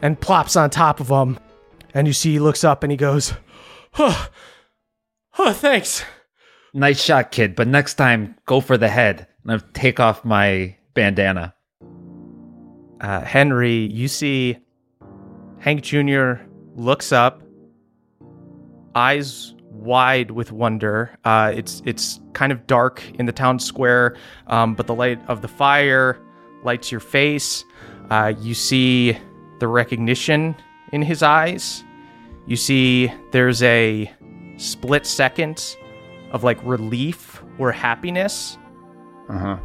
and 0.00 0.20
plops 0.20 0.56
on 0.56 0.70
top 0.70 1.00
of 1.00 1.08
him. 1.08 1.38
And 1.94 2.06
you 2.06 2.12
see 2.12 2.32
he 2.32 2.38
looks 2.38 2.64
up 2.64 2.82
and 2.82 2.90
he 2.90 2.96
goes, 2.96 3.34
Oh, 3.98 4.28
oh 5.38 5.52
thanks. 5.52 6.04
Nice 6.72 7.02
shot, 7.02 7.30
kid. 7.30 7.54
But 7.54 7.68
next 7.68 7.94
time, 7.94 8.36
go 8.46 8.60
for 8.60 8.78
the 8.78 8.88
head. 8.88 9.26
And 9.44 9.52
I 9.52 9.64
take 9.74 10.00
off 10.00 10.24
my 10.24 10.76
bandana. 10.94 11.54
uh, 13.00 13.20
Henry, 13.22 13.74
you 13.74 14.08
see 14.08 14.58
Hank 15.58 15.82
Jr. 15.82 16.34
looks 16.74 17.12
up, 17.12 17.42
eyes 18.94 19.54
wide 19.84 20.30
with 20.30 20.52
wonder. 20.52 21.18
Uh, 21.24 21.52
it's 21.54 21.82
it's 21.84 22.20
kind 22.32 22.52
of 22.52 22.66
dark 22.66 23.02
in 23.18 23.26
the 23.26 23.32
town 23.32 23.58
square, 23.58 24.16
um, 24.46 24.74
but 24.74 24.86
the 24.86 24.94
light 24.94 25.20
of 25.28 25.42
the 25.42 25.48
fire 25.48 26.18
lights 26.64 26.90
your 26.90 27.00
face. 27.00 27.64
Uh, 28.10 28.32
you 28.40 28.54
see 28.54 29.18
the 29.58 29.68
recognition 29.68 30.54
in 30.92 31.02
his 31.02 31.22
eyes. 31.22 31.84
You 32.46 32.56
see 32.56 33.12
there's 33.30 33.62
a 33.62 34.12
split 34.56 35.06
second 35.06 35.76
of 36.32 36.44
like 36.44 36.58
relief 36.64 37.42
or 37.58 37.72
happiness. 37.72 38.58
Uh 39.28 39.38
huh. 39.38 39.56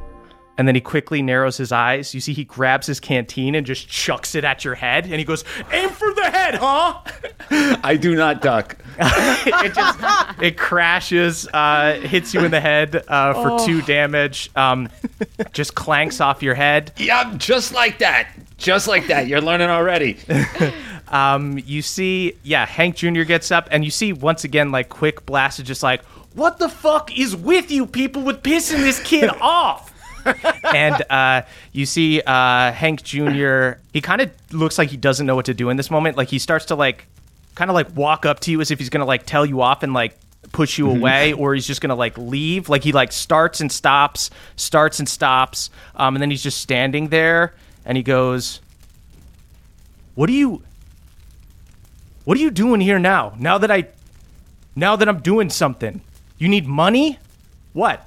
And 0.58 0.68
then 0.68 0.76
he 0.76 0.82
quickly 0.82 1.22
narrows 1.22 1.58
his 1.58 1.72
eyes. 1.72 2.16
You 2.16 2.22
see, 2.22 2.34
he 2.34 2.44
grabs 2.44 2.88
his 2.88 3.00
canteen 3.00 3.54
and 3.54 3.66
just 3.66 3.88
chucks 3.88 4.34
it 4.36 4.44
at 4.44 4.66
your 4.66 4.76
head. 4.76 5.06
And 5.06 5.16
he 5.16 5.24
goes, 5.24 5.44
Aim 5.72 5.90
for 5.90 6.14
the 6.14 6.30
head, 6.30 6.56
huh? 6.56 7.00
I 7.84 7.96
do 7.96 8.16
not 8.16 8.42
duck. 8.42 8.76
it 9.00 9.74
just 9.76 10.00
it 10.42 10.58
crashes, 10.58 11.48
uh, 11.54 12.00
hits 12.02 12.34
you 12.34 12.44
in 12.44 12.52
the 12.52 12.60
head 12.60 13.04
uh, 13.08 13.34
for 13.34 13.66
two 13.66 13.82
damage, 13.84 14.50
um, 14.56 14.90
just 15.54 15.76
clanks 15.76 16.20
off 16.20 16.42
your 16.42 16.56
head. 16.56 16.92
Yep, 16.98 17.38
just 17.38 17.74
like 17.74 18.00
that. 18.00 18.30
Just 18.58 18.88
like 18.88 19.08
that. 19.08 19.28
You're 19.28 19.42
learning 19.42 19.70
already. 19.70 20.18
Um, 21.10 21.60
you 21.66 21.82
see, 21.82 22.36
yeah, 22.44 22.66
Hank 22.66 22.96
Jr. 22.96 23.24
gets 23.24 23.52
up, 23.52 23.68
and 23.72 23.86
you 23.86 23.92
see 23.92 24.14
once 24.14 24.44
again, 24.44 24.72
like, 24.72 24.90
quick 24.90 25.26
blast 25.26 25.60
is 25.60 25.66
just 25.66 25.84
like, 25.84 26.04
What 26.34 26.58
the 26.58 26.70
fuck 26.70 27.18
is 27.18 27.36
with 27.36 27.72
you 27.72 27.86
people 27.86 28.24
with 28.24 28.44
pissing 28.44 28.80
this 28.80 29.00
kid 29.02 29.30
off? 29.42 29.94
and 30.74 31.04
uh, 31.10 31.42
you 31.72 31.86
see 31.86 32.22
uh, 32.22 32.72
Hank 32.72 33.04
Jr. 33.04 33.74
He 33.94 34.02
kind 34.02 34.22
of 34.22 34.32
looks 34.52 34.78
like 34.78 34.90
he 34.90 34.98
doesn't 34.98 35.26
know 35.26 35.36
what 35.36 35.46
to 35.46 35.54
do 35.54 35.70
in 35.70 35.78
this 35.78 35.92
moment. 35.92 36.18
Like 36.18 36.30
he 36.30 36.40
starts 36.40 36.66
to 36.66 36.76
like, 36.76 37.06
kind 37.56 37.70
of 37.72 37.76
like 37.76 37.96
walk 37.96 38.26
up 38.26 38.40
to 38.42 38.52
you 38.52 38.62
as 38.62 38.72
if 38.72 38.80
he's 38.80 38.90
gonna 38.90 39.06
like 39.06 39.26
tell 39.26 39.46
you 39.46 39.62
off 39.62 39.84
and 39.84 39.94
like 39.94 40.18
push 40.52 40.78
you 40.78 40.90
away, 40.90 41.34
or 41.34 41.54
he's 41.54 41.68
just 41.68 41.82
gonna 41.82 41.96
like 41.96 42.18
leave. 42.18 42.70
Like 42.70 42.84
he 42.84 42.92
like 42.92 43.12
starts 43.12 43.62
and 43.62 43.72
stops, 43.72 44.30
starts 44.56 45.00
and 45.00 45.08
stops, 45.08 45.70
um, 45.96 46.16
and 46.16 46.22
then 46.22 46.30
he's 46.30 46.44
just 46.44 46.60
standing 46.60 47.10
there, 47.10 47.54
and 47.86 47.98
he 47.98 48.04
goes, 48.04 48.62
"What 50.16 50.30
are 50.30 50.34
you? 50.34 50.64
What 52.26 52.38
are 52.38 52.42
you 52.42 52.52
doing 52.52 52.82
here 52.82 53.00
now? 53.00 53.34
Now 53.40 53.58
that 53.58 53.72
I, 53.72 53.88
now 54.76 54.96
that 54.96 55.08
I'm 55.08 55.20
doing 55.20 55.50
something, 55.50 56.02
you 56.38 56.48
need 56.48 56.68
money? 56.68 57.20
What?" 57.74 58.07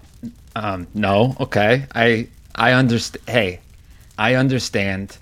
Um, 0.57 0.87
no, 0.95 1.37
okay. 1.41 1.87
I 1.95 2.29
I 2.55 2.73
understand. 2.73 3.23
Hey, 3.29 3.61
I 4.19 4.35
understand 4.35 5.17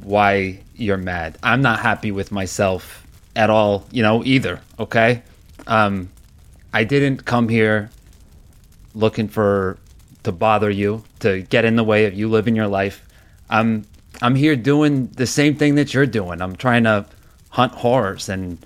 why 0.00 0.60
you're 0.74 0.98
mad. 0.98 1.38
I'm 1.42 1.62
not 1.62 1.80
happy 1.80 2.12
with 2.12 2.30
myself 2.30 3.06
at 3.34 3.50
all, 3.50 3.86
you 3.90 4.02
know, 4.02 4.24
either, 4.24 4.60
okay? 4.78 5.22
Um 5.66 6.10
I 6.72 6.84
didn't 6.84 7.24
come 7.24 7.48
here 7.48 7.90
looking 8.94 9.28
for 9.28 9.78
to 10.24 10.32
bother 10.32 10.70
you, 10.70 11.04
to 11.20 11.42
get 11.42 11.64
in 11.64 11.76
the 11.76 11.84
way 11.84 12.04
of 12.04 12.14
you 12.14 12.28
living 12.28 12.56
your 12.56 12.66
life. 12.66 13.02
I'm 13.48 13.86
I'm 14.22 14.34
here 14.34 14.56
doing 14.56 15.06
the 15.08 15.26
same 15.26 15.56
thing 15.56 15.76
that 15.76 15.94
you're 15.94 16.06
doing. 16.06 16.42
I'm 16.42 16.56
trying 16.56 16.84
to 16.84 17.06
hunt 17.50 17.72
horrors 17.72 18.28
and 18.28 18.58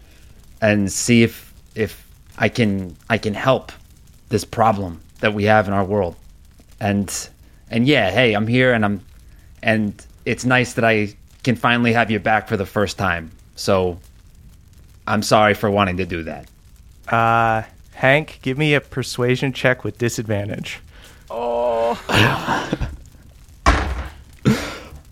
and 0.61 0.91
see 0.91 1.23
if 1.23 1.53
if 1.75 2.07
I 2.39 2.49
can 2.49 2.97
I 3.09 3.19
can 3.19 3.35
help 3.35 3.73
this 4.29 4.45
problem 4.45 5.01
that 5.21 5.35
we 5.35 5.45
have 5.45 5.69
in 5.69 5.75
our 5.75 5.85
world. 5.85 6.17
And 6.81 7.29
and 7.71 7.87
yeah, 7.87 8.11
hey, 8.11 8.35
I'm 8.35 8.47
here 8.47 8.73
and 8.73 8.85
I'm 8.85 9.01
and 9.63 10.05
it's 10.25 10.45
nice 10.45 10.75
that 10.75 10.85
I 10.85 11.15
can 11.43 11.57
finally 11.57 11.93
have 11.93 12.11
you 12.11 12.19
back 12.19 12.49
for 12.49 12.57
the 12.57 12.67
first 12.67 12.99
time. 12.99 13.31
So 13.57 13.99
I'm 15.07 15.23
sorry 15.23 15.55
for 15.55 15.71
wanting 15.71 15.97
to 15.99 16.07
do 16.07 16.23
that. 16.25 16.49
Uh, 17.09 17.63
Hank, 17.93 18.39
give 18.43 18.57
me 18.57 18.75
a 18.75 18.81
persuasion 18.81 19.53
check 19.53 19.85
with 19.85 19.99
disadvantage. 19.99 20.81
Oh, 21.29 22.01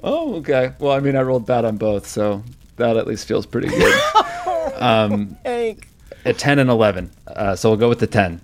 oh, 0.02 0.36
okay. 0.36 0.72
Well, 0.78 0.92
I 0.92 1.00
mean, 1.00 1.16
I 1.16 1.22
rolled 1.22 1.46
bad 1.46 1.64
on 1.64 1.76
both, 1.76 2.06
so 2.06 2.42
that 2.76 2.96
at 2.96 3.06
least 3.06 3.26
feels 3.26 3.46
pretty 3.46 3.68
good. 3.68 4.00
um, 4.76 5.36
A 5.44 5.76
10 6.24 6.58
and 6.58 6.70
11. 6.70 7.10
Uh, 7.26 7.56
so 7.56 7.70
we'll 7.70 7.78
go 7.78 7.88
with 7.88 8.00
the 8.00 8.06
10. 8.06 8.40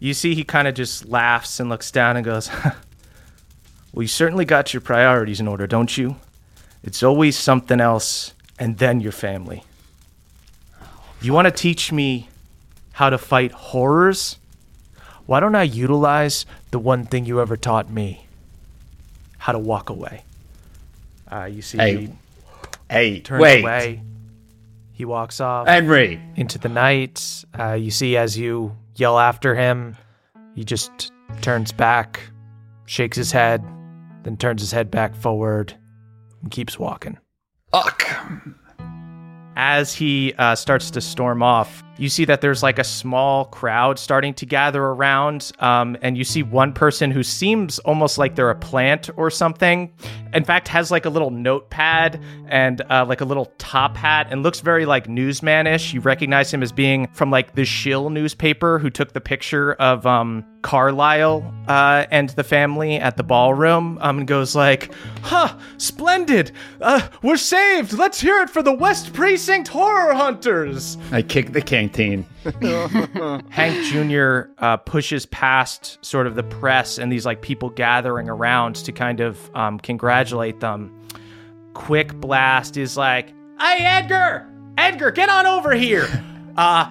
You 0.00 0.14
see, 0.14 0.34
he 0.34 0.44
kind 0.44 0.66
of 0.66 0.74
just 0.74 1.04
laughs 1.06 1.60
and 1.60 1.68
looks 1.68 1.90
down 1.90 2.16
and 2.16 2.24
goes, 2.24 2.50
Well, 3.92 4.02
you 4.02 4.08
certainly 4.08 4.44
got 4.44 4.72
your 4.72 4.80
priorities 4.80 5.40
in 5.40 5.46
order, 5.48 5.66
don't 5.66 5.96
you? 5.96 6.16
It's 6.82 7.02
always 7.02 7.36
something 7.38 7.80
else 7.80 8.32
and 8.58 8.78
then 8.78 9.00
your 9.00 9.12
family. 9.12 9.62
You 11.20 11.32
want 11.34 11.46
to 11.46 11.50
teach 11.52 11.92
me 11.92 12.28
how 12.92 13.10
to 13.10 13.18
fight 13.18 13.52
horrors? 13.52 14.38
Why 15.26 15.38
don't 15.40 15.54
I 15.54 15.64
utilize 15.64 16.46
the 16.70 16.78
one 16.78 17.04
thing 17.04 17.26
you 17.26 17.40
ever 17.40 17.56
taught 17.56 17.90
me? 17.90 18.26
How 19.38 19.52
to 19.52 19.58
walk 19.58 19.90
away. 19.90 20.24
Uh, 21.30 21.44
you 21.44 21.60
see, 21.62 21.76
Hey, 21.78 21.96
he 21.96 22.08
Hey, 22.88 23.20
turns 23.20 23.42
wait. 23.42 23.62
away. 23.62 24.02
He 24.94 25.04
walks 25.04 25.40
off 25.40 25.66
Henry. 25.68 26.20
into 26.36 26.58
the 26.58 26.68
night. 26.68 27.44
Uh, 27.58 27.72
you 27.74 27.90
see, 27.90 28.16
as 28.16 28.36
you 28.38 28.76
yell 28.96 29.18
after 29.18 29.54
him, 29.54 29.96
he 30.54 30.64
just 30.64 31.12
turns 31.42 31.72
back, 31.72 32.20
shakes 32.86 33.16
his 33.16 33.32
head, 33.32 33.64
then 34.24 34.36
turns 34.36 34.60
his 34.60 34.72
head 34.72 34.90
back 34.90 35.14
forward 35.14 35.74
and 36.42 36.50
keeps 36.50 36.78
walking. 36.78 37.18
Fuck. 37.72 38.04
As 39.56 39.94
he 39.94 40.34
uh, 40.38 40.54
starts 40.54 40.90
to 40.92 41.00
storm 41.00 41.42
off, 41.42 41.82
you 42.00 42.08
see 42.08 42.24
that 42.24 42.40
there's 42.40 42.62
like 42.62 42.78
a 42.78 42.84
small 42.84 43.44
crowd 43.44 43.98
starting 43.98 44.32
to 44.34 44.46
gather 44.46 44.82
around, 44.82 45.52
um, 45.58 45.98
and 46.00 46.16
you 46.16 46.24
see 46.24 46.42
one 46.42 46.72
person 46.72 47.10
who 47.10 47.22
seems 47.22 47.78
almost 47.80 48.16
like 48.16 48.36
they're 48.36 48.48
a 48.48 48.54
plant 48.54 49.10
or 49.16 49.30
something. 49.30 49.92
In 50.32 50.44
fact, 50.44 50.66
has 50.68 50.90
like 50.90 51.04
a 51.04 51.10
little 51.10 51.30
notepad 51.30 52.22
and 52.48 52.80
uh, 52.90 53.04
like 53.04 53.20
a 53.20 53.24
little 53.24 53.52
top 53.58 53.96
hat, 53.96 54.28
and 54.30 54.42
looks 54.42 54.60
very 54.60 54.86
like 54.86 55.08
newsmanish. 55.08 55.92
You 55.92 56.00
recognize 56.00 56.52
him 56.52 56.62
as 56.62 56.72
being 56.72 57.06
from 57.12 57.30
like 57.30 57.54
the 57.54 57.66
Shill 57.66 58.08
newspaper, 58.08 58.78
who 58.78 58.88
took 58.88 59.12
the 59.12 59.20
picture 59.20 59.74
of 59.74 60.06
um, 60.06 60.44
Carlisle 60.62 61.54
uh, 61.68 62.06
and 62.10 62.30
the 62.30 62.44
family 62.44 62.96
at 62.96 63.16
the 63.16 63.22
ballroom, 63.22 63.98
um, 64.00 64.18
and 64.18 64.26
goes 64.26 64.56
like, 64.56 64.90
"Huh, 65.22 65.54
splendid! 65.76 66.52
Uh, 66.80 67.06
we're 67.22 67.36
saved! 67.36 67.92
Let's 67.92 68.20
hear 68.20 68.40
it 68.40 68.48
for 68.48 68.62
the 68.62 68.72
West 68.72 69.12
Precinct 69.12 69.68
Horror 69.68 70.14
Hunters!" 70.14 70.96
I 71.12 71.22
kicked 71.22 71.52
the 71.52 71.60
Hank 73.50 73.84
Jr. 73.86 74.50
Uh, 74.58 74.76
pushes 74.78 75.26
past 75.26 75.98
sort 76.04 76.26
of 76.26 76.34
the 76.34 76.42
press 76.42 76.98
and 76.98 77.10
these 77.12 77.26
like 77.26 77.42
people 77.42 77.70
gathering 77.70 78.28
around 78.28 78.76
to 78.76 78.92
kind 78.92 79.20
of 79.20 79.54
um, 79.54 79.78
congratulate 79.78 80.60
them. 80.60 80.96
Quick 81.74 82.14
Blast 82.14 82.76
is 82.76 82.96
like, 82.96 83.28
"Hey 83.60 83.78
Edgar, 83.80 84.48
Edgar, 84.78 85.10
get 85.10 85.28
on 85.28 85.46
over 85.46 85.72
here." 85.74 86.06
uh, 86.56 86.90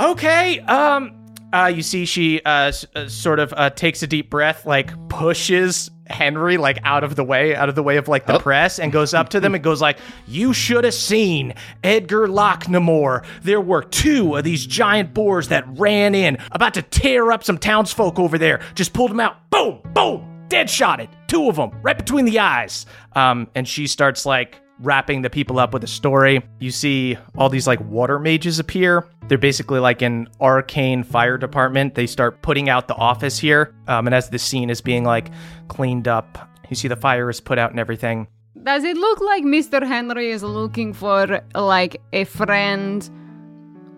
okay. 0.00 0.60
Um, 0.60 1.16
uh, 1.52 1.66
you 1.66 1.82
see, 1.82 2.04
she 2.04 2.40
uh, 2.42 2.68
s- 2.68 2.86
uh, 2.94 3.08
sort 3.08 3.40
of 3.40 3.52
uh, 3.56 3.70
takes 3.70 4.02
a 4.02 4.06
deep 4.06 4.30
breath, 4.30 4.66
like 4.66 4.92
pushes 5.08 5.90
Henry 6.10 6.56
like 6.56 6.78
out 6.84 7.04
of 7.04 7.16
the 7.16 7.24
way, 7.24 7.54
out 7.54 7.68
of 7.68 7.74
the 7.74 7.82
way 7.82 7.96
of 7.96 8.08
like 8.08 8.26
the 8.26 8.38
press, 8.38 8.78
and 8.78 8.92
goes 8.92 9.14
up 9.14 9.30
to 9.30 9.40
them 9.40 9.54
and 9.54 9.62
goes 9.62 9.80
like, 9.80 9.98
"You 10.26 10.52
should 10.52 10.84
have 10.84 10.94
seen 10.94 11.54
Edgar 11.84 12.26
Locknamore. 12.28 13.24
There 13.42 13.60
were 13.60 13.82
two 13.82 14.36
of 14.36 14.44
these 14.44 14.66
giant 14.66 15.14
boars 15.14 15.48
that 15.48 15.64
ran 15.78 16.14
in, 16.14 16.38
about 16.52 16.74
to 16.74 16.82
tear 16.82 17.32
up 17.32 17.44
some 17.44 17.58
townsfolk 17.58 18.18
over 18.18 18.38
there. 18.38 18.60
Just 18.74 18.92
pulled 18.92 19.10
them 19.10 19.20
out. 19.20 19.50
Boom, 19.50 19.80
boom, 19.94 20.46
dead 20.48 20.68
shotted. 20.68 21.08
Two 21.26 21.48
of 21.48 21.56
them, 21.56 21.70
right 21.82 21.96
between 21.96 22.24
the 22.24 22.38
eyes. 22.38 22.86
Um, 23.14 23.48
and 23.54 23.66
she 23.66 23.86
starts 23.86 24.26
like 24.26 24.60
wrapping 24.80 25.22
the 25.22 25.30
people 25.30 25.58
up 25.58 25.72
with 25.72 25.84
a 25.84 25.88
story. 25.88 26.42
You 26.58 26.70
see 26.70 27.16
all 27.36 27.48
these 27.48 27.66
like 27.66 27.80
water 27.80 28.18
mages 28.18 28.58
appear. 28.58 29.06
They're 29.28 29.38
basically 29.38 29.78
like 29.78 30.02
an 30.02 30.28
arcane 30.40 31.04
fire 31.04 31.38
department. 31.38 31.94
They 31.94 32.06
start 32.06 32.42
putting 32.42 32.68
out 32.68 32.88
the 32.88 32.94
office 32.94 33.38
here. 33.38 33.74
Um, 33.86 34.06
and 34.06 34.14
as 34.14 34.30
the 34.30 34.38
scene 34.38 34.70
is 34.70 34.80
being 34.80 35.04
like 35.04 35.30
cleaned 35.68 36.08
up, 36.08 36.50
you 36.68 36.76
see 36.76 36.88
the 36.88 36.96
fire 36.96 37.28
is 37.30 37.40
put 37.40 37.58
out 37.58 37.70
and 37.70 37.78
everything. 37.78 38.26
Does 38.62 38.84
it 38.84 38.96
look 38.96 39.20
like 39.20 39.44
Mr. 39.44 39.86
Henry 39.86 40.30
is 40.30 40.42
looking 40.42 40.92
for 40.92 41.40
like 41.54 42.00
a 42.12 42.24
friend, 42.24 43.08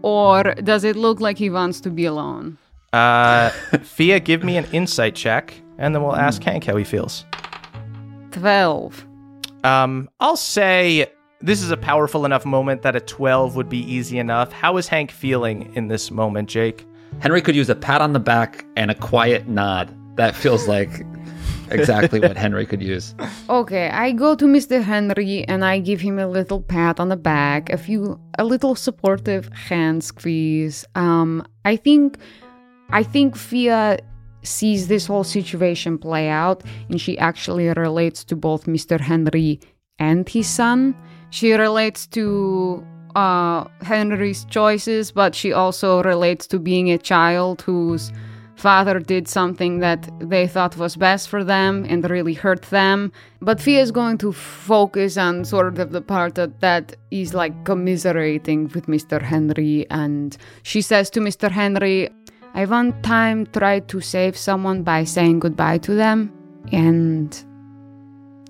or 0.03 0.55
does 0.55 0.85
it 0.85 0.95
look 0.95 1.21
like 1.21 1.39
he 1.39 1.51
wants 1.51 1.81
to 1.81 1.91
be 1.91 2.05
alone? 2.05 2.59
Uh, 2.93 3.51
Fia, 3.83 4.21
give 4.21 4.45
me 4.45 4.57
an 4.57 4.67
insight 4.73 5.15
check, 5.15 5.55
and 5.79 5.95
then 5.95 6.03
we'll 6.03 6.15
ask 6.15 6.43
Hank 6.43 6.65
how 6.65 6.77
he 6.77 6.85
feels. 6.85 7.25
Twelve. 8.31 9.07
Um, 9.65 10.09
I'll 10.21 10.37
say 10.37 11.07
this 11.41 11.63
is 11.63 11.71
a 11.71 11.77
powerful 11.77 12.25
enough 12.25 12.45
moment 12.45 12.83
that 12.83 12.97
a 12.97 13.01
12 13.01 13.57
would 13.57 13.69
be 13.69 13.79
easy 13.79 14.19
enough. 14.19 14.53
How 14.53 14.77
is 14.77 14.89
Hank 14.89 15.11
feeling 15.11 15.73
in 15.75 15.89
this 15.89 16.11
moment, 16.11 16.49
Jake? 16.49 16.87
Henry 17.21 17.43
could 17.43 17.57
use 17.57 17.69
a 17.69 17.75
pat 17.75 18.01
on 18.01 18.13
the 18.13 18.21
back 18.21 18.65
and 18.77 18.91
a 18.91 18.95
quiet 18.95 19.47
nod. 19.49 19.95
That 20.17 20.35
feels 20.35 20.69
like 20.69 21.05
exactly 21.71 22.21
what 22.21 22.37
Henry 22.45 22.67
could 22.67 22.83
use. 22.83 23.15
Okay, 23.49 23.89
I 23.89 24.13
go 24.13 24.35
to 24.35 24.45
Mr. 24.47 24.83
Henry 24.83 25.45
and 25.45 25.65
I 25.65 25.79
give 25.79 26.01
him 26.01 26.19
a 26.19 26.27
little 26.27 26.61
pat 26.61 27.01
on 27.01 27.09
the 27.09 27.17
back, 27.17 27.71
a 27.71 27.79
few 27.79 28.21
a 28.39 28.45
little 28.45 28.75
supportive 28.75 29.49
hand 29.49 30.05
squeeze. 30.05 30.85
Um 30.95 31.47
I 31.65 31.77
think 31.77 32.19
I 32.91 33.03
think 33.03 33.37
Fia 33.37 33.99
sees 34.43 34.89
this 34.89 35.07
whole 35.07 35.25
situation 35.25 35.99
play 35.99 36.29
out 36.29 36.63
and 36.89 37.01
she 37.01 37.19
actually 37.19 37.69
relates 37.69 38.25
to 38.25 38.37
both 38.37 38.67
Mr. 38.67 39.01
Henry 39.01 39.61
and 39.99 40.29
his 40.29 40.49
son. 40.49 40.95
She 41.31 41.53
relates 41.53 42.07
to 42.09 42.85
uh 43.15 43.65
Henry's 43.83 44.45
choices, 44.47 45.13
but 45.13 45.35
she 45.35 45.53
also 45.53 46.03
relates 46.03 46.47
to 46.49 46.59
being 46.59 46.91
a 46.91 46.99
child 46.99 47.63
whose 47.63 48.13
father 48.63 49.01
did 49.01 49.27
something 49.27 49.81
that 49.81 50.09
they 50.21 50.47
thought 50.47 50.77
was 50.77 50.95
best 50.95 51.29
for 51.29 51.43
them 51.43 51.85
and 51.89 52.09
really 52.09 52.35
hurt 52.35 52.63
them. 52.71 53.11
But 53.41 53.61
Fia 53.61 53.81
is 53.81 53.91
going 53.91 54.19
to 54.19 54.33
focus 54.33 55.17
on 55.17 55.45
sort 55.45 55.79
of 55.79 55.91
the 55.91 56.01
part 56.01 56.37
that, 56.37 56.61
that 56.61 56.95
is 57.11 57.35
like 57.35 57.65
commiserating 57.65 58.71
with 58.75 58.87
Mr. 58.87 59.21
Henry. 59.21 59.85
And 59.91 60.37
she 60.63 60.81
says 60.81 61.11
to 61.11 61.21
Mr. 61.21 61.51
Henry, 61.51 62.09
I 62.55 62.65
one 62.67 62.93
time 63.03 63.47
tried 63.47 63.89
to 63.89 64.01
save 64.01 64.37
someone 64.37 64.83
by 64.83 65.05
saying 65.05 65.41
goodbye 65.41 65.79
to 65.79 65.95
them. 65.95 66.31
And 66.71 67.33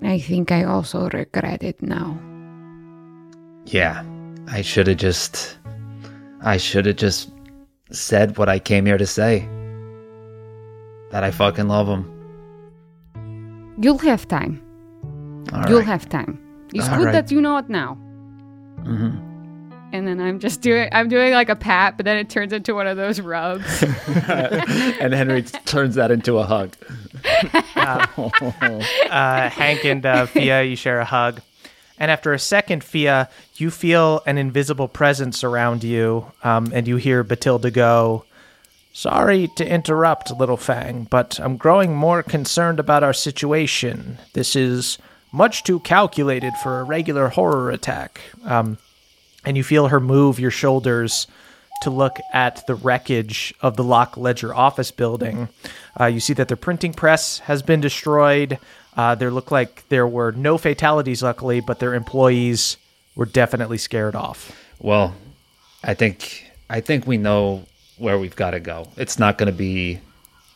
I 0.03 0.19
think 0.19 0.51
I 0.51 0.63
also 0.65 1.09
regret 1.09 1.63
it 1.63 1.81
now. 1.81 2.19
Yeah, 3.65 4.03
I 4.51 4.61
should 4.61 4.87
have 4.87 4.97
just. 4.97 5.57
I 6.41 6.57
should 6.57 6.85
have 6.85 6.97
just 6.97 7.31
said 7.91 8.37
what 8.37 8.49
I 8.49 8.59
came 8.59 8.85
here 8.85 8.97
to 8.97 9.05
say. 9.07 9.47
That 11.11 11.23
I 11.23 11.31
fucking 11.31 11.67
love 11.69 11.87
him. 11.87 12.03
You'll 13.79 13.97
have 13.99 14.27
time. 14.27 14.61
All 15.53 15.63
You'll 15.69 15.79
right. 15.79 15.87
have 15.87 16.09
time. 16.09 16.39
It's 16.73 16.89
All 16.89 16.97
good 16.97 17.05
right. 17.05 17.11
that 17.13 17.31
you 17.31 17.39
know 17.39 17.57
it 17.57 17.69
now. 17.69 17.97
Mhm. 18.83 19.17
And 19.93 20.07
then 20.07 20.19
I'm 20.19 20.39
just 20.39 20.61
doing 20.61 20.89
I'm 20.91 21.07
doing 21.07 21.33
like 21.33 21.49
a 21.49 21.55
pat, 21.55 21.97
but 21.97 22.03
then 22.03 22.17
it 22.17 22.27
turns 22.27 22.51
into 22.51 22.73
one 22.73 22.87
of 22.87 22.97
those 22.97 23.19
rubs. 23.21 23.83
and 24.27 25.13
Henry 25.13 25.43
turns 25.43 25.93
that 25.95 26.09
into 26.09 26.39
a 26.39 26.45
hug. 26.45 26.75
Uh, 27.75 29.49
Hank 29.49 29.85
and 29.85 30.03
uh, 30.03 30.25
Fia, 30.25 30.63
you 30.63 30.75
share 30.75 30.99
a 30.99 31.05
hug. 31.05 31.41
And 31.99 32.09
after 32.09 32.33
a 32.33 32.39
second, 32.39 32.83
Fia, 32.83 33.29
you 33.57 33.69
feel 33.69 34.23
an 34.25 34.39
invisible 34.39 34.87
presence 34.87 35.43
around 35.43 35.83
you, 35.83 36.31
um, 36.43 36.71
and 36.73 36.87
you 36.87 36.95
hear 36.95 37.23
Batilda 37.23 37.69
go, 37.69 38.25
Sorry 38.93 39.47
to 39.57 39.67
interrupt, 39.67 40.31
Little 40.31 40.57
Fang, 40.57 41.07
but 41.09 41.39
I'm 41.39 41.57
growing 41.57 41.95
more 41.95 42.23
concerned 42.23 42.79
about 42.79 43.03
our 43.03 43.13
situation. 43.13 44.17
This 44.33 44.55
is 44.55 44.97
much 45.31 45.63
too 45.63 45.79
calculated 45.81 46.53
for 46.63 46.79
a 46.79 46.83
regular 46.83 47.29
horror 47.29 47.69
attack. 47.69 48.21
Um, 48.45 48.77
and 49.45 49.57
you 49.57 49.63
feel 49.63 49.87
her 49.87 49.99
move 49.99 50.39
your 50.39 50.51
shoulders 50.51 51.27
to 51.81 51.89
look 51.89 52.17
at 52.31 52.65
the 52.65 52.75
wreckage 52.75 53.53
of 53.61 53.75
the 53.75 53.83
Loch 53.83 54.15
Ledger 54.15 54.53
office 54.55 54.91
building. 54.91 55.49
Uh, 55.99 56.05
you 56.05 56.19
see 56.19 56.33
that 56.33 56.47
their 56.47 56.57
printing 56.57 56.93
press 56.93 57.39
has 57.39 57.61
been 57.61 57.81
destroyed. 57.81 58.57
Uh, 58.95 59.15
there 59.15 59.31
look 59.31 59.51
like 59.51 59.87
there 59.89 60.07
were 60.07 60.31
no 60.31 60.57
fatalities, 60.57 61.21
luckily, 61.21 61.59
but 61.59 61.79
their 61.79 61.93
employees 61.93 62.77
were 63.15 63.25
definitely 63.25 63.77
scared 63.77 64.15
off. 64.15 64.57
Well, 64.79 65.13
I 65.83 65.93
think 65.93 66.51
I 66.69 66.79
think 66.79 67.05
we 67.05 67.17
know 67.17 67.65
where 67.97 68.17
we've 68.17 68.35
got 68.35 68.51
to 68.51 68.59
go. 68.59 68.87
It's 68.97 69.19
not 69.19 69.37
going 69.37 69.51
to 69.51 69.57
be 69.57 69.99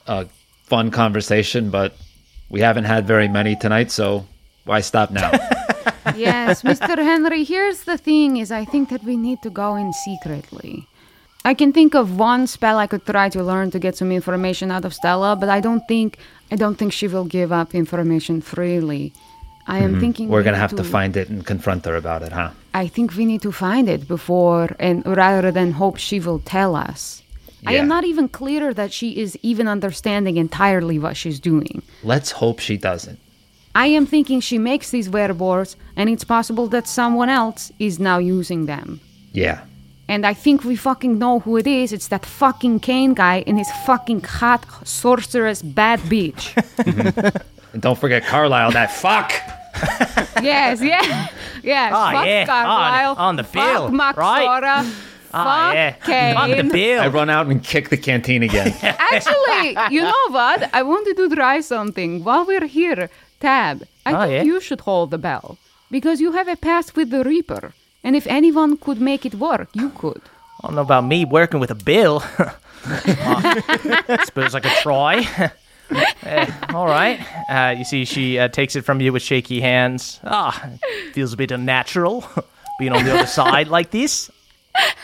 a 0.07 0.27
fun 0.63 0.91
conversation, 0.91 1.69
but 1.69 1.95
we 2.49 2.61
haven't 2.61 2.85
had 2.85 3.05
very 3.05 3.27
many 3.27 3.55
tonight, 3.55 3.91
so 3.91 4.25
why 4.65 4.81
stop 4.81 5.11
now? 5.11 5.31
yes, 6.15 6.61
Mr. 6.61 6.97
Henry, 6.97 7.43
here's 7.43 7.83
the 7.83 7.97
thing 7.97 8.37
is 8.37 8.51
I 8.51 8.65
think 8.65 8.89
that 8.89 9.03
we 9.03 9.17
need 9.17 9.41
to 9.43 9.49
go 9.49 9.75
in 9.75 9.93
secretly. 9.93 10.87
I 11.45 11.53
can 11.53 11.71
think 11.71 11.95
of 11.95 12.17
one 12.17 12.45
spell 12.47 12.77
I 12.77 12.87
could 12.87 13.05
try 13.05 13.29
to 13.29 13.41
learn 13.43 13.71
to 13.71 13.79
get 13.79 13.95
some 13.95 14.11
information 14.11 14.69
out 14.69 14.83
of 14.83 14.93
Stella, 14.93 15.35
but 15.35 15.49
I 15.49 15.61
don't 15.61 15.85
think 15.87 16.17
I 16.51 16.55
don't 16.55 16.75
think 16.75 16.93
she 16.93 17.07
will 17.07 17.25
give 17.25 17.51
up 17.51 17.73
information 17.73 18.41
freely. 18.41 19.13
I 19.67 19.79
am 19.79 19.99
thinking 19.99 20.25
Mm-hmm. 20.25 20.33
We're 20.33 20.39
we 20.39 20.43
going 20.43 20.53
to 20.53 20.59
have 20.59 20.75
to 20.75 20.83
find 20.83 21.15
it 21.17 21.29
and 21.29 21.45
confront 21.45 21.85
her 21.85 21.95
about 21.95 22.21
it, 22.21 22.31
huh? 22.31 22.51
I 22.73 22.87
think 22.87 23.15
we 23.15 23.25
need 23.25 23.41
to 23.41 23.51
find 23.51 23.89
it 23.89 24.07
before 24.07 24.75
and 24.79 25.05
rather 25.05 25.51
than 25.51 25.73
hope 25.73 25.97
she 25.97 26.19
will 26.19 26.39
tell 26.39 26.75
us. 26.75 27.21
I 27.65 27.73
am 27.73 27.87
not 27.87 28.05
even 28.05 28.29
clear 28.29 28.73
that 28.73 28.93
she 28.93 29.17
is 29.17 29.37
even 29.41 29.67
understanding 29.67 30.37
entirely 30.37 30.99
what 30.99 31.17
she's 31.17 31.39
doing. 31.39 31.81
Let's 32.03 32.31
hope 32.31 32.59
she 32.59 32.77
doesn't. 32.77 33.19
I 33.83 33.87
am 33.97 34.05
thinking 34.07 34.41
she 34.41 34.57
makes 34.57 34.89
these 34.89 35.07
wearboards, 35.09 35.75
and 35.95 36.09
it's 36.09 36.23
possible 36.35 36.67
that 36.69 36.87
someone 36.87 37.29
else 37.29 37.71
is 37.77 37.99
now 37.99 38.17
using 38.17 38.65
them. 38.65 38.99
Yeah. 39.33 39.59
And 40.09 40.25
I 40.25 40.33
think 40.33 40.63
we 40.63 40.75
fucking 40.75 41.19
know 41.19 41.39
who 41.43 41.57
it 41.57 41.67
is. 41.67 41.91
It's 41.93 42.07
that 42.07 42.25
fucking 42.25 42.79
Kane 42.79 43.13
guy 43.13 43.43
and 43.47 43.57
his 43.57 43.69
fucking 43.85 44.21
hot 44.23 44.65
sorceress 44.83 45.61
bad 45.61 45.99
bitch. 46.11 46.43
And 47.73 47.81
don't 47.81 47.99
forget 47.99 48.23
Carlisle, 48.25 48.71
that 48.71 48.91
fuck. 48.91 49.29
yes, 50.41 50.81
yeah, 50.81 51.27
yes. 51.61 51.91
Oh, 51.93 52.11
fuck 52.15 52.25
yeah, 52.25 52.45
Carlisle. 52.45 53.11
on- 53.11 53.17
on 53.29 53.35
the 53.35 53.43
field. 53.43 53.83
Fuck 53.89 53.91
Max 53.93 54.17
right? 54.17 54.45
Sora. 54.45 54.77
Ah, 55.33 55.43
Fuck 55.43 55.75
yeah. 55.75 55.91
Kane. 56.07 56.37
On 56.37 56.49
the 56.49 56.63
bill. 56.63 57.01
I 57.01 57.07
run 57.09 57.29
out 57.29 57.47
and 57.47 57.61
kick 57.61 57.89
the 57.89 57.97
canteen 57.97 58.41
again. 58.43 58.73
Actually, 59.13 59.67
you 59.93 60.01
know 60.01 60.23
what? 60.29 60.59
I 60.73 60.81
wanted 60.83 61.17
to 61.17 61.27
try 61.35 61.59
something. 61.59 62.23
While 62.23 62.45
we're 62.45 62.65
here, 62.65 63.09
Tab, 63.39 63.83
I 64.05 64.13
Oh, 64.13 64.19
think 64.21 64.31
yeah? 64.33 64.43
you 64.43 64.59
should 64.61 64.81
hold 64.81 65.11
the 65.11 65.17
bell. 65.17 65.57
Because 65.91 66.19
you 66.21 66.31
have 66.33 66.47
a 66.47 66.55
past 66.55 66.95
with 66.95 67.09
the 67.09 67.23
Reaper. 67.23 67.73
And 68.03 68.15
if 68.15 68.27
anyone 68.27 68.77
could 68.77 68.99
make 69.01 69.25
it 69.25 69.35
work, 69.35 69.69
you 69.73 69.89
could. 69.89 70.21
I 70.63 70.67
don't 70.67 70.75
know 70.75 70.81
about 70.81 71.05
me 71.05 71.25
working 71.25 71.59
with 71.59 71.71
a 71.71 71.75
bill. 71.75 72.23
I 72.85 74.23
suppose 74.25 74.55
I 74.55 74.59
could 74.59 74.71
try. 74.81 75.51
Eh, 76.23 76.51
all 76.73 76.85
right. 76.85 77.17
Uh, 77.49 77.73
you 77.77 77.85
see, 77.85 78.03
she 78.03 78.37
uh, 78.37 78.49
takes 78.49 78.75
it 78.75 78.83
from 78.83 78.99
you 78.99 79.13
with 79.13 79.21
shaky 79.23 79.61
hands. 79.61 80.19
Ah, 80.25 80.51
feels 81.13 81.31
a 81.31 81.37
bit 81.37 81.49
unnatural 81.49 82.25
being 82.79 82.91
on 82.91 83.05
the 83.05 83.13
other 83.13 83.25
side 83.25 83.69
like 83.69 83.91
this. 83.91 84.29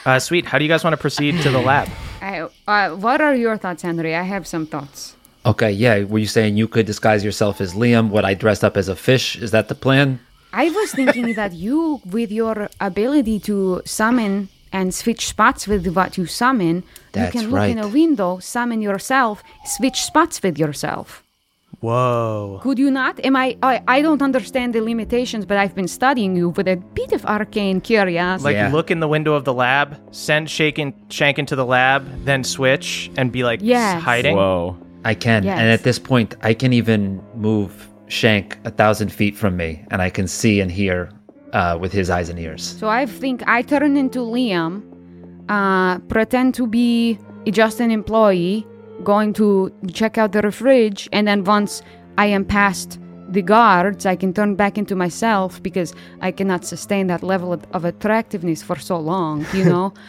Uh, 0.05 0.19
sweet. 0.19 0.45
How 0.45 0.57
do 0.57 0.65
you 0.65 0.69
guys 0.69 0.84
want 0.84 0.93
to 0.93 0.97
proceed 0.97 1.39
to 1.43 1.51
the 1.51 1.61
lab? 1.61 1.88
I, 2.22 2.49
uh, 2.68 2.97
what 2.97 3.22
are 3.22 3.34
your 3.34 3.55
thoughts, 3.57 3.81
Henry? 3.84 4.14
I 4.14 4.23
have 4.23 4.45
some 4.45 4.65
thoughts. 4.68 5.15
Okay, 5.45 5.72
yeah. 5.72 6.03
Were 6.03 6.20
you 6.20 6.28
saying 6.28 6.56
you 6.56 6.68
could 6.68 6.86
disguise 6.86 7.24
yourself 7.24 7.60
as 7.60 7.74
Liam? 7.74 8.10
What 8.10 8.24
I 8.26 8.34
dressed 8.34 8.64
up 8.64 8.78
as 8.78 8.88
a 8.88 8.95
fish? 8.95 9.36
Is 9.36 9.52
that 9.52 9.68
the 9.68 9.76
plan? 9.76 10.20
I 10.53 10.70
was 10.70 10.91
thinking 10.94 11.34
that 11.34 11.53
you, 11.53 11.99
with 12.06 12.32
your 12.32 12.70
ability 12.80 13.40
to 13.41 13.82
summon 13.86 14.49
and 14.72 14.94
switch 14.94 15.28
spots 15.28 15.68
with 15.68 15.86
what 15.95 16.18
you 16.18 16.26
summon, 16.28 16.84
That's 17.11 17.34
you 17.36 17.41
can 17.41 17.52
look 17.52 17.70
in 17.70 17.78
a 17.80 17.88
window, 17.88 18.40
summon 18.40 18.82
yourself, 18.82 19.44
switch 19.65 20.02
spots 20.03 20.41
with 20.41 20.57
yourself. 20.57 21.24
Whoa. 21.82 22.60
Could 22.64 22.80
you 22.80 22.90
not? 22.90 23.20
Am 23.26 23.36
I, 23.36 23.57
I? 23.61 23.82
I 23.88 24.02
don't 24.02 24.22
understand 24.22 24.74
the 24.74 24.80
limitations, 24.82 25.45
but 25.45 25.57
I've 25.57 25.76
been 25.76 25.90
studying 25.90 26.36
you 26.38 26.49
with 26.49 26.68
a 26.70 26.78
bit 26.78 27.11
of 27.11 27.26
arcane 27.26 27.82
curiosity. 27.82 28.45
Like, 28.45 28.56
Yeah. 28.56 28.72
look 28.72 28.90
in 28.90 29.02
the 29.02 29.07
window 29.07 29.34
of 29.34 29.44
the 29.44 29.53
lab, 29.53 29.99
send 30.11 30.49
Shaken, 30.49 30.94
Shank 31.10 31.38
into 31.40 31.56
the 31.57 31.65
lab, 31.65 32.24
then 32.24 32.44
switch 32.45 33.11
and 33.18 33.32
be 33.34 33.44
like 33.44 33.60
Yes. 33.61 34.02
hiding. 34.02 34.38
Whoa. 34.38 34.78
I 35.05 35.15
can. 35.15 35.43
Yes. 35.43 35.59
And 35.59 35.69
at 35.69 35.84
this 35.84 35.99
point, 35.99 36.35
I 36.41 36.53
can 36.53 36.73
even 36.73 37.21
move 37.35 37.89
Shank 38.07 38.57
a 38.63 38.69
thousand 38.71 39.11
feet 39.11 39.35
from 39.35 39.57
me, 39.57 39.84
and 39.91 40.01
I 40.01 40.09
can 40.09 40.27
see 40.27 40.59
and 40.61 40.71
hear 40.71 41.09
uh, 41.53 41.77
with 41.80 41.91
his 41.91 42.09
eyes 42.09 42.30
and 42.30 42.39
ears. 42.39 42.63
So 42.63 42.88
I 42.88 43.05
think 43.05 43.43
I 43.47 43.61
turn 43.61 43.97
into 43.97 44.19
Liam, 44.19 44.84
uh, 45.49 45.99
pretend 45.99 46.53
to 46.55 46.67
be 46.67 47.17
just 47.49 47.80
an 47.80 47.91
employee, 47.91 48.67
going 49.03 49.34
to 49.34 49.71
check 49.93 50.17
out 50.17 50.31
the 50.31 50.51
fridge, 50.51 51.09
and 51.11 51.27
then 51.27 51.43
once 51.43 51.81
I 52.17 52.27
am 52.27 52.45
past 52.45 52.99
the 53.30 53.41
guards, 53.41 54.05
I 54.05 54.15
can 54.15 54.34
turn 54.34 54.55
back 54.55 54.77
into 54.77 54.95
myself 54.95 55.61
because 55.63 55.93
I 56.21 56.31
cannot 56.31 56.65
sustain 56.65 57.07
that 57.07 57.23
level 57.23 57.51
of, 57.51 57.65
of 57.73 57.85
attractiveness 57.85 58.61
for 58.61 58.77
so 58.77 58.99
long, 58.99 59.45
you 59.53 59.65
know? 59.65 59.93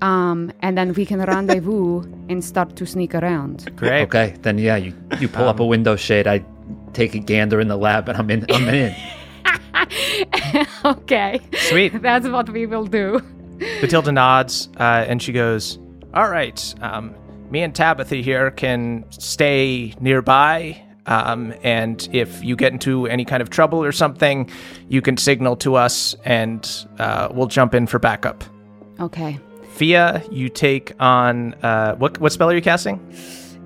um, 0.00 0.52
and 0.60 0.76
then 0.76 0.92
we 0.94 1.04
can 1.06 1.20
rendezvous 1.20 2.02
and 2.28 2.44
start 2.44 2.76
to 2.76 2.86
sneak 2.86 3.14
around. 3.14 3.70
Great. 3.76 4.02
Okay, 4.02 4.34
then 4.42 4.58
yeah, 4.58 4.76
you 4.76 4.94
you 5.18 5.28
pull 5.28 5.48
up 5.48 5.60
a 5.60 5.66
window 5.66 5.96
shade. 5.96 6.26
I 6.26 6.44
take 6.92 7.14
a 7.14 7.18
gander 7.18 7.60
in 7.60 7.68
the 7.68 7.76
lab, 7.76 8.08
and 8.08 8.18
I'm 8.18 8.30
in. 8.30 8.46
I'm 8.50 8.68
in. 8.68 8.94
okay. 10.84 11.40
Sweet. 11.68 12.02
That's 12.02 12.28
what 12.28 12.48
we 12.50 12.66
will 12.66 12.86
do. 12.86 13.20
Batilda 13.80 14.12
nods 14.12 14.68
uh, 14.78 15.04
and 15.06 15.22
she 15.22 15.32
goes, 15.32 15.78
All 16.14 16.28
right, 16.30 16.74
um, 16.80 17.14
me 17.50 17.62
and 17.62 17.74
Tabitha 17.74 18.16
here 18.16 18.50
can 18.50 19.04
stay 19.10 19.94
nearby. 20.00 20.82
Um, 21.06 21.54
and 21.62 22.08
if 22.12 22.42
you 22.44 22.56
get 22.56 22.72
into 22.72 23.06
any 23.06 23.24
kind 23.24 23.42
of 23.42 23.50
trouble 23.50 23.82
or 23.82 23.90
something, 23.90 24.48
you 24.88 25.02
can 25.02 25.16
signal 25.16 25.56
to 25.56 25.74
us 25.74 26.14
and 26.24 26.86
uh, 26.98 27.28
we'll 27.32 27.48
jump 27.48 27.74
in 27.74 27.86
for 27.86 27.98
backup. 27.98 28.44
Okay. 29.00 29.38
Fia, 29.70 30.22
you 30.30 30.48
take 30.48 30.92
on 31.00 31.54
uh, 31.62 31.94
what, 31.96 32.18
what 32.18 32.32
spell 32.32 32.50
are 32.50 32.54
you 32.54 32.60
casting? 32.60 33.00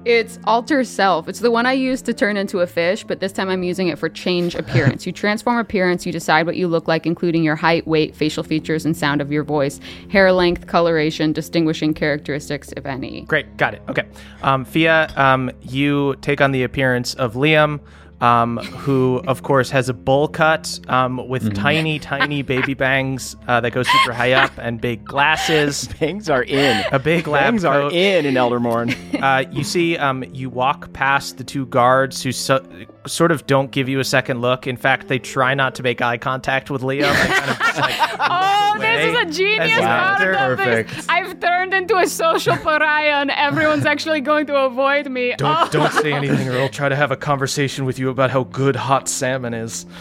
It's 0.04 0.38
alter 0.44 0.84
self. 0.84 1.28
It's 1.28 1.40
the 1.40 1.50
one 1.50 1.64
I 1.64 1.72
used 1.72 2.04
to 2.04 2.12
turn 2.12 2.36
into 2.36 2.60
a 2.60 2.66
fish, 2.66 3.04
but 3.04 3.20
this 3.20 3.32
time 3.32 3.48
I'm 3.48 3.62
using 3.62 3.88
it 3.88 3.98
for 3.98 4.10
change 4.10 4.54
appearance. 4.54 5.06
you 5.06 5.12
transform 5.12 5.56
appearance, 5.56 6.04
you 6.04 6.12
decide 6.12 6.44
what 6.44 6.56
you 6.56 6.68
look 6.68 6.86
like, 6.86 7.06
including 7.06 7.42
your 7.42 7.56
height, 7.56 7.86
weight, 7.86 8.14
facial 8.14 8.42
features, 8.42 8.84
and 8.84 8.94
sound 8.94 9.22
of 9.22 9.32
your 9.32 9.44
voice, 9.44 9.80
hair 10.10 10.30
length, 10.30 10.66
coloration, 10.66 11.32
distinguishing 11.32 11.94
characteristics, 11.94 12.70
if 12.76 12.84
any. 12.84 13.22
Great, 13.22 13.56
got 13.56 13.72
it. 13.72 13.82
Okay. 13.88 14.06
Um, 14.42 14.66
Fia, 14.66 15.10
um, 15.16 15.50
you 15.62 16.16
take 16.20 16.42
on 16.42 16.52
the 16.52 16.64
appearance 16.64 17.14
of 17.14 17.32
Liam, 17.32 17.80
um, 18.24 18.56
who, 18.56 19.20
of 19.26 19.42
course, 19.42 19.68
has 19.68 19.90
a 19.90 19.94
bowl 19.94 20.28
cut 20.28 20.80
um, 20.88 21.28
with 21.28 21.54
tiny, 21.54 21.98
tiny 21.98 22.40
baby 22.40 22.72
bangs 22.72 23.36
uh, 23.48 23.60
that 23.60 23.72
go 23.72 23.82
super 23.82 24.14
high 24.14 24.32
up 24.32 24.50
and 24.56 24.80
big 24.80 25.04
glasses. 25.04 25.88
Bangs 26.00 26.30
are 26.30 26.42
in. 26.42 26.82
A 26.90 26.98
big 26.98 27.26
lab 27.26 27.52
Bangs 27.52 27.64
are 27.64 27.90
in 27.90 28.24
in 28.24 28.36
Eldermourne. 28.36 28.94
Uh, 29.24 29.44
you 29.52 29.64
see, 29.64 29.96
um, 29.96 30.22
you 30.34 30.50
walk 30.50 30.92
past 30.92 31.38
the 31.38 31.44
two 31.44 31.64
guards 31.66 32.22
who 32.22 32.30
so, 32.30 32.62
sort 33.06 33.30
of 33.32 33.46
don't 33.46 33.70
give 33.70 33.88
you 33.88 34.00
a 34.00 34.04
second 34.04 34.40
look. 34.40 34.66
In 34.66 34.76
fact, 34.76 35.08
they 35.08 35.18
try 35.18 35.54
not 35.54 35.74
to 35.76 35.82
make 35.82 36.00
eye 36.00 36.16
contact 36.18 36.70
with 36.70 36.82
Liam. 36.82 37.12
Kind 37.14 37.50
of 37.50 37.58
like, 37.78 37.94
Oh, 38.18 38.76
this 38.78 39.04
is 39.04 39.14
a 39.20 39.24
genius 39.38 39.60
as 39.72 39.72
you 39.72 39.80
part 39.82 40.20
enter. 40.20 40.32
of 40.32 40.58
this. 40.58 40.66
Perfect. 40.92 41.06
I've 41.10 41.38
turned 41.40 41.74
into 41.74 41.96
a 41.96 42.06
social 42.06 42.56
pariah, 42.56 43.20
and 43.20 43.30
everyone's 43.30 43.84
actually 43.86 44.20
going 44.22 44.46
to 44.46 44.56
avoid 44.56 45.10
me. 45.10 45.34
Don't 45.36 45.56
Oh. 45.56 45.68
don't 45.70 45.92
say 45.92 46.12
anything, 46.20 46.48
or 46.48 46.58
I'll 46.58 46.68
try 46.68 46.88
to 46.88 46.96
have 46.96 47.10
a 47.10 47.16
conversation 47.16 47.84
with 47.84 47.98
you 47.98 48.08
about 48.08 48.30
how 48.30 48.44
good 48.44 48.76
hot 48.76 49.08
salmon 49.08 49.52
is. 49.54 49.86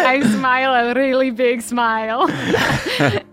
I 0.00 0.20
smile 0.38 0.72
a 0.74 0.94
really 0.94 1.30
big 1.30 1.60
smile 1.60 2.26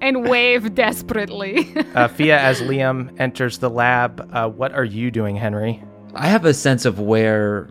and 0.02 0.28
wave 0.30 0.76
desperately. 0.76 1.74
Uh, 1.96 2.08
Fia, 2.08 2.38
as 2.40 2.62
Liam 2.62 3.18
enters 3.20 3.60
the 3.60 3.70
lab, 3.70 4.28
uh, 4.34 4.50
what 4.50 4.74
are 4.74 4.84
you 4.84 5.12
doing, 5.12 5.36
Henry? 5.36 5.82
I 6.16 6.28
have 6.28 6.46
a 6.46 6.54
sense 6.54 6.86
of 6.86 7.00
where, 7.00 7.70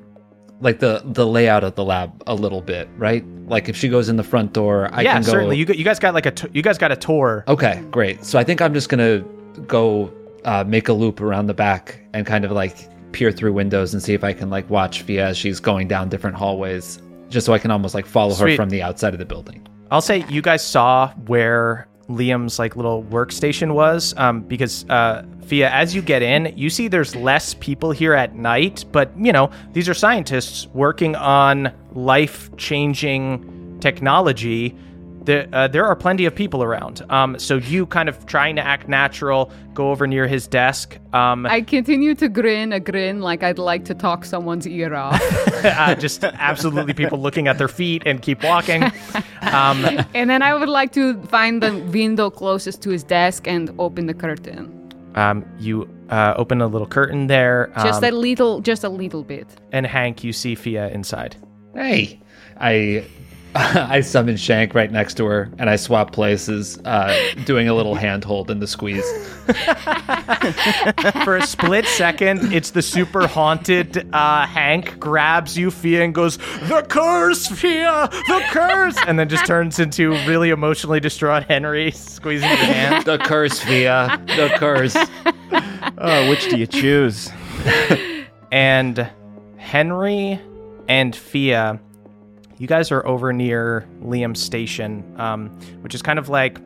like 0.61 0.79
the 0.79 1.03
the 1.05 1.27
layout 1.27 1.65
of 1.65 1.75
the 1.75 1.85
lab 1.85 2.23
a 2.27 2.35
little 2.35 2.61
bit, 2.61 2.89
right? 2.97 3.25
Like 3.47 3.69
if 3.69 3.77
she 3.77 3.89
goes 3.89 4.09
in 4.09 4.17
the 4.17 4.23
front 4.23 4.53
door, 4.53 4.89
I 4.93 5.03
yeah, 5.03 5.15
can 5.15 5.23
go. 5.23 5.31
certainly. 5.31 5.57
You, 5.57 5.67
you 5.67 5.85
guys 5.85 5.99
got 5.99 6.15
like 6.15 6.27
a 6.27 6.31
t- 6.31 6.49
you 6.53 6.63
guys 6.63 6.79
got 6.79 6.93
a 6.93 6.97
tour. 6.97 7.45
Okay, 7.49 7.83
great. 7.91 8.25
So 8.25 8.39
I 8.39 8.45
think 8.45 8.63
I'm 8.63 8.75
just 8.75 8.89
gonna 8.89 9.21
go 9.67 10.13
uh, 10.45 10.65
make 10.67 10.89
a 10.89 10.93
loop 10.93 11.21
around 11.21 11.47
the 11.47 11.55
back 11.55 12.01
and 12.13 12.27
kind 12.27 12.45
of 12.45 12.53
like 12.53 12.77
peer 13.13 13.33
through 13.33 13.53
windows 13.53 13.95
and 13.95 14.03
see 14.03 14.15
if 14.15 14.25
I 14.25 14.33
can 14.33 14.51
like 14.51 14.69
watch 14.69 15.03
Fia 15.03 15.29
as 15.29 15.39
she's 15.39 15.61
going 15.61 15.89
down 15.89 16.09
different 16.09 16.37
hallways, 16.37 17.01
just 17.29 17.47
so 17.47 17.53
I 17.53 17.59
can 17.59 17.71
almost 17.71 17.95
like 17.95 18.07
follow 18.07 18.35
Sweet. 18.35 18.51
her 18.51 18.57
from 18.57 18.71
the 18.71 18.83
outside 18.83 19.15
of 19.15 19.19
the 19.19 19.27
building. 19.27 19.67
I'll 19.91 20.01
say 20.01 20.25
you 20.29 20.43
guys 20.43 20.65
saw 20.65 21.13
where 21.27 21.89
Liam's 22.09 22.59
like 22.59 22.77
little 22.77 23.05
workstation 23.05 23.75
was, 23.75 24.15
um, 24.17 24.43
because 24.43 24.85
uh, 24.91 25.25
Fia, 25.47 25.71
as 25.71 25.95
you 25.95 26.03
get 26.03 26.23
in, 26.23 26.53
you 26.57 26.71
see 26.71 26.89
there's 26.89 27.15
less 27.17 27.55
people 27.55 27.91
here 27.91 28.15
at 28.15 28.35
night, 28.35 28.85
but 28.93 29.11
you 29.19 29.33
know 29.33 29.51
these 29.73 29.89
are 29.89 29.95
scientists 29.95 30.67
working 30.75 31.17
on 31.17 31.73
life-changing 31.93 33.79
technology. 33.81 34.77
There, 35.25 35.49
uh, 35.53 35.69
there 35.69 35.85
are 35.87 35.97
plenty 35.97 36.27
of 36.27 36.35
people 36.35 36.63
around. 36.63 37.03
Um, 37.09 37.39
so 37.39 37.57
you 37.57 37.87
kind 37.87 38.09
of 38.09 38.27
trying 38.27 38.57
to 38.57 38.63
act 38.63 38.89
natural, 38.89 39.51
go 39.73 39.91
over 39.91 40.07
near 40.07 40.27
his 40.27 40.47
desk. 40.47 40.99
Um, 41.13 41.47
I 41.47 41.63
continue 41.63 42.15
to 42.17 42.29
grin 42.29 42.73
a 42.73 42.81
grin 42.81 43.21
like 43.21 43.43
I'd 43.43 43.59
like 43.59 43.85
to 43.87 43.95
talk 43.95 44.25
someone's 44.25 44.67
ear 44.67 44.95
off. 44.95 45.21
uh, 45.65 45.95
just 45.95 46.25
absolutely 46.25 46.95
people 46.95 47.19
looking 47.19 47.49
at 47.49 47.59
their 47.59 47.69
feet 47.69 48.03
and 48.07 48.21
keep 48.21 48.43
walking. 48.43 48.85
Um, 49.43 49.85
and 50.15 50.29
then 50.29 50.43
I 50.43 50.55
would 50.55 50.69
like 50.69 50.93
to 50.93 51.21
find 51.25 51.63
the 51.63 51.75
window 51.93 52.31
closest 52.31 52.83
to 52.83 52.91
his 52.91 53.03
desk 53.03 53.49
and 53.49 53.75
open 53.79 54.07
the 54.07 54.15
curtain. 54.15 54.71
um, 55.15 55.45
you 55.59 55.89
uh, 56.11 56.35
open 56.37 56.61
a 56.61 56.67
little 56.67 56.87
curtain 56.87 57.29
there. 57.29 57.73
Just 57.83 58.03
um, 58.03 58.13
a 58.13 58.17
little, 58.17 58.61
just 58.61 58.85
a 58.85 58.89
little 58.89 59.23
bit. 59.23 59.47
and 59.73 59.87
Hank, 59.87 60.23
you 60.23 60.33
see 60.33 60.55
Fia 60.55 60.89
inside. 60.89 61.37
Hey, 61.75 62.21
I 62.61 63.05
I 63.57 64.01
summon 64.01 64.37
Shank 64.37 64.75
right 64.75 64.91
next 64.91 65.15
to 65.19 65.27
her, 65.27 65.49
and 65.59 65.71
I 65.71 65.77
swap 65.77 66.11
places, 66.11 66.77
uh, 66.85 67.17
doing 67.45 67.69
a 67.69 67.75
little 67.75 67.95
handhold 67.95 68.51
in 68.51 68.59
the 68.59 68.67
squeeze. 68.67 69.05
For 71.25 71.37
a 71.37 71.47
split 71.47 71.87
second, 71.87 72.53
it's 72.53 72.71
the 72.71 72.83
super 72.83 73.29
haunted 73.29 74.13
uh, 74.13 74.47
Hank 74.47 74.99
grabs 74.99 75.57
you, 75.57 75.71
Fia, 75.71 76.03
and 76.03 76.13
goes, 76.13 76.37
The 76.37 76.85
curse, 76.89 77.47
Fia! 77.47 78.09
The 78.11 78.43
curse! 78.51 78.97
And 79.07 79.21
then 79.21 79.29
just 79.29 79.47
turns 79.47 79.79
into 79.79 80.11
really 80.27 80.51
emotionally 80.51 80.99
distraught 80.99 81.45
Henry 81.45 81.93
squeezing 81.93 82.49
your 82.49 82.59
hand. 82.59 83.05
The 83.15 83.19
curse, 83.19 83.61
Fia, 83.61 84.21
The 84.27 84.53
curse. 84.57 84.97
Oh, 85.99 86.29
which 86.29 86.49
do 86.51 86.59
you 86.59 86.67
choose? 86.67 87.31
And 88.51 89.09
Henry 89.59 90.41
and 90.89 91.15
Fia, 91.15 91.79
you 92.59 92.67
guys 92.67 92.93
are 92.93 93.07
over 93.07 93.33
near 93.33 93.87
Liam's 94.03 94.43
station, 94.43 95.05
um, 95.19 95.51
which 95.81 95.95
is 95.95 96.03
kind 96.03 96.19
of 96.19 96.29
like 96.29 96.59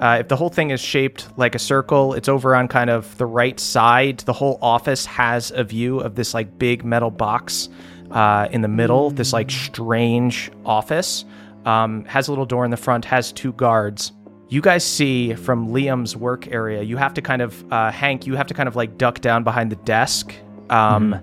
uh, 0.00 0.18
if 0.20 0.28
the 0.28 0.36
whole 0.36 0.50
thing 0.50 0.70
is 0.70 0.80
shaped 0.80 1.26
like 1.38 1.54
a 1.54 1.58
circle, 1.58 2.12
it's 2.12 2.28
over 2.28 2.54
on 2.54 2.68
kind 2.68 2.90
of 2.90 3.16
the 3.16 3.24
right 3.24 3.58
side. 3.58 4.18
The 4.20 4.32
whole 4.32 4.58
office 4.60 5.06
has 5.06 5.50
a 5.52 5.64
view 5.64 6.00
of 6.00 6.14
this 6.14 6.34
like 6.34 6.58
big 6.58 6.84
metal 6.84 7.10
box 7.10 7.70
uh, 8.10 8.48
in 8.50 8.60
the 8.60 8.68
middle, 8.68 9.10
this 9.10 9.32
like 9.32 9.50
strange 9.50 10.50
office. 10.64 11.24
Um, 11.64 12.04
has 12.04 12.28
a 12.28 12.30
little 12.30 12.46
door 12.46 12.64
in 12.64 12.70
the 12.70 12.76
front, 12.76 13.04
has 13.06 13.32
two 13.32 13.52
guards. 13.54 14.12
You 14.48 14.60
guys 14.60 14.84
see 14.84 15.34
from 15.34 15.70
Liam's 15.70 16.16
work 16.16 16.46
area, 16.48 16.82
you 16.82 16.96
have 16.96 17.14
to 17.14 17.22
kind 17.22 17.42
of, 17.42 17.72
uh, 17.72 17.90
Hank, 17.90 18.26
you 18.26 18.36
have 18.36 18.46
to 18.46 18.54
kind 18.54 18.68
of 18.68 18.76
like 18.76 18.96
duck 18.96 19.20
down 19.20 19.42
behind 19.42 19.72
the 19.72 19.76
desk 19.76 20.32
um, 20.70 21.20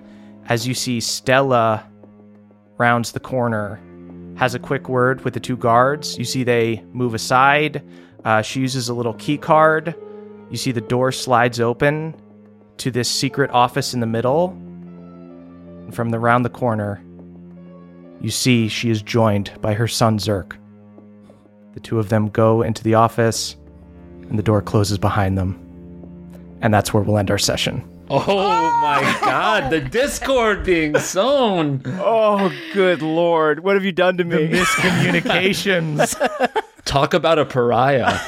as 0.49 0.67
you 0.67 0.73
see 0.73 0.99
Stella 0.99 1.89
rounds 2.77 3.11
the 3.11 3.19
corner, 3.19 3.79
has 4.35 4.55
a 4.55 4.59
quick 4.59 4.89
word 4.89 5.23
with 5.23 5.33
the 5.33 5.39
two 5.39 5.57
guards. 5.57 6.17
You 6.17 6.25
see 6.25 6.43
they 6.43 6.83
move 6.91 7.13
aside. 7.13 7.83
Uh, 8.25 8.41
she 8.41 8.59
uses 8.59 8.89
a 8.89 8.93
little 8.93 9.13
key 9.15 9.37
card. 9.37 9.95
You 10.49 10.57
see 10.57 10.71
the 10.71 10.81
door 10.81 11.11
slides 11.11 11.59
open 11.59 12.15
to 12.77 12.91
this 12.91 13.09
secret 13.09 13.51
office 13.51 13.93
in 13.93 13.99
the 13.99 14.07
middle. 14.07 14.49
And 14.49 15.93
from 15.93 16.09
the 16.09 16.19
round 16.19 16.45
the 16.45 16.49
corner, 16.49 17.03
you 18.21 18.31
see 18.31 18.67
she 18.67 18.89
is 18.89 19.01
joined 19.01 19.51
by 19.61 19.73
her 19.73 19.87
son 19.87 20.17
Zerk. 20.17 20.53
The 21.73 21.79
two 21.79 21.99
of 21.99 22.09
them 22.09 22.29
go 22.29 22.61
into 22.61 22.83
the 22.83 22.93
office, 22.93 23.55
and 24.29 24.39
the 24.39 24.43
door 24.43 24.61
closes 24.61 24.97
behind 24.97 25.37
them. 25.37 25.59
And 26.61 26.73
that's 26.73 26.93
where 26.93 27.03
we'll 27.03 27.17
end 27.17 27.29
our 27.29 27.37
session. 27.37 27.87
Oh 28.15 28.77
my 28.79 29.01
god, 29.21 29.71
the 29.71 29.81
discord 29.81 30.63
being 30.63 30.95
sown. 30.99 31.81
Oh, 31.99 32.53
good 32.71 33.01
lord. 33.01 33.63
What 33.63 33.75
have 33.75 33.83
you 33.83 33.91
done 33.91 34.17
to 34.17 34.23
me? 34.23 34.45
The 34.45 34.57
Miscommunications. 34.57 36.61
Talk 36.85 37.15
about 37.15 37.39
a 37.39 37.45
pariah. 37.45 38.05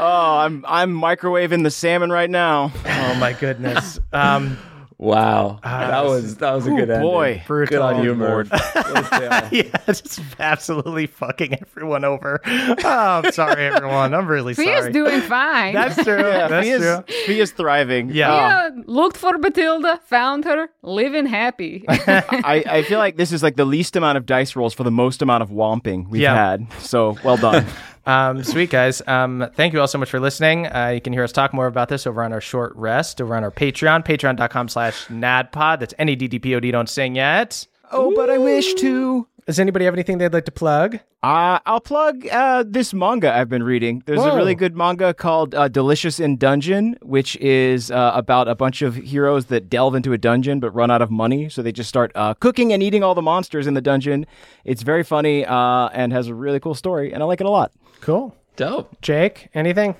oh, 0.00 0.38
I'm 0.40 0.64
I'm 0.66 0.92
microwaving 0.92 1.62
the 1.62 1.70
salmon 1.70 2.10
right 2.10 2.28
now. 2.28 2.72
oh 2.84 3.14
my 3.20 3.32
goodness. 3.32 4.00
Um, 4.12 4.58
Wow. 5.00 5.60
Ah, 5.62 5.86
that 5.86 6.04
was 6.06 6.36
that 6.38 6.52
was 6.54 6.66
a 6.66 6.70
good 6.70 6.88
Ooh, 6.88 6.92
ending. 6.92 7.00
boy. 7.02 7.42
Good 7.46 7.74
on 7.74 8.02
you, 8.02 8.16
Mord. 8.16 8.48
yeah, 8.52 9.70
just 9.86 10.20
absolutely 10.40 11.06
fucking 11.06 11.54
everyone 11.60 12.04
over. 12.04 12.40
Oh, 12.44 12.82
I'm 12.84 13.30
sorry, 13.30 13.66
everyone. 13.66 14.12
I'm 14.12 14.26
really 14.26 14.54
Fia's 14.54 14.80
sorry. 14.80 14.92
doing 14.92 15.20
fine. 15.20 15.72
That's 15.74 16.02
true. 16.02 16.16
That's 16.16 16.66
Fia's, 16.66 16.80
true. 16.82 17.14
Fia's 17.26 17.52
thriving. 17.52 18.10
Yeah. 18.10 18.70
Fia 18.70 18.82
looked 18.86 19.16
for 19.16 19.38
Batilda, 19.38 20.00
found 20.06 20.44
her, 20.46 20.68
living 20.82 21.26
happy. 21.26 21.84
I, 21.88 22.64
I 22.68 22.82
feel 22.82 22.98
like 22.98 23.16
this 23.16 23.30
is 23.30 23.40
like 23.40 23.54
the 23.54 23.64
least 23.64 23.94
amount 23.94 24.18
of 24.18 24.26
dice 24.26 24.56
rolls 24.56 24.74
for 24.74 24.82
the 24.82 24.90
most 24.90 25.22
amount 25.22 25.44
of 25.44 25.50
womping 25.50 26.08
we've 26.08 26.22
Yeah. 26.22 26.34
had. 26.34 26.72
So 26.80 27.16
well 27.22 27.36
done. 27.36 27.66
Um, 28.08 28.42
sweet 28.42 28.70
guys. 28.70 29.02
Um, 29.06 29.50
thank 29.54 29.74
you 29.74 29.80
all 29.82 29.86
so 29.86 29.98
much 29.98 30.08
for 30.08 30.18
listening. 30.18 30.66
Uh, 30.66 30.92
you 30.94 31.00
can 31.02 31.12
hear 31.12 31.22
us 31.24 31.30
talk 31.30 31.52
more 31.52 31.66
about 31.66 31.90
this 31.90 32.06
over 32.06 32.22
on 32.22 32.32
our 32.32 32.40
short 32.40 32.74
rest 32.74 33.20
over 33.20 33.36
on 33.36 33.44
our 33.44 33.50
Patreon, 33.50 34.02
patreon.com 34.04 34.68
slash 34.70 35.06
naddpod. 35.08 35.80
That's 35.80 35.92
N-A-D-D-P-O-D. 35.98 36.70
Don't 36.70 36.88
sing 36.88 37.16
yet. 37.16 37.66
oh, 37.92 38.12
but 38.16 38.30
I 38.30 38.38
wish 38.38 38.72
to. 38.74 39.26
Does 39.48 39.58
anybody 39.58 39.86
have 39.86 39.94
anything 39.94 40.18
they'd 40.18 40.30
like 40.30 40.44
to 40.44 40.52
plug? 40.52 40.98
Uh, 41.22 41.58
I'll 41.64 41.80
plug 41.80 42.28
uh, 42.28 42.64
this 42.68 42.92
manga 42.92 43.34
I've 43.34 43.48
been 43.48 43.62
reading. 43.62 44.02
There's 44.04 44.18
Whoa. 44.18 44.32
a 44.32 44.36
really 44.36 44.54
good 44.54 44.76
manga 44.76 45.14
called 45.14 45.54
uh, 45.54 45.68
Delicious 45.68 46.20
in 46.20 46.36
Dungeon, 46.36 46.98
which 47.00 47.34
is 47.36 47.90
uh, 47.90 48.12
about 48.14 48.46
a 48.46 48.54
bunch 48.54 48.82
of 48.82 48.94
heroes 48.96 49.46
that 49.46 49.70
delve 49.70 49.94
into 49.94 50.12
a 50.12 50.18
dungeon 50.18 50.60
but 50.60 50.74
run 50.74 50.90
out 50.90 51.00
of 51.00 51.10
money. 51.10 51.48
So 51.48 51.62
they 51.62 51.72
just 51.72 51.88
start 51.88 52.12
uh, 52.14 52.34
cooking 52.34 52.74
and 52.74 52.82
eating 52.82 53.02
all 53.02 53.14
the 53.14 53.22
monsters 53.22 53.66
in 53.66 53.72
the 53.72 53.80
dungeon. 53.80 54.26
It's 54.66 54.82
very 54.82 55.02
funny 55.02 55.46
uh, 55.46 55.88
and 55.94 56.12
has 56.12 56.28
a 56.28 56.34
really 56.34 56.60
cool 56.60 56.74
story, 56.74 57.14
and 57.14 57.22
I 57.22 57.26
like 57.26 57.40
it 57.40 57.46
a 57.46 57.50
lot. 57.50 57.72
Cool. 58.02 58.36
Dope. 58.56 59.00
Jake, 59.00 59.48
anything? 59.54 59.96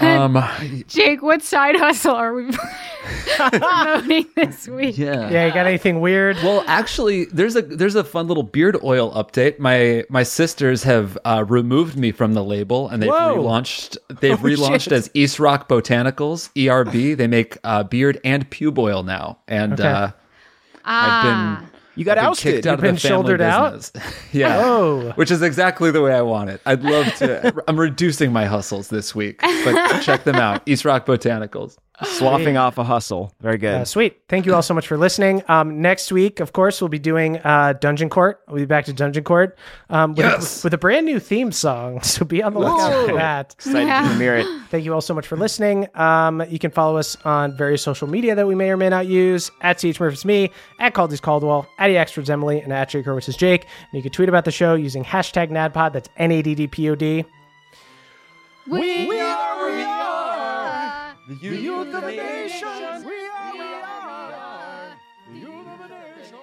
Um 0.00 0.42
Jake, 0.86 1.22
what 1.22 1.42
side 1.42 1.76
hustle 1.76 2.14
are 2.14 2.34
we 2.34 2.50
promoting 3.36 4.26
this 4.36 4.68
week? 4.68 4.98
yeah. 4.98 5.30
Yeah, 5.30 5.46
you 5.46 5.52
got 5.54 5.66
anything 5.66 6.00
weird? 6.00 6.36
Well, 6.36 6.64
actually, 6.66 7.24
there's 7.26 7.56
a 7.56 7.62
there's 7.62 7.94
a 7.94 8.04
fun 8.04 8.26
little 8.28 8.42
beard 8.42 8.76
oil 8.82 9.12
update. 9.12 9.58
My 9.58 10.04
my 10.10 10.22
sisters 10.24 10.82
have 10.82 11.16
uh, 11.24 11.44
removed 11.48 11.96
me 11.96 12.12
from 12.12 12.34
the 12.34 12.44
label, 12.44 12.88
and 12.88 13.02
they've 13.02 13.08
Whoa. 13.10 13.36
relaunched. 13.38 13.96
They've 14.20 14.38
relaunched 14.38 14.82
shit. 14.82 14.92
as 14.92 15.10
East 15.14 15.38
Rock 15.38 15.68
Botanicals 15.68 16.50
(ERB). 16.56 17.16
They 17.16 17.26
make 17.26 17.56
uh, 17.64 17.82
beard 17.84 18.20
and 18.24 18.48
pube 18.50 18.78
oil 18.78 19.02
now, 19.02 19.38
and 19.48 19.74
Okay. 19.74 19.88
uh, 19.88 20.10
Ah, 20.84 21.58
I've 21.60 21.60
been 21.62 21.68
You 21.98 22.04
got 22.04 22.16
ousted. 22.16 22.54
kicked 22.54 22.66
out 22.66 22.74
of 22.74 22.80
been 22.80 22.94
shouldered 22.96 23.40
out? 23.40 23.72
business. 23.72 23.92
yeah. 24.32 24.62
Oh. 24.64 25.10
Which 25.16 25.32
is 25.32 25.42
exactly 25.42 25.90
the 25.90 26.00
way 26.00 26.14
I 26.14 26.22
want 26.22 26.48
it. 26.48 26.60
I'd 26.64 26.84
love 26.84 27.12
to. 27.16 27.52
I'm 27.66 27.78
reducing 27.78 28.32
my 28.32 28.44
hustles 28.44 28.86
this 28.86 29.16
week, 29.16 29.40
but 29.40 30.00
check 30.02 30.22
them 30.22 30.36
out. 30.36 30.62
East 30.64 30.84
Rock 30.84 31.06
Botanicals. 31.06 31.76
Sloughing 32.04 32.56
off 32.56 32.78
a 32.78 32.84
hustle. 32.84 33.32
Very 33.40 33.58
good. 33.58 33.74
Uh, 33.74 33.84
sweet. 33.84 34.20
Thank 34.28 34.46
you 34.46 34.54
all 34.54 34.62
so 34.62 34.72
much 34.72 34.86
for 34.86 34.96
listening. 34.96 35.42
Um, 35.48 35.80
next 35.82 36.12
week, 36.12 36.38
of 36.38 36.52
course, 36.52 36.80
we'll 36.80 36.88
be 36.88 36.98
doing 37.00 37.38
uh, 37.38 37.72
Dungeon 37.80 38.08
Court. 38.08 38.40
We'll 38.46 38.58
be 38.58 38.66
back 38.66 38.84
to 38.84 38.92
Dungeon 38.92 39.24
Court 39.24 39.58
um, 39.90 40.10
with, 40.14 40.24
Yes. 40.24 40.62
a, 40.62 40.66
with 40.66 40.74
a 40.74 40.78
brand 40.78 41.06
new 41.06 41.18
theme 41.18 41.50
song. 41.52 42.00
So 42.08 42.24
be 42.24 42.42
on 42.42 42.52
the 42.54 42.60
lookout 42.60 43.06
for 43.08 43.14
that. 43.16 43.54
Excited 43.54 43.86
to 43.86 44.08
premiere 44.10 44.36
it. 44.36 44.46
Thank 44.70 44.84
you 44.84 44.94
all 44.94 45.00
so 45.00 45.12
much 45.14 45.26
for 45.26 45.36
listening. 45.36 45.88
Um, 45.96 46.42
you 46.48 46.58
can 46.60 46.70
follow 46.70 46.96
us 46.98 47.16
on 47.24 47.56
various 47.56 47.82
social 47.82 48.06
media 48.08 48.34
that 48.36 48.46
we 48.46 48.54
may 48.54 48.70
or 48.70 48.76
may 48.76 48.88
not 48.88 49.06
use 49.06 49.50
at 49.62 49.78
CH 49.78 49.98
Murphy's 49.98 50.24
me, 50.24 50.50
at 50.78 50.94
Caldy's 50.94 51.20
Caldwell, 51.20 51.66
at 51.78 51.90
EXtras 51.90 52.30
Emily, 52.30 52.60
and 52.60 52.72
at 52.72 52.88
Jake 52.90 53.06
Hurwitz 53.06 53.28
is 53.28 53.36
Jake. 53.36 53.62
And 53.62 53.94
you 53.94 54.02
can 54.02 54.12
tweet 54.12 54.28
about 54.28 54.44
the 54.44 54.50
show 54.52 54.74
using 54.74 55.04
hashtag 55.04 55.50
NADDPOD. 55.50 55.92
That's 55.92 56.08
N 56.16 56.30
A 56.32 56.42
D 56.42 56.54
D 56.54 56.66
P 56.68 56.88
O 56.90 56.94
D. 56.94 57.24
we, 58.68 59.08
are, 59.20 59.66
we 59.66 59.82
are. 59.82 59.97
The 61.28 61.34
youth 61.34 61.94
of 61.94 62.00
the 62.04 62.10
nation. 62.10 62.68
We 63.04 63.28
are, 63.28 63.52
we 63.52 63.60
are. 63.60 64.94
The 65.30 65.38
youth 65.38 65.66
of 65.66 65.78
the 65.78 65.88
nation. 65.88 66.38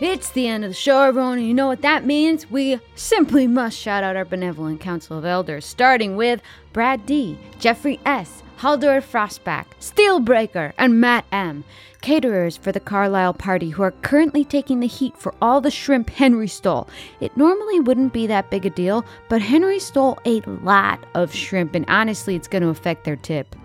It's 0.00 0.30
the 0.30 0.46
end 0.46 0.64
of 0.64 0.70
the 0.70 0.74
show, 0.74 1.02
everyone, 1.02 1.38
and 1.38 1.48
you 1.48 1.54
know 1.54 1.66
what 1.66 1.82
that 1.82 2.06
means? 2.06 2.48
We 2.48 2.78
simply 2.94 3.48
must 3.48 3.76
shout 3.76 4.04
out 4.04 4.14
our 4.14 4.24
benevolent 4.24 4.80
council 4.80 5.18
of 5.18 5.24
elders, 5.24 5.66
starting 5.66 6.14
with 6.14 6.40
Brad 6.72 7.04
D, 7.06 7.36
Jeffrey 7.58 7.98
S, 8.06 8.39
Haldor 8.60 9.00
Frostback, 9.00 9.64
Steelbreaker, 9.80 10.74
and 10.76 11.00
Matt 11.00 11.24
M, 11.32 11.64
caterers 12.02 12.58
for 12.58 12.72
the 12.72 12.78
Carlisle 12.78 13.32
party 13.32 13.70
who 13.70 13.82
are 13.82 13.90
currently 14.02 14.44
taking 14.44 14.80
the 14.80 14.86
heat 14.86 15.16
for 15.16 15.34
all 15.40 15.62
the 15.62 15.70
shrimp 15.70 16.10
Henry 16.10 16.46
stole. 16.46 16.86
It 17.20 17.34
normally 17.38 17.80
wouldn't 17.80 18.12
be 18.12 18.26
that 18.26 18.50
big 18.50 18.66
a 18.66 18.70
deal, 18.70 19.02
but 19.30 19.40
Henry 19.40 19.78
stole 19.78 20.18
a 20.26 20.42
lot 20.42 21.02
of 21.14 21.34
shrimp, 21.34 21.74
and 21.74 21.86
honestly, 21.88 22.36
it's 22.36 22.48
going 22.48 22.62
to 22.62 22.68
affect 22.68 23.04
their 23.04 23.16
tip. 23.16 23.56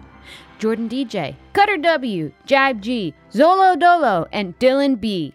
Jordan 0.59 0.87
DJ, 0.87 1.35
Cutter 1.51 1.75
W, 1.75 2.31
Jibe 2.45 2.79
G, 2.79 3.13
Zolo 3.33 3.77
Dolo, 3.77 4.29
and 4.31 4.57
Dylan 4.59 4.97
B. 4.97 5.33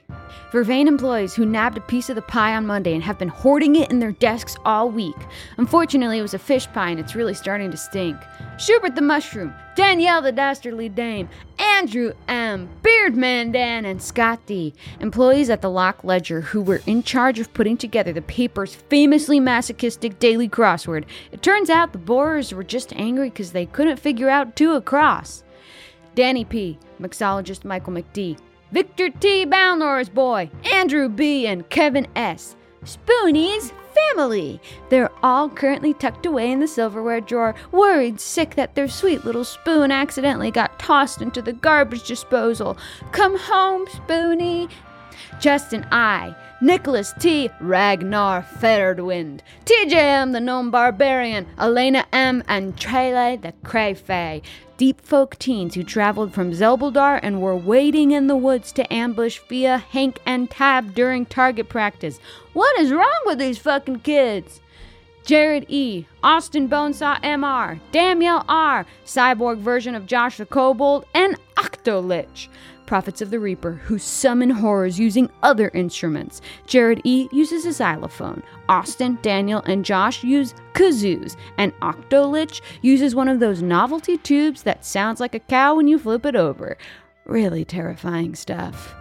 Vervain 0.53 0.87
employees 0.87 1.35
who 1.35 1.47
nabbed 1.47 1.79
a 1.79 1.83
piece 1.83 2.09
of 2.09 2.17
the 2.17 2.23
pie 2.23 2.55
on 2.55 2.67
Monday 2.67 2.95
and 2.95 3.03
have 3.03 3.19
been 3.19 3.29
hoarding 3.29 3.77
it 3.77 3.91
in 3.91 3.99
their 3.99 4.13
desks 4.13 4.57
all 4.65 4.91
week. 4.91 5.17
Unfortunately, 5.57 6.19
it 6.19 6.23
was 6.23 6.35
a 6.35 6.39
fish 6.39 6.67
pie 6.73 6.91
and 6.91 7.01
it's 7.01 7.15
really 7.15 7.35
starting 7.35 7.71
to 7.71 7.77
stink. 7.77 8.17
Schubert 8.59 8.95
the 8.95 9.03
Mushroom, 9.03 9.55
Danielle 9.77 10.23
the 10.23 10.33
Dastardly 10.33 10.89
Dame, 10.89 11.29
Andrew 11.59 12.13
M., 12.29 12.69
Beardman 12.83 13.53
Dan, 13.53 13.85
and 13.85 14.03
Scott 14.03 14.41
D., 14.47 14.75
employees 15.01 15.49
at 15.49 15.63
the 15.63 15.71
Loch 15.71 16.05
Ledger 16.05 16.41
who 16.41 16.61
were 16.61 16.83
in 16.87 17.03
charge 17.03 17.39
of 17.39 17.53
putting 17.55 17.77
together 17.77 18.13
the 18.13 18.23
paper's 18.23 18.75
famously 18.75 19.41
masochistic 19.41 20.19
daily 20.19 20.49
crossword. 20.49 21.05
It 21.33 21.43
turns 21.43 21.71
out 21.71 21.93
the 21.93 21.99
borers 21.99 22.53
were 22.53 22.65
just 22.65 22.93
angry 22.95 23.31
because 23.31 23.53
they 23.53 23.67
couldn't 23.67 23.99
figure 23.99 24.29
out 24.29 24.57
two 24.57 24.73
across. 24.73 25.43
Danny 26.15 26.45
P., 26.45 26.79
mixologist 27.01 27.65
Michael 27.65 27.95
McD., 27.95 28.37
Victor 28.73 29.11
T. 29.11 29.45
Balnor's 29.45 30.09
boy, 30.09 30.51
Andrew 30.65 31.09
B., 31.09 31.47
and 31.47 31.69
Kevin 31.71 32.07
S. 32.15 32.55
Spoonie's 32.85 33.73
family. 34.15 34.61
They're 34.89 35.11
all 35.23 35.49
currently 35.49 35.93
tucked 35.93 36.25
away 36.25 36.51
in 36.53 36.61
the 36.61 36.69
silverware 36.69 37.21
drawer, 37.21 37.55
worried 37.73 38.21
sick 38.21 38.55
that 38.55 38.75
their 38.75 38.89
sweet 38.89 39.25
little 39.25 39.45
spoon 39.45 39.91
accidentally 39.91 40.51
got 40.51 40.79
tossed 40.79 41.21
into 41.21 41.43
the 41.43 41.53
garbage 41.53 42.07
disposal. 42.07 42.79
Come 43.13 43.39
home, 43.39 43.87
Spoonie. 43.87 44.71
Justin 45.39 45.87
I, 45.91 46.35
Nicholas 46.61 47.13
T, 47.19 47.51
Ragnar 47.61 48.43
Fairdwind, 48.43 49.41
TJM 49.65 50.33
the 50.33 50.41
Gnome 50.41 50.71
Barbarian, 50.71 51.47
Elena 51.59 52.07
M, 52.13 52.43
and 52.49 52.77
Trele 52.77 53.41
the 53.41 53.53
Crayfay. 53.65 54.43
Deep 54.81 55.03
folk 55.03 55.39
teens 55.39 55.75
who 55.75 55.83
traveled 55.83 56.33
from 56.33 56.53
Zelbuldar 56.53 57.21
and 57.23 57.43
were 57.43 57.55
waiting 57.55 58.13
in 58.13 58.29
the 58.29 58.37
woods 58.37 58.73
to 58.73 58.91
ambush 58.91 59.37
Fia, 59.37 59.77
Hank, 59.77 60.19
and 60.25 60.49
Tab 60.49 60.95
during 60.95 61.27
target 61.27 61.69
practice. 61.69 62.19
What 62.55 62.81
is 62.81 62.91
wrong 62.91 63.21
with 63.27 63.37
these 63.37 63.59
fucking 63.59 64.01
kids? 64.01 64.63
Jared 65.27 65.67
E., 65.69 66.07
Austin 66.23 66.67
Bonesaw 66.67 67.21
MR, 67.21 67.79
Danielle 67.93 68.43
R., 68.49 68.87
cyborg 69.05 69.59
version 69.59 69.95
of 69.95 70.07
Joshua 70.07 70.47
Kobold, 70.47 71.05
and 71.13 71.37
Octolich. 71.59 72.49
Prophets 72.91 73.23
of 73.23 73.31
the 73.31 73.39
Reaper, 73.39 73.75
who 73.75 74.01
summon 74.01 74.51
horrors 74.51 74.99
using 74.99 75.31
other 75.45 75.69
instruments. 75.75 76.41
Jared 76.67 77.01
E. 77.05 77.29
uses 77.31 77.65
a 77.65 77.73
xylophone. 77.73 78.43
Austin, 78.69 79.17
Daniel, 79.23 79.63
and 79.65 79.85
Josh 79.85 80.25
use 80.25 80.55
kazoos. 80.73 81.37
And 81.57 81.73
Octolich 81.83 82.61
uses 82.83 83.15
one 83.15 83.29
of 83.29 83.39
those 83.39 83.63
novelty 83.63 84.19
tubes 84.19 84.65
that 84.65 84.85
sounds 84.85 85.21
like 85.21 85.37
a 85.37 85.39
cow 85.39 85.77
when 85.77 85.87
you 85.87 86.01
flip 86.01 86.27
it 86.27 86.35
over. 86.35 86.77
Really 87.27 87.65
terrifying 87.65 88.35
stuff. 88.35 88.93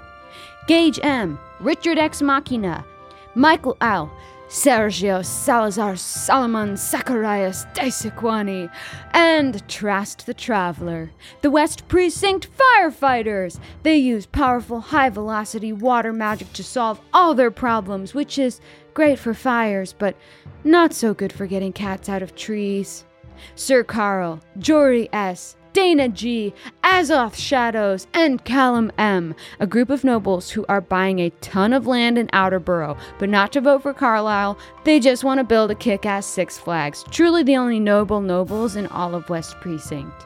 Gage 0.68 0.99
M., 1.02 1.40
Richard 1.60 1.98
X 1.98 2.22
Machina, 2.22 2.86
Michael 3.34 3.76
L., 3.82 4.16
Sergio 4.50 5.24
Salazar 5.24 5.96
Solomon 5.96 6.76
Zacharias 6.76 7.68
Daisequani, 7.76 8.72
and 9.14 9.68
Trast 9.68 10.26
the 10.26 10.34
Traveler, 10.34 11.12
the 11.42 11.52
West 11.52 11.88
Precinct 11.88 12.48
firefighters. 12.58 13.60
They 13.84 13.98
use 13.98 14.26
powerful 14.26 14.80
high 14.80 15.12
velocity 15.12 15.72
water 15.72 16.12
magic 16.12 16.52
to 16.54 16.64
solve 16.64 17.00
all 17.14 17.36
their 17.36 17.52
problems, 17.52 18.16
which 18.16 18.40
is 18.40 18.60
great 18.96 19.20
for 19.20 19.36
fires, 19.36 19.94
but 19.94 20.16
not 20.64 20.96
so 20.96 21.14
good 21.14 21.32
for 21.32 21.46
getting 21.46 21.72
cats 21.72 22.10
out 22.10 22.24
of 22.24 22.36
trees. 22.36 23.06
Sir 23.54 23.84
Carl, 23.84 24.42
Jory 24.58 25.10
S., 25.14 25.58
Dana 25.74 26.10
G, 26.10 26.54
Azoth 26.84 27.36
Shadows, 27.36 28.08
and 28.14 28.44
Callum 28.44 28.91
M, 28.98 29.36
a 29.60 29.68
group 29.68 29.90
of 29.90 30.04
nobles 30.04 30.50
who 30.50 30.66
are 30.68 30.82
buying 30.82 31.20
a 31.20 31.30
ton 31.41 31.74
of 31.74 31.88
land 31.88 32.18
in 32.18 32.28
Outerborough, 32.28 32.98
but 33.20 33.30
not 33.30 33.52
to 33.54 33.62
vote 33.62 33.84
for 33.84 33.94
Carlisle. 33.94 34.58
They 34.84 35.00
just 35.00 35.24
want 35.24 35.40
to 35.40 35.44
build 35.44 35.72
a 35.72 35.76
kick 35.76 36.06
ass 36.06 36.26
Six 36.26 36.58
Flags. 36.58 37.04
Truly 37.12 37.44
the 37.44 37.58
only 37.58 37.80
noble 37.80 38.22
nobles 38.22 38.76
in 38.76 38.88
all 38.88 39.16
of 39.16 39.30
West 39.30 39.56
Precinct. 39.62 40.26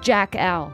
Jack 0.00 0.36
L, 0.36 0.72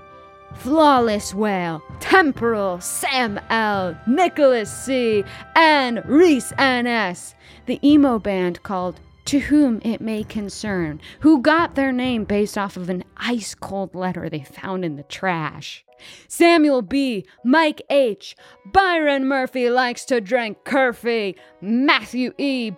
Flawless 0.55 1.35
Whale, 1.35 1.83
Temporal, 2.01 2.81
Sam 2.81 3.41
L, 3.51 3.99
Nicholas 4.07 4.73
C, 4.73 5.25
and 5.57 6.05
Reese 6.07 6.53
NS, 6.61 7.35
the 7.67 7.81
emo 7.83 8.19
band 8.19 8.63
called 8.63 9.01
to 9.27 9.39
whom 9.39 9.81
it 9.83 10.01
may 10.01 10.23
concern, 10.25 11.01
who 11.21 11.41
got 11.41 11.75
their 11.75 11.93
name 11.93 12.25
based 12.25 12.59
off 12.59 12.77
of 12.77 12.91
an 12.91 13.05
ice 13.17 13.55
cold 13.55 13.95
letter 13.95 14.29
they 14.29 14.43
found 14.43 14.85
in 14.85 14.97
the 14.97 15.03
trash. 15.05 15.85
Samuel 16.29 16.83
B., 16.83 17.25
Mike 17.45 17.83
H., 17.89 18.37
Byron 18.67 19.27
Murphy 19.27 19.71
likes 19.71 20.05
to 20.07 20.21
drink 20.21 20.59
curfew, 20.65 21.35
Matthew 21.61 22.33
E., 22.39 22.73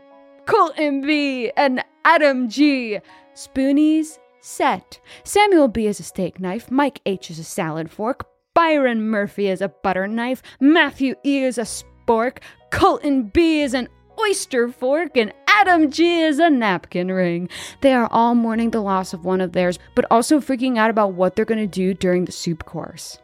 Colton 0.47 1.01
B., 1.01 1.51
and 1.57 1.85
Adam 2.05 2.49
G. 2.49 3.01
Spoonies 3.35 4.19
set. 4.41 5.01
Samuel 5.25 5.69
B. 5.69 5.87
is 5.87 5.99
a 5.99 6.05
steak 6.05 6.39
knife, 6.39 6.71
Mike 6.71 7.01
H. 7.05 7.31
is 7.31 7.39
a 7.39 7.45
salad 7.45 7.91
fork, 7.91 8.29
Byron 8.55 9.03
Murphy 9.03 9.49
is 9.49 9.61
a 9.61 9.69
butter 9.69 10.07
knife, 10.07 10.43
Matthew 10.61 11.17
E. 11.25 11.43
is 11.43 11.59
a 11.59 11.63
spork, 11.63 12.39
Colton 12.71 13.25
B. 13.25 13.61
is 13.61 13.75
an 13.75 13.89
oyster 14.19 14.69
fork, 14.69 15.17
and 15.17 15.33
Adam 15.59 15.91
G 15.91 16.21
is 16.21 16.39
a 16.39 16.51
napkin 16.51 17.11
ring. 17.11 17.49
They 17.81 17.95
are 17.95 18.09
all 18.11 18.35
mourning 18.35 18.73
the 18.73 18.83
loss 18.83 19.15
of 19.15 19.25
one 19.25 19.41
of 19.41 19.53
theirs, 19.53 19.79
but 19.95 20.05
also 20.11 20.39
freaking 20.39 20.77
out 20.77 20.91
about 20.91 21.15
what 21.15 21.35
they're 21.35 21.47
going 21.47 21.67
to 21.67 21.67
do 21.67 21.95
during 21.95 22.27
the 22.27 22.33
soup 22.33 22.67
course. 22.67 23.19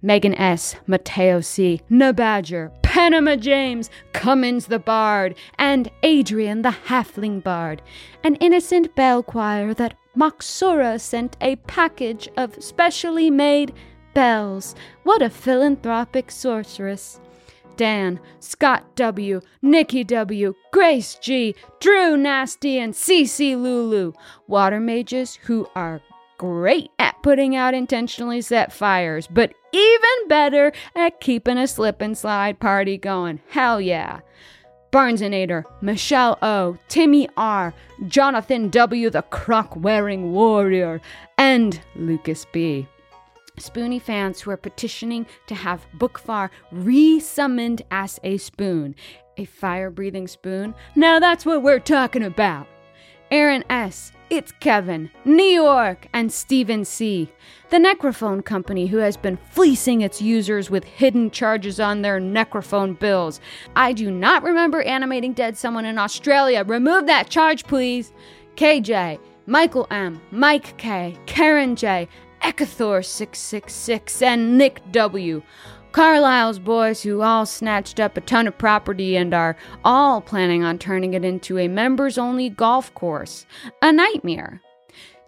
Megan 0.00 0.34
S., 0.36 0.76
Mateo 0.86 1.42
C., 1.42 1.82
Nabadger, 1.90 2.72
Panama 2.80 3.36
James, 3.36 3.90
Cummins 4.14 4.68
the 4.68 4.78
Bard, 4.78 5.34
and 5.58 5.90
Adrian 6.02 6.62
the 6.62 6.74
Halfling 6.86 7.44
Bard. 7.44 7.82
An 8.24 8.36
innocent 8.36 8.94
bell 8.94 9.22
choir 9.22 9.74
that 9.74 9.98
Moxora 10.16 10.98
sent 10.98 11.36
a 11.42 11.56
package 11.56 12.26
of 12.38 12.56
specially 12.64 13.28
made 13.28 13.74
bells. 14.14 14.74
What 15.02 15.20
a 15.20 15.28
philanthropic 15.28 16.30
sorceress. 16.30 17.20
Dan, 17.80 18.20
Scott 18.40 18.94
W., 18.96 19.40
Nikki 19.62 20.04
W., 20.04 20.52
Grace 20.70 21.14
G., 21.14 21.54
Drew 21.80 22.14
Nasty, 22.14 22.78
and 22.78 22.92
CC 22.92 23.56
Lulu. 23.56 24.12
Water 24.46 24.78
mages 24.78 25.36
who 25.36 25.66
are 25.74 26.02
great 26.36 26.90
at 26.98 27.16
putting 27.22 27.56
out 27.56 27.72
intentionally 27.72 28.42
set 28.42 28.70
fires, 28.70 29.26
but 29.28 29.54
even 29.72 30.28
better 30.28 30.72
at 30.94 31.22
keeping 31.22 31.56
a 31.56 31.66
slip 31.66 32.02
and 32.02 32.18
slide 32.18 32.60
party 32.60 32.98
going. 32.98 33.40
Hell 33.48 33.80
yeah. 33.80 34.20
Barnesonator, 34.92 35.64
Michelle 35.80 36.36
O, 36.42 36.76
Timmy 36.88 37.30
R, 37.38 37.72
Jonathan 38.08 38.68
W, 38.68 39.08
the 39.08 39.22
croc 39.22 39.74
wearing 39.74 40.32
warrior, 40.32 41.00
and 41.38 41.80
Lucas 41.96 42.44
B. 42.52 42.86
Spoonie 43.60 44.02
fans 44.02 44.40
who 44.40 44.50
are 44.50 44.56
petitioning 44.56 45.26
to 45.46 45.54
have 45.54 45.86
Bookfar 45.96 46.50
re 46.72 47.20
summoned 47.20 47.82
as 47.90 48.18
a 48.22 48.36
spoon. 48.36 48.94
A 49.36 49.44
fire 49.44 49.90
breathing 49.90 50.28
spoon? 50.28 50.74
Now 50.96 51.18
that's 51.18 51.46
what 51.46 51.62
we're 51.62 51.78
talking 51.78 52.22
about. 52.22 52.66
Aaron 53.30 53.64
S., 53.70 54.12
It's 54.28 54.52
Kevin, 54.60 55.10
New 55.24 55.42
York, 55.42 56.08
and 56.12 56.32
Stephen 56.32 56.84
C., 56.84 57.28
the 57.70 57.78
Necrophone 57.78 58.44
company 58.44 58.86
who 58.86 58.98
has 58.98 59.16
been 59.16 59.38
fleecing 59.50 60.00
its 60.00 60.20
users 60.20 60.68
with 60.68 60.84
hidden 60.84 61.30
charges 61.30 61.78
on 61.78 62.02
their 62.02 62.20
Necrophone 62.20 62.98
bills. 62.98 63.40
I 63.76 63.92
do 63.92 64.10
not 64.10 64.42
remember 64.42 64.82
animating 64.82 65.32
dead 65.32 65.56
someone 65.56 65.84
in 65.84 65.98
Australia. 65.98 66.64
Remove 66.64 67.06
that 67.06 67.28
charge, 67.30 67.64
please. 67.64 68.12
KJ, 68.56 69.18
Michael 69.46 69.86
M., 69.90 70.20
Mike 70.30 70.76
K., 70.76 71.16
Karen 71.26 71.76
J., 71.76 72.08
Echathor666, 72.42 74.22
and 74.22 74.58
Nick 74.58 74.80
W. 74.92 75.42
Carlisle's 75.92 76.60
boys 76.60 77.02
who 77.02 77.20
all 77.22 77.44
snatched 77.46 77.98
up 77.98 78.16
a 78.16 78.20
ton 78.20 78.46
of 78.46 78.56
property 78.56 79.16
and 79.16 79.34
are 79.34 79.56
all 79.84 80.20
planning 80.20 80.62
on 80.62 80.78
turning 80.78 81.14
it 81.14 81.24
into 81.24 81.58
a 81.58 81.66
members 81.66 82.16
only 82.16 82.48
golf 82.48 82.94
course. 82.94 83.44
A 83.82 83.92
nightmare. 83.92 84.60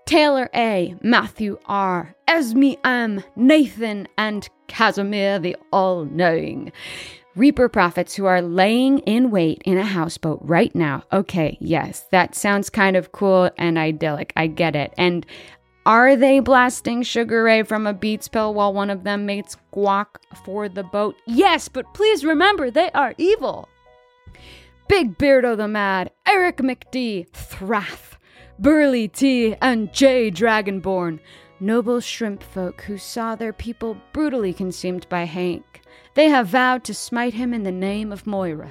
Taylor 0.06 0.50
A., 0.54 0.94
Matthew 1.02 1.58
R., 1.66 2.14
Esme 2.28 2.72
M., 2.84 3.24
Nathan, 3.36 4.08
and 4.16 4.48
Casimir 4.68 5.38
the 5.38 5.56
All 5.72 6.04
Knowing. 6.04 6.72
Reaper 7.34 7.68
prophets 7.68 8.14
who 8.14 8.26
are 8.26 8.42
laying 8.42 8.98
in 9.00 9.30
wait 9.30 9.62
in 9.64 9.78
a 9.78 9.86
houseboat 9.86 10.40
right 10.42 10.74
now. 10.74 11.02
Okay, 11.12 11.56
yes, 11.60 12.06
that 12.10 12.34
sounds 12.34 12.68
kind 12.68 12.94
of 12.94 13.12
cool 13.12 13.50
and 13.56 13.78
idyllic. 13.78 14.32
I 14.36 14.48
get 14.48 14.76
it. 14.76 14.92
And 14.98 15.24
are 15.84 16.14
they 16.14 16.38
blasting 16.40 17.02
Sugar 17.02 17.42
Ray 17.42 17.64
from 17.64 17.86
a 17.86 17.92
Beats 17.92 18.28
pill 18.28 18.54
while 18.54 18.72
one 18.72 18.90
of 18.90 19.02
them 19.02 19.26
mates 19.26 19.56
guac 19.74 20.06
for 20.44 20.68
the 20.68 20.84
boat? 20.84 21.16
Yes, 21.26 21.68
but 21.68 21.92
please 21.92 22.24
remember 22.24 22.70
they 22.70 22.90
are 22.92 23.14
evil. 23.18 23.68
Big 24.88 25.18
Beardo 25.18 25.56
the 25.56 25.66
Mad, 25.66 26.10
Eric 26.26 26.58
McD, 26.58 27.28
Thrath, 27.30 28.16
Burly 28.58 29.08
T, 29.08 29.56
and 29.60 29.92
J 29.92 30.30
Dragonborn, 30.30 31.18
noble 31.58 32.00
shrimp 32.00 32.42
folk 32.42 32.82
who 32.82 32.98
saw 32.98 33.34
their 33.34 33.52
people 33.52 33.96
brutally 34.12 34.52
consumed 34.52 35.08
by 35.08 35.24
Hank. 35.24 35.80
They 36.14 36.28
have 36.28 36.48
vowed 36.48 36.84
to 36.84 36.94
smite 36.94 37.34
him 37.34 37.54
in 37.54 37.62
the 37.62 37.72
name 37.72 38.12
of 38.12 38.26
Moira. 38.26 38.70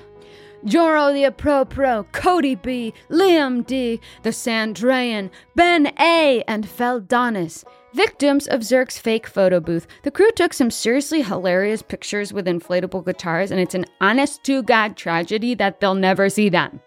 Joro 0.65 1.11
the 1.11 1.23
Apropro, 1.23 2.05
Cody 2.11 2.55
B, 2.55 2.93
Liam 3.09 3.65
D, 3.65 3.99
the 4.23 4.29
Sandrayan, 4.29 5.29
Ben 5.55 5.91
A, 5.99 6.43
and 6.47 6.65
Feldonis. 6.65 7.63
Victims 7.93 8.47
of 8.47 8.61
Zerk's 8.61 8.97
fake 8.97 9.27
photo 9.27 9.59
booth, 9.59 9.85
the 10.03 10.11
crew 10.11 10.31
took 10.31 10.53
some 10.53 10.71
seriously 10.71 11.23
hilarious 11.23 11.81
pictures 11.81 12.31
with 12.31 12.45
inflatable 12.45 13.03
guitars, 13.03 13.51
and 13.51 13.59
it's 13.59 13.75
an 13.75 13.85
honest 13.99 14.43
to 14.45 14.63
God 14.63 14.95
tragedy 14.95 15.55
that 15.55 15.81
they'll 15.81 15.95
never 15.95 16.29
see 16.29 16.47
them. 16.47 16.79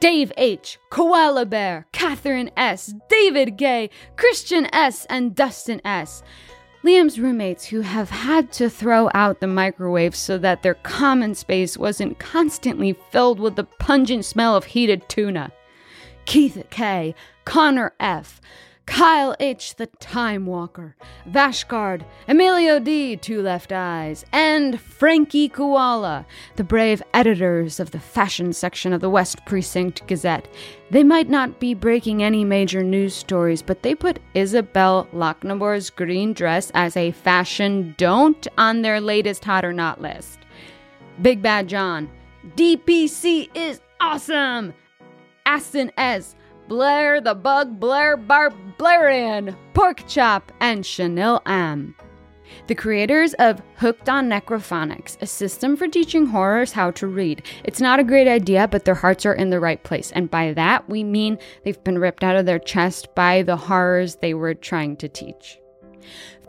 Dave 0.00 0.32
H., 0.36 0.78
Koala 0.90 1.46
Bear, 1.46 1.86
Catherine 1.92 2.50
S., 2.56 2.92
David 3.08 3.56
Gay, 3.56 3.88
Christian 4.16 4.66
S., 4.74 5.06
and 5.08 5.34
Dustin 5.34 5.80
S. 5.84 6.22
Liam's 6.84 7.18
roommates 7.18 7.66
who 7.66 7.80
have 7.80 8.10
had 8.10 8.52
to 8.52 8.70
throw 8.70 9.10
out 9.14 9.40
the 9.40 9.46
microwave 9.46 10.14
so 10.14 10.38
that 10.38 10.62
their 10.62 10.74
common 10.74 11.34
space 11.34 11.76
wasn't 11.76 12.18
constantly 12.18 12.92
filled 13.10 13.40
with 13.40 13.56
the 13.56 13.64
pungent 13.64 14.24
smell 14.24 14.54
of 14.54 14.64
heated 14.64 15.08
tuna. 15.08 15.52
Keith 16.26 16.62
K., 16.70 17.14
Connor 17.44 17.92
F., 17.98 18.40
Kyle 18.86 19.34
H., 19.40 19.74
the 19.76 19.86
Time 19.86 20.46
Walker, 20.46 20.96
Vashgard, 21.28 22.04
Emilio 22.28 22.78
D., 22.78 23.16
Two 23.16 23.42
Left 23.42 23.72
Eyes, 23.72 24.24
and 24.32 24.80
Frankie 24.80 25.48
Koala, 25.48 26.24
the 26.54 26.64
brave 26.64 27.02
editors 27.12 27.78
of 27.80 27.90
the 27.90 27.98
fashion 27.98 28.52
section 28.52 28.92
of 28.92 29.00
the 29.00 29.10
West 29.10 29.44
Precinct 29.44 30.06
Gazette. 30.06 30.48
They 30.90 31.02
might 31.02 31.28
not 31.28 31.58
be 31.58 31.74
breaking 31.74 32.22
any 32.22 32.44
major 32.44 32.82
news 32.82 33.14
stories, 33.14 33.60
but 33.60 33.82
they 33.82 33.94
put 33.94 34.20
Isabel 34.34 35.08
Lochnamore's 35.12 35.90
green 35.90 36.32
dress 36.32 36.70
as 36.72 36.96
a 36.96 37.10
fashion 37.10 37.94
don't 37.98 38.46
on 38.56 38.82
their 38.82 39.00
latest 39.00 39.44
hot 39.44 39.64
or 39.64 39.72
not 39.72 40.00
list. 40.00 40.38
Big 41.20 41.42
Bad 41.42 41.68
John, 41.68 42.08
DPC 42.56 43.50
is 43.54 43.80
awesome! 44.00 44.72
Aston 45.44 45.90
S., 45.96 46.36
Blair 46.68 47.20
the 47.20 47.34
Bug, 47.34 47.78
Blair 47.78 48.16
Barbarian, 48.16 49.56
Pork 49.72 50.06
Chop, 50.08 50.50
and 50.60 50.84
Chanel 50.84 51.40
M. 51.46 51.94
The 52.66 52.74
creators 52.74 53.34
of 53.34 53.62
Hooked 53.76 54.08
on 54.08 54.28
Necrophonics, 54.28 55.20
a 55.20 55.26
system 55.26 55.76
for 55.76 55.86
teaching 55.86 56.26
horrors 56.26 56.72
how 56.72 56.90
to 56.92 57.06
read. 57.06 57.42
It's 57.64 57.80
not 57.80 58.00
a 58.00 58.04
great 58.04 58.28
idea, 58.28 58.66
but 58.68 58.84
their 58.84 58.94
hearts 58.94 59.24
are 59.26 59.34
in 59.34 59.50
the 59.50 59.60
right 59.60 59.82
place. 59.82 60.10
And 60.12 60.30
by 60.30 60.52
that, 60.54 60.88
we 60.88 61.04
mean 61.04 61.38
they've 61.64 61.82
been 61.84 61.98
ripped 61.98 62.24
out 62.24 62.36
of 62.36 62.46
their 62.46 62.58
chest 62.58 63.14
by 63.14 63.42
the 63.42 63.56
horrors 63.56 64.16
they 64.16 64.34
were 64.34 64.54
trying 64.54 64.96
to 64.96 65.08
teach. 65.08 65.58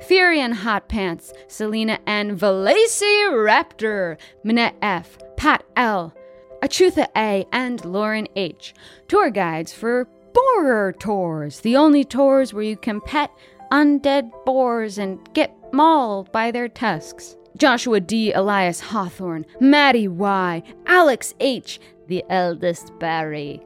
Fury 0.01 0.39
and 0.39 0.53
Hot 0.53 0.87
Pants, 0.89 1.33
Selena 1.47 1.99
and 2.05 2.31
N. 2.31 2.37
Velociraptor, 2.37 4.17
Minette 4.43 4.75
F., 4.81 5.17
Pat 5.35 5.63
L., 5.75 6.13
Achutha 6.61 7.07
A., 7.15 7.45
and 7.51 7.83
Lauren 7.85 8.27
H. 8.35 8.73
Tour 9.07 9.29
guides 9.29 9.73
for 9.73 10.07
borer 10.33 10.93
tours, 10.93 11.61
the 11.61 11.75
only 11.75 12.03
tours 12.03 12.53
where 12.53 12.63
you 12.63 12.77
can 12.77 13.01
pet 13.01 13.31
undead 13.71 14.31
boars 14.45 14.97
and 14.97 15.19
get 15.33 15.53
mauled 15.73 16.31
by 16.31 16.51
their 16.51 16.67
tusks. 16.67 17.35
Joshua 17.57 17.99
D., 17.99 18.31
Elias 18.33 18.79
Hawthorne, 18.79 19.45
Maddie 19.59 20.07
Y., 20.07 20.63
Alex 20.85 21.33
H., 21.39 21.79
the 22.07 22.23
eldest 22.29 22.91
Barry, 22.99 23.61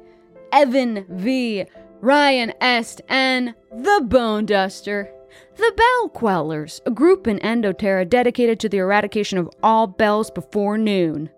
Evan 0.52 1.06
V., 1.10 1.66
Ryan 2.00 2.54
Est, 2.62 3.02
and 3.10 3.54
the 3.72 4.02
Bone 4.06 4.46
Duster. 4.46 5.12
The 5.56 5.74
Bell 5.76 6.10
Quellers, 6.10 6.82
a 6.86 6.92
group 6.92 7.28
in 7.28 7.40
Endoterra 7.40 8.10
dedicated 8.10 8.60
to 8.62 8.70
the 8.70 8.78
eradication 8.78 9.38
of 9.38 9.50
all 9.62 9.88
bells 9.88 10.32
before 10.32 10.78
noon. 10.78 11.30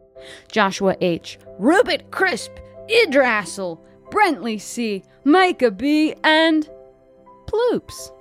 Joshua 0.52 0.96
H., 1.02 1.38
Rupert 1.60 2.12
Crisp, 2.12 2.52
Idrassel, 2.90 3.80
Brentley 4.10 4.60
C., 4.60 5.04
Micah 5.24 5.72
B., 5.72 6.14
and 6.24 6.70
Ploops. 7.46 8.12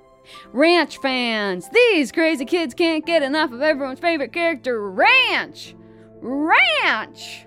Ranch 0.51 0.97
fans, 0.99 1.69
these 1.69 2.11
crazy 2.11 2.45
kids 2.45 2.73
can't 2.73 3.05
get 3.05 3.23
enough 3.23 3.51
of 3.51 3.61
everyone's 3.61 3.99
favorite 3.99 4.31
character, 4.33 4.89
Ranch! 4.89 5.75
Ranch! 6.21 7.45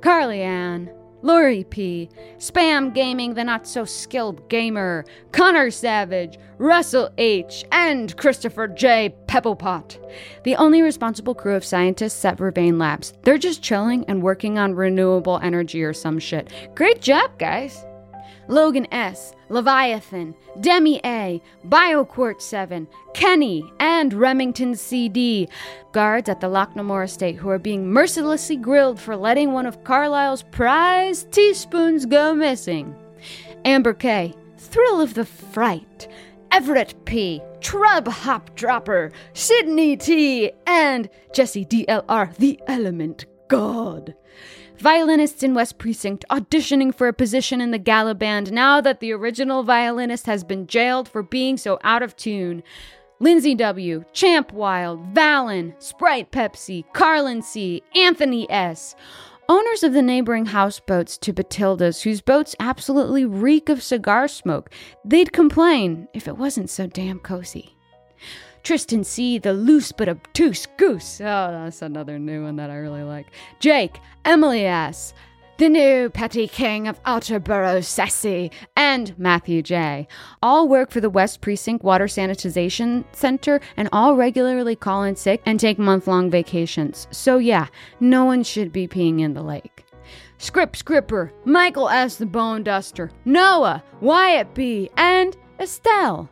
Carly 0.00 0.42
Ann, 0.42 0.90
Lori 1.22 1.64
P., 1.64 2.08
Spam 2.38 2.94
Gaming, 2.94 3.34
the 3.34 3.44
not 3.44 3.66
so 3.66 3.84
skilled 3.84 4.48
gamer, 4.48 5.04
Connor 5.32 5.70
Savage, 5.70 6.38
Russell 6.58 7.10
H., 7.18 7.64
and 7.72 8.16
Christopher 8.16 8.68
J. 8.68 9.14
Pebblepot. 9.26 9.98
The 10.44 10.56
only 10.56 10.82
responsible 10.82 11.34
crew 11.34 11.54
of 11.54 11.64
scientists 11.64 12.24
at 12.24 12.38
Vervain 12.38 12.78
Labs. 12.78 13.12
They're 13.22 13.38
just 13.38 13.62
chilling 13.62 14.04
and 14.06 14.22
working 14.22 14.58
on 14.58 14.74
renewable 14.74 15.40
energy 15.42 15.82
or 15.82 15.92
some 15.92 16.18
shit. 16.18 16.52
Great 16.74 17.00
job, 17.00 17.38
guys! 17.38 17.84
Logan 18.48 18.86
S., 18.90 19.34
Leviathan, 19.50 20.34
Demi 20.60 21.00
A., 21.04 21.40
BioQuartz 21.66 22.40
7, 22.40 22.88
Kenny, 23.14 23.70
and 23.78 24.14
Remington 24.14 24.74
CD, 24.74 25.48
guards 25.92 26.28
at 26.28 26.40
the 26.40 26.48
Lochnamore 26.48 27.04
estate 27.04 27.36
who 27.36 27.50
are 27.50 27.58
being 27.58 27.90
mercilessly 27.90 28.56
grilled 28.56 28.98
for 28.98 29.16
letting 29.16 29.52
one 29.52 29.66
of 29.66 29.84
Carlisle's 29.84 30.42
prized 30.44 31.30
teaspoons 31.30 32.06
go 32.06 32.34
missing. 32.34 32.96
Amber 33.64 33.92
K., 33.92 34.34
Thrill 34.56 35.00
of 35.00 35.14
the 35.14 35.24
Fright, 35.24 36.08
Everett 36.50 36.94
P., 37.04 37.42
Trub 37.60 38.08
Hop 38.08 38.54
Dropper, 38.54 39.12
Sydney 39.34 39.96
T., 39.96 40.50
and 40.66 41.10
Jesse 41.34 41.66
DLR, 41.66 42.34
the 42.36 42.58
Element 42.66 43.26
God 43.48 44.14
violinists 44.80 45.42
in 45.42 45.54
West 45.54 45.78
Precinct 45.78 46.24
auditioning 46.30 46.94
for 46.94 47.08
a 47.08 47.12
position 47.12 47.60
in 47.60 47.70
the 47.70 47.78
gala 47.78 48.14
band 48.14 48.52
now 48.52 48.80
that 48.80 49.00
the 49.00 49.12
original 49.12 49.62
violinist 49.62 50.26
has 50.26 50.44
been 50.44 50.66
jailed 50.66 51.08
for 51.08 51.22
being 51.22 51.56
so 51.56 51.78
out 51.82 52.02
of 52.02 52.16
tune. 52.16 52.62
Lindsay 53.20 53.54
W., 53.56 54.04
Champ 54.12 54.52
Wild, 54.52 55.12
Valen, 55.12 55.74
Sprite 55.82 56.30
Pepsi, 56.30 56.84
Carlin 56.92 57.42
C., 57.42 57.82
Anthony 57.94 58.48
S., 58.50 58.94
owners 59.48 59.82
of 59.82 59.92
the 59.92 60.02
neighboring 60.02 60.46
houseboats 60.46 61.18
to 61.18 61.32
Batilda's, 61.32 62.02
whose 62.02 62.20
boats 62.20 62.54
absolutely 62.60 63.24
reek 63.24 63.68
of 63.68 63.82
cigar 63.82 64.28
smoke. 64.28 64.70
They'd 65.04 65.32
complain 65.32 66.06
if 66.14 66.28
it 66.28 66.36
wasn't 66.36 66.70
so 66.70 66.86
damn 66.86 67.18
cozy. 67.18 67.77
Tristan 68.68 69.02
C., 69.02 69.38
the 69.38 69.54
loose 69.54 69.92
but 69.92 70.10
obtuse 70.10 70.66
goose. 70.76 71.22
Oh, 71.22 71.24
that's 71.24 71.80
another 71.80 72.18
new 72.18 72.42
one 72.42 72.56
that 72.56 72.68
I 72.68 72.74
really 72.74 73.02
like. 73.02 73.28
Jake, 73.60 73.98
Emily 74.26 74.66
S., 74.66 75.14
the 75.56 75.70
new 75.70 76.10
petty 76.10 76.46
king 76.46 76.86
of 76.86 77.02
Outerborough 77.04 77.82
Sassy, 77.82 78.52
and 78.76 79.18
Matthew 79.18 79.62
J. 79.62 80.06
All 80.42 80.68
work 80.68 80.90
for 80.90 81.00
the 81.00 81.08
West 81.08 81.40
Precinct 81.40 81.82
Water 81.82 82.04
Sanitization 82.04 83.06
Center 83.12 83.58
and 83.78 83.88
all 83.90 84.16
regularly 84.16 84.76
call 84.76 85.02
in 85.02 85.16
sick 85.16 85.40
and 85.46 85.58
take 85.58 85.78
month 85.78 86.06
long 86.06 86.30
vacations. 86.30 87.08
So, 87.10 87.38
yeah, 87.38 87.68
no 88.00 88.26
one 88.26 88.42
should 88.42 88.70
be 88.70 88.86
peeing 88.86 89.22
in 89.22 89.32
the 89.32 89.42
lake. 89.42 89.86
Script 90.36 90.76
Scripper, 90.76 91.32
Michael 91.46 91.88
S. 91.88 92.16
the 92.16 92.26
Bone 92.26 92.64
Duster, 92.64 93.10
Noah, 93.24 93.82
Wyatt 94.02 94.52
B., 94.52 94.90
and 94.98 95.38
Estelle 95.58 96.28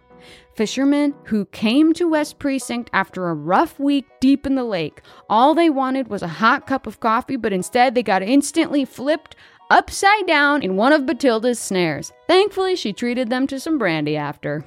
fishermen 0.56 1.14
who 1.24 1.44
came 1.46 1.92
to 1.92 2.08
West 2.08 2.38
Precinct 2.38 2.88
after 2.92 3.28
a 3.28 3.34
rough 3.34 3.78
week 3.78 4.06
deep 4.20 4.46
in 4.46 4.54
the 4.54 4.64
lake. 4.64 5.02
All 5.28 5.54
they 5.54 5.70
wanted 5.70 6.08
was 6.08 6.22
a 6.22 6.28
hot 6.28 6.66
cup 6.66 6.86
of 6.86 7.00
coffee, 7.00 7.36
but 7.36 7.52
instead 7.52 7.94
they 7.94 8.02
got 8.02 8.22
instantly 8.22 8.84
flipped 8.84 9.36
upside 9.70 10.26
down 10.26 10.62
in 10.62 10.76
one 10.76 10.92
of 10.92 11.06
Batilda's 11.06 11.58
snares. 11.58 12.12
Thankfully, 12.26 12.74
she 12.74 12.92
treated 12.92 13.28
them 13.28 13.46
to 13.48 13.60
some 13.60 13.78
brandy 13.78 14.16
after. 14.16 14.64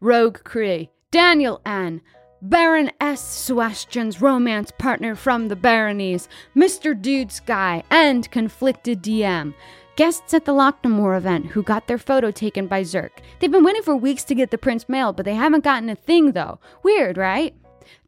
Rogue 0.00 0.38
Cree, 0.44 0.90
Daniel 1.10 1.60
N., 1.66 2.00
Baron 2.42 2.90
S. 3.00 3.20
Sebastian's 3.20 4.22
romance 4.22 4.72
partner 4.78 5.14
from 5.14 5.48
the 5.48 5.56
Baronies, 5.56 6.26
Mr. 6.56 7.00
Dude 7.00 7.30
Sky, 7.30 7.82
and 7.90 8.30
Conflicted 8.30 9.02
DM 9.02 9.52
guests 10.00 10.32
at 10.32 10.46
the 10.46 10.52
Lochnamore 10.54 11.14
event 11.14 11.44
who 11.44 11.62
got 11.62 11.86
their 11.86 11.98
photo 11.98 12.30
taken 12.30 12.66
by 12.66 12.80
Zerk. 12.80 13.10
They've 13.38 13.52
been 13.52 13.62
waiting 13.62 13.82
for 13.82 13.94
weeks 13.94 14.24
to 14.24 14.34
get 14.34 14.50
the 14.50 14.56
prints 14.56 14.88
mailed, 14.88 15.14
but 15.14 15.26
they 15.26 15.34
haven't 15.34 15.62
gotten 15.62 15.90
a 15.90 15.94
thing 15.94 16.32
though. 16.32 16.58
Weird, 16.82 17.18
right? 17.18 17.54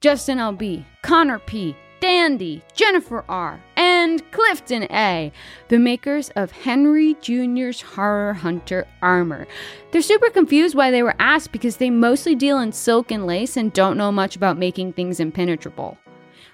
Justin 0.00 0.38
LB, 0.38 0.86
Connor 1.02 1.38
P, 1.40 1.76
Dandy, 2.00 2.62
Jennifer 2.72 3.26
R, 3.28 3.62
and 3.76 4.22
Clifton 4.30 4.84
A, 4.84 5.32
the 5.68 5.78
makers 5.78 6.30
of 6.30 6.50
Henry 6.50 7.14
Jr.'s 7.20 7.82
Horror 7.82 8.32
Hunter 8.32 8.86
armor. 9.02 9.46
They're 9.90 10.00
super 10.00 10.30
confused 10.30 10.74
why 10.74 10.90
they 10.90 11.02
were 11.02 11.14
asked 11.18 11.52
because 11.52 11.76
they 11.76 11.90
mostly 11.90 12.34
deal 12.34 12.58
in 12.58 12.72
silk 12.72 13.10
and 13.10 13.26
lace 13.26 13.54
and 13.58 13.70
don't 13.70 13.98
know 13.98 14.10
much 14.10 14.34
about 14.34 14.56
making 14.56 14.94
things 14.94 15.20
impenetrable. 15.20 15.98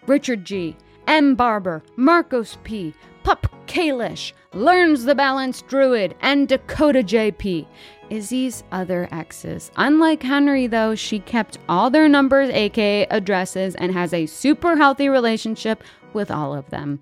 Richard 0.08 0.44
G, 0.44 0.76
M. 1.06 1.36
Barber, 1.36 1.84
Marcos 1.94 2.58
P, 2.64 2.92
Pup 3.28 3.46
Kalish, 3.66 4.32
Learns 4.54 5.04
the 5.04 5.14
Balance 5.14 5.60
Druid, 5.60 6.14
and 6.22 6.48
Dakota 6.48 7.00
JP. 7.00 7.66
Izzy's 8.08 8.64
other 8.72 9.06
exes. 9.12 9.70
Unlike 9.76 10.22
Henry, 10.22 10.66
though, 10.66 10.94
she 10.94 11.18
kept 11.18 11.58
all 11.68 11.90
their 11.90 12.08
numbers, 12.08 12.48
aka 12.48 13.06
addresses, 13.10 13.74
and 13.74 13.92
has 13.92 14.14
a 14.14 14.24
super 14.24 14.78
healthy 14.78 15.10
relationship 15.10 15.84
with 16.14 16.30
all 16.30 16.54
of 16.54 16.70
them. 16.70 17.00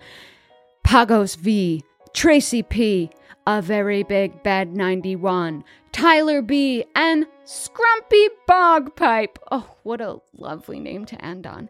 Pagos 0.83 1.37
V, 1.37 1.85
Tracy 2.13 2.65
P, 2.65 3.09
A 3.47 3.63
Very 3.63 4.03
Big 4.03 4.43
Bad 4.43 4.75
91, 4.75 5.63
Tyler 5.93 6.43
B, 6.43 6.85
and 6.97 7.29
Scrumpy 7.45 8.27
Bogpipe. 8.49 9.37
Oh, 9.53 9.77
what 9.85 10.01
a 10.01 10.19
lovely 10.37 10.81
name 10.81 11.05
to 11.05 11.25
end 11.25 11.47
on. 11.47 11.69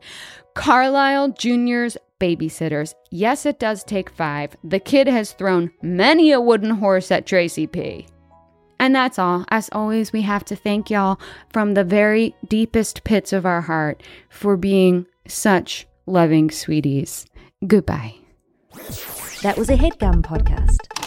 Carlisle 0.54 1.32
Jr.'s 1.32 1.98
babysitters. 2.20 2.94
Yes, 3.10 3.46
it 3.46 3.58
does 3.58 3.84
take 3.84 4.10
five. 4.10 4.56
The 4.64 4.80
kid 4.80 5.06
has 5.08 5.32
thrown 5.32 5.70
many 5.82 6.32
a 6.32 6.40
wooden 6.40 6.70
horse 6.70 7.10
at 7.10 7.26
Tracy 7.26 7.66
P. 7.66 8.06
And 8.78 8.94
that's 8.94 9.18
all. 9.18 9.44
As 9.48 9.70
always, 9.72 10.12
we 10.12 10.22
have 10.22 10.44
to 10.46 10.56
thank 10.56 10.90
y'all 10.90 11.18
from 11.50 11.74
the 11.74 11.84
very 11.84 12.34
deepest 12.48 13.04
pits 13.04 13.32
of 13.32 13.46
our 13.46 13.62
heart 13.62 14.02
for 14.28 14.56
being 14.56 15.06
such 15.26 15.86
loving 16.06 16.50
sweeties. 16.50 17.26
Goodbye. 17.66 18.14
That 19.42 19.56
was 19.56 19.70
a 19.70 19.76
headgum 19.76 20.22
podcast. 20.22 21.05